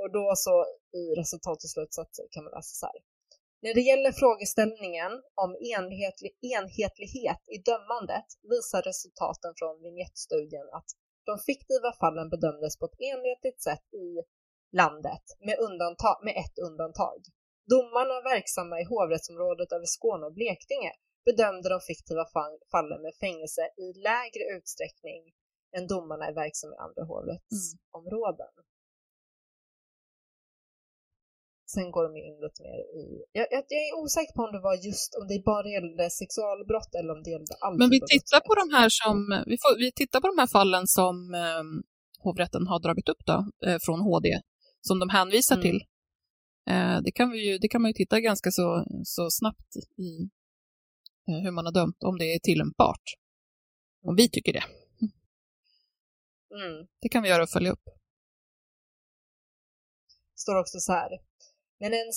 Och 0.00 0.10
då 0.16 0.32
så 0.36 0.54
i 1.00 1.04
resultat 1.20 1.58
och 1.64 1.70
slutsatser 1.74 2.24
kan 2.32 2.44
man 2.44 2.52
läsa 2.56 2.74
så 2.80 2.86
här. 2.90 2.98
När 3.62 3.74
det 3.74 3.80
gäller 3.90 4.12
frågeställningen 4.12 5.12
om 5.44 5.50
enhetlig, 5.74 6.32
enhetlighet 6.56 7.42
i 7.56 7.58
dömandet 7.70 8.28
visar 8.52 8.82
resultaten 8.82 9.52
från 9.58 9.82
vignettstudien 9.82 10.68
att 10.78 10.88
de 11.28 11.38
fiktiva 11.38 11.90
fallen 12.00 12.28
bedömdes 12.34 12.78
på 12.78 12.84
ett 12.86 13.00
enhetligt 13.10 13.60
sätt 13.68 13.86
i 14.04 14.08
landet 14.80 15.24
med, 15.46 15.56
undantag, 15.58 16.16
med 16.26 16.34
ett 16.42 16.58
undantag. 16.68 17.20
Domarna 17.72 18.16
verksamma 18.34 18.80
i 18.80 18.84
hovrättsområdet 18.84 19.72
över 19.72 19.86
Skåne 19.96 20.26
och 20.26 20.36
Blekinge 20.38 20.92
bedömde 21.28 21.68
de 21.68 21.80
fiktiva 21.80 22.24
fallen 22.72 23.02
med 23.02 23.14
fängelse 23.24 23.62
i 23.84 23.86
lägre 24.08 24.44
utsträckning 24.56 25.22
än 25.76 25.86
domarna 25.86 26.24
är 26.26 26.34
verksamma 26.34 26.74
i 26.74 26.78
andra 26.86 27.02
hovrättsområden. 27.10 28.52
Mm. 28.56 28.75
Sen 31.74 31.90
går 31.94 32.02
de 32.08 32.12
in 32.28 32.36
lite 32.44 32.60
mer 32.66 32.80
i... 33.00 33.02
Jag, 33.38 33.46
jag, 33.54 33.62
jag, 33.74 33.82
är 33.88 33.92
osäker 34.02 34.32
på 34.36 34.42
om 34.46 34.52
det 34.56 34.62
var 34.68 34.74
just 34.88 35.10
om 35.18 35.24
det 35.30 35.38
bara 35.52 35.68
gällde 35.74 36.04
sexualbrott 36.20 36.92
eller 36.98 37.12
om 37.16 37.22
det 37.22 37.30
gällde 37.30 37.54
allt. 37.64 37.78
Men 37.78 37.90
vi 37.90 38.00
tittar 38.14 38.40
på 38.48 38.54
de 38.60 38.66
här 38.76 38.88
som... 39.00 39.16
Vi, 39.50 39.56
får, 39.62 39.72
vi 39.84 39.92
tittar 39.92 40.20
på 40.20 40.28
de 40.32 40.38
här 40.42 40.50
fallen 40.58 40.84
som 40.86 41.14
eh, 41.34 41.64
hovrätten 42.24 42.66
har 42.66 42.80
dragit 42.86 43.08
upp 43.12 43.22
då, 43.30 43.38
eh, 43.66 43.78
från 43.84 44.00
HD, 44.00 44.28
som 44.80 44.98
de 44.98 45.08
hänvisar 45.08 45.56
mm. 45.56 45.62
till. 45.66 45.78
Eh, 46.70 46.98
det, 47.04 47.12
kan 47.18 47.30
vi 47.30 47.38
ju, 47.48 47.58
det 47.58 47.68
kan 47.68 47.82
man 47.82 47.88
ju 47.90 47.94
titta 47.94 48.20
ganska 48.20 48.50
så, 48.50 48.84
så 49.04 49.30
snabbt 49.30 49.70
i 50.06 50.10
eh, 51.28 51.40
hur 51.44 51.50
man 51.50 51.66
har 51.66 51.72
dömt, 51.72 52.02
om 52.10 52.18
det 52.18 52.34
är 52.34 52.38
tillämpbart. 52.38 53.06
Om 54.08 54.16
vi 54.16 54.28
tycker 54.28 54.52
det. 54.52 54.64
Mm. 56.60 56.86
Det 57.00 57.08
kan 57.08 57.22
vi 57.22 57.28
göra 57.28 57.42
och 57.42 57.50
följa 57.50 57.72
upp. 57.72 57.84
står 60.36 60.60
också 60.60 60.78
så 60.78 60.92
här. 60.92 61.10
Men 61.82 61.92
en 62.00 62.12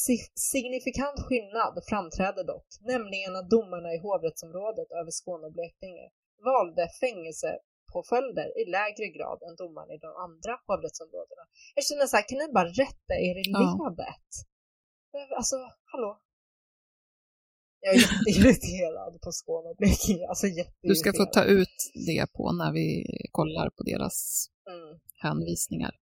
signifikant 0.51 1.19
skillnad 1.27 1.73
framträder 1.89 2.43
dock, 2.53 2.67
nämligen 2.93 3.35
att 3.35 3.49
domarna 3.49 3.89
i 3.93 3.99
hovrättsområdet 4.05 4.89
över 4.99 5.11
Skåne 5.19 5.45
och 5.47 5.53
Blekinge 5.53 6.07
valde 6.49 6.83
fängelsepåföljder 7.01 8.47
i 8.61 8.63
lägre 8.77 9.07
grad 9.15 9.39
än 9.47 9.55
domarna 9.61 9.91
i 9.93 9.99
de 10.07 10.11
andra 10.25 10.53
hovrättsområdena. 10.67 11.43
Jag 11.75 11.83
känner 11.85 12.05
så 12.07 12.15
här, 12.17 12.25
kan 12.29 12.37
ni 12.43 12.47
bara 12.59 12.69
rätta 12.83 13.13
er 13.27 13.35
i 13.41 13.43
ja. 13.45 13.59
ledet? 13.59 14.29
Alltså, 15.39 15.57
hallå? 15.91 16.11
Jag 17.81 17.95
är 17.95 17.99
jätteirriterad 17.99 19.21
på 19.21 19.31
Skåne 19.31 19.69
och 19.69 19.77
Blekinge. 19.77 20.27
Alltså 20.27 20.47
Du 20.81 20.95
ska 20.95 21.13
få 21.13 21.25
ta 21.25 21.43
ut 21.43 21.77
det 22.07 22.33
på 22.33 22.51
när 22.51 22.71
vi 22.73 23.05
kollar 23.31 23.69
på 23.69 23.83
deras 23.83 24.47
mm. 24.69 24.99
hänvisningar. 25.23 25.93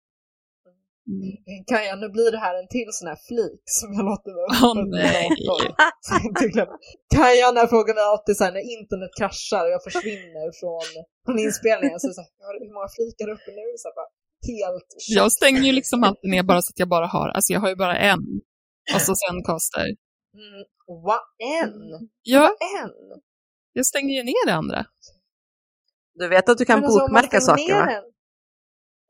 Mm. 1.12 1.64
Kaja, 1.70 1.92
nu 2.02 2.08
blir 2.16 2.30
det 2.34 2.42
här 2.46 2.54
en 2.60 2.68
till 2.76 2.90
sån 2.98 3.08
här 3.12 3.20
flik 3.28 3.62
som 3.78 3.88
jag 3.96 4.04
låter 4.10 4.32
vara 4.38 4.50
oh, 4.68 4.78
nej! 5.00 5.26
Kaja, 7.16 7.46
när 7.56 7.66
frågar 7.74 7.94
mig 7.98 8.04
alltid 8.12 8.34
så 8.36 8.44
här, 8.44 8.52
när 8.56 8.64
internet 8.76 9.12
kraschar 9.18 9.62
och 9.66 9.72
jag 9.76 9.82
försvinner 9.88 10.46
från, 10.60 10.88
från 11.24 11.38
inspelningen, 11.46 11.98
så, 12.00 12.08
så 12.16 12.20
här, 12.20 12.30
hur 12.64 12.72
många 12.76 12.90
flikar 12.96 13.28
uppe 13.34 13.50
nu? 13.58 13.66
Så 13.80 13.84
här, 13.88 13.94
bara, 14.00 14.10
helt 14.52 14.88
Jag 15.18 15.32
stänger 15.38 15.62
ju 15.68 15.72
liksom 15.72 15.98
alltid 16.08 16.30
ner 16.30 16.42
bara 16.42 16.62
så 16.62 16.70
att 16.72 16.78
jag 16.78 16.88
bara 16.96 17.06
har, 17.06 17.28
alltså 17.28 17.52
jag 17.52 17.60
har 17.60 17.68
ju 17.68 17.76
bara 17.76 17.96
en. 18.12 18.24
Och 18.94 19.00
så 19.00 19.12
sen 19.22 19.36
Caster. 19.48 19.88
Mm. 20.40 20.60
Va? 21.06 21.18
En? 21.62 21.74
Ja. 22.22 22.44
En? 22.80 22.92
Jag 23.72 23.86
stänger 23.86 24.14
ju 24.14 24.22
ner 24.22 24.46
det 24.46 24.54
andra. 24.54 24.86
Du 26.14 26.28
vet 26.28 26.48
att 26.48 26.58
du 26.58 26.64
kan 26.64 26.84
alltså, 26.84 26.98
bokmärka 26.98 27.40
saker 27.40 27.74
va? 27.74 27.84
Den, 27.86 28.04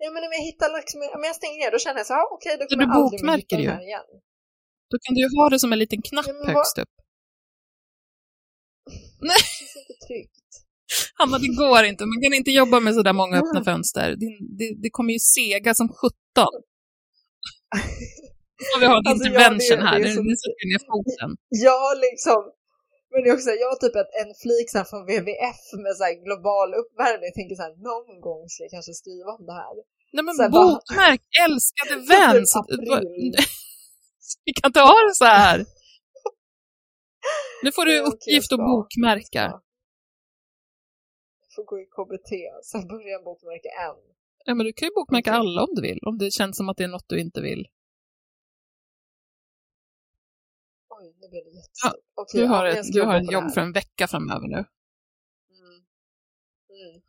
Ja, 0.03 0.11
men 0.15 0.23
om 0.27 0.33
jag 0.37 0.43
hittar 0.49 0.69
liksom, 0.79 0.99
om 1.17 1.23
jag 1.29 1.35
stänger 1.41 1.59
ner 1.63 1.71
då 1.75 1.79
känner 1.79 1.99
jag 2.03 2.07
så 2.07 2.15
ah, 2.15 2.29
okej, 2.35 2.55
okay, 2.55 2.57
då 2.61 2.65
kommer 2.69 2.85
jag 2.85 2.93
aldrig 2.97 3.25
mer 3.25 3.37
hitta 3.37 3.57
den 3.57 3.67
här 3.77 3.87
igen. 3.91 4.09
Då 4.91 4.97
kan 5.03 5.15
du 5.15 5.21
ju 5.25 5.29
ha 5.39 5.45
det 5.53 5.59
som 5.65 5.73
en 5.73 5.81
liten 5.85 6.03
knapp 6.09 6.27
ja, 6.29 6.53
högst 6.53 6.79
upp. 6.83 6.95
Nej. 9.31 9.41
Det 9.45 9.57
känns 9.59 9.77
inte 9.83 9.97
tryggt. 10.07 10.49
Hanna, 11.19 11.39
det 11.39 11.53
går 11.63 11.85
inte. 11.85 12.03
Man 12.07 12.21
kan 12.23 12.33
inte 12.41 12.51
jobba 12.51 12.81
med 12.81 12.95
sådär 12.95 13.13
många 13.13 13.37
öppna 13.43 13.65
fönster. 13.65 14.09
Det, 14.21 14.29
det, 14.59 14.69
det 14.83 14.91
kommer 14.91 15.13
ju 15.13 15.19
sega 15.19 15.75
som 15.75 15.89
sjutton. 15.89 16.55
Nu 18.75 18.81
vi 18.81 18.87
har 18.91 18.99
en 18.99 19.07
alltså, 19.07 19.27
intervention 19.27 19.67
ja, 19.71 19.77
det, 19.77 19.89
här. 19.89 19.99
Det 19.99 20.23
nu 20.31 20.35
sätter 20.41 20.59
vi 20.63 20.67
ner 20.73 20.83
foten. 20.91 21.31
Jag 21.67 21.79
har 21.85 21.97
liksom 22.07 22.39
men 23.11 23.19
det 23.23 23.29
är 23.31 23.35
också, 23.39 23.51
jag 23.63 23.69
har 23.73 23.79
typ 23.85 23.97
en 24.23 24.31
flik 24.43 24.67
så 24.75 24.81
från 24.91 25.03
WWF 25.11 25.63
med 25.85 25.95
så 26.01 26.07
global 26.27 26.69
uppvärmning. 26.83 27.29
Jag 27.31 27.37
tänker 27.41 27.57
så 27.61 27.65
här, 27.67 27.75
någon 27.91 28.15
gång 28.27 28.43
ska 28.49 28.59
jag 28.65 28.73
kanske 28.77 28.95
skriva 29.03 29.31
om 29.39 29.45
det 29.49 29.57
här. 29.63 29.75
Nej 30.15 30.23
men 30.27 30.35
här, 30.41 30.51
bokmärk, 30.61 31.23
bara... 31.29 31.45
älskade 31.47 31.95
vän! 32.13 32.45
Vi 34.47 34.53
kan 34.59 34.69
inte 34.69 34.81
ha 34.81 34.97
det 35.09 35.15
så 35.15 35.25
här. 35.25 35.67
Nu 37.63 37.73
får 37.73 37.85
du 37.85 38.01
uppgift 38.11 38.53
att 38.53 38.65
bokmärka. 38.73 39.45
Jag 41.43 41.51
får 41.55 41.65
gå 41.71 41.81
i 41.81 41.87
KBT, 41.97 42.31
sen 42.71 42.89
börjar 42.89 43.09
jag 43.09 43.25
bokmärka 43.25 43.69
en. 43.87 43.97
Ja, 44.45 44.55
men 44.55 44.67
du 44.67 44.73
kan 44.73 44.89
ju 44.89 44.95
bokmärka 44.95 45.33
alla 45.33 45.63
om 45.63 45.75
du 45.75 45.83
vill, 45.83 45.99
om 46.03 46.19
det 46.19 46.31
känns 46.31 46.57
som 46.57 46.69
att 46.69 46.77
det 46.77 46.85
är 46.85 46.89
något 46.89 47.09
du 47.09 47.21
inte 47.21 47.41
vill. 47.41 47.67
Oj, 51.01 51.17
nu 51.21 51.29
blev 51.29 51.45
det 51.45 51.51
jättestort. 51.51 51.95
Ja, 52.17 52.23
okay, 52.23 52.41
du 52.41 52.47
har 52.47 52.67
ett, 52.67 52.93
du 52.93 53.03
har 53.03 53.17
ett 53.17 53.33
jobb 53.33 53.51
för 53.55 53.61
en 53.61 53.73
vecka 53.73 54.09
framöver 54.09 54.49
nu. 54.49 54.57
Mm. 54.57 55.75
Mm. 56.71 57.03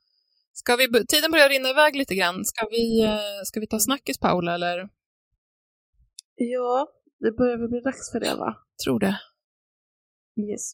Ska 0.54 0.76
vi, 0.76 1.06
tiden 1.06 1.32
börjar 1.32 1.50
rinna 1.50 1.70
iväg 1.70 1.96
lite 1.96 2.16
grann. 2.16 2.46
Ska 2.46 2.68
vi, 2.72 3.04
eh, 3.04 3.44
ska 3.46 3.60
vi 3.60 3.68
ta 3.68 3.80
snackis, 3.80 4.18
Paula, 4.18 4.54
eller? 4.54 4.90
Ja, 6.36 6.88
det 7.20 7.32
börjar 7.32 7.58
väl 7.58 7.70
bli 7.70 7.80
dags 7.80 8.12
för 8.12 8.20
det, 8.20 8.36
va? 8.36 8.58
Tror 8.84 9.00
det. 9.00 9.20
Yes. 10.50 10.72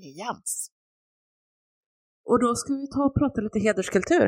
Nyans. 0.00 0.70
Och 2.24 2.40
då 2.40 2.54
ska 2.54 2.72
vi 2.74 2.86
ta 2.86 3.02
och 3.04 3.14
prata 3.14 3.40
lite 3.40 3.58
hederskultur. 3.58 4.26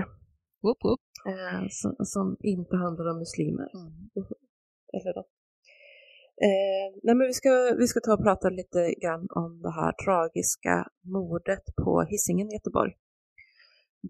Whoop, 0.63 0.79
whoop. 0.85 1.01
Eh, 1.31 1.63
som, 1.71 1.97
som 2.05 2.37
inte 2.41 2.77
handlar 2.77 3.07
om 3.11 3.19
muslimer. 3.19 3.69
Mm. 3.75 4.09
Eller 4.97 5.15
då. 5.15 5.25
Eh, 6.49 6.87
nej 7.03 7.15
men 7.15 7.27
vi 7.27 7.33
ska, 7.33 7.75
vi 7.79 7.87
ska 7.87 8.01
ta 8.01 8.15
och 8.15 8.25
prata 8.25 8.49
lite 8.49 8.95
grann 9.03 9.27
om 9.31 9.63
det 9.63 9.71
här 9.71 9.93
tragiska 10.05 10.89
mordet 11.01 11.65
på 11.85 12.03
Hisingen 12.03 12.49
i 12.51 12.55
Göteborg. 12.55 12.93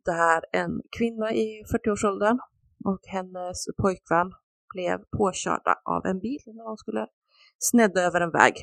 Där 0.05 0.44
en 0.52 0.82
kvinna 0.98 1.32
i 1.32 1.62
40-årsåldern 1.72 2.39
och 2.84 3.01
hennes 3.06 3.66
pojkvän 3.82 4.32
blev 4.74 4.98
påkörda 5.18 5.74
av 5.84 6.06
en 6.06 6.20
bil 6.20 6.40
när 6.47 6.64
de 6.64 6.76
skulle 6.76 7.06
snedda 7.59 8.01
över 8.01 8.20
en 8.20 8.30
väg. 8.30 8.55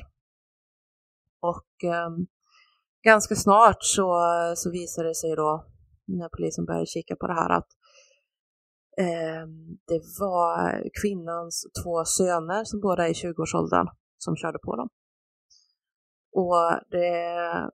Och 1.40 1.84
eh, 1.84 2.10
ganska 3.04 3.34
snart 3.34 3.78
så, 3.80 4.22
så 4.56 4.70
visade 4.70 5.08
det 5.08 5.14
sig 5.14 5.36
då 5.36 5.66
när 6.06 6.28
polisen 6.28 6.64
började 6.64 6.86
kika 6.86 7.16
på 7.16 7.26
det 7.26 7.34
här 7.34 7.50
att 7.50 7.68
eh, 8.98 9.46
det 9.86 10.00
var 10.20 10.82
kvinnans 11.02 11.66
två 11.82 12.04
söner 12.04 12.64
som 12.64 12.80
båda 12.80 13.04
är 13.08 13.10
i 13.10 13.12
20-årsåldern 13.12 13.86
som 14.18 14.36
körde 14.36 14.58
på 14.58 14.76
dem. 14.76 14.88
Och 16.32 16.80
det 16.90 17.70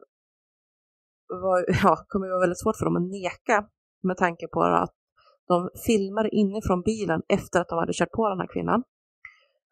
var, 1.28 1.65
ja, 1.82 2.05
kommer 2.09 2.28
vara 2.28 2.40
väldigt 2.40 2.61
svårt 2.61 2.77
för 2.77 2.85
dem 2.85 2.97
att 2.97 3.11
neka 3.11 3.69
med 4.03 4.16
tanke 4.16 4.48
på 4.48 4.62
att 4.62 4.94
de 5.47 5.70
filmade 5.86 6.28
inifrån 6.28 6.82
bilen 6.82 7.23
efter 7.28 7.61
att 7.61 7.69
de 7.69 7.78
hade 7.78 7.93
kört 7.93 8.11
på 8.11 8.28
den 8.28 8.40
här 8.40 8.53
kvinnan, 8.53 8.82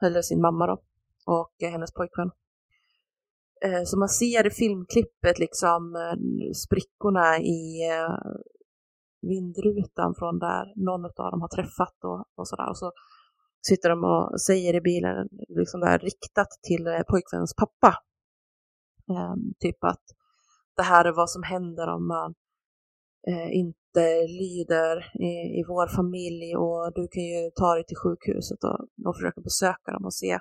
eller 0.03 0.23
sin 0.23 0.41
mamma 0.41 0.67
då, 0.67 0.83
och 1.27 1.63
eh, 1.63 1.71
hennes 1.71 1.93
pojkvän. 1.93 2.31
Eh, 3.65 3.83
så 3.85 3.99
man 3.99 4.09
ser 4.09 4.47
i 4.47 4.51
filmklippet 4.51 5.39
liksom 5.39 5.97
eh, 5.97 6.17
sprickorna 6.53 7.39
i 7.39 7.91
eh, 7.91 8.17
vindrutan 9.23 10.15
från 10.19 10.39
där 10.39 10.73
någon 10.77 11.05
av 11.05 11.31
dem 11.31 11.41
har 11.41 11.49
träffat 11.49 12.05
och, 12.05 12.25
och 12.37 12.49
sådär. 12.49 12.69
Och 12.71 12.79
så 12.79 12.93
sitter 13.67 13.89
de 13.91 14.05
och 14.05 14.41
säger 14.41 14.75
i 14.75 14.81
bilen, 14.81 15.29
liksom 15.49 15.81
där 15.81 15.99
riktat 15.99 16.49
till 16.63 16.87
eh, 16.87 17.03
pojkvännens 17.09 17.55
pappa. 17.55 17.99
Um, 19.09 19.55
typ 19.59 19.85
att 19.85 20.05
det 20.77 20.83
här 20.83 21.05
är 21.05 21.13
vad 21.13 21.31
som 21.31 21.43
händer 21.43 21.89
om 21.89 22.07
man 22.07 22.35
eh, 23.29 23.57
inte 23.57 24.27
lyder 24.27 24.97
i, 25.23 25.61
i, 25.61 25.65
vår 25.69 25.97
familj 25.97 26.57
och 26.57 26.93
du 26.95 27.09
kan 27.09 27.23
ju 27.23 27.51
ta 27.51 27.75
dig 27.75 27.85
till 27.85 27.97
sjukhuset 27.97 28.65
och, 28.65 29.09
och 29.09 29.17
försöka 29.17 29.41
besöka 29.41 29.93
dem 29.93 30.05
och 30.05 30.15
se 30.15 30.39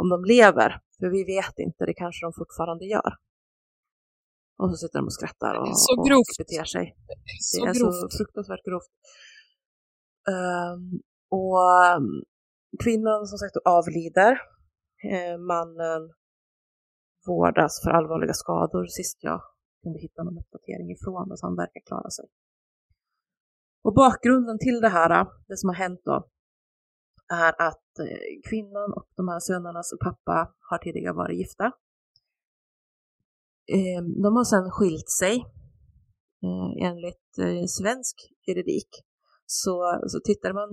om 0.00 0.08
de 0.08 0.24
lever. 0.24 0.70
För 0.98 1.08
vi 1.16 1.24
vet 1.24 1.58
inte, 1.58 1.86
det 1.86 1.94
kanske 1.94 2.26
de 2.26 2.32
fortfarande 2.32 2.84
gör. 2.84 3.12
Och 4.58 4.70
så 4.70 4.76
sitter 4.76 4.98
de 4.98 5.04
och 5.04 5.18
skrattar 5.18 5.54
och, 5.60 5.68
så 5.78 5.92
och 6.00 6.36
beter 6.38 6.64
sig. 6.64 6.96
Så 7.40 7.64
det 7.64 7.70
är 7.70 7.74
grovt. 7.80 7.94
så 7.94 8.08
fruktansvärt 8.18 8.64
grovt. 8.68 8.92
Um, 10.36 10.82
och 11.38 11.58
um, 11.96 12.08
kvinnan 12.84 13.26
som 13.26 13.38
sagt 13.38 13.56
avlider. 13.64 14.32
Uh, 15.12 15.36
mannen 15.52 16.02
vårdas 17.26 17.80
för 17.82 17.90
allvarliga 17.90 18.34
skador 18.42 18.86
sist 18.86 19.18
jag 19.20 19.40
kunde 19.82 19.98
hitta 19.98 20.22
någon 20.22 20.38
uppdatering 20.38 20.90
ifrån 20.96 21.36
så 21.36 21.46
han 21.46 21.56
verkar 21.56 21.80
klara 21.80 22.10
sig. 22.10 22.26
Och 23.84 23.94
bakgrunden 23.94 24.58
till 24.58 24.80
det 24.80 24.88
här, 24.88 25.26
det 25.48 25.56
som 25.56 25.68
har 25.68 25.76
hänt 25.76 26.00
då, 26.04 26.28
är 27.32 27.62
att 27.68 27.98
eh, 27.98 28.40
kvinnan 28.48 28.92
och 28.92 29.08
de 29.16 29.28
här 29.28 29.40
sönernas 29.40 29.92
pappa 30.04 30.54
har 30.70 30.78
tidigare 30.78 31.12
varit 31.12 31.38
gifta. 31.38 31.72
Ehm, 33.72 34.22
de 34.22 34.36
har 34.36 34.44
sedan 34.44 34.70
skilt 34.70 35.10
sig 35.10 35.36
eh, 36.42 36.86
enligt 36.86 37.38
eh, 37.38 37.66
svensk 37.66 38.16
juridik. 38.46 38.88
Så, 39.46 40.00
så 40.06 40.20
tittade 40.24 40.54
man 40.54 40.68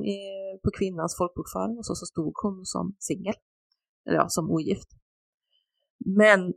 på 0.64 0.69
kvinnans 0.78 1.18
folkbokföring 1.18 1.78
och 1.78 1.86
så, 1.86 1.95
så 1.95 2.06
stod 2.06 2.34
hon 2.44 2.65
som 2.65 2.95
singel, 2.99 3.34
eller 4.06 4.18
ja, 4.18 4.30
som 4.30 4.52
ogift. 4.52 4.90
Men 6.06 6.53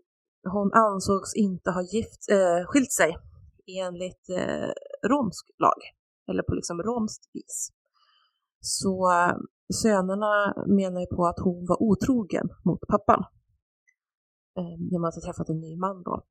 hon 0.52 0.72
ansågs 0.72 1.34
inte 1.34 1.70
ha 1.70 1.82
gift, 1.82 2.30
äh, 2.30 2.66
skilt 2.66 2.92
sig 2.92 3.16
enligt 3.66 4.28
äh, 4.28 4.70
romsk 5.08 5.50
lag, 5.58 5.80
eller 6.30 6.42
på 6.42 6.54
liksom 6.54 6.82
romskt 6.82 7.30
vis. 7.32 7.72
Så 8.60 9.10
sönerna 9.82 10.54
menar 10.66 11.00
ju 11.00 11.06
på 11.06 11.26
att 11.26 11.38
hon 11.38 11.66
var 11.66 11.82
otrogen 11.82 12.48
mot 12.64 12.80
pappan 12.88 13.24
eh, 14.58 14.76
genom 14.90 15.04
att 15.04 15.14
ha 15.14 15.22
träffat 15.22 15.48
en 15.48 15.60
ny 15.60 15.76
man 15.76 16.02
då. 16.02 16.24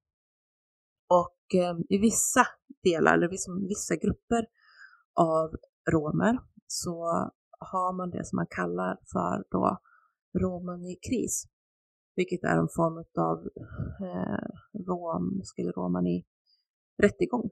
Och 1.09 1.55
eh, 1.55 1.75
i 1.89 1.97
vissa 1.97 2.47
delar, 2.83 3.13
eller 3.13 3.29
liksom 3.29 3.67
vissa 3.67 3.95
grupper 3.95 4.47
av 5.13 5.49
romer 5.91 6.39
så 6.67 7.03
har 7.59 7.93
man 7.93 8.09
det 8.09 8.25
som 8.25 8.35
man 8.35 8.47
kallar 8.49 8.99
för 9.11 9.43
då 9.51 9.79
romen 10.39 10.85
i 10.85 10.95
kris, 10.95 11.45
vilket 12.15 12.43
är 12.43 12.57
en 12.57 12.69
form 12.75 12.97
av 13.17 13.37
eh, 14.07 14.47
romsk 14.87 15.59
eller 15.59 15.71
roman 15.71 16.07
i 16.07 16.25
rättegång. 16.97 17.49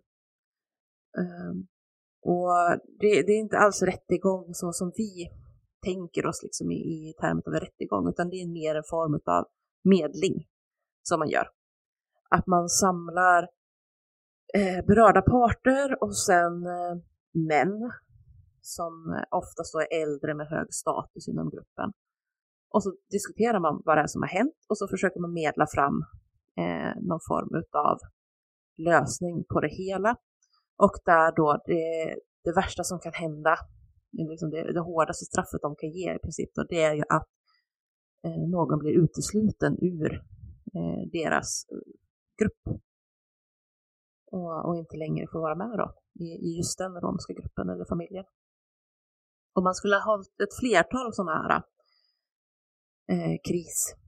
Ehm, 1.17 1.67
och 2.21 2.49
det, 2.99 3.21
det, 3.25 3.31
är 3.31 3.39
inte 3.39 3.57
alls 3.57 3.81
rättegång 3.81 4.53
så 4.53 4.73
som 4.73 4.91
vi 4.95 5.29
tänker 5.81 6.25
oss 6.25 6.43
liksom 6.43 6.71
i, 6.71 6.75
i 6.75 7.13
termer 7.21 7.47
av 7.47 7.53
en 7.53 7.59
rättegång, 7.59 8.09
utan 8.09 8.29
det 8.29 8.41
är 8.41 8.47
mer 8.47 8.75
en 8.75 8.83
form 8.89 9.19
av 9.25 9.45
medling 9.83 10.47
som 11.03 11.19
man 11.19 11.29
gör. 11.29 11.47
Att 12.29 12.47
man 12.47 12.69
samlar 12.69 13.43
eh, 14.53 14.85
berörda 14.85 15.21
parter 15.21 16.03
och 16.03 16.17
sen 16.17 16.65
eh, 16.65 16.95
män 17.33 17.91
som 18.61 18.93
eh, 19.17 19.37
oftast 19.37 19.75
är 19.75 20.01
äldre 20.03 20.33
med 20.33 20.47
hög 20.47 20.73
status 20.73 21.27
inom 21.27 21.49
gruppen. 21.49 21.91
Och 22.73 22.83
så 22.83 22.93
diskuterar 23.11 23.59
man 23.59 23.81
vad 23.85 23.97
det 23.97 24.01
är 24.01 24.07
som 24.07 24.21
har 24.21 24.29
hänt 24.29 24.65
och 24.69 24.77
så 24.77 24.87
försöker 24.87 25.19
man 25.19 25.33
medla 25.33 25.67
fram 25.67 25.95
eh, 26.57 27.01
någon 27.01 27.19
form 27.27 27.63
av 27.71 27.97
lösning 28.77 29.43
på 29.49 29.59
det 29.59 29.67
hela. 29.67 30.15
Och 30.77 30.95
där 31.05 31.35
då 31.35 31.61
det, 31.65 32.15
det 32.43 32.55
värsta 32.55 32.83
som 32.83 32.99
kan 32.99 33.13
hända, 33.13 33.57
liksom 34.11 34.49
det, 34.49 34.73
det 34.73 34.79
hårdaste 34.79 35.25
straffet 35.25 35.61
de 35.61 35.75
kan 35.75 35.89
ge 35.89 36.15
i 36.15 36.19
princip, 36.19 36.57
och 36.57 36.67
det 36.69 36.81
är 36.81 36.93
ju 36.93 37.03
att 37.09 37.29
eh, 38.25 38.49
någon 38.49 38.79
blir 38.79 39.03
utesluten 39.03 39.77
ur 39.81 40.13
eh, 40.75 41.01
deras 41.11 41.65
eh, 41.71 41.77
grupp. 42.39 42.81
Och, 44.31 44.65
och, 44.65 44.75
inte 44.77 44.97
längre 44.97 45.27
får 45.31 45.39
vara 45.39 45.55
med 45.55 45.77
då, 45.77 45.93
i, 46.23 46.27
i 46.47 46.57
just 46.57 46.77
den 46.77 46.93
romska 47.01 47.33
gruppen 47.33 47.69
eller 47.69 47.85
familjen. 47.85 48.25
Och 49.55 49.63
man 49.63 49.75
skulle 49.75 49.95
ha 49.95 50.03
hållit 50.11 50.41
ett 50.41 50.55
flertal 50.59 51.13
sådana 51.13 51.31
här 51.31 51.63
eh, 53.11 53.35
krismöten 53.47 54.03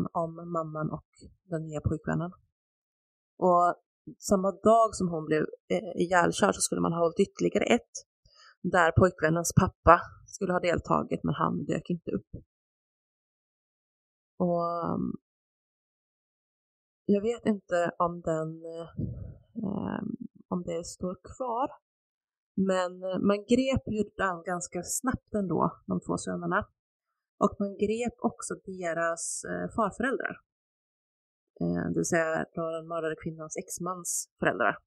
eh, 0.00 0.10
om 0.22 0.52
mamman 0.52 0.90
och 0.90 1.08
den 1.44 1.62
nya 1.66 1.80
pojkvännen. 1.80 2.32
Och 3.38 3.74
samma 4.18 4.50
dag 4.52 4.94
som 4.94 5.08
hon 5.08 5.24
blev 5.24 5.42
eh, 5.68 6.02
ihjälkörd 6.02 6.54
så 6.54 6.60
skulle 6.60 6.80
man 6.80 6.92
ha 6.92 7.00
hållit 7.00 7.20
ytterligare 7.20 7.64
ett 7.64 8.07
där 8.62 8.92
pojkvännens 8.92 9.52
pappa 9.60 10.00
skulle 10.26 10.52
ha 10.52 10.60
deltagit 10.60 11.24
men 11.24 11.34
han 11.34 11.64
dök 11.64 11.90
inte 11.90 12.10
upp. 12.10 12.30
Och 14.38 14.94
um, 14.94 15.16
jag 17.04 17.22
vet 17.22 17.46
inte 17.46 17.92
om 17.98 18.20
den 18.20 18.64
eh, 18.64 20.02
om 20.48 20.62
det 20.62 20.84
står 20.84 21.14
kvar. 21.14 21.68
Men 22.54 23.02
eh, 23.02 23.18
man 23.18 23.36
grep 23.36 23.84
ju 23.96 24.02
den 24.16 24.42
ganska 24.42 24.82
snabbt 24.82 25.34
ändå, 25.34 25.80
de 25.86 26.00
två 26.00 26.18
sönerna. 26.18 26.66
Och 27.38 27.56
man 27.58 27.76
grep 27.84 28.16
också 28.18 28.54
deras 28.54 29.44
eh, 29.44 29.68
farföräldrar. 29.76 30.36
Eh, 31.60 31.84
det 31.90 31.98
vill 31.98 32.04
säga 32.04 32.46
den 32.54 32.88
mördade 32.88 33.16
kvinnans 33.22 33.56
exmans 33.56 34.30
föräldrar. 34.38 34.78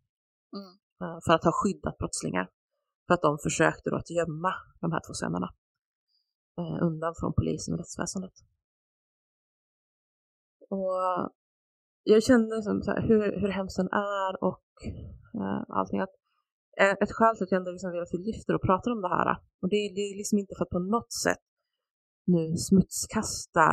Mm. 0.58 0.72
Eh, 1.02 1.20
för 1.26 1.34
att 1.34 1.44
ha 1.44 1.52
skyddat 1.64 1.98
brottslingar. 1.98 2.50
För 3.12 3.16
att 3.16 3.30
de 3.30 3.38
försökte 3.38 3.90
då 3.90 3.96
att 3.96 4.10
gömma 4.10 4.54
de 4.82 4.92
här 4.92 5.02
två 5.06 5.14
sönerna 5.14 5.50
eh, 6.60 6.78
undan 6.88 7.14
från 7.20 7.34
polisen 7.34 7.74
och 7.74 7.80
rättsväsendet. 7.80 8.34
Och 10.70 10.96
jag 12.04 12.24
kände 12.24 12.56
liksom 12.56 12.82
så 12.82 12.92
här, 12.92 13.02
hur, 13.08 13.40
hur 13.42 13.50
hemskt 13.50 13.78
den 13.78 13.90
är 13.92 14.44
och 14.44 14.70
eh, 15.42 15.62
allting. 15.68 16.00
Att, 16.00 16.16
ett 17.04 17.12
skäl 17.12 17.36
till 17.36 17.44
att 17.44 17.52
jag 17.52 17.60
ändå 17.60 17.72
liksom 17.72 17.92
vill 17.92 18.02
att 18.02 18.14
vi 18.14 18.18
lyfter 18.18 18.54
och 18.56 18.62
pratar 18.62 18.92
om 18.92 19.02
det 19.02 19.16
här. 19.18 19.30
Och 19.62 19.70
det, 19.70 19.78
det 19.96 20.02
är 20.02 20.18
liksom 20.18 20.38
inte 20.40 20.56
för 20.58 20.66
att 20.66 20.78
på 20.78 20.80
något 20.80 21.14
sätt 21.14 21.44
nu 22.26 22.58
smutskasta 22.58 23.68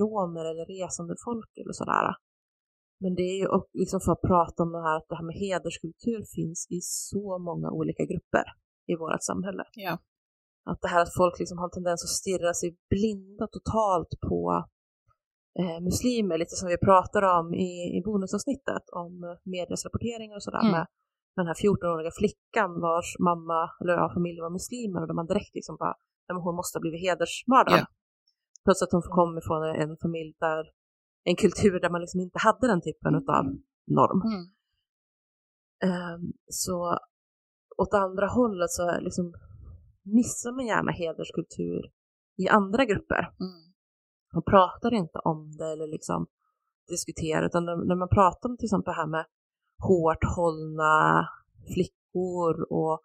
romer 0.00 0.44
eller 0.50 0.66
resande 0.66 1.14
folk 1.24 1.52
eller 1.60 1.72
sådär. 1.72 2.16
Men 3.00 3.14
det 3.14 3.22
är 3.22 3.38
ju 3.42 3.48
liksom 3.72 4.00
för 4.00 4.12
att 4.12 4.28
prata 4.30 4.62
om 4.62 4.72
det 4.72 4.82
här 4.82 4.96
att 4.96 5.08
det 5.08 5.16
här 5.16 5.24
med 5.24 5.36
hederskultur 5.36 6.24
finns 6.36 6.66
i 6.70 6.80
så 6.80 7.38
många 7.38 7.70
olika 7.70 8.04
grupper 8.04 8.44
i 8.86 8.96
vårt 8.96 9.22
samhälle. 9.22 9.64
Ja. 9.74 9.98
Att 10.70 10.80
det 10.82 10.88
här 10.88 11.02
att 11.02 11.14
folk 11.14 11.38
liksom 11.38 11.58
har 11.58 11.64
en 11.64 11.70
tendens 11.78 12.04
att 12.04 12.18
stirra 12.22 12.54
sig 12.54 12.76
blinda 12.90 13.46
totalt 13.46 14.12
på 14.28 14.64
eh, 15.60 15.80
muslimer, 15.88 16.38
lite 16.38 16.56
som 16.60 16.68
vi 16.68 16.78
pratade 16.78 17.26
om 17.38 17.54
i, 17.54 17.98
i 17.98 18.02
bonusavsnittet 18.04 18.84
om 19.02 19.12
eh, 19.24 19.36
medias 19.54 19.84
rapporteringar 19.84 20.36
och 20.36 20.42
sådär 20.42 20.60
Mm. 20.60 20.72
med 20.72 20.86
den 21.36 21.46
här 21.46 21.54
14-åriga 21.54 22.10
flickan 22.20 22.70
vars 22.80 23.08
mamma 23.18 23.60
eller 23.80 23.92
ja, 23.92 24.10
familj 24.14 24.40
var 24.40 24.50
muslimer 24.50 25.00
och 25.00 25.08
där 25.08 25.14
man 25.14 25.26
direkt 25.26 25.54
liksom 25.54 25.76
bara, 25.76 25.94
nej, 26.28 26.42
hon 26.46 26.56
måste 26.56 26.76
ha 26.76 26.80
blivit 26.80 27.00
hedersmördad. 27.06 27.78
Ja. 27.80 27.86
Trots 28.64 28.82
att 28.82 28.92
hon 28.92 29.02
kom 29.02 29.38
ifrån 29.38 29.62
en 29.82 29.96
familj 30.04 30.34
där, 30.40 30.62
en 31.24 31.36
kultur 31.36 31.80
där 31.80 31.90
man 31.90 32.00
liksom 32.00 32.20
inte 32.20 32.38
hade 32.38 32.66
den 32.66 32.82
typen 32.82 33.14
av 33.14 33.44
norm. 33.98 34.20
Mm. 34.30 34.44
Ehm, 35.88 36.32
så 36.46 36.98
åt 37.78 37.94
andra 37.94 38.26
hållet 38.26 38.70
så 38.70 39.00
liksom, 39.00 39.34
missar 40.02 40.52
man 40.52 40.66
gärna 40.66 40.92
hederskultur 40.92 41.82
i 42.36 42.48
andra 42.48 42.84
grupper. 42.84 43.22
Mm. 43.40 43.72
Man 44.34 44.42
pratar 44.42 44.94
inte 44.94 45.18
om 45.18 45.56
det 45.58 45.72
eller 45.72 45.86
liksom 45.86 46.26
diskuterar, 46.88 47.46
utan 47.46 47.64
när, 47.64 47.76
när 47.76 47.96
man 47.96 48.08
pratar 48.08 48.48
om 48.48 48.56
till 48.56 48.66
exempel 48.66 48.92
det 48.92 49.00
här 49.00 49.06
med 49.06 49.24
hårt 49.88 50.24
hållna 50.36 51.28
flickor 51.74 52.72
och 52.72 53.00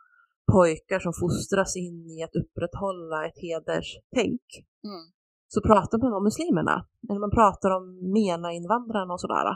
pojkar 0.52 1.00
som 1.00 1.14
fostras 1.14 1.76
in 1.78 2.00
i 2.16 2.24
att 2.24 2.36
upprätthålla 2.36 3.26
ett 3.28 3.40
hederstänk, 3.46 4.48
Mm. 4.84 5.06
så 5.48 5.62
pratar 5.62 5.98
man 5.98 6.14
om 6.14 6.24
muslimerna. 6.24 6.86
Eller 7.10 7.20
man 7.20 7.32
pratar 7.32 7.70
om 7.78 7.84
MENA-invandrarna 8.14 9.14
och 9.14 9.22
sådär. 9.22 9.48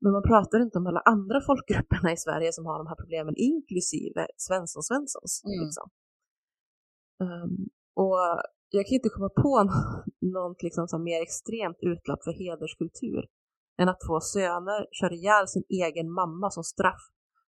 Men 0.00 0.12
man 0.12 0.22
pratar 0.22 0.60
inte 0.60 0.78
om 0.78 0.86
alla 0.86 1.00
andra 1.00 1.40
folkgrupperna 1.40 2.12
i 2.12 2.16
Sverige 2.16 2.52
som 2.52 2.66
har 2.66 2.78
de 2.78 2.86
här 2.86 2.96
problemen, 3.02 3.34
inklusive 3.36 4.26
Svensson 4.36 4.82
Svenssons. 4.82 5.42
Mm. 5.44 5.64
Liksom. 5.64 5.90
Ehm, 7.22 7.68
och 7.94 8.18
jag 8.70 8.86
kan 8.86 8.94
inte 8.94 9.08
komma 9.08 9.28
på 9.28 9.52
nå- 9.70 10.04
något 10.20 10.62
liksom 10.62 10.88
som 10.88 11.02
mer 11.02 11.22
extremt 11.22 11.78
utlopp 11.80 12.24
för 12.24 12.32
hederskultur 12.32 13.26
än 13.80 13.88
att 13.88 14.00
två 14.06 14.20
söner 14.20 14.86
kör 14.92 15.12
ihjäl 15.12 15.48
sin 15.48 15.64
egen 15.68 16.10
mamma 16.12 16.50
som 16.50 16.64
straff 16.64 17.02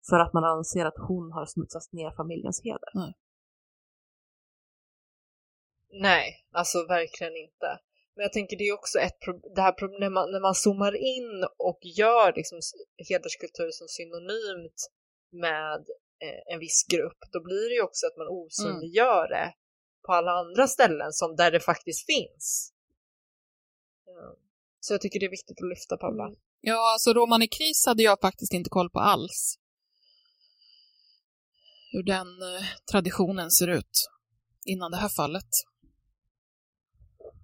för 0.09 0.19
att 0.19 0.33
man 0.33 0.43
anser 0.43 0.85
att 0.85 0.97
hon 1.07 1.31
har 1.31 1.45
smutsat 1.45 1.91
ner 1.91 2.11
familjens 2.17 2.61
heder. 2.63 2.91
Nej, 5.91 6.45
alltså 6.51 6.77
verkligen 6.87 7.35
inte. 7.35 7.79
Men 8.15 8.23
jag 8.23 8.33
tänker 8.33 8.57
det 8.57 8.63
är 8.63 8.73
också 8.73 8.99
ett 8.99 9.19
det 9.55 9.61
här 9.61 9.99
när 9.99 10.09
man, 10.09 10.31
när 10.31 10.39
man 10.39 10.55
zoomar 10.55 10.95
in 10.95 11.45
och 11.57 11.79
gör 11.81 12.33
liksom 12.35 12.59
hederskultur 13.09 13.71
som 13.71 13.87
synonymt 13.87 14.79
med 15.31 15.81
eh, 16.25 16.53
en 16.53 16.59
viss 16.59 16.85
grupp, 16.93 17.17
då 17.31 17.43
blir 17.43 17.69
det 17.69 17.75
ju 17.75 17.81
också 17.81 18.07
att 18.07 18.17
man 18.17 18.27
osynliggör 18.27 19.27
det 19.29 19.53
på 20.05 20.13
alla 20.13 20.31
andra 20.31 20.67
ställen 20.67 21.11
som 21.11 21.35
där 21.35 21.51
det 21.51 21.59
faktiskt 21.59 22.05
finns. 22.05 22.73
Ja. 24.05 24.35
Så 24.79 24.93
jag 24.93 25.01
tycker 25.01 25.19
det 25.19 25.25
är 25.25 25.29
viktigt 25.29 25.61
att 25.61 25.69
lyfta 25.69 25.97
Paula. 25.97 26.35
Ja, 26.61 26.93
alltså 26.93 27.13
Roman 27.13 27.43
i 27.43 27.47
kris 27.47 27.85
hade 27.85 28.03
jag 28.03 28.19
faktiskt 28.21 28.53
inte 28.53 28.69
koll 28.69 28.89
på 28.89 28.99
alls. 28.99 29.57
Hur 31.91 32.03
den 32.03 32.27
eh, 32.27 32.63
traditionen 32.91 33.51
ser 33.51 33.67
ut 33.67 34.09
innan 34.65 34.91
det 34.91 34.97
här 34.97 35.09
fallet. 35.09 35.49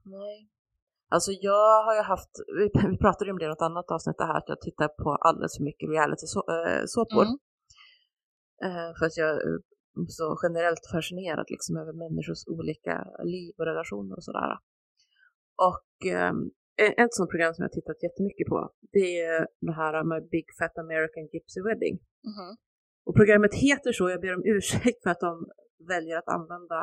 Nej. 0.04 0.50
Alltså 1.16 1.32
jag 1.32 1.86
har 1.86 1.96
ju 1.96 2.02
haft, 2.02 2.32
vi, 2.92 2.98
pratade 2.98 3.26
ju 3.26 3.32
om 3.32 3.40
det 3.40 3.46
i 3.46 3.54
något 3.56 3.68
annat 3.70 3.92
avsnitt 3.96 4.18
det 4.18 4.30
här 4.32 4.38
att 4.38 4.50
jag 4.54 4.62
tittar 4.62 4.88
på 5.04 5.10
alldeles 5.28 5.58
för 5.58 5.64
mycket 5.64 5.90
reality-såpor. 5.90 7.26
Mm. 7.28 7.38
Eh, 8.66 8.90
för 8.98 9.06
att 9.06 9.18
jag 9.18 9.30
är 9.30 9.60
så 10.20 10.28
generellt 10.44 10.86
fascinerad 10.94 11.46
liksom 11.56 11.74
över 11.82 11.94
människors 12.04 12.42
olika 12.56 12.96
liv 13.34 13.52
och 13.58 13.66
relationer 13.72 14.16
och 14.18 14.24
sådär. 14.24 14.52
Och 15.70 15.90
ehm, 16.16 16.40
ett- 17.02 17.14
sånt 17.18 17.30
program 17.34 17.54
som 17.54 17.64
jag 17.64 17.72
tittat 17.72 18.04
jättemycket 18.08 18.48
på, 18.48 18.60
det 18.96 19.08
är 19.30 19.48
det 19.68 19.76
här 19.82 20.04
med 20.04 20.30
Big 20.34 20.46
Fat 20.60 20.78
American 20.78 21.26
Gypsy 21.34 21.60
Wedding. 21.68 21.96
Mhm. 22.32 22.52
Och 23.08 23.16
programmet 23.20 23.54
heter 23.54 23.92
så, 23.92 24.10
jag 24.10 24.22
ber 24.22 24.36
om 24.38 24.44
ursäkt 24.56 25.04
för 25.04 25.10
att 25.10 25.20
de 25.30 25.34
väljer 25.94 26.18
att 26.18 26.30
använda 26.38 26.80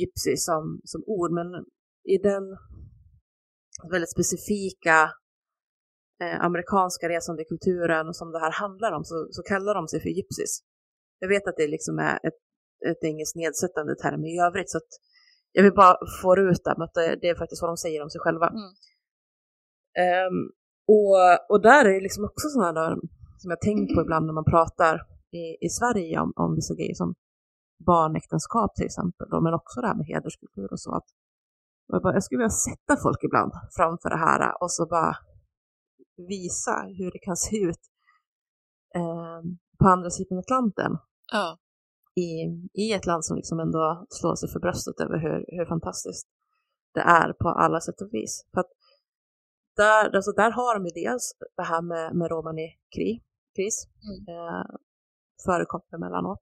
gypsy 0.00 0.36
som, 0.36 0.80
som 0.84 1.00
ord, 1.06 1.30
men 1.38 1.48
i 2.14 2.16
den 2.18 2.44
väldigt 3.90 4.10
specifika 4.10 5.10
eh, 6.22 6.44
amerikanska 6.44 7.08
resandekulturen 7.08 8.14
som 8.14 8.32
det 8.32 8.38
här 8.38 8.52
handlar 8.52 8.92
om 8.92 9.04
så, 9.04 9.28
så 9.30 9.42
kallar 9.42 9.74
de 9.74 9.88
sig 9.88 10.00
för 10.00 10.08
gypsies. 10.08 10.52
Jag 11.18 11.28
vet 11.28 11.46
att 11.48 11.56
det 11.56 11.66
liksom 11.66 11.98
är 11.98 12.16
ett, 12.26 12.40
ett 12.90 13.04
engelskt 13.04 13.36
nedsättande 13.36 13.94
term 13.94 14.24
i 14.24 14.40
övrigt 14.40 14.70
så 14.70 14.78
att 14.78 14.92
jag 15.52 15.62
vill 15.62 15.74
bara 15.74 15.96
få 16.22 16.36
ut 16.38 16.64
det, 16.64 16.70
att 16.70 16.94
det, 16.94 17.18
det 17.20 17.28
är 17.28 17.34
faktiskt 17.34 17.62
vad 17.62 17.70
de 17.70 17.76
säger 17.76 18.02
om 18.02 18.10
sig 18.10 18.20
själva. 18.20 18.48
Mm. 18.48 18.70
Ehm, 20.04 20.38
och, 20.94 21.14
och 21.52 21.62
där 21.62 21.84
är 21.84 21.94
det 21.94 22.00
liksom 22.00 22.24
också 22.24 22.48
sådana 22.48 22.72
där 22.80 22.96
som 23.38 23.50
jag 23.50 23.60
tänker 23.60 23.94
på 23.94 24.00
ibland 24.00 24.26
när 24.26 24.32
man 24.32 24.44
pratar 24.44 24.94
i, 25.30 25.66
i 25.66 25.68
Sverige 25.68 26.20
om, 26.20 26.32
om 26.36 26.54
vissa 26.54 26.74
grejer 26.74 26.94
som 26.94 27.14
barnäktenskap 27.86 28.74
till 28.74 28.86
exempel, 28.86 29.28
då, 29.30 29.40
men 29.40 29.54
också 29.54 29.80
det 29.80 29.86
här 29.86 29.94
med 29.94 30.06
hederskultur 30.06 30.72
och 30.72 30.80
så. 30.80 30.94
Att, 30.94 31.08
och 31.90 31.96
jag, 31.96 32.02
bara, 32.02 32.14
jag 32.14 32.24
skulle 32.24 32.38
vilja 32.38 32.50
sätta 32.68 32.96
folk 33.02 33.24
ibland 33.24 33.52
framför 33.76 34.10
det 34.10 34.16
här 34.26 34.62
och 34.62 34.72
så 34.72 34.86
bara 34.86 35.16
visa 36.28 36.74
hur 36.98 37.10
det 37.10 37.18
kan 37.18 37.36
se 37.36 37.56
ut 37.68 37.82
ehm, 38.94 39.58
på 39.78 39.88
andra 39.88 40.10
sidan 40.10 40.38
Atlanten 40.38 40.92
Ja. 41.32 41.58
i, 42.14 42.30
i 42.82 42.92
ett 42.92 43.06
land 43.06 43.24
som 43.24 43.36
liksom 43.36 43.60
ändå 43.60 44.06
slår 44.10 44.34
sig 44.34 44.48
för 44.52 44.60
bröstet 44.60 45.00
över 45.00 45.18
hur, 45.18 45.44
hur 45.58 45.66
fantastiskt 45.66 46.28
det 46.94 47.00
är 47.00 47.32
på 47.32 47.48
alla 47.48 47.80
sätt 47.80 48.00
och 48.00 48.08
vis. 48.12 48.46
För 48.54 48.60
att 48.60 48.70
där, 49.76 50.16
alltså 50.16 50.32
där 50.32 50.50
har 50.50 50.74
de 50.74 50.84
ju 50.86 50.92
dels 51.04 51.32
det 51.56 51.62
här 51.62 51.82
med, 51.82 52.16
med 52.16 52.30
romani 52.30 52.68
kris, 52.96 53.76
Mm. 54.08 54.18
eh, 54.36 54.64
förekommer 55.46 55.94
emellanåt. 55.94 56.38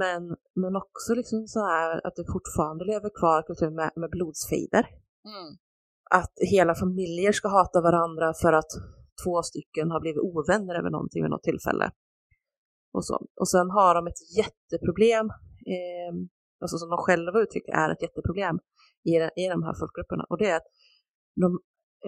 Men, 0.00 0.36
men 0.54 0.76
också 0.76 1.14
liksom 1.14 1.46
så 1.46 1.60
här 1.60 2.06
att 2.06 2.16
det 2.16 2.32
fortfarande 2.32 2.84
lever 2.84 3.10
kvar 3.20 3.42
kultur 3.42 3.70
med, 3.70 3.90
med 3.96 4.10
blodsfejder. 4.10 4.84
Mm. 5.32 5.50
Att 6.10 6.32
hela 6.50 6.74
familjer 6.74 7.32
ska 7.32 7.48
hata 7.48 7.80
varandra 7.80 8.34
för 8.42 8.52
att 8.52 8.72
två 9.24 9.42
stycken 9.42 9.90
har 9.90 10.00
blivit 10.00 10.22
ovänner 10.22 10.74
över 10.74 10.90
någonting 10.90 11.22
vid 11.22 11.30
något 11.30 11.42
tillfälle. 11.42 11.90
Och, 12.92 13.04
så. 13.04 13.26
och 13.40 13.48
sen 13.48 13.70
har 13.70 13.94
de 13.94 14.06
ett 14.06 14.22
jätteproblem, 14.40 15.26
eh, 15.74 16.12
alltså 16.60 16.76
som 16.78 16.90
de 16.90 16.98
själva 16.98 17.40
uttrycker 17.40 17.72
är 17.72 17.90
ett 17.90 18.02
jätteproblem 18.02 18.56
i, 19.04 19.14
i 19.42 19.48
de 19.48 19.62
här 19.62 19.74
folkgrupperna. 19.80 20.24
Och 20.30 20.38
det 20.38 20.50
är 20.50 20.56
att 20.56 20.68
de 21.42 21.48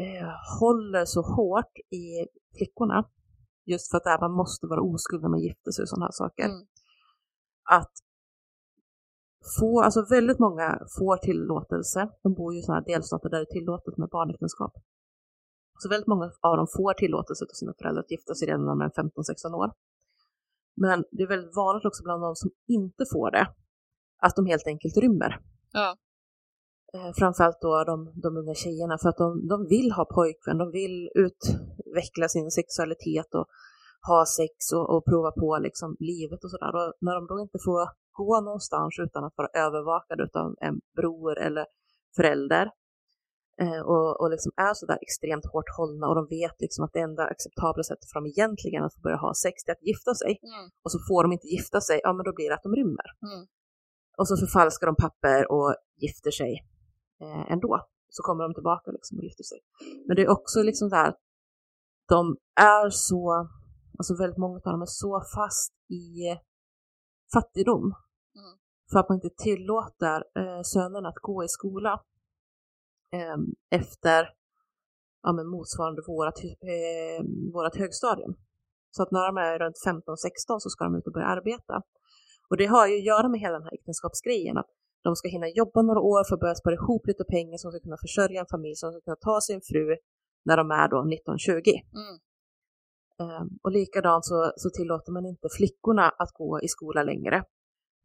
eh, 0.02 0.31
håller 0.61 1.05
så 1.05 1.20
hårt 1.23 1.74
i 1.90 2.06
flickorna, 2.56 3.09
just 3.66 3.90
för 3.90 3.98
att 3.98 4.20
man 4.20 4.32
måste 4.32 4.66
vara 4.66 4.82
oskuld 4.82 5.23
när 5.23 5.28
man 5.28 5.40
gifter 5.40 5.70
sig 5.70 5.82
och 5.82 5.89
sådana 5.89 6.06
här 6.06 6.12
saker. 6.23 6.44
Mm. 6.44 6.66
Att 7.70 7.93
få, 9.61 9.81
alltså 9.82 10.07
väldigt 10.11 10.39
många 10.39 10.78
får 10.99 11.16
tillåtelse, 11.16 12.09
de 12.23 12.35
bor 12.35 12.55
ju 12.55 12.59
i 12.61 12.62
sådana 12.62 12.81
delstater 12.81 13.28
där 13.28 13.39
det 13.39 13.51
är 13.51 13.59
tillåtet 13.59 13.97
med 13.97 14.09
barnäktenskap. 14.09 14.73
Så 15.78 15.89
väldigt 15.89 16.07
många 16.07 16.32
av 16.41 16.57
dem 16.57 16.66
får 16.77 16.95
tillåtelse 16.95 17.45
av 17.45 17.55
sina 17.55 17.74
föräldrar 17.78 18.03
att 18.03 18.11
gifta 18.11 18.35
sig 18.35 18.49
redan 18.49 18.65
när 18.65 18.73
de 18.74 18.81
är 18.81 18.91
15-16 18.91 19.55
år. 19.55 19.73
Men 20.77 21.05
det 21.11 21.23
är 21.23 21.28
väldigt 21.28 21.57
vanligt 21.57 21.85
också 21.85 22.03
bland 22.05 22.23
de 22.23 22.36
som 22.36 22.51
inte 22.69 23.05
får 23.12 23.31
det, 23.31 23.47
att 24.23 24.36
de 24.36 24.47
helt 24.47 24.66
enkelt 24.66 24.97
rymmer. 24.97 25.41
Ja. 25.73 25.97
Eh, 26.95 27.12
framförallt 27.19 27.61
då 27.61 27.85
de, 27.85 28.12
de 28.23 28.36
unga 28.36 28.55
tjejerna 28.55 28.99
för 28.99 29.09
att 29.09 29.16
de, 29.16 29.49
de 29.49 29.66
vill 29.69 29.93
ha 29.93 30.05
pojkvän, 30.05 30.59
de 30.59 30.70
vill 30.70 31.11
utveckla 31.15 32.28
sin 32.28 32.51
sexualitet 32.51 33.35
och 33.35 33.47
ha 34.10 34.26
sex 34.40 34.72
och, 34.76 34.86
och 34.93 35.05
prova 35.05 35.31
på 35.43 35.59
liksom 35.66 35.97
livet 36.10 36.44
och 36.44 36.51
sådär. 36.51 36.72
Och 36.78 36.93
när 37.01 37.14
de 37.14 37.26
då 37.26 37.36
inte 37.40 37.59
får 37.64 37.89
gå 38.12 38.40
någonstans 38.40 38.93
utan 39.06 39.24
att 39.24 39.36
vara 39.36 39.48
övervakade 39.66 40.22
av 40.43 40.55
en 40.60 40.81
bror 40.97 41.39
eller 41.39 41.66
förälder 42.16 42.66
eh, 43.62 43.81
och, 43.93 44.20
och 44.20 44.31
liksom 44.31 44.52
är 44.56 44.74
sådär 44.74 44.98
extremt 45.06 45.47
hårt 45.52 45.70
hållna 45.78 46.09
och 46.09 46.14
de 46.14 46.24
vet 46.39 46.56
liksom 46.64 46.85
att 46.85 46.93
det 46.93 47.01
enda 47.01 47.24
acceptabla 47.35 47.82
sättet 47.82 48.09
för 48.10 48.20
dem 48.20 48.26
egentligen 48.26 48.85
att 48.85 48.94
få 48.94 49.01
börja 49.01 49.16
ha 49.16 49.32
sex 49.35 49.56
är 49.66 49.72
att 49.72 49.86
gifta 49.90 50.14
sig 50.14 50.32
Mm. 50.43 50.70
och 50.85 50.90
så 50.93 50.98
får 51.09 51.22
de 51.22 51.32
inte 51.32 51.47
gifta 51.47 51.81
sig, 51.81 52.01
ja 52.02 52.12
men 52.12 52.24
då 52.24 52.32
blir 52.35 52.48
det 52.48 52.55
att 52.55 52.66
de 52.68 52.74
rymmer. 52.81 53.09
Mm. 53.28 53.47
Och 54.18 54.28
så 54.28 54.36
förfalskar 54.36 54.86
de 54.86 54.97
papper 54.97 55.52
och 55.52 55.74
gifter 56.05 56.31
sig 56.31 56.52
eh, 57.22 57.52
ändå. 57.52 57.81
Så 58.09 58.22
kommer 58.22 58.44
de 58.44 58.55
tillbaka 58.55 58.90
liksom 58.90 59.18
och 59.18 59.24
gifter 59.24 59.44
sig. 59.44 59.59
Men 60.06 60.16
det 60.16 60.22
är 60.22 60.31
också 60.31 60.62
liksom 60.62 60.89
där, 60.89 61.14
de 62.09 62.36
är 62.60 62.90
så, 62.90 63.48
alltså 63.99 64.16
väldigt 64.16 64.39
många 64.39 64.55
av 64.55 64.73
dem 64.73 64.83
är 64.83 64.87
så 64.87 65.23
fast 65.35 65.73
i 65.89 66.39
fattigdom. 67.35 67.85
Mm. 68.41 68.55
För 68.93 68.99
att 68.99 69.09
man 69.09 69.16
inte 69.16 69.43
tillåter 69.43 70.16
eh, 70.41 70.62
sönerna 70.62 71.09
att 71.09 71.21
gå 71.23 71.45
i 71.45 71.49
skola 71.49 72.03
eh, 73.12 73.37
efter 73.71 74.29
ja, 75.23 75.33
men 75.33 75.47
motsvarande 75.47 76.03
vårat, 76.07 76.39
eh, 76.45 77.25
vårat 77.53 77.77
högstadium. 77.77 78.35
Så 78.91 79.03
att 79.03 79.11
när 79.11 79.27
de 79.27 79.37
är 79.37 79.59
runt 79.59 79.77
15-16 79.87 80.59
så 80.59 80.71
ska 80.71 80.85
de 80.85 80.95
ut 80.95 81.07
och 81.07 81.12
börja 81.12 81.27
arbeta. 81.27 81.83
Och 82.51 82.57
det 82.57 82.66
har 82.66 82.87
ju 82.87 82.97
att 82.97 83.05
göra 83.05 83.29
med 83.29 83.41
hela 83.41 83.53
den 83.59 83.62
här 83.62 83.75
äktenskapsgrejen. 83.75 84.59
Att 84.59 84.71
De 85.03 85.16
ska 85.16 85.29
hinna 85.29 85.49
jobba 85.49 85.83
några 85.83 86.01
år 86.01 86.25
för 86.29 86.35
att 86.35 86.41
börja 86.41 86.55
spara 86.55 86.75
ihop 86.75 87.07
lite 87.07 87.25
pengar 87.25 87.57
som 87.57 87.71
ska 87.71 87.81
kunna 87.81 87.97
försörja 88.07 88.41
en 88.41 88.47
familj 88.51 88.77
som 88.77 88.93
ska 88.93 89.01
kunna 89.01 89.16
ta 89.16 89.41
sin 89.41 89.61
fru 89.71 89.97
när 90.45 90.57
de 90.57 90.71
är 90.71 90.89
då 90.89 90.97
19-20. 90.97 91.03
Mm. 92.03 92.15
Um, 93.23 93.59
och 93.62 93.73
likadant 93.73 94.24
så, 94.24 94.53
så 94.57 94.70
tillåter 94.70 95.12
man 95.12 95.27
inte 95.27 95.49
flickorna 95.57 96.09
att 96.09 96.32
gå 96.32 96.61
i 96.61 96.69
skola 96.69 97.03
längre. 97.03 97.45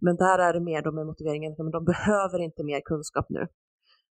Men 0.02 0.16
där 0.16 0.40
är 0.40 0.54
det 0.54 0.60
mer 0.60 0.82
då 0.82 0.92
med 0.92 1.06
motiveringen 1.06 1.52
att 1.52 1.72
de 1.72 1.86
behöver 1.86 2.40
inte 2.40 2.64
mer 2.64 2.82
kunskap 2.82 3.26
nu. 3.30 3.48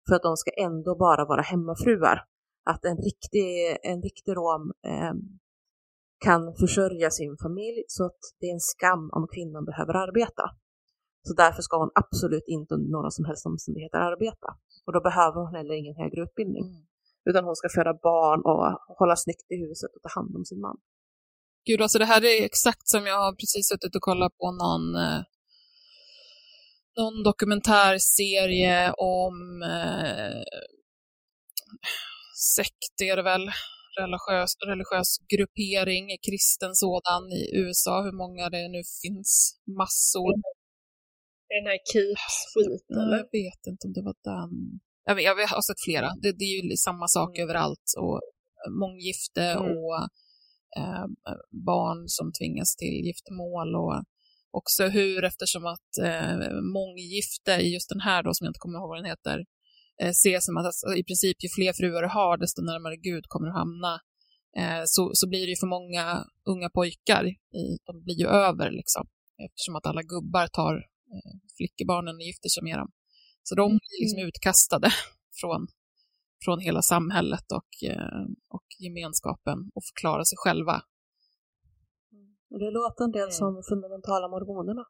För 0.08 0.14
att 0.16 0.22
de 0.22 0.36
ska 0.36 0.50
ändå 0.50 0.96
bara 0.96 1.24
vara 1.24 1.40
hemmafruar. 1.40 2.24
Att 2.64 2.84
en 2.84 2.96
riktig, 2.96 3.78
en 3.82 4.02
riktig 4.02 4.32
rom 4.36 4.72
eh, 4.86 5.14
kan 6.24 6.54
försörja 6.60 7.10
sin 7.10 7.36
familj 7.42 7.84
så 7.86 8.04
att 8.04 8.22
det 8.40 8.46
är 8.46 8.52
en 8.52 8.60
skam 8.60 9.10
om 9.12 9.28
kvinnan 9.34 9.64
behöver 9.64 9.94
arbeta. 9.94 10.44
Så 11.22 11.34
därför 11.34 11.62
ska 11.62 11.78
hon 11.78 11.90
absolut 11.94 12.44
inte 12.46 12.74
under 12.74 12.90
några 12.90 13.10
som 13.10 13.24
helst 13.24 13.46
omständigheter 13.46 13.98
arbeta. 13.98 14.48
Och 14.86 14.92
då 14.92 15.00
behöver 15.00 15.40
hon 15.40 15.54
heller 15.54 15.74
ingen 15.74 15.96
högre 15.96 16.22
utbildning. 16.22 16.64
Mm. 16.66 16.82
Utan 17.30 17.44
hon 17.44 17.56
ska 17.56 17.68
föda 17.68 17.94
barn 17.94 18.40
och 18.50 18.96
hålla 18.98 19.16
snyggt 19.16 19.46
i 19.54 19.56
huset 19.56 19.90
och 19.94 20.02
ta 20.02 20.20
hand 20.20 20.36
om 20.36 20.44
sin 20.44 20.60
man. 20.60 20.76
Gud, 21.68 21.80
alltså 21.82 21.98
det 21.98 22.04
här 22.12 22.24
är 22.24 22.44
exakt 22.44 22.88
som 22.88 23.06
jag 23.06 23.18
har 23.24 23.32
precis 23.32 23.68
suttit 23.68 23.96
och 23.96 24.02
kollat 24.02 24.34
på 24.38 24.48
någon, 24.62 24.84
eh, 25.04 25.22
någon 26.98 27.22
dokumentärserie 27.22 28.92
om 28.92 29.62
eh, 29.62 30.42
sekt 32.56 32.94
är 33.10 33.16
det 33.16 33.22
väl, 33.22 33.44
religiös, 34.00 34.50
religiös 34.72 35.10
gruppering, 35.32 36.06
kristen 36.26 36.74
sådan 36.74 37.24
i 37.40 37.42
USA, 37.60 38.02
hur 38.02 38.16
många 38.22 38.50
det 38.50 38.68
nu 38.68 38.82
finns, 39.02 39.58
massor. 39.80 40.32
Den 41.54 41.64
här 41.70 41.78
Keeps 41.92 42.34
skit 42.54 42.86
Nej, 42.88 43.02
eller? 43.02 43.16
Jag 43.16 43.30
vet 43.40 43.62
inte 43.70 43.82
om 43.86 43.92
det 43.92 44.02
var 44.08 44.16
den. 44.30 44.50
Jag, 45.04 45.14
vet, 45.14 45.24
jag 45.24 45.48
har 45.48 45.62
sett 45.62 45.84
flera. 45.88 46.08
Det, 46.22 46.32
det 46.32 46.44
är 46.44 46.54
ju 46.70 46.76
samma 46.76 47.06
sak 47.08 47.30
Mm. 47.38 47.44
överallt. 47.44 47.88
Och 47.98 48.20
månggifte 48.82 49.42
Mm. 49.42 49.62
och 49.62 50.08
eh, 50.76 51.06
barn 51.66 52.08
som 52.08 52.32
tvingas 52.32 52.76
till 52.76 53.04
giftermål. 53.06 53.76
Och 53.76 54.04
också 54.50 54.86
hur, 54.86 55.24
eftersom 55.24 55.66
att 55.66 55.98
eh, 56.04 56.50
månggifte 56.78 57.52
i 57.52 57.72
just 57.74 57.88
den 57.88 58.00
här, 58.00 58.22
då, 58.22 58.34
som 58.34 58.44
jag 58.44 58.50
inte 58.50 58.64
kommer 58.64 58.78
ihåg 58.78 58.88
vad 58.88 58.98
den 58.98 59.12
heter, 59.14 59.44
eh, 60.02 60.08
ses 60.08 60.44
som 60.46 60.56
att 60.56 60.66
alltså, 60.66 60.94
i 60.94 61.04
princip 61.04 61.36
ju 61.44 61.48
fler 61.48 61.72
fruar 61.72 62.02
du 62.02 62.08
har, 62.08 62.36
desto 62.36 62.62
närmare 62.62 62.96
Gud 62.96 63.24
kommer 63.28 63.46
du 63.46 63.52
hamna. 63.52 64.00
Eh, 64.58 64.82
så, 64.86 65.10
så 65.14 65.28
blir 65.28 65.44
det 65.46 65.50
ju 65.50 65.56
för 65.56 65.66
många 65.66 66.24
unga 66.44 66.70
pojkar, 66.70 67.24
i, 67.60 67.64
de 67.86 68.04
blir 68.04 68.18
ju 68.22 68.26
över 68.26 68.70
liksom, 68.70 69.04
eftersom 69.46 69.76
att 69.76 69.86
alla 69.86 70.02
gubbar 70.02 70.46
tar 70.46 70.74
eh, 71.14 71.34
flickebarnen 71.56 72.14
och 72.16 72.22
gifter 72.22 72.48
sig 72.48 72.62
med 72.62 72.78
dem. 72.78 72.90
Så 73.42 73.54
de 73.54 73.68
blir 73.68 74.00
liksom 74.00 74.18
utkastade 74.28 74.90
från, 75.40 75.68
från 76.44 76.58
hela 76.60 76.82
samhället 76.82 77.46
och, 77.58 77.70
eh, 77.90 78.24
och 78.56 78.66
gemenskapen 78.84 79.58
och 79.74 79.82
får 79.86 79.94
klara 80.00 80.24
sig 80.24 80.36
själva. 80.44 80.76
Och 82.50 82.58
det 82.58 82.70
låter 82.70 83.04
en 83.04 83.12
del 83.18 83.28
Mm. 83.30 83.38
som 83.40 83.62
fundamentala 83.68 84.28
mormonerna. 84.28 84.84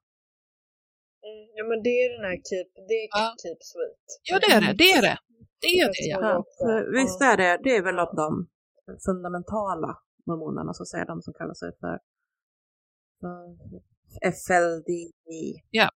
Mm, 1.29 1.45
ja 1.59 1.65
men 1.71 1.79
det 1.87 1.95
är 2.03 2.09
den 2.17 2.25
här 2.29 2.37
Keep, 2.49 2.69
det 2.89 2.95
är 3.05 3.09
Ja. 3.19 3.35
Keep 3.43 3.61
Sweet. 3.71 4.05
Ja, 4.31 4.37
det 4.45 4.51
är 4.57 4.61
det. 4.67 4.73
Det 4.83 4.91
är 4.99 5.03
det. 5.09 5.19
Det 5.65 5.73
är 5.81 5.87
det, 5.97 6.07
ja. 6.15 6.45
Ja, 6.59 6.85
visst 6.99 7.21
är 7.31 7.37
det, 7.37 7.61
det 7.65 7.77
är 7.77 7.83
väl 7.83 7.99
av 7.99 8.15
de 8.23 8.29
fundamentala 9.07 9.91
mormonerna, 10.27 10.73
så 10.75 10.85
säger 10.85 11.07
de 11.07 11.23
som 11.23 11.35
kallar 11.35 11.55
sig 11.55 11.71
för, 11.81 11.99
för 13.21 13.39
FLDI. 14.45 15.53
Ja. 15.71 15.89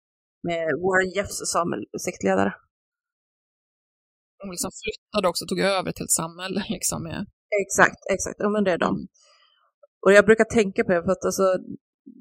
Med 0.43 0.65
Warren 0.85 1.11
Jeffs 1.17 1.39
som 1.53 1.85
sektledare. 2.07 2.55
De 4.41 4.51
liksom 4.51 4.71
flyttade 4.83 5.29
också, 5.29 5.47
tog 5.47 5.61
över 5.61 5.93
till 5.93 6.05
ett 6.05 6.19
samhälle 6.23 6.61
liksom 6.77 7.03
med 7.03 7.27
Exakt, 7.65 8.01
exakt. 8.15 8.37
Ja, 8.39 8.49
men 8.49 8.65
det 8.65 8.73
är 8.73 8.79
de. 8.79 8.95
Mm. 8.95 9.09
Och 10.05 10.13
jag 10.13 10.25
brukar 10.27 10.45
tänka 10.45 10.85
på 10.85 10.93
det, 10.93 11.03
för 11.03 11.13
att 11.13 11.25
alltså, 11.25 11.47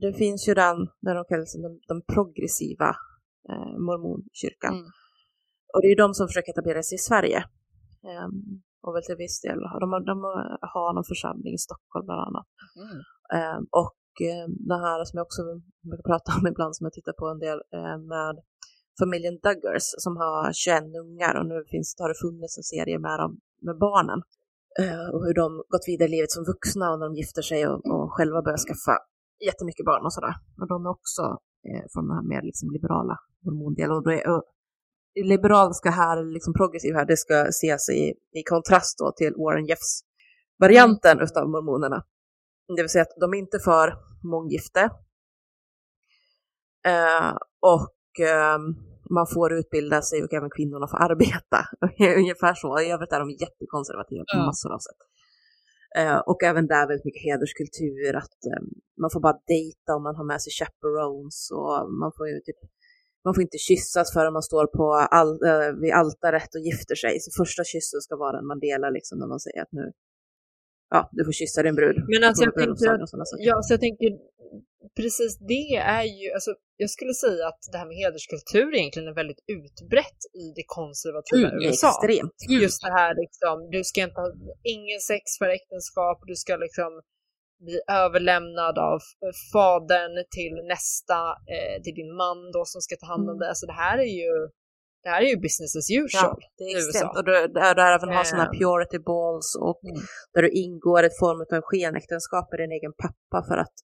det 0.01 0.13
finns 0.13 0.47
ju 0.47 0.53
den, 0.53 0.77
där 1.05 1.15
de 1.15 1.23
kallar 1.29 1.61
den, 1.65 1.75
den 1.91 2.01
progressiva 2.13 2.89
eh, 3.49 3.73
mormonkyrkan. 3.87 4.73
Mm. 4.79 4.87
Och 5.73 5.79
det 5.81 5.87
är 5.87 5.93
ju 5.95 6.03
de 6.05 6.13
som 6.13 6.27
försöker 6.27 6.51
etablera 6.51 6.83
sig 6.83 6.95
i 6.95 7.05
Sverige. 7.09 7.39
Ehm, 8.09 8.35
och 8.83 8.91
väl 8.95 9.03
till 9.03 9.21
viss 9.25 9.41
del, 9.45 9.59
de, 9.83 9.87
de 10.11 10.15
har 10.73 10.89
någon 10.93 11.11
församling 11.13 11.53
i 11.53 11.63
Stockholm 11.67 12.05
bland 12.05 12.21
annat. 12.27 12.47
Mm. 12.81 12.97
Ehm, 13.37 13.63
och 13.83 14.01
ehm, 14.29 14.51
det 14.69 14.79
här 14.85 14.99
som 15.05 15.17
jag 15.17 15.25
också 15.29 15.41
brukar 15.89 16.05
prata 16.11 16.29
om 16.37 16.47
ibland, 16.51 16.75
som 16.75 16.85
jag 16.87 16.93
tittar 16.93 17.15
på 17.21 17.25
en 17.33 17.39
del, 17.45 17.59
eh, 17.77 17.97
med 18.13 18.35
familjen 19.03 19.37
Duggars 19.45 19.87
som 20.05 20.13
har 20.17 20.53
21 20.53 20.83
ungar 21.03 21.33
och 21.39 21.47
nu 21.51 21.57
finns, 21.73 21.95
har 21.99 22.09
det 22.11 22.21
funnits 22.25 22.57
en 22.57 22.67
serie 22.73 22.99
med 23.07 23.15
dem, 23.21 23.31
med 23.67 23.77
barnen. 23.87 24.19
Eh, 24.81 25.07
och 25.13 25.21
hur 25.25 25.35
de 25.41 25.47
gått 25.73 25.85
vidare 25.91 26.09
i 26.09 26.11
livet 26.15 26.31
som 26.31 26.43
vuxna 26.53 26.85
och 26.91 26.99
när 26.99 27.05
de 27.09 27.15
gifter 27.21 27.41
sig 27.41 27.67
och, 27.67 27.79
och 27.93 28.07
själva 28.15 28.41
börjar 28.45 28.65
skaffa 28.67 28.95
jättemycket 29.47 29.85
barn 29.85 30.05
och 30.05 30.13
sådär. 30.13 30.35
Och 30.61 30.67
de 30.73 30.77
är 30.85 30.91
också 30.97 31.23
eh, 31.69 31.85
från 31.91 32.03
den 32.07 32.15
här 32.17 32.27
mer 32.31 32.41
liksom 32.49 32.67
liberala 32.75 33.15
hormondelen. 33.43 33.95
Och, 33.97 34.13
är, 34.13 34.23
och 34.33 34.43
liberal 35.33 35.73
ska 35.73 35.89
här, 35.89 36.17
liksom 36.35 36.53
progressiv 36.53 36.93
här, 36.95 37.05
det 37.05 37.17
ska 37.17 37.35
ses 37.59 37.89
i, 37.89 38.03
i 38.39 38.41
kontrast 38.53 38.97
då 39.01 39.11
till 39.19 39.33
Warren 39.43 39.65
Jeffs 39.65 39.91
varianten 40.59 41.19
utav 41.19 41.49
mormonerna. 41.49 42.03
Det 42.75 42.81
vill 42.81 42.89
säga 42.89 43.01
att 43.01 43.19
de 43.19 43.33
är 43.33 43.37
inte 43.37 43.59
för 43.59 43.93
månggifte. 44.23 44.81
Eh, 46.85 47.33
och 47.59 48.25
ehm, 48.27 48.88
man 49.17 49.27
får 49.33 49.53
utbilda 49.59 50.01
sig 50.01 50.23
och 50.23 50.33
även 50.33 50.49
kvinnorna 50.49 50.87
får 50.87 50.99
arbeta. 51.07 51.59
Ungefär 52.21 52.53
så. 52.53 52.79
I 52.79 52.91
övrigt 52.91 53.13
är 53.13 53.19
de 53.19 53.29
jättekonservativa 53.45 54.23
på 54.33 54.37
massor 54.49 54.71
av 54.75 54.81
sätt. 54.87 55.01
Eh, 55.97 56.19
och 56.31 56.43
även 56.43 56.67
där 56.67 56.87
väldigt 56.87 57.05
mycket 57.05 57.27
hederskultur, 57.29 58.15
att 58.15 58.39
eh, 58.51 58.61
man 59.01 59.09
får 59.13 59.21
bara 59.27 59.37
dejta 59.47 59.95
om 59.97 60.03
man 60.03 60.15
har 60.15 60.25
med 60.31 60.41
sig 60.41 60.53
chaperones 60.59 61.39
och 61.57 61.73
man 62.01 62.11
får 62.17 62.27
ju 62.29 62.39
typ 62.47 62.59
man 63.25 63.33
får 63.35 63.43
inte 63.47 63.57
kyssas 63.57 64.13
förrän 64.13 64.33
man 64.33 64.43
står 64.51 64.67
på 64.77 64.85
all, 65.17 65.33
eh, 65.49 65.71
vid 65.81 65.93
altaret 66.01 66.55
och 66.55 66.61
gifter 66.67 66.95
sig. 66.95 67.19
Så 67.19 67.43
första 67.43 67.63
kyssen 67.63 68.01
ska 68.01 68.15
vara 68.15 68.35
den 68.37 68.47
man 68.47 68.59
delar 68.59 68.91
liksom 68.91 69.19
när 69.19 69.27
man 69.27 69.39
säger 69.39 69.61
att 69.61 69.71
nu, 69.71 69.85
ja, 70.89 71.09
du 71.11 71.25
får 71.25 71.31
kyssa 71.31 71.63
din 71.63 71.75
brud. 71.75 71.97
Men 72.13 72.23
alltså 72.27 72.43
jag 72.43 72.55
tänker 72.55 72.91
att, 72.91 73.29
ja, 73.37 73.61
så 73.61 73.73
jag 73.73 73.81
tänker 73.87 74.09
precis 74.99 75.37
det 75.53 75.75
är 75.97 76.03
ju, 76.03 76.27
alltså 76.37 76.51
jag 76.77 76.89
skulle 76.89 77.13
säga 77.13 77.47
att 77.47 77.61
det 77.71 77.77
här 77.77 77.87
med 77.91 77.97
hederskultur 78.03 78.75
egentligen 78.75 79.07
är 79.13 79.15
väldigt 79.21 79.43
utbrett 79.57 80.21
i 80.43 80.45
det 80.57 80.63
konservativa 80.79 81.49
Mm, 81.49 81.67
USA. 81.67 81.89
Extremt. 81.89 82.37
Just 82.63 82.81
det 82.87 82.91
här 83.01 83.11
liksom, 83.23 83.55
du 83.75 83.83
ska 83.83 83.97
inte 84.07 84.19
ha 84.21 84.29
ingen 84.75 84.99
sex 85.11 85.23
för 85.39 85.49
äktenskap, 85.59 86.17
du 86.31 86.35
ska 86.35 86.55
liksom 86.55 86.91
bli 87.67 87.79
överlämnad 88.05 88.75
av 88.91 88.99
eh, 89.25 89.33
fadern 89.53 90.15
till 90.37 90.55
nästa, 90.73 91.19
eh, 91.55 91.75
till 91.83 91.95
din 92.01 92.11
man 92.23 92.39
då 92.55 92.61
som 92.65 92.81
ska 92.81 92.95
ta 92.95 93.07
hand 93.13 93.23
om 93.23 93.35
Mm. 93.35 93.39
dig. 93.39 93.47
Alltså 93.49 93.65
det 93.71 93.77
här 93.85 93.97
är 94.07 94.13
ju, 94.23 94.31
det 95.03 95.09
här 95.13 95.21
är 95.25 95.29
ju 95.33 95.37
business 95.47 95.71
as 95.79 95.89
Ja, 95.89 96.03
usual. 96.05 96.39
det 96.57 96.63
i 96.63 96.71
är 96.73 96.75
USA. 96.77 96.89
extremt. 96.89 97.15
Och 97.17 97.25
du, 97.29 97.31
där 97.59 97.75
du 97.75 97.81
även 97.95 98.09
har 98.15 98.23
sådana 98.23 98.43
här 98.45 98.53
Ehm. 98.53 98.59
purity 98.59 98.99
balls 99.11 99.49
och 99.67 99.79
Mm. 99.83 100.01
där 100.33 100.41
du 100.45 100.49
ingår 100.63 101.01
ett 101.03 101.17
form 101.23 101.39
av 101.57 101.61
skenäktenskap 101.69 102.45
med 102.51 102.59
din 102.63 102.71
egen 102.77 102.93
pappa 103.03 103.39
för 103.49 103.57
att 103.63 103.75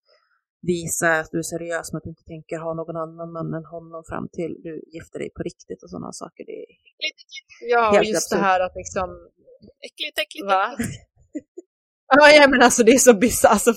visa 0.73 1.07
att 1.19 1.29
du 1.31 1.37
är 1.43 1.47
seriös 1.55 1.87
med 1.91 1.97
att 1.99 2.03
du 2.07 2.09
inte 2.15 2.27
tänker 2.33 2.57
ha 2.65 2.71
någon 2.79 2.97
annan 3.05 3.27
man 3.37 3.47
än 3.59 3.65
honom 3.75 4.01
fram 4.11 4.25
till 4.37 4.51
du 4.65 4.73
gifter 4.95 5.19
dig 5.19 5.29
på 5.35 5.41
riktigt 5.49 5.83
och 5.83 5.89
sådana 5.93 6.11
saker. 6.23 6.43
Det 6.49 6.57
är 6.63 6.65
Ja, 7.73 7.83
och 7.89 8.05
just 8.05 8.11
det 8.29 8.35
absurt. 8.35 8.45
här 8.47 8.59
att 8.65 8.75
liksom, 8.81 9.09
äckligt, 9.87 10.17
äckligt. 10.23 10.45
va? 10.45 10.65
Ja, 12.07 12.32
ja 12.32 12.48
men 12.48 12.61
alltså 12.61 12.84
det 12.84 12.91
är 12.91 12.98
så 13.10 13.14
bisarrt. 13.14 13.52
Alltså, 13.52 13.72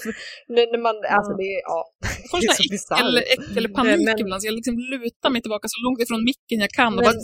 när, 0.49 0.79
man, 0.87 0.95
alltså 1.17 1.33
det 1.41 1.47
är, 1.57 1.61
ja. 1.73 1.81
Jag 2.23 2.31
får 2.31 2.39
sån 2.39 2.55
så 2.57 2.63
här 2.63 2.71
bisarrt. 2.77 2.99
äckel, 3.01 3.17
äckel 3.51 3.65
panik 3.79 4.01
Men- 4.07 4.19
ibland, 4.23 4.43
så 4.43 4.47
jag 4.51 4.55
liksom 4.61 4.75
lutar 4.79 5.31
mig 5.31 5.41
tillbaka 5.43 5.67
så 5.75 5.79
långt 5.87 6.01
ifrån 6.05 6.25
micken 6.31 6.59
jag 6.67 6.71
kan 6.81 6.93
och 6.99 7.05
Men- 7.05 7.05
bara... 7.05 7.15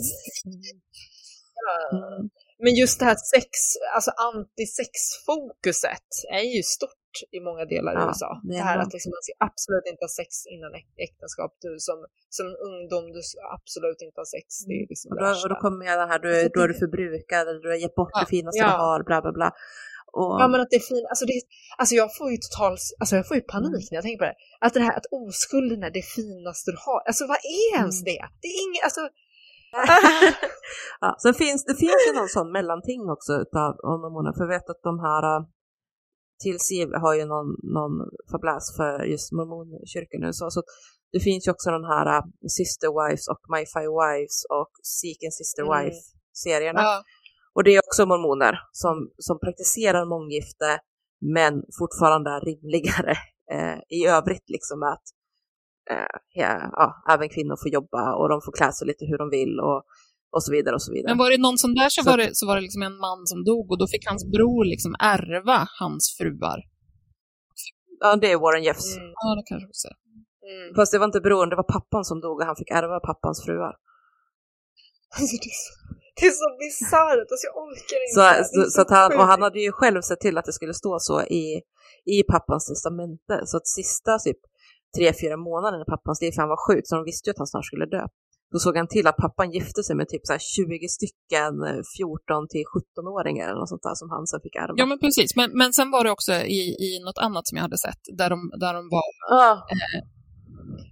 Mm. 1.95 2.29
Men 2.63 2.73
just 2.81 2.95
det 2.99 3.05
här 3.11 3.17
sex, 3.35 3.49
alltså 3.95 4.11
antisexfokuset 4.29 6.07
är 6.39 6.45
ju 6.55 6.61
stort 6.77 7.13
i 7.37 7.39
många 7.47 7.63
delar 7.73 7.91
i 7.97 7.99
Ja, 8.01 8.07
USA. 8.09 8.29
det 8.43 8.47
Det, 8.53 8.59
är 8.59 8.63
här 8.69 8.79
att 8.83 8.93
liksom 8.95 9.09
man 9.15 9.23
ska 9.27 9.33
absolut 9.49 9.85
inte 9.91 10.03
ha 10.07 10.11
sex 10.21 10.31
innan 10.53 10.71
äk- 10.81 10.97
äktenskap. 11.07 11.51
Du 11.65 11.71
som, 11.87 11.97
som 12.37 12.47
ungdom, 12.69 13.03
du 13.17 13.21
ska 13.29 13.39
absolut 13.57 13.99
inte 14.07 14.17
ha 14.23 14.27
sex. 14.37 14.47
Det 14.67 14.75
är 14.81 14.85
liksom 14.93 15.07
Och 15.11 15.17
då, 15.23 15.27
och 15.43 15.49
då 15.53 15.57
kommer 15.65 15.83
jag 15.89 15.95
det 16.01 16.07
här, 16.11 16.19
du, 16.25 16.31
då 16.55 16.59
är 16.65 16.69
du 16.71 16.77
förbrukad, 16.85 17.43
eller 17.49 17.61
du 17.65 17.69
har 17.73 17.79
gett 17.85 17.97
bort 18.01 18.13
Ja, 18.15 18.19
det 18.23 18.29
finaste 18.37 18.61
ja. 18.63 18.67
du 18.71 18.77
har, 18.87 18.99
bla 19.09 19.17
bla 19.25 19.31
bla. 19.39 19.49
Och, 20.19 20.31
Ja 20.41 20.45
men 20.51 20.61
att 20.61 20.69
det 20.71 20.79
är 20.81 20.87
fint, 20.93 21.05
alltså, 21.11 21.25
det, 21.29 21.35
alltså 21.79 21.93
jag 22.01 22.09
får 22.17 22.27
ju 22.33 22.37
total, 22.45 22.73
alltså 22.99 23.13
jag 23.19 23.25
får 23.27 23.37
ju 23.39 23.43
panik 23.55 23.85
när 23.89 23.95
jag 23.99 24.05
tänker 24.07 24.21
på 24.23 24.29
det. 24.31 24.37
Att 24.65 24.73
det 24.75 24.85
här 24.87 24.95
att 24.99 25.07
oskulden 25.21 25.81
är 25.87 25.91
det 25.97 26.05
finaste 26.17 26.67
du 26.75 26.77
har. 26.87 26.99
Alltså 27.09 27.23
vad 27.31 27.39
är 27.59 27.65
ens 27.79 27.97
Mm. 28.01 28.05
det? 28.11 28.21
Det 28.41 28.47
är 28.53 28.57
inget, 28.65 28.83
alltså 28.89 29.03
ja, 31.03 31.09
sen 31.23 31.33
finns 31.33 31.65
det 31.69 31.75
finns 31.85 32.01
ju 32.07 32.13
någon 32.19 32.29
sån 32.37 32.49
mellanting 32.57 33.01
också 33.15 33.33
utav 33.43 33.69
av 33.91 33.97
mormoner, 34.03 34.31
för 34.35 34.41
jag 34.45 34.53
vet 34.55 34.69
att 34.73 34.81
de 34.89 34.95
här 35.07 35.23
äh, 35.35 35.41
TLC 36.41 36.69
har 37.03 37.13
ju 37.19 37.25
någon, 37.33 37.47
någon 37.77 37.93
fabläs 38.31 38.65
för 38.77 38.93
just 39.13 39.27
mormonkyrkan 39.37 40.19
nu, 40.25 40.29
så, 40.39 40.45
så 40.55 40.61
det 41.13 41.19
finns 41.27 41.47
ju 41.47 41.51
också 41.55 41.69
den 41.77 41.87
här 41.93 42.07
uh, 42.17 42.23
Sister 42.59 42.89
Wives 42.97 43.25
och 43.33 43.41
My 43.53 43.61
Five 43.73 43.91
Wives 44.01 44.37
och 44.59 44.71
Seeking 44.95 45.31
Sister 45.39 45.63
Mm. 45.63 45.71
Wife-serierna. 45.73 46.81
Ja, 46.87 47.03
Och 47.55 47.63
det 47.63 47.71
är 47.75 47.81
också 47.87 48.05
mormoner 48.05 48.53
som, 48.71 48.95
som 49.17 49.39
praktiserar 49.39 50.05
månggifte 50.05 50.69
men 51.35 51.53
fortfarande 51.79 52.29
är 52.29 52.41
rimligare 52.51 53.15
eh, 53.55 53.77
i 53.97 53.99
övrigt 54.17 54.47
liksom 54.55 54.83
att 54.93 55.05
eh, 55.91 56.15
ja, 56.41 56.69
ja, 56.79 56.87
även 57.13 57.29
kvinnor 57.29 57.55
får 57.63 57.71
jobba 57.77 58.03
och 58.19 58.29
de 58.29 58.41
får 58.45 58.51
klä 58.57 58.71
sig 58.71 58.87
lite 58.87 59.05
hur 59.09 59.17
de 59.17 59.29
vill 59.29 59.59
och, 59.59 59.79
och 60.35 60.43
så 60.43 60.51
vidare 60.55 60.75
och 60.75 60.83
så 60.87 60.91
vidare. 60.93 61.11
men 61.11 61.17
var 61.17 61.29
det 61.31 61.37
någon 61.47 61.57
sån 61.57 61.73
där 61.79 61.89
så, 61.89 62.03
Så- 62.03 62.09
var 62.09 62.17
det, 62.17 62.29
så 62.39 62.47
var 62.47 62.55
det 62.55 62.61
liksom 62.61 62.81
en 62.81 62.97
man 63.07 63.21
som 63.31 63.39
dog 63.43 63.71
och 63.71 63.79
då 63.81 63.87
fick 63.93 64.05
hans 64.11 64.23
bror 64.35 64.65
liksom 64.73 64.95
ärva 65.15 65.59
hans 65.79 66.03
fruar. 66.17 66.59
Ja, 67.99 68.15
det 68.15 68.31
är 68.31 68.37
Warren 68.43 68.63
Jeffs. 68.63 68.97
Mm. 68.97 69.09
Ja, 69.23 69.29
det 69.37 69.43
kanske 69.49 69.67
också 69.67 69.87
är. 69.87 69.97
Mm. 70.53 70.75
Fast 70.75 70.91
det 70.91 70.97
var 70.99 71.05
inte 71.05 71.21
brodern, 71.27 71.49
det 71.49 71.55
var 71.55 71.69
pappan 71.77 72.05
som 72.05 72.21
dog 72.21 72.39
och 72.39 72.45
han 72.45 72.55
fick 72.55 72.69
ärva 72.79 72.99
pappans 72.99 73.45
fruar. 73.45 73.73
Det, 76.19 76.25
är 76.31 76.35
så, 76.43 76.47
bisarrt, 76.63 77.27
alltså 77.31 77.45
jag 77.49 77.55
orkar 77.65 77.99
inte. 78.03 78.15
Så, 78.17 78.23
så, 78.53 78.71
så 78.73 78.79
att 78.81 78.91
han, 78.97 79.09
och 79.19 79.27
han 79.31 79.41
hade 79.41 79.59
ju 79.59 79.71
själv 79.71 80.01
sett 80.01 80.19
till 80.19 80.37
att 80.37 80.45
det 80.45 80.53
skulle 80.59 80.73
stå 80.73 80.99
så 80.99 81.21
i, 81.21 81.45
i 82.15 82.23
pappans 82.33 82.63
testamente. 82.67 83.33
Så 83.45 83.57
att 83.57 83.67
sista 83.67 84.11
typ 84.25 84.41
tre, 84.97 85.13
fyra 85.21 85.37
månader 85.37 85.77
när 85.77 85.85
pappans 85.95 86.21
liv, 86.21 86.31
för 86.31 86.41
han 86.41 86.53
var 86.55 86.61
sjuk, 86.67 86.83
så 86.87 86.95
de 86.95 87.03
visste 87.11 87.25
ju 87.27 87.31
att 87.31 87.41
han 87.43 87.47
snart 87.47 87.65
skulle 87.65 87.85
dö. 87.85 88.03
Då 88.51 88.59
såg 88.59 88.77
han 88.77 88.87
till 88.87 89.07
att 89.07 89.17
pappan 89.17 89.51
gifte 89.51 89.83
sig 89.83 89.95
med 89.95 90.07
typ 90.07 90.23
så 90.27 90.33
här 90.33 90.39
20 90.39 90.87
stycken 90.97 91.53
eh, 91.67 91.81
14 91.97 92.47
till 92.53 92.65
17-åringar 92.75 93.45
eller 93.49 93.59
något 93.59 93.73
sånt 93.73 93.87
där 93.89 93.95
som 94.01 94.09
han 94.09 94.27
sen 94.27 94.39
fick 94.45 94.55
ärva. 94.55 94.73
Ja, 94.81 94.85
men 94.85 94.99
precis. 94.99 95.35
Men, 95.35 95.47
men 95.59 95.73
sen 95.73 95.91
var 95.91 96.03
det 96.03 96.11
också 96.11 96.33
i, 96.33 96.61
i 96.87 96.89
något 97.05 97.17
annat 97.17 97.47
som 97.47 97.55
jag 97.57 97.63
hade 97.67 97.77
sett, 97.77 98.01
där 98.19 98.29
de, 98.29 98.37
där 98.63 98.73
de 98.77 98.81
var... 98.95 99.03
Ja, 99.29 99.67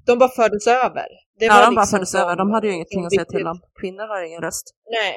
De 0.06 0.20
bara 0.20 0.30
fördes 0.30 0.68
över. 0.68 1.08
Det 1.40 1.46
ja 1.46 1.54
var 1.54 1.62
de 1.66 1.76
bara 1.76 1.82
liksom 1.82 1.98
fördes 1.98 2.12
som- 2.12 2.22
över, 2.22 2.36
de 2.42 2.46
hade 2.56 2.66
ju 2.68 2.74
ingenting 2.78 3.06
att 3.06 3.14
säga 3.14 3.26
till 3.36 3.48
om. 3.54 3.60
Kvinnor 3.82 4.06
har 4.12 4.20
ingen 4.30 4.42
röst. 4.48 4.66
Nej. 5.00 5.14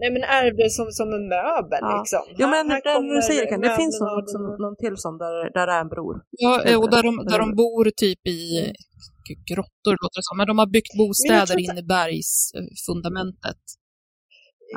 Nej 0.00 0.10
men 0.14 0.22
ärvde 0.38 0.64
som, 0.78 0.86
som 0.98 1.08
en 1.18 1.24
möbel 1.34 1.82
Ja. 1.88 1.98
liksom. 2.00 2.22
Jo 2.40 2.46
Här- 2.46 2.50
men 2.54 2.64
här 2.72 2.80
kommer 2.94 3.14
du 3.14 3.22
säger 3.30 3.44
kan, 3.50 3.60
det 3.66 3.76
finns 3.82 3.96
någon, 4.00 4.26
som, 4.34 4.42
någon 4.64 4.76
till 4.82 4.96
som 5.04 5.12
där, 5.22 5.34
där 5.56 5.66
det 5.68 5.72
är 5.78 5.80
en 5.86 5.88
bror. 5.94 6.14
Ja, 6.44 6.52
eh, 6.68 6.76
och 6.82 6.88
där 6.94 7.02
de, 7.08 7.12
där 7.30 7.38
de 7.44 7.48
bor 7.62 7.84
typ 8.04 8.22
i 8.38 8.40
grottor, 9.50 9.94
låter 10.02 10.18
det 10.20 10.26
som. 10.30 10.36
Men 10.40 10.46
de 10.50 10.54
har 10.62 10.66
byggt 10.76 10.92
bostäder 11.00 11.46
tror 11.46 11.60
in 11.66 11.78
i 11.82 11.86
bergsfundamentet. 11.94 13.62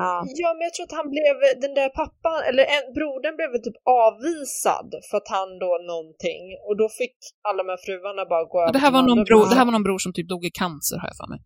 Ja. 0.04 0.16
Ja 0.44 0.50
men 0.56 0.62
jag 0.68 0.74
tror 0.76 0.86
att 0.90 0.98
han 1.02 1.10
blev, 1.16 1.34
den 1.66 1.74
där 1.80 1.90
pappan, 2.02 2.40
eller 2.50 2.64
en, 2.76 2.86
brodern 2.98 3.36
blev 3.40 3.50
typ 3.68 3.80
avvisad 4.06 4.90
för 5.08 5.16
att 5.22 5.30
han 5.38 5.50
då 5.66 5.72
någonting 5.94 6.44
och 6.68 6.76
då 6.82 6.88
fick 7.02 7.18
alla 7.48 7.60
de 7.64 7.70
här 7.74 7.82
fruarna 7.88 8.22
bara 8.34 8.44
gå 8.54 8.58
Ja, 8.60 8.64
över 8.64 8.74
det, 8.76 8.84
här 8.86 8.92
var 8.98 9.04
någon 9.12 9.24
bror, 9.30 9.44
det 9.52 9.56
här 9.60 9.66
var 9.70 9.76
någon 9.78 9.88
bror 9.90 10.02
som 10.06 10.12
typ 10.18 10.28
dog 10.34 10.44
i 10.52 10.52
cancer, 10.64 10.98
har 11.02 11.08
jag 11.12 11.18
för 11.22 11.30
mig. 11.34 11.40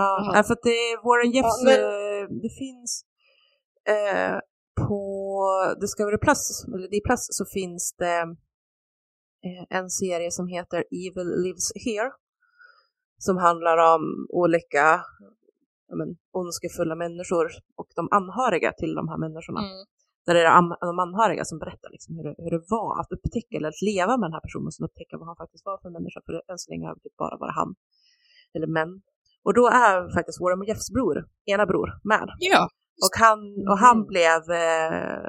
Ja, 0.00 0.10
ja, 0.34 0.40
för 0.46 0.52
att 0.56 0.64
det 0.70 0.76
är 0.90 0.94
Warren 1.06 1.30
Jeffs, 1.36 1.58
Ja, 1.60 1.64
men- 1.68 1.84
eh, 2.20 2.24
det 2.44 2.52
finns 2.62 2.90
eh, 3.94 4.36
på 4.86 5.04
Discovery 5.80 6.18
Plus, 6.24 6.42
eller 6.74 6.88
D 6.94 6.96
Plus, 7.06 7.22
så 7.38 7.44
finns 7.56 7.94
det 8.02 8.20
eh, 9.46 9.78
en 9.78 9.88
serie 9.90 10.30
som 10.38 10.46
heter 10.56 10.78
Evil 10.78 11.28
Lives 11.44 11.68
Here. 11.86 12.10
Som 13.18 13.36
handlar 13.36 13.76
om 13.94 14.02
olika 14.28 15.00
ja, 15.88 15.94
men, 16.00 16.08
ondskefulla 16.32 16.94
människor 17.04 17.46
och 17.80 17.88
de 17.96 18.08
anhöriga 18.18 18.72
till 18.80 18.94
de 18.94 19.08
här 19.08 19.18
människorna. 19.24 19.60
Mm. 19.60 19.84
Där 20.26 20.34
är 20.34 20.44
det 20.44 20.86
de 20.92 20.98
anhöriga 20.98 21.44
som 21.44 21.58
berättar 21.58 21.90
liksom 21.90 22.10
hur, 22.16 22.24
det, 22.24 22.34
hur 22.44 22.50
det 22.56 22.64
var 22.76 23.00
att 23.00 23.12
upptäcka 23.16 23.56
eller 23.56 23.68
att 23.68 23.82
leva 23.90 24.12
med 24.16 24.26
den 24.28 24.36
här 24.38 24.44
personen 24.48 24.70
som 24.76 24.84
upptäcker 24.86 25.16
vad 25.20 25.26
han 25.30 25.36
faktiskt 25.42 25.64
var 25.68 25.76
för 25.82 25.90
människa. 25.96 26.20
För 26.26 26.32
än 26.52 26.58
så 26.62 26.70
länge 26.72 26.86
har 26.88 26.94
det 26.94 27.14
bara 27.24 27.36
varit 27.42 27.54
han, 27.60 27.70
eller 28.54 28.66
män. 28.78 28.92
Och 29.46 29.54
då 29.58 29.64
är 29.68 30.14
faktiskt 30.16 30.40
Warren 30.40 30.62
Jeffs 30.70 30.90
bror, 30.96 31.16
ena 31.52 31.66
bror, 31.66 31.88
med. 32.12 32.28
Ja, 32.38 32.62
Och 33.04 33.14
han, 33.24 33.38
och 33.70 33.78
han 33.86 33.96
Mm. 33.96 34.06
blev 34.12 34.40
eh, 34.64 35.28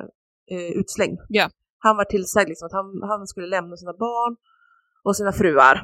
eh, 0.53 0.71
utslängd. 0.81 1.19
Ja. 1.29 1.45
Han 1.85 1.97
var 1.97 2.05
tillsagd 2.05 2.49
liksom, 2.49 2.65
att 2.65 2.77
han, 2.79 2.87
han 3.11 3.27
skulle 3.27 3.47
lämna 3.47 3.77
sina 3.77 3.93
barn 3.93 4.35
och 5.03 5.15
sina 5.15 5.31
fruar 5.31 5.75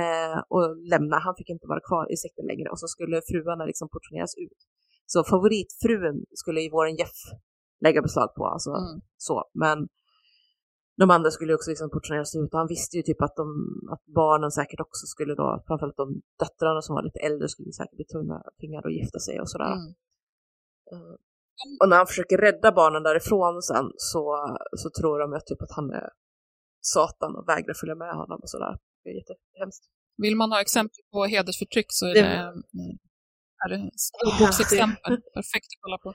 eh, 0.00 0.38
och 0.48 0.76
lämna. 0.92 1.16
Han 1.18 1.34
fick 1.38 1.50
inte 1.50 1.66
vara 1.66 1.80
kvar 1.88 2.12
i 2.12 2.16
sekten 2.16 2.46
längre 2.46 2.68
och 2.70 2.80
så 2.80 2.86
skulle 2.88 3.20
fruarna 3.30 3.64
liksom 3.64 3.88
portioneras 3.88 4.34
ut. 4.44 4.58
Så 5.06 5.24
favoritfrun 5.24 6.24
skulle 6.40 6.60
ju 6.60 6.70
Warren 6.70 6.96
Jeff 6.96 7.18
lägga 7.84 8.02
beslag 8.02 8.34
på. 8.34 8.46
Alltså, 8.46 8.70
Mm. 8.70 9.00
så. 9.16 9.44
Men 9.54 9.78
de 11.00 11.10
andra 11.10 11.30
skulle 11.30 11.54
också 11.54 11.70
liksom 11.70 11.90
portioneras 11.90 12.36
ut 12.36 12.52
och 12.52 12.58
han 12.58 12.68
visste 12.68 12.96
ju 12.96 13.02
typ 13.02 13.22
att, 13.22 13.36
de, 13.36 13.46
att 13.92 14.04
barnen 14.14 14.50
säkert 14.50 14.80
också 14.80 15.06
skulle 15.06 15.34
då, 15.34 15.62
framförallt 15.66 15.96
de 15.96 16.20
döttrarna 16.38 16.82
som 16.82 16.94
var 16.94 17.02
lite 17.02 17.18
äldre 17.18 17.48
skulle 17.48 17.72
säkert 17.72 17.96
bli 17.96 18.04
tvungna 18.04 18.42
tvingade 18.60 18.88
att 18.88 18.94
gifta 18.94 19.18
sig 19.18 19.40
och 19.40 19.50
sådär. 19.50 19.72
mm. 19.72 19.94
Eh, 20.92 21.14
Och 21.80 21.88
när 21.88 21.96
han 21.96 22.06
försöker 22.06 22.38
rädda 22.38 22.72
barnen 22.72 23.02
därifrån 23.02 23.62
sen 23.62 23.86
så, 23.96 24.22
så 24.76 24.90
tror 25.00 25.18
de 25.18 25.32
att, 25.32 25.46
typ 25.46 25.62
att 25.62 25.72
han 25.76 25.90
är 25.90 26.08
Satan 26.80 27.36
och 27.36 27.48
vägrar 27.48 27.74
följa 27.80 27.94
med 27.94 28.14
honom 28.14 28.40
och 28.42 28.50
sådär. 28.50 28.78
Är 29.10 29.14
jättehemskt. 29.20 29.84
Vill 30.24 30.36
man 30.42 30.48
ha 30.54 30.60
exempel 30.66 31.00
på 31.12 31.18
hedersförtryck 31.34 31.86
så 31.98 32.04
är 32.10 32.14
Det- 32.14 32.20
det, 32.20 32.36
mm, 32.78 32.92
är 33.64 33.68
det 33.72 33.80
skolboksexempel. 34.08 35.12
Perfekt 35.38 35.68
att 35.74 35.80
kolla 35.84 35.98
på. 36.04 36.10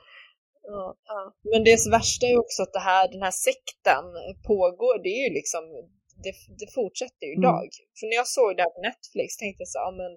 Ja, 0.74 0.84
ja. 1.12 1.20
Men 1.52 1.60
det 1.68 1.76
värsta 1.98 2.22
är 2.26 2.32
ju 2.36 2.40
också 2.46 2.60
att 2.64 2.74
det 2.78 2.84
här, 2.90 3.04
den 3.14 3.22
här 3.26 3.36
sekten 3.48 4.04
pågår, 4.50 4.94
det 5.04 5.12
är 5.18 5.22
ju 5.28 5.32
liksom, 5.40 5.62
det, 6.24 6.32
det 6.60 6.68
fortsätter 6.78 7.24
ju 7.30 7.34
Mm. 7.34 7.42
idag. 7.42 7.68
För 7.98 8.04
när 8.08 8.16
jag 8.22 8.28
såg 8.38 8.48
det 8.56 8.62
här 8.66 8.74
på 8.76 8.82
Netflix 8.88 9.28
tänkte 9.42 9.60
jag 9.64 9.70
så, 9.74 9.78
ja, 9.86 9.90
men 10.00 10.10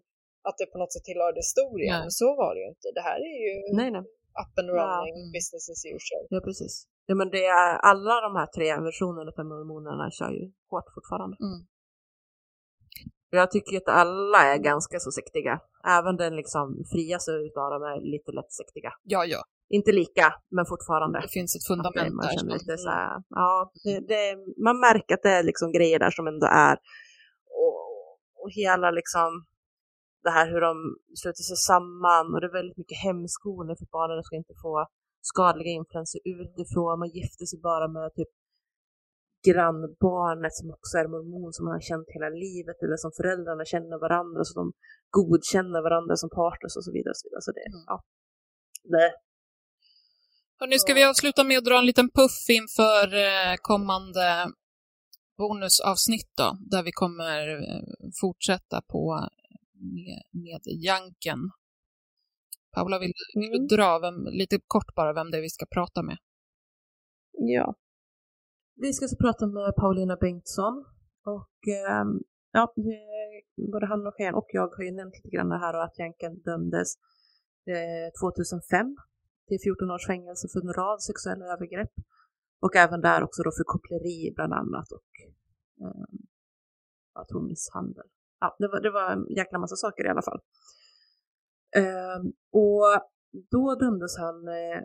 att 0.47 0.57
det 0.60 0.65
på 0.73 0.77
något 0.81 0.93
sätt 0.93 1.06
tillhörde 1.10 1.39
historien, 1.45 1.93
Nej. 1.95 2.03
men 2.06 2.14
så 2.22 2.27
var 2.41 2.51
det 2.56 2.61
ju 2.64 2.68
inte. 2.73 2.88
Det 2.97 3.03
här 3.10 3.19
är 3.34 3.38
ju 3.47 3.53
Nej, 3.80 3.89
nej. 3.95 4.03
up 4.43 4.53
and 4.61 4.69
running, 4.77 5.15
Mm. 5.22 5.31
business 5.38 5.65
as 5.73 5.81
usual. 5.97 6.23
Ja, 6.34 6.39
precis. 6.47 6.73
Ja, 7.10 7.14
men 7.19 7.27
det 7.35 7.43
är 7.64 7.72
alla 7.91 8.15
de 8.27 8.31
här 8.39 8.49
tre 8.57 8.68
versionerna 8.89 9.30
av 9.41 9.45
mormonerna 9.53 10.06
kör 10.18 10.31
ju 10.39 10.45
hårt 10.72 10.88
fortfarande. 10.95 11.35
Mm. 11.47 11.60
Jag 13.30 13.51
tycker 13.51 13.77
att 13.77 13.88
alla 13.88 14.43
är 14.53 14.57
ganska 14.57 14.99
så 14.99 15.11
sektiga. 15.11 15.60
Även 15.88 16.18
den 16.18 16.35
liksom 16.35 16.84
friaste 16.91 17.31
utav 17.31 17.69
dem 17.72 17.84
är 17.84 18.01
lite 18.14 18.31
lätt 18.31 18.51
sektiga. 18.51 18.91
Ja, 19.03 19.26
ja. 19.26 19.41
Inte 19.69 19.91
lika, 19.91 20.34
men 20.51 20.65
fortfarande. 20.65 21.19
Det 21.22 21.27
finns 21.27 21.56
ett 21.56 21.68
fundament 21.68 22.15
man 22.15 22.26
där. 22.26 22.53
lite 22.53 22.77
så 22.77 22.89
här, 22.89 23.23
ja, 23.30 23.72
det, 23.84 23.99
det, 23.99 24.35
man 24.64 24.80
märker 24.80 25.14
att 25.15 25.23
det 25.23 25.30
är 25.30 25.43
liksom 25.43 25.72
grejer 25.72 25.99
där 25.99 26.11
som 26.11 26.27
ändå 26.27 26.47
är 26.47 26.77
och, 27.64 27.77
och 28.41 28.51
hela 28.51 28.91
liksom 28.91 29.45
det 30.23 30.30
här 30.30 30.47
hur 30.51 30.61
de 30.61 30.76
sluter 31.22 31.43
sig 31.43 31.57
samman 31.57 32.34
och 32.34 32.41
det 32.41 32.47
är 32.47 32.60
väldigt 32.60 32.77
mycket 32.77 33.03
hemskolor 33.07 33.76
för 33.80 33.88
barnen 33.91 34.23
ska 34.23 34.35
inte 34.35 34.53
få 34.61 34.88
skadliga 35.22 35.72
influenser 35.80 36.22
utifrån. 36.26 36.99
Man 36.99 37.10
gifter 37.10 37.45
sig 37.45 37.60
bara 37.69 37.88
med 37.88 38.14
typ 38.18 38.31
grannbarnet 39.48 40.53
som 40.60 40.68
också 40.76 40.94
är 41.02 41.07
mormon 41.14 41.53
som 41.53 41.64
man 41.66 41.74
har 41.78 41.86
känt 41.91 42.07
hela 42.16 42.30
livet 42.45 42.78
eller 42.84 42.98
som 43.03 43.11
föräldrarna 43.20 43.66
känner 43.74 43.98
varandra 44.06 44.41
så 44.44 44.53
de 44.61 44.66
godkänner 45.18 45.82
varandra 45.88 46.16
som 46.22 46.30
partners 46.30 46.74
och 46.78 46.86
så 46.88 46.91
vidare. 46.98 47.11
Och 47.16 47.22
så 47.22 47.26
vidare. 47.28 47.41
Så 47.48 47.52
det, 47.57 47.66
Mm. 47.74 47.84
ja, 47.91 47.98
det, 48.94 49.11
Hörrni, 50.60 50.80
ska 50.80 50.94
vi 50.94 51.03
avsluta 51.03 51.44
med 51.44 51.57
att 51.57 51.66
dra 51.66 51.78
en 51.80 51.86
liten 51.86 52.10
puff 52.20 52.40
inför 52.60 53.06
eh, 53.28 53.56
kommande 53.72 54.26
bonusavsnitt 55.38 56.32
då, 56.38 56.57
där 56.72 56.84
vi 56.84 56.91
kommer 56.91 57.48
eh, 57.48 57.84
fortsätta 58.22 58.82
på 58.94 59.30
med, 59.74 60.22
med 60.44 60.61
Janken. 60.86 61.40
Paula, 62.76 62.99
vill, 62.99 63.14
vill 63.36 63.49
du 63.52 63.57
Mm. 63.57 63.68
dra 63.68 63.99
vem, 63.99 64.16
lite 64.41 64.60
kort 64.68 64.95
bara 64.95 65.14
vem 65.14 65.32
det 65.32 65.38
är 65.38 65.41
vi 65.41 65.49
ska 65.49 65.66
prata 65.66 66.02
med? 66.03 66.18
Ja. 67.32 67.76
Vi 68.81 68.93
ska 68.93 69.07
så 69.07 69.18
prata 69.18 69.47
med 69.47 69.76
Paulina 69.76 70.15
Bengtsson 70.15 70.85
och 71.26 71.57
ehm, 71.68 72.19
ja, 72.51 72.73
både 73.72 73.85
han 73.85 74.07
och 74.07 74.15
Jan 74.18 74.35
och 74.35 74.49
jag 74.49 74.68
har 74.76 74.84
ju 74.84 74.91
nämnt 74.91 75.15
lite 75.15 75.35
grann 75.35 75.49
det 75.49 75.57
här 75.57 75.76
och 75.76 75.84
att 75.84 75.99
Janken 75.99 76.41
dömdes 76.41 76.89
eh, 77.73 78.07
2005 78.22 78.97
till 79.47 79.60
14 79.64 79.91
års 79.91 80.07
fängelse 80.07 80.47
för 80.51 80.60
en 80.61 80.73
rad 80.73 81.01
sexuella 81.01 81.45
övergrepp 81.53 81.95
och 82.65 82.76
även 82.76 83.01
där 83.01 83.23
också 83.23 83.43
då 83.43 83.51
för 83.57 83.64
koppleri 83.64 84.34
bland 84.35 84.53
annat 84.53 84.91
och 84.97 85.11
ehm, 85.84 86.19
jag 87.14 87.27
tror 87.27 87.41
misshandel. 87.47 88.07
Ja, 88.39 88.56
det 88.60 88.68
var, 88.68 88.80
det 88.81 88.91
var 88.91 89.11
en 89.11 89.26
jäkla 89.39 89.60
massa 89.60 89.76
saker 89.76 90.06
i 90.06 90.10
alla 90.10 90.26
fall. 90.30 90.41
Ehm, 91.81 92.26
och 92.64 92.85
då 93.51 93.76
dömdes 93.76 94.18
han 94.18 94.47
eh, 94.47 94.81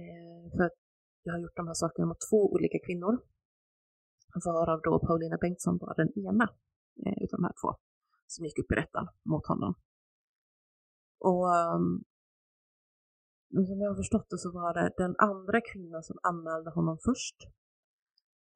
eh, 0.00 0.44
för 0.56 0.64
att 0.64 0.78
jag 1.22 1.32
har 1.32 1.40
gjort 1.40 1.56
de 1.56 1.66
här 1.66 1.74
sakerna 1.74 2.06
mot 2.06 2.20
två 2.30 2.52
olika 2.52 2.78
kvinnor. 2.86 3.31
Varav 4.44 4.80
då 4.84 4.98
Paulina 5.06 5.36
Bengtsson 5.36 5.78
var 5.78 5.94
den 5.94 6.10
ena 6.26 6.44
eh, 7.06 7.22
utav 7.24 7.38
de 7.40 7.44
här 7.44 7.54
två 7.62 7.70
som 8.26 8.44
gick 8.44 8.58
upp 8.58 8.72
i 8.72 8.74
rätten 8.74 9.06
mot 9.24 9.46
honom. 9.46 9.74
Och 11.18 11.44
um, 11.46 12.04
som 13.50 13.80
jag 13.80 13.90
har 13.90 13.96
förstått 13.96 14.30
det 14.30 14.38
så 14.38 14.50
var 14.52 14.74
det 14.74 14.94
den 14.96 15.14
andra 15.18 15.60
kvinnan 15.72 16.02
som 16.02 16.18
anmälde 16.22 16.70
honom 16.70 16.98
först. 17.04 17.36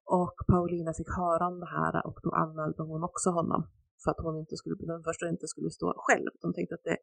Och 0.05 0.37
Paulina 0.47 0.93
fick 0.95 1.11
höra 1.17 1.47
om 1.47 1.61
det 1.61 1.71
här 1.79 2.07
och 2.07 2.19
då 2.23 2.31
anmälde 2.31 2.83
hon 2.83 3.05
också 3.05 3.31
honom. 3.31 3.63
för 4.05 4.11
att 4.11 4.25
hon 4.27 4.37
inte 4.39 4.57
skulle, 4.57 4.77
den 4.77 5.03
första 5.03 5.29
inte 5.29 5.47
skulle 5.47 5.71
stå 5.71 5.95
själv. 5.97 6.31
De 6.43 6.55
tänkte 6.55 6.75
att 6.75 6.85
det 6.85 6.99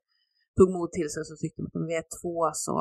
tog 0.58 0.70
mod 0.72 0.92
till 0.92 1.10
sig 1.10 1.26
så 1.26 1.36
tyckte 1.36 1.62
de 1.62 1.68
att 1.68 1.76
om 1.76 1.86
vi 1.86 1.96
är 1.96 2.06
två 2.22 2.52
så 2.54 2.76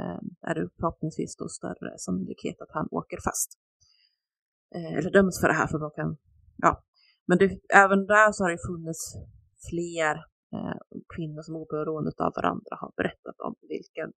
eh, 0.00 0.20
är 0.48 0.54
det 0.54 0.68
förhoppningsvis 0.80 1.36
då 1.36 1.48
större 1.48 1.98
sannolikhet 1.98 2.60
att 2.60 2.72
han 2.78 2.88
åker 2.90 3.18
fast. 3.28 3.50
Eh, 4.74 4.94
eller 4.98 5.10
döms 5.10 5.40
för 5.40 5.48
det 5.48 5.54
här 5.54 5.66
för 5.66 5.78
de 5.78 5.90
kan, 5.90 6.16
ja. 6.56 6.84
Men 7.26 7.38
det, 7.38 7.48
även 7.74 8.06
där 8.06 8.32
så 8.32 8.44
har 8.44 8.50
det 8.50 8.66
funnits 8.70 9.02
fler 9.70 10.14
eh, 10.54 10.78
kvinnor 11.14 11.42
som 11.42 11.56
oberoende 11.56 12.10
av 12.26 12.32
varandra 12.36 12.72
har 12.80 12.92
berättat 12.96 13.38
om 13.46 13.54
vilken 13.74 14.12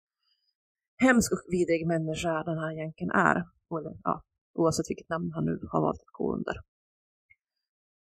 hemsk 0.98 1.32
och 1.32 1.44
vidrig 1.56 1.88
människa 1.88 2.44
den 2.44 2.58
här 2.58 2.72
jänken 2.82 3.10
är. 3.10 3.36
Eller, 3.78 3.94
ja, 4.04 4.24
oavsett 4.54 4.90
vilket 4.90 5.10
namn 5.10 5.32
han 5.36 5.46
nu 5.46 5.60
har 5.72 5.82
valt 5.82 6.02
att 6.02 6.18
gå 6.20 6.36
under. 6.36 6.56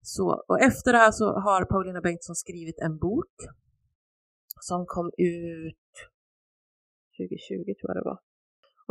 Så, 0.02 0.44
och 0.48 0.60
efter 0.62 0.92
det 0.94 0.98
här 0.98 1.12
så 1.12 1.26
har 1.26 1.66
Paulina 1.66 2.02
Bengtsson 2.02 2.36
skrivit 2.36 2.80
en 2.80 2.98
bok 2.98 3.36
som 4.60 4.86
kom 4.86 5.08
ut 5.18 5.94
2020 7.18 7.74
tror 7.80 7.90
jag 7.90 7.96
det 7.96 8.10
var. 8.12 8.20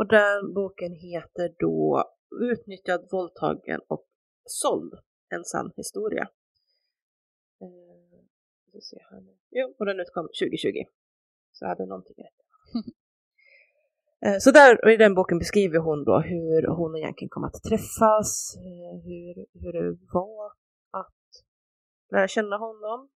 Och 0.01 0.07
den 0.07 0.53
boken 0.53 0.93
heter 0.93 1.55
då 1.59 2.03
Utnyttjad, 2.41 3.07
våldtagen 3.11 3.81
och 3.87 4.05
såld. 4.45 4.93
En 5.29 5.43
sann 5.43 5.71
historia. 5.75 6.29
Eh, 7.61 8.79
se 8.81 8.97
här 9.09 9.21
nu. 9.21 9.37
Jo, 9.49 9.75
och 9.79 9.85
den 9.85 9.99
utkom 9.99 10.23
2020. 10.23 10.83
Så 11.51 11.65
jag 11.65 11.69
hade 11.69 11.85
någonting 11.85 12.15
rätt. 12.17 12.39
Eh, 14.25 14.37
så 14.39 14.51
där 14.51 14.89
i 14.89 14.97
den 14.97 15.15
boken 15.15 15.39
beskriver 15.39 15.79
hon 15.79 16.03
då 16.03 16.19
hur 16.19 16.67
hon 16.67 16.95
egentligen 16.95 17.29
kom 17.29 17.43
att 17.43 17.63
träffas, 17.63 18.55
eh, 18.57 19.03
hur, 19.03 19.45
hur 19.61 19.73
det 19.73 19.97
var 20.13 20.45
att 20.91 21.23
lära 22.11 22.27
känna 22.27 22.57
honom. 22.57 23.09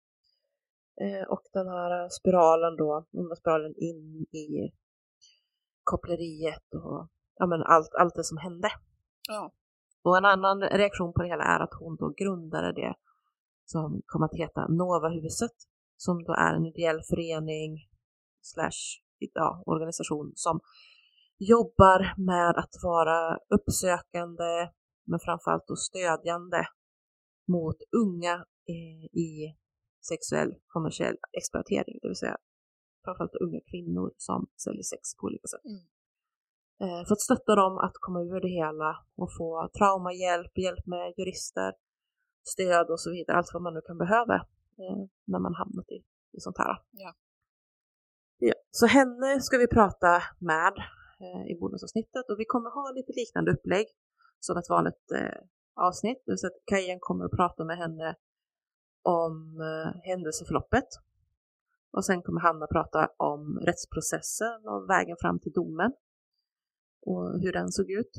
Eh, 1.02 1.28
och 1.28 1.42
den 1.54 1.68
här 1.68 2.10
spiralen 2.10 2.76
då, 2.76 3.06
onda 3.12 3.36
spiralen 3.36 3.74
in 3.78 4.26
i 4.32 4.74
koppleriet 5.84 6.74
och 6.74 7.08
ja, 7.36 7.46
men 7.46 7.64
allt, 7.64 7.94
allt 8.00 8.16
det 8.16 8.24
som 8.24 8.38
hände. 8.38 8.70
Ja. 9.30 9.52
Och 10.04 10.18
en 10.18 10.26
annan 10.26 10.62
reaktion 10.62 11.14
på 11.14 11.22
det 11.22 11.28
hela 11.28 11.44
är 11.44 11.60
att 11.60 11.74
hon 11.80 11.96
då 11.96 12.14
grundade 12.18 12.74
det 12.74 12.96
som 13.66 14.02
kommer 14.06 14.26
att 14.26 14.40
heta 14.40 14.68
Novahuset, 14.68 15.58
som 15.98 16.24
då 16.24 16.34
är 16.34 16.54
en 16.54 16.66
ideell 16.66 17.02
förening 17.10 17.78
slash 18.42 19.02
ja, 19.34 19.64
organisation 19.66 20.32
som 20.36 20.60
jobbar 21.38 22.14
med 22.18 22.58
att 22.58 22.74
vara 22.84 23.38
uppsökande 23.50 24.70
men 25.06 25.20
framförallt 25.20 25.68
då 25.68 25.76
stödjande 25.76 26.66
mot 27.48 27.78
unga 27.92 28.46
i 29.12 29.56
sexuell 30.10 30.56
kommersiell 30.68 31.18
exploatering, 31.32 32.00
det 32.02 32.08
vill 32.08 32.16
säga 32.16 32.38
framförallt 33.04 33.36
unga 33.36 33.62
kvinnor 33.72 34.14
som 34.18 34.48
säljer 34.64 34.84
sex 34.84 35.16
på 35.18 35.28
olika 35.28 35.48
sätt. 35.48 35.66
Mm. 35.66 35.84
Eh, 36.84 37.02
för 37.06 37.14
att 37.14 37.28
stötta 37.28 37.56
dem 37.56 37.78
att 37.78 37.98
komma 38.06 38.20
ur 38.22 38.42
det 38.42 38.54
hela 38.62 38.90
och 39.16 39.32
få 39.38 39.70
traumahjälp, 39.78 40.58
hjälp 40.58 40.86
med 40.86 41.14
jurister, 41.18 41.72
stöd 42.54 42.88
och 42.90 43.00
så 43.00 43.12
vidare, 43.12 43.38
allt 43.38 43.54
vad 43.54 43.64
man 43.64 43.74
nu 43.74 43.82
kan 43.82 43.98
behöva 43.98 44.36
eh, 44.82 45.02
när 45.32 45.40
man 45.40 45.54
hamnat 45.62 45.90
i, 45.92 46.00
i 46.38 46.40
sånt 46.40 46.58
här. 46.58 46.76
Ja. 46.92 47.14
Ja, 48.38 48.54
så 48.72 48.86
henne 48.86 49.42
ska 49.42 49.58
vi 49.58 49.68
prata 49.68 50.24
med 50.40 50.74
eh, 51.24 51.52
i 51.52 51.60
bonusavsnittet 51.60 52.30
och 52.30 52.40
vi 52.40 52.46
kommer 52.46 52.70
ha 52.70 52.92
lite 52.96 53.14
liknande 53.16 53.52
upplägg 53.52 53.88
som 54.40 54.58
ett 54.58 54.70
vanligt 54.70 55.12
eh, 55.16 55.40
avsnitt. 55.76 56.24
Säga 56.26 56.48
att 56.48 56.66
Kajen 56.66 57.00
kommer 57.02 57.26
att 57.26 57.32
prata 57.32 57.64
med 57.66 57.78
henne 57.78 58.16
om 59.02 59.62
eh, 59.62 60.02
händelseförloppet. 60.04 60.88
Och 61.94 62.06
sen 62.06 62.22
kommer 62.22 62.42
Hanna 62.42 62.68
prata 62.68 63.10
om 63.18 63.60
rättsprocessen 63.60 64.68
och 64.68 64.90
vägen 64.90 65.18
fram 65.22 65.40
till 65.40 65.52
domen 65.52 65.92
och 67.06 67.40
hur 67.42 67.54
den 67.54 67.72
såg 67.72 67.92
ut. 67.92 68.14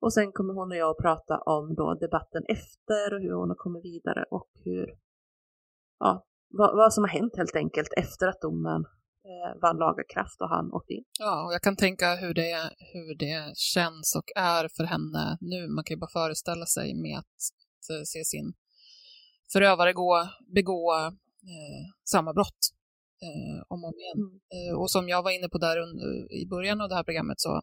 Och 0.00 0.12
sen 0.12 0.32
kommer 0.32 0.54
hon 0.54 0.70
och 0.70 0.76
jag 0.76 0.90
att 0.90 1.04
prata 1.06 1.38
om 1.38 1.74
då 1.74 1.94
debatten 1.94 2.42
efter 2.48 3.14
och 3.14 3.20
hur 3.20 3.32
hon 3.32 3.48
har 3.48 3.56
kommit 3.56 3.84
vidare 3.84 4.24
och 4.30 4.50
hur, 4.64 4.86
ja, 5.98 6.26
vad, 6.48 6.76
vad 6.76 6.94
som 6.94 7.04
har 7.04 7.08
hänt 7.08 7.36
helt 7.36 7.56
enkelt 7.56 7.92
efter 7.96 8.26
att 8.26 8.40
domen 8.40 8.84
eh, 9.30 9.60
vann 9.62 9.76
laga 9.76 10.04
kraft 10.14 10.40
och 10.40 10.48
han 10.48 10.72
åkte 10.72 10.92
in. 10.92 11.04
Ja, 11.18 11.46
och 11.46 11.52
jag 11.54 11.62
kan 11.62 11.76
tänka 11.76 12.14
hur 12.14 12.34
det, 12.34 12.70
hur 12.92 13.14
det 13.18 13.56
känns 13.56 14.16
och 14.16 14.28
är 14.36 14.68
för 14.76 14.84
henne 14.84 15.38
nu. 15.40 15.68
Man 15.68 15.84
kan 15.84 15.94
ju 15.94 16.00
bara 16.00 16.10
föreställa 16.20 16.66
sig 16.66 16.94
med 16.94 17.18
att, 17.18 17.36
att 18.00 18.06
se 18.06 18.24
sin 18.24 18.54
förövare 19.52 19.92
gå, 19.92 20.28
begå 20.54 20.94
eh, 21.52 21.84
samma 22.04 22.32
brott 22.32 22.76
eh, 23.22 23.62
om 23.68 23.84
och 23.84 23.88
om 23.88 23.98
igen. 24.00 24.18
Mm. 24.18 24.40
Eh, 24.54 24.74
och 24.80 24.90
som 24.90 25.08
jag 25.08 25.22
var 25.22 25.30
inne 25.30 25.48
på 25.48 25.58
där 25.58 25.76
i 26.42 26.46
början 26.46 26.80
av 26.80 26.88
det 26.88 26.94
här 26.94 27.04
programmet 27.04 27.40
så, 27.40 27.62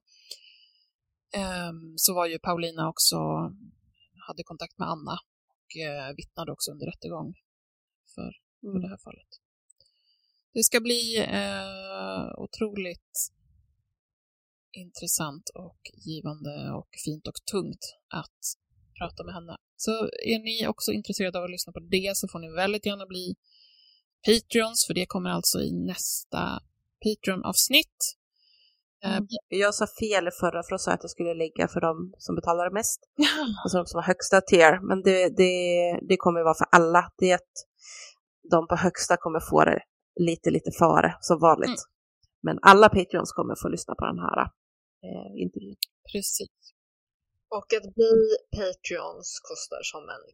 ehm, 1.35 1.93
så 1.97 2.13
var 2.13 2.25
ju 2.25 2.39
Paulina 2.39 2.89
också, 2.89 3.17
hade 4.27 4.43
kontakt 4.43 4.77
med 4.77 4.87
Anna 4.89 5.17
och 5.49 5.81
eh, 5.81 6.15
vittnade 6.15 6.51
också 6.51 6.71
under 6.71 6.85
rättegång 6.85 7.33
för, 8.15 8.31
för 8.61 8.67
Mm. 8.67 8.81
det 8.81 8.87
här 8.89 8.97
fallet. 8.97 9.27
Det 10.53 10.63
ska 10.63 10.79
bli 10.79 11.17
eh, 11.17 12.25
otroligt 12.37 13.31
intressant 14.71 15.49
och 15.49 15.79
givande 16.05 16.71
och 16.71 16.89
fint 17.05 17.27
och 17.27 17.45
tungt 17.51 17.85
att 18.09 18.39
prata 18.99 19.23
med 19.23 19.33
henne. 19.33 19.57
Så 19.75 19.91
är 20.05 20.39
ni 20.39 20.67
också 20.67 20.91
intresserade 20.91 21.37
av 21.37 21.43
att 21.43 21.51
lyssna 21.51 21.73
på 21.73 21.79
det 21.79 22.11
så 22.17 22.27
får 22.27 22.39
ni 22.39 22.49
väldigt 22.49 22.85
gärna 22.85 23.05
bli 23.05 23.35
Patreons, 24.25 24.85
för 24.87 24.93
det 24.93 25.05
kommer 25.05 25.29
alltså 25.29 25.59
i 25.59 25.71
nästa 25.71 26.61
Patreon-avsnitt. 27.03 27.97
Eh, 29.03 29.15
Mm. 29.15 29.27
Jag 29.47 29.75
sa 29.75 29.87
fel 29.99 30.27
i 30.27 30.31
förra 30.31 30.63
för 30.63 30.71
då 30.71 30.77
sa 30.77 30.91
jag 30.91 30.95
att 30.95 31.03
jag 31.03 31.11
skulle 31.11 31.33
lägga 31.33 31.67
för 31.67 31.81
de 31.81 32.13
som 32.17 32.35
betalar 32.35 32.69
mest. 32.69 32.99
Och 33.65 33.71
så 33.71 33.77
de 33.77 33.85
som 33.85 33.97
har 33.97 34.03
högsta 34.03 34.41
tier. 34.41 34.79
Men 34.87 35.01
det, 35.01 35.29
det, 35.37 35.53
det 36.09 36.17
kommer 36.17 36.41
vara 36.43 36.53
för 36.53 36.67
alla. 36.71 37.11
Det 37.17 37.31
är 37.31 37.35
att 37.35 37.55
de 38.51 38.67
på 38.67 38.75
högsta 38.75 39.17
kommer 39.17 39.39
få 39.39 39.65
det 39.65 39.79
lite, 40.19 40.49
lite 40.51 40.71
före 40.71 41.17
som 41.21 41.39
vanligt. 41.39 41.67
Mm. 41.67 41.79
Men 42.41 42.59
alla 42.61 42.89
Patreons 42.89 43.31
kommer 43.31 43.55
få 43.61 43.67
lyssna 43.67 43.95
på 43.95 44.05
den 44.05 44.19
här 44.19 44.39
eh, 45.07 45.41
intervjun. 45.43 45.75
Precis. 46.11 46.49
Och 47.49 47.73
att 47.77 47.95
bli 47.95 48.15
Patreons 48.57 49.39
kostar 49.49 49.81
som 49.83 50.03
en 50.15 50.25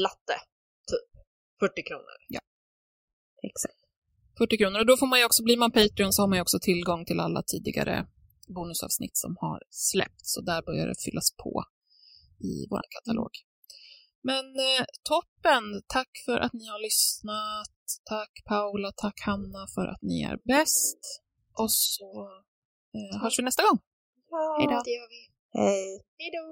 latte, 0.00 0.36
typ 0.90 1.10
40 1.60 1.82
kronor. 1.82 2.16
Exakt. 2.28 2.51
40 4.42 4.58
kronor. 4.58 4.78
Och 4.80 4.86
då 4.86 4.96
får 4.96 5.06
man 5.06 5.18
ju 5.18 5.24
också, 5.24 5.42
blir 5.42 5.56
man 5.56 5.72
Patreon 5.72 6.12
så 6.12 6.22
har 6.22 6.28
man 6.28 6.38
ju 6.38 6.42
också 6.42 6.58
tillgång 6.62 7.04
till 7.04 7.20
alla 7.20 7.42
tidigare 7.42 8.06
bonusavsnitt 8.54 9.16
som 9.16 9.36
har 9.40 9.58
släppts. 9.70 10.34
Så 10.34 10.40
där 10.40 10.62
börjar 10.62 10.86
det 10.86 10.98
fyllas 11.04 11.28
på 11.42 11.64
i 12.50 12.66
vår 12.70 12.84
katalog. 12.94 13.30
Men 14.22 14.44
eh, 14.68 14.84
toppen! 15.02 15.64
Tack 15.86 16.10
för 16.26 16.38
att 16.44 16.52
ni 16.52 16.66
har 16.72 16.80
lyssnat. 16.88 17.78
Tack 18.04 18.32
Paula, 18.44 18.92
tack 18.96 19.20
Hanna 19.20 19.66
för 19.74 19.86
att 19.86 20.02
ni 20.02 20.22
är 20.22 20.36
bäst. 20.44 21.02
Och 21.60 21.72
så 21.72 22.10
eh, 22.96 23.22
hörs 23.22 23.38
vi 23.38 23.42
nästa 23.42 23.62
gång. 23.62 23.78
Ja. 24.30 24.56
Hej 24.58 24.66
då. 24.72 24.82
Det 24.84 24.90
gör 24.90 25.08
vi. 25.16 25.22
Hej. 25.58 26.02
Hej 26.18 26.30
då! 26.38 26.46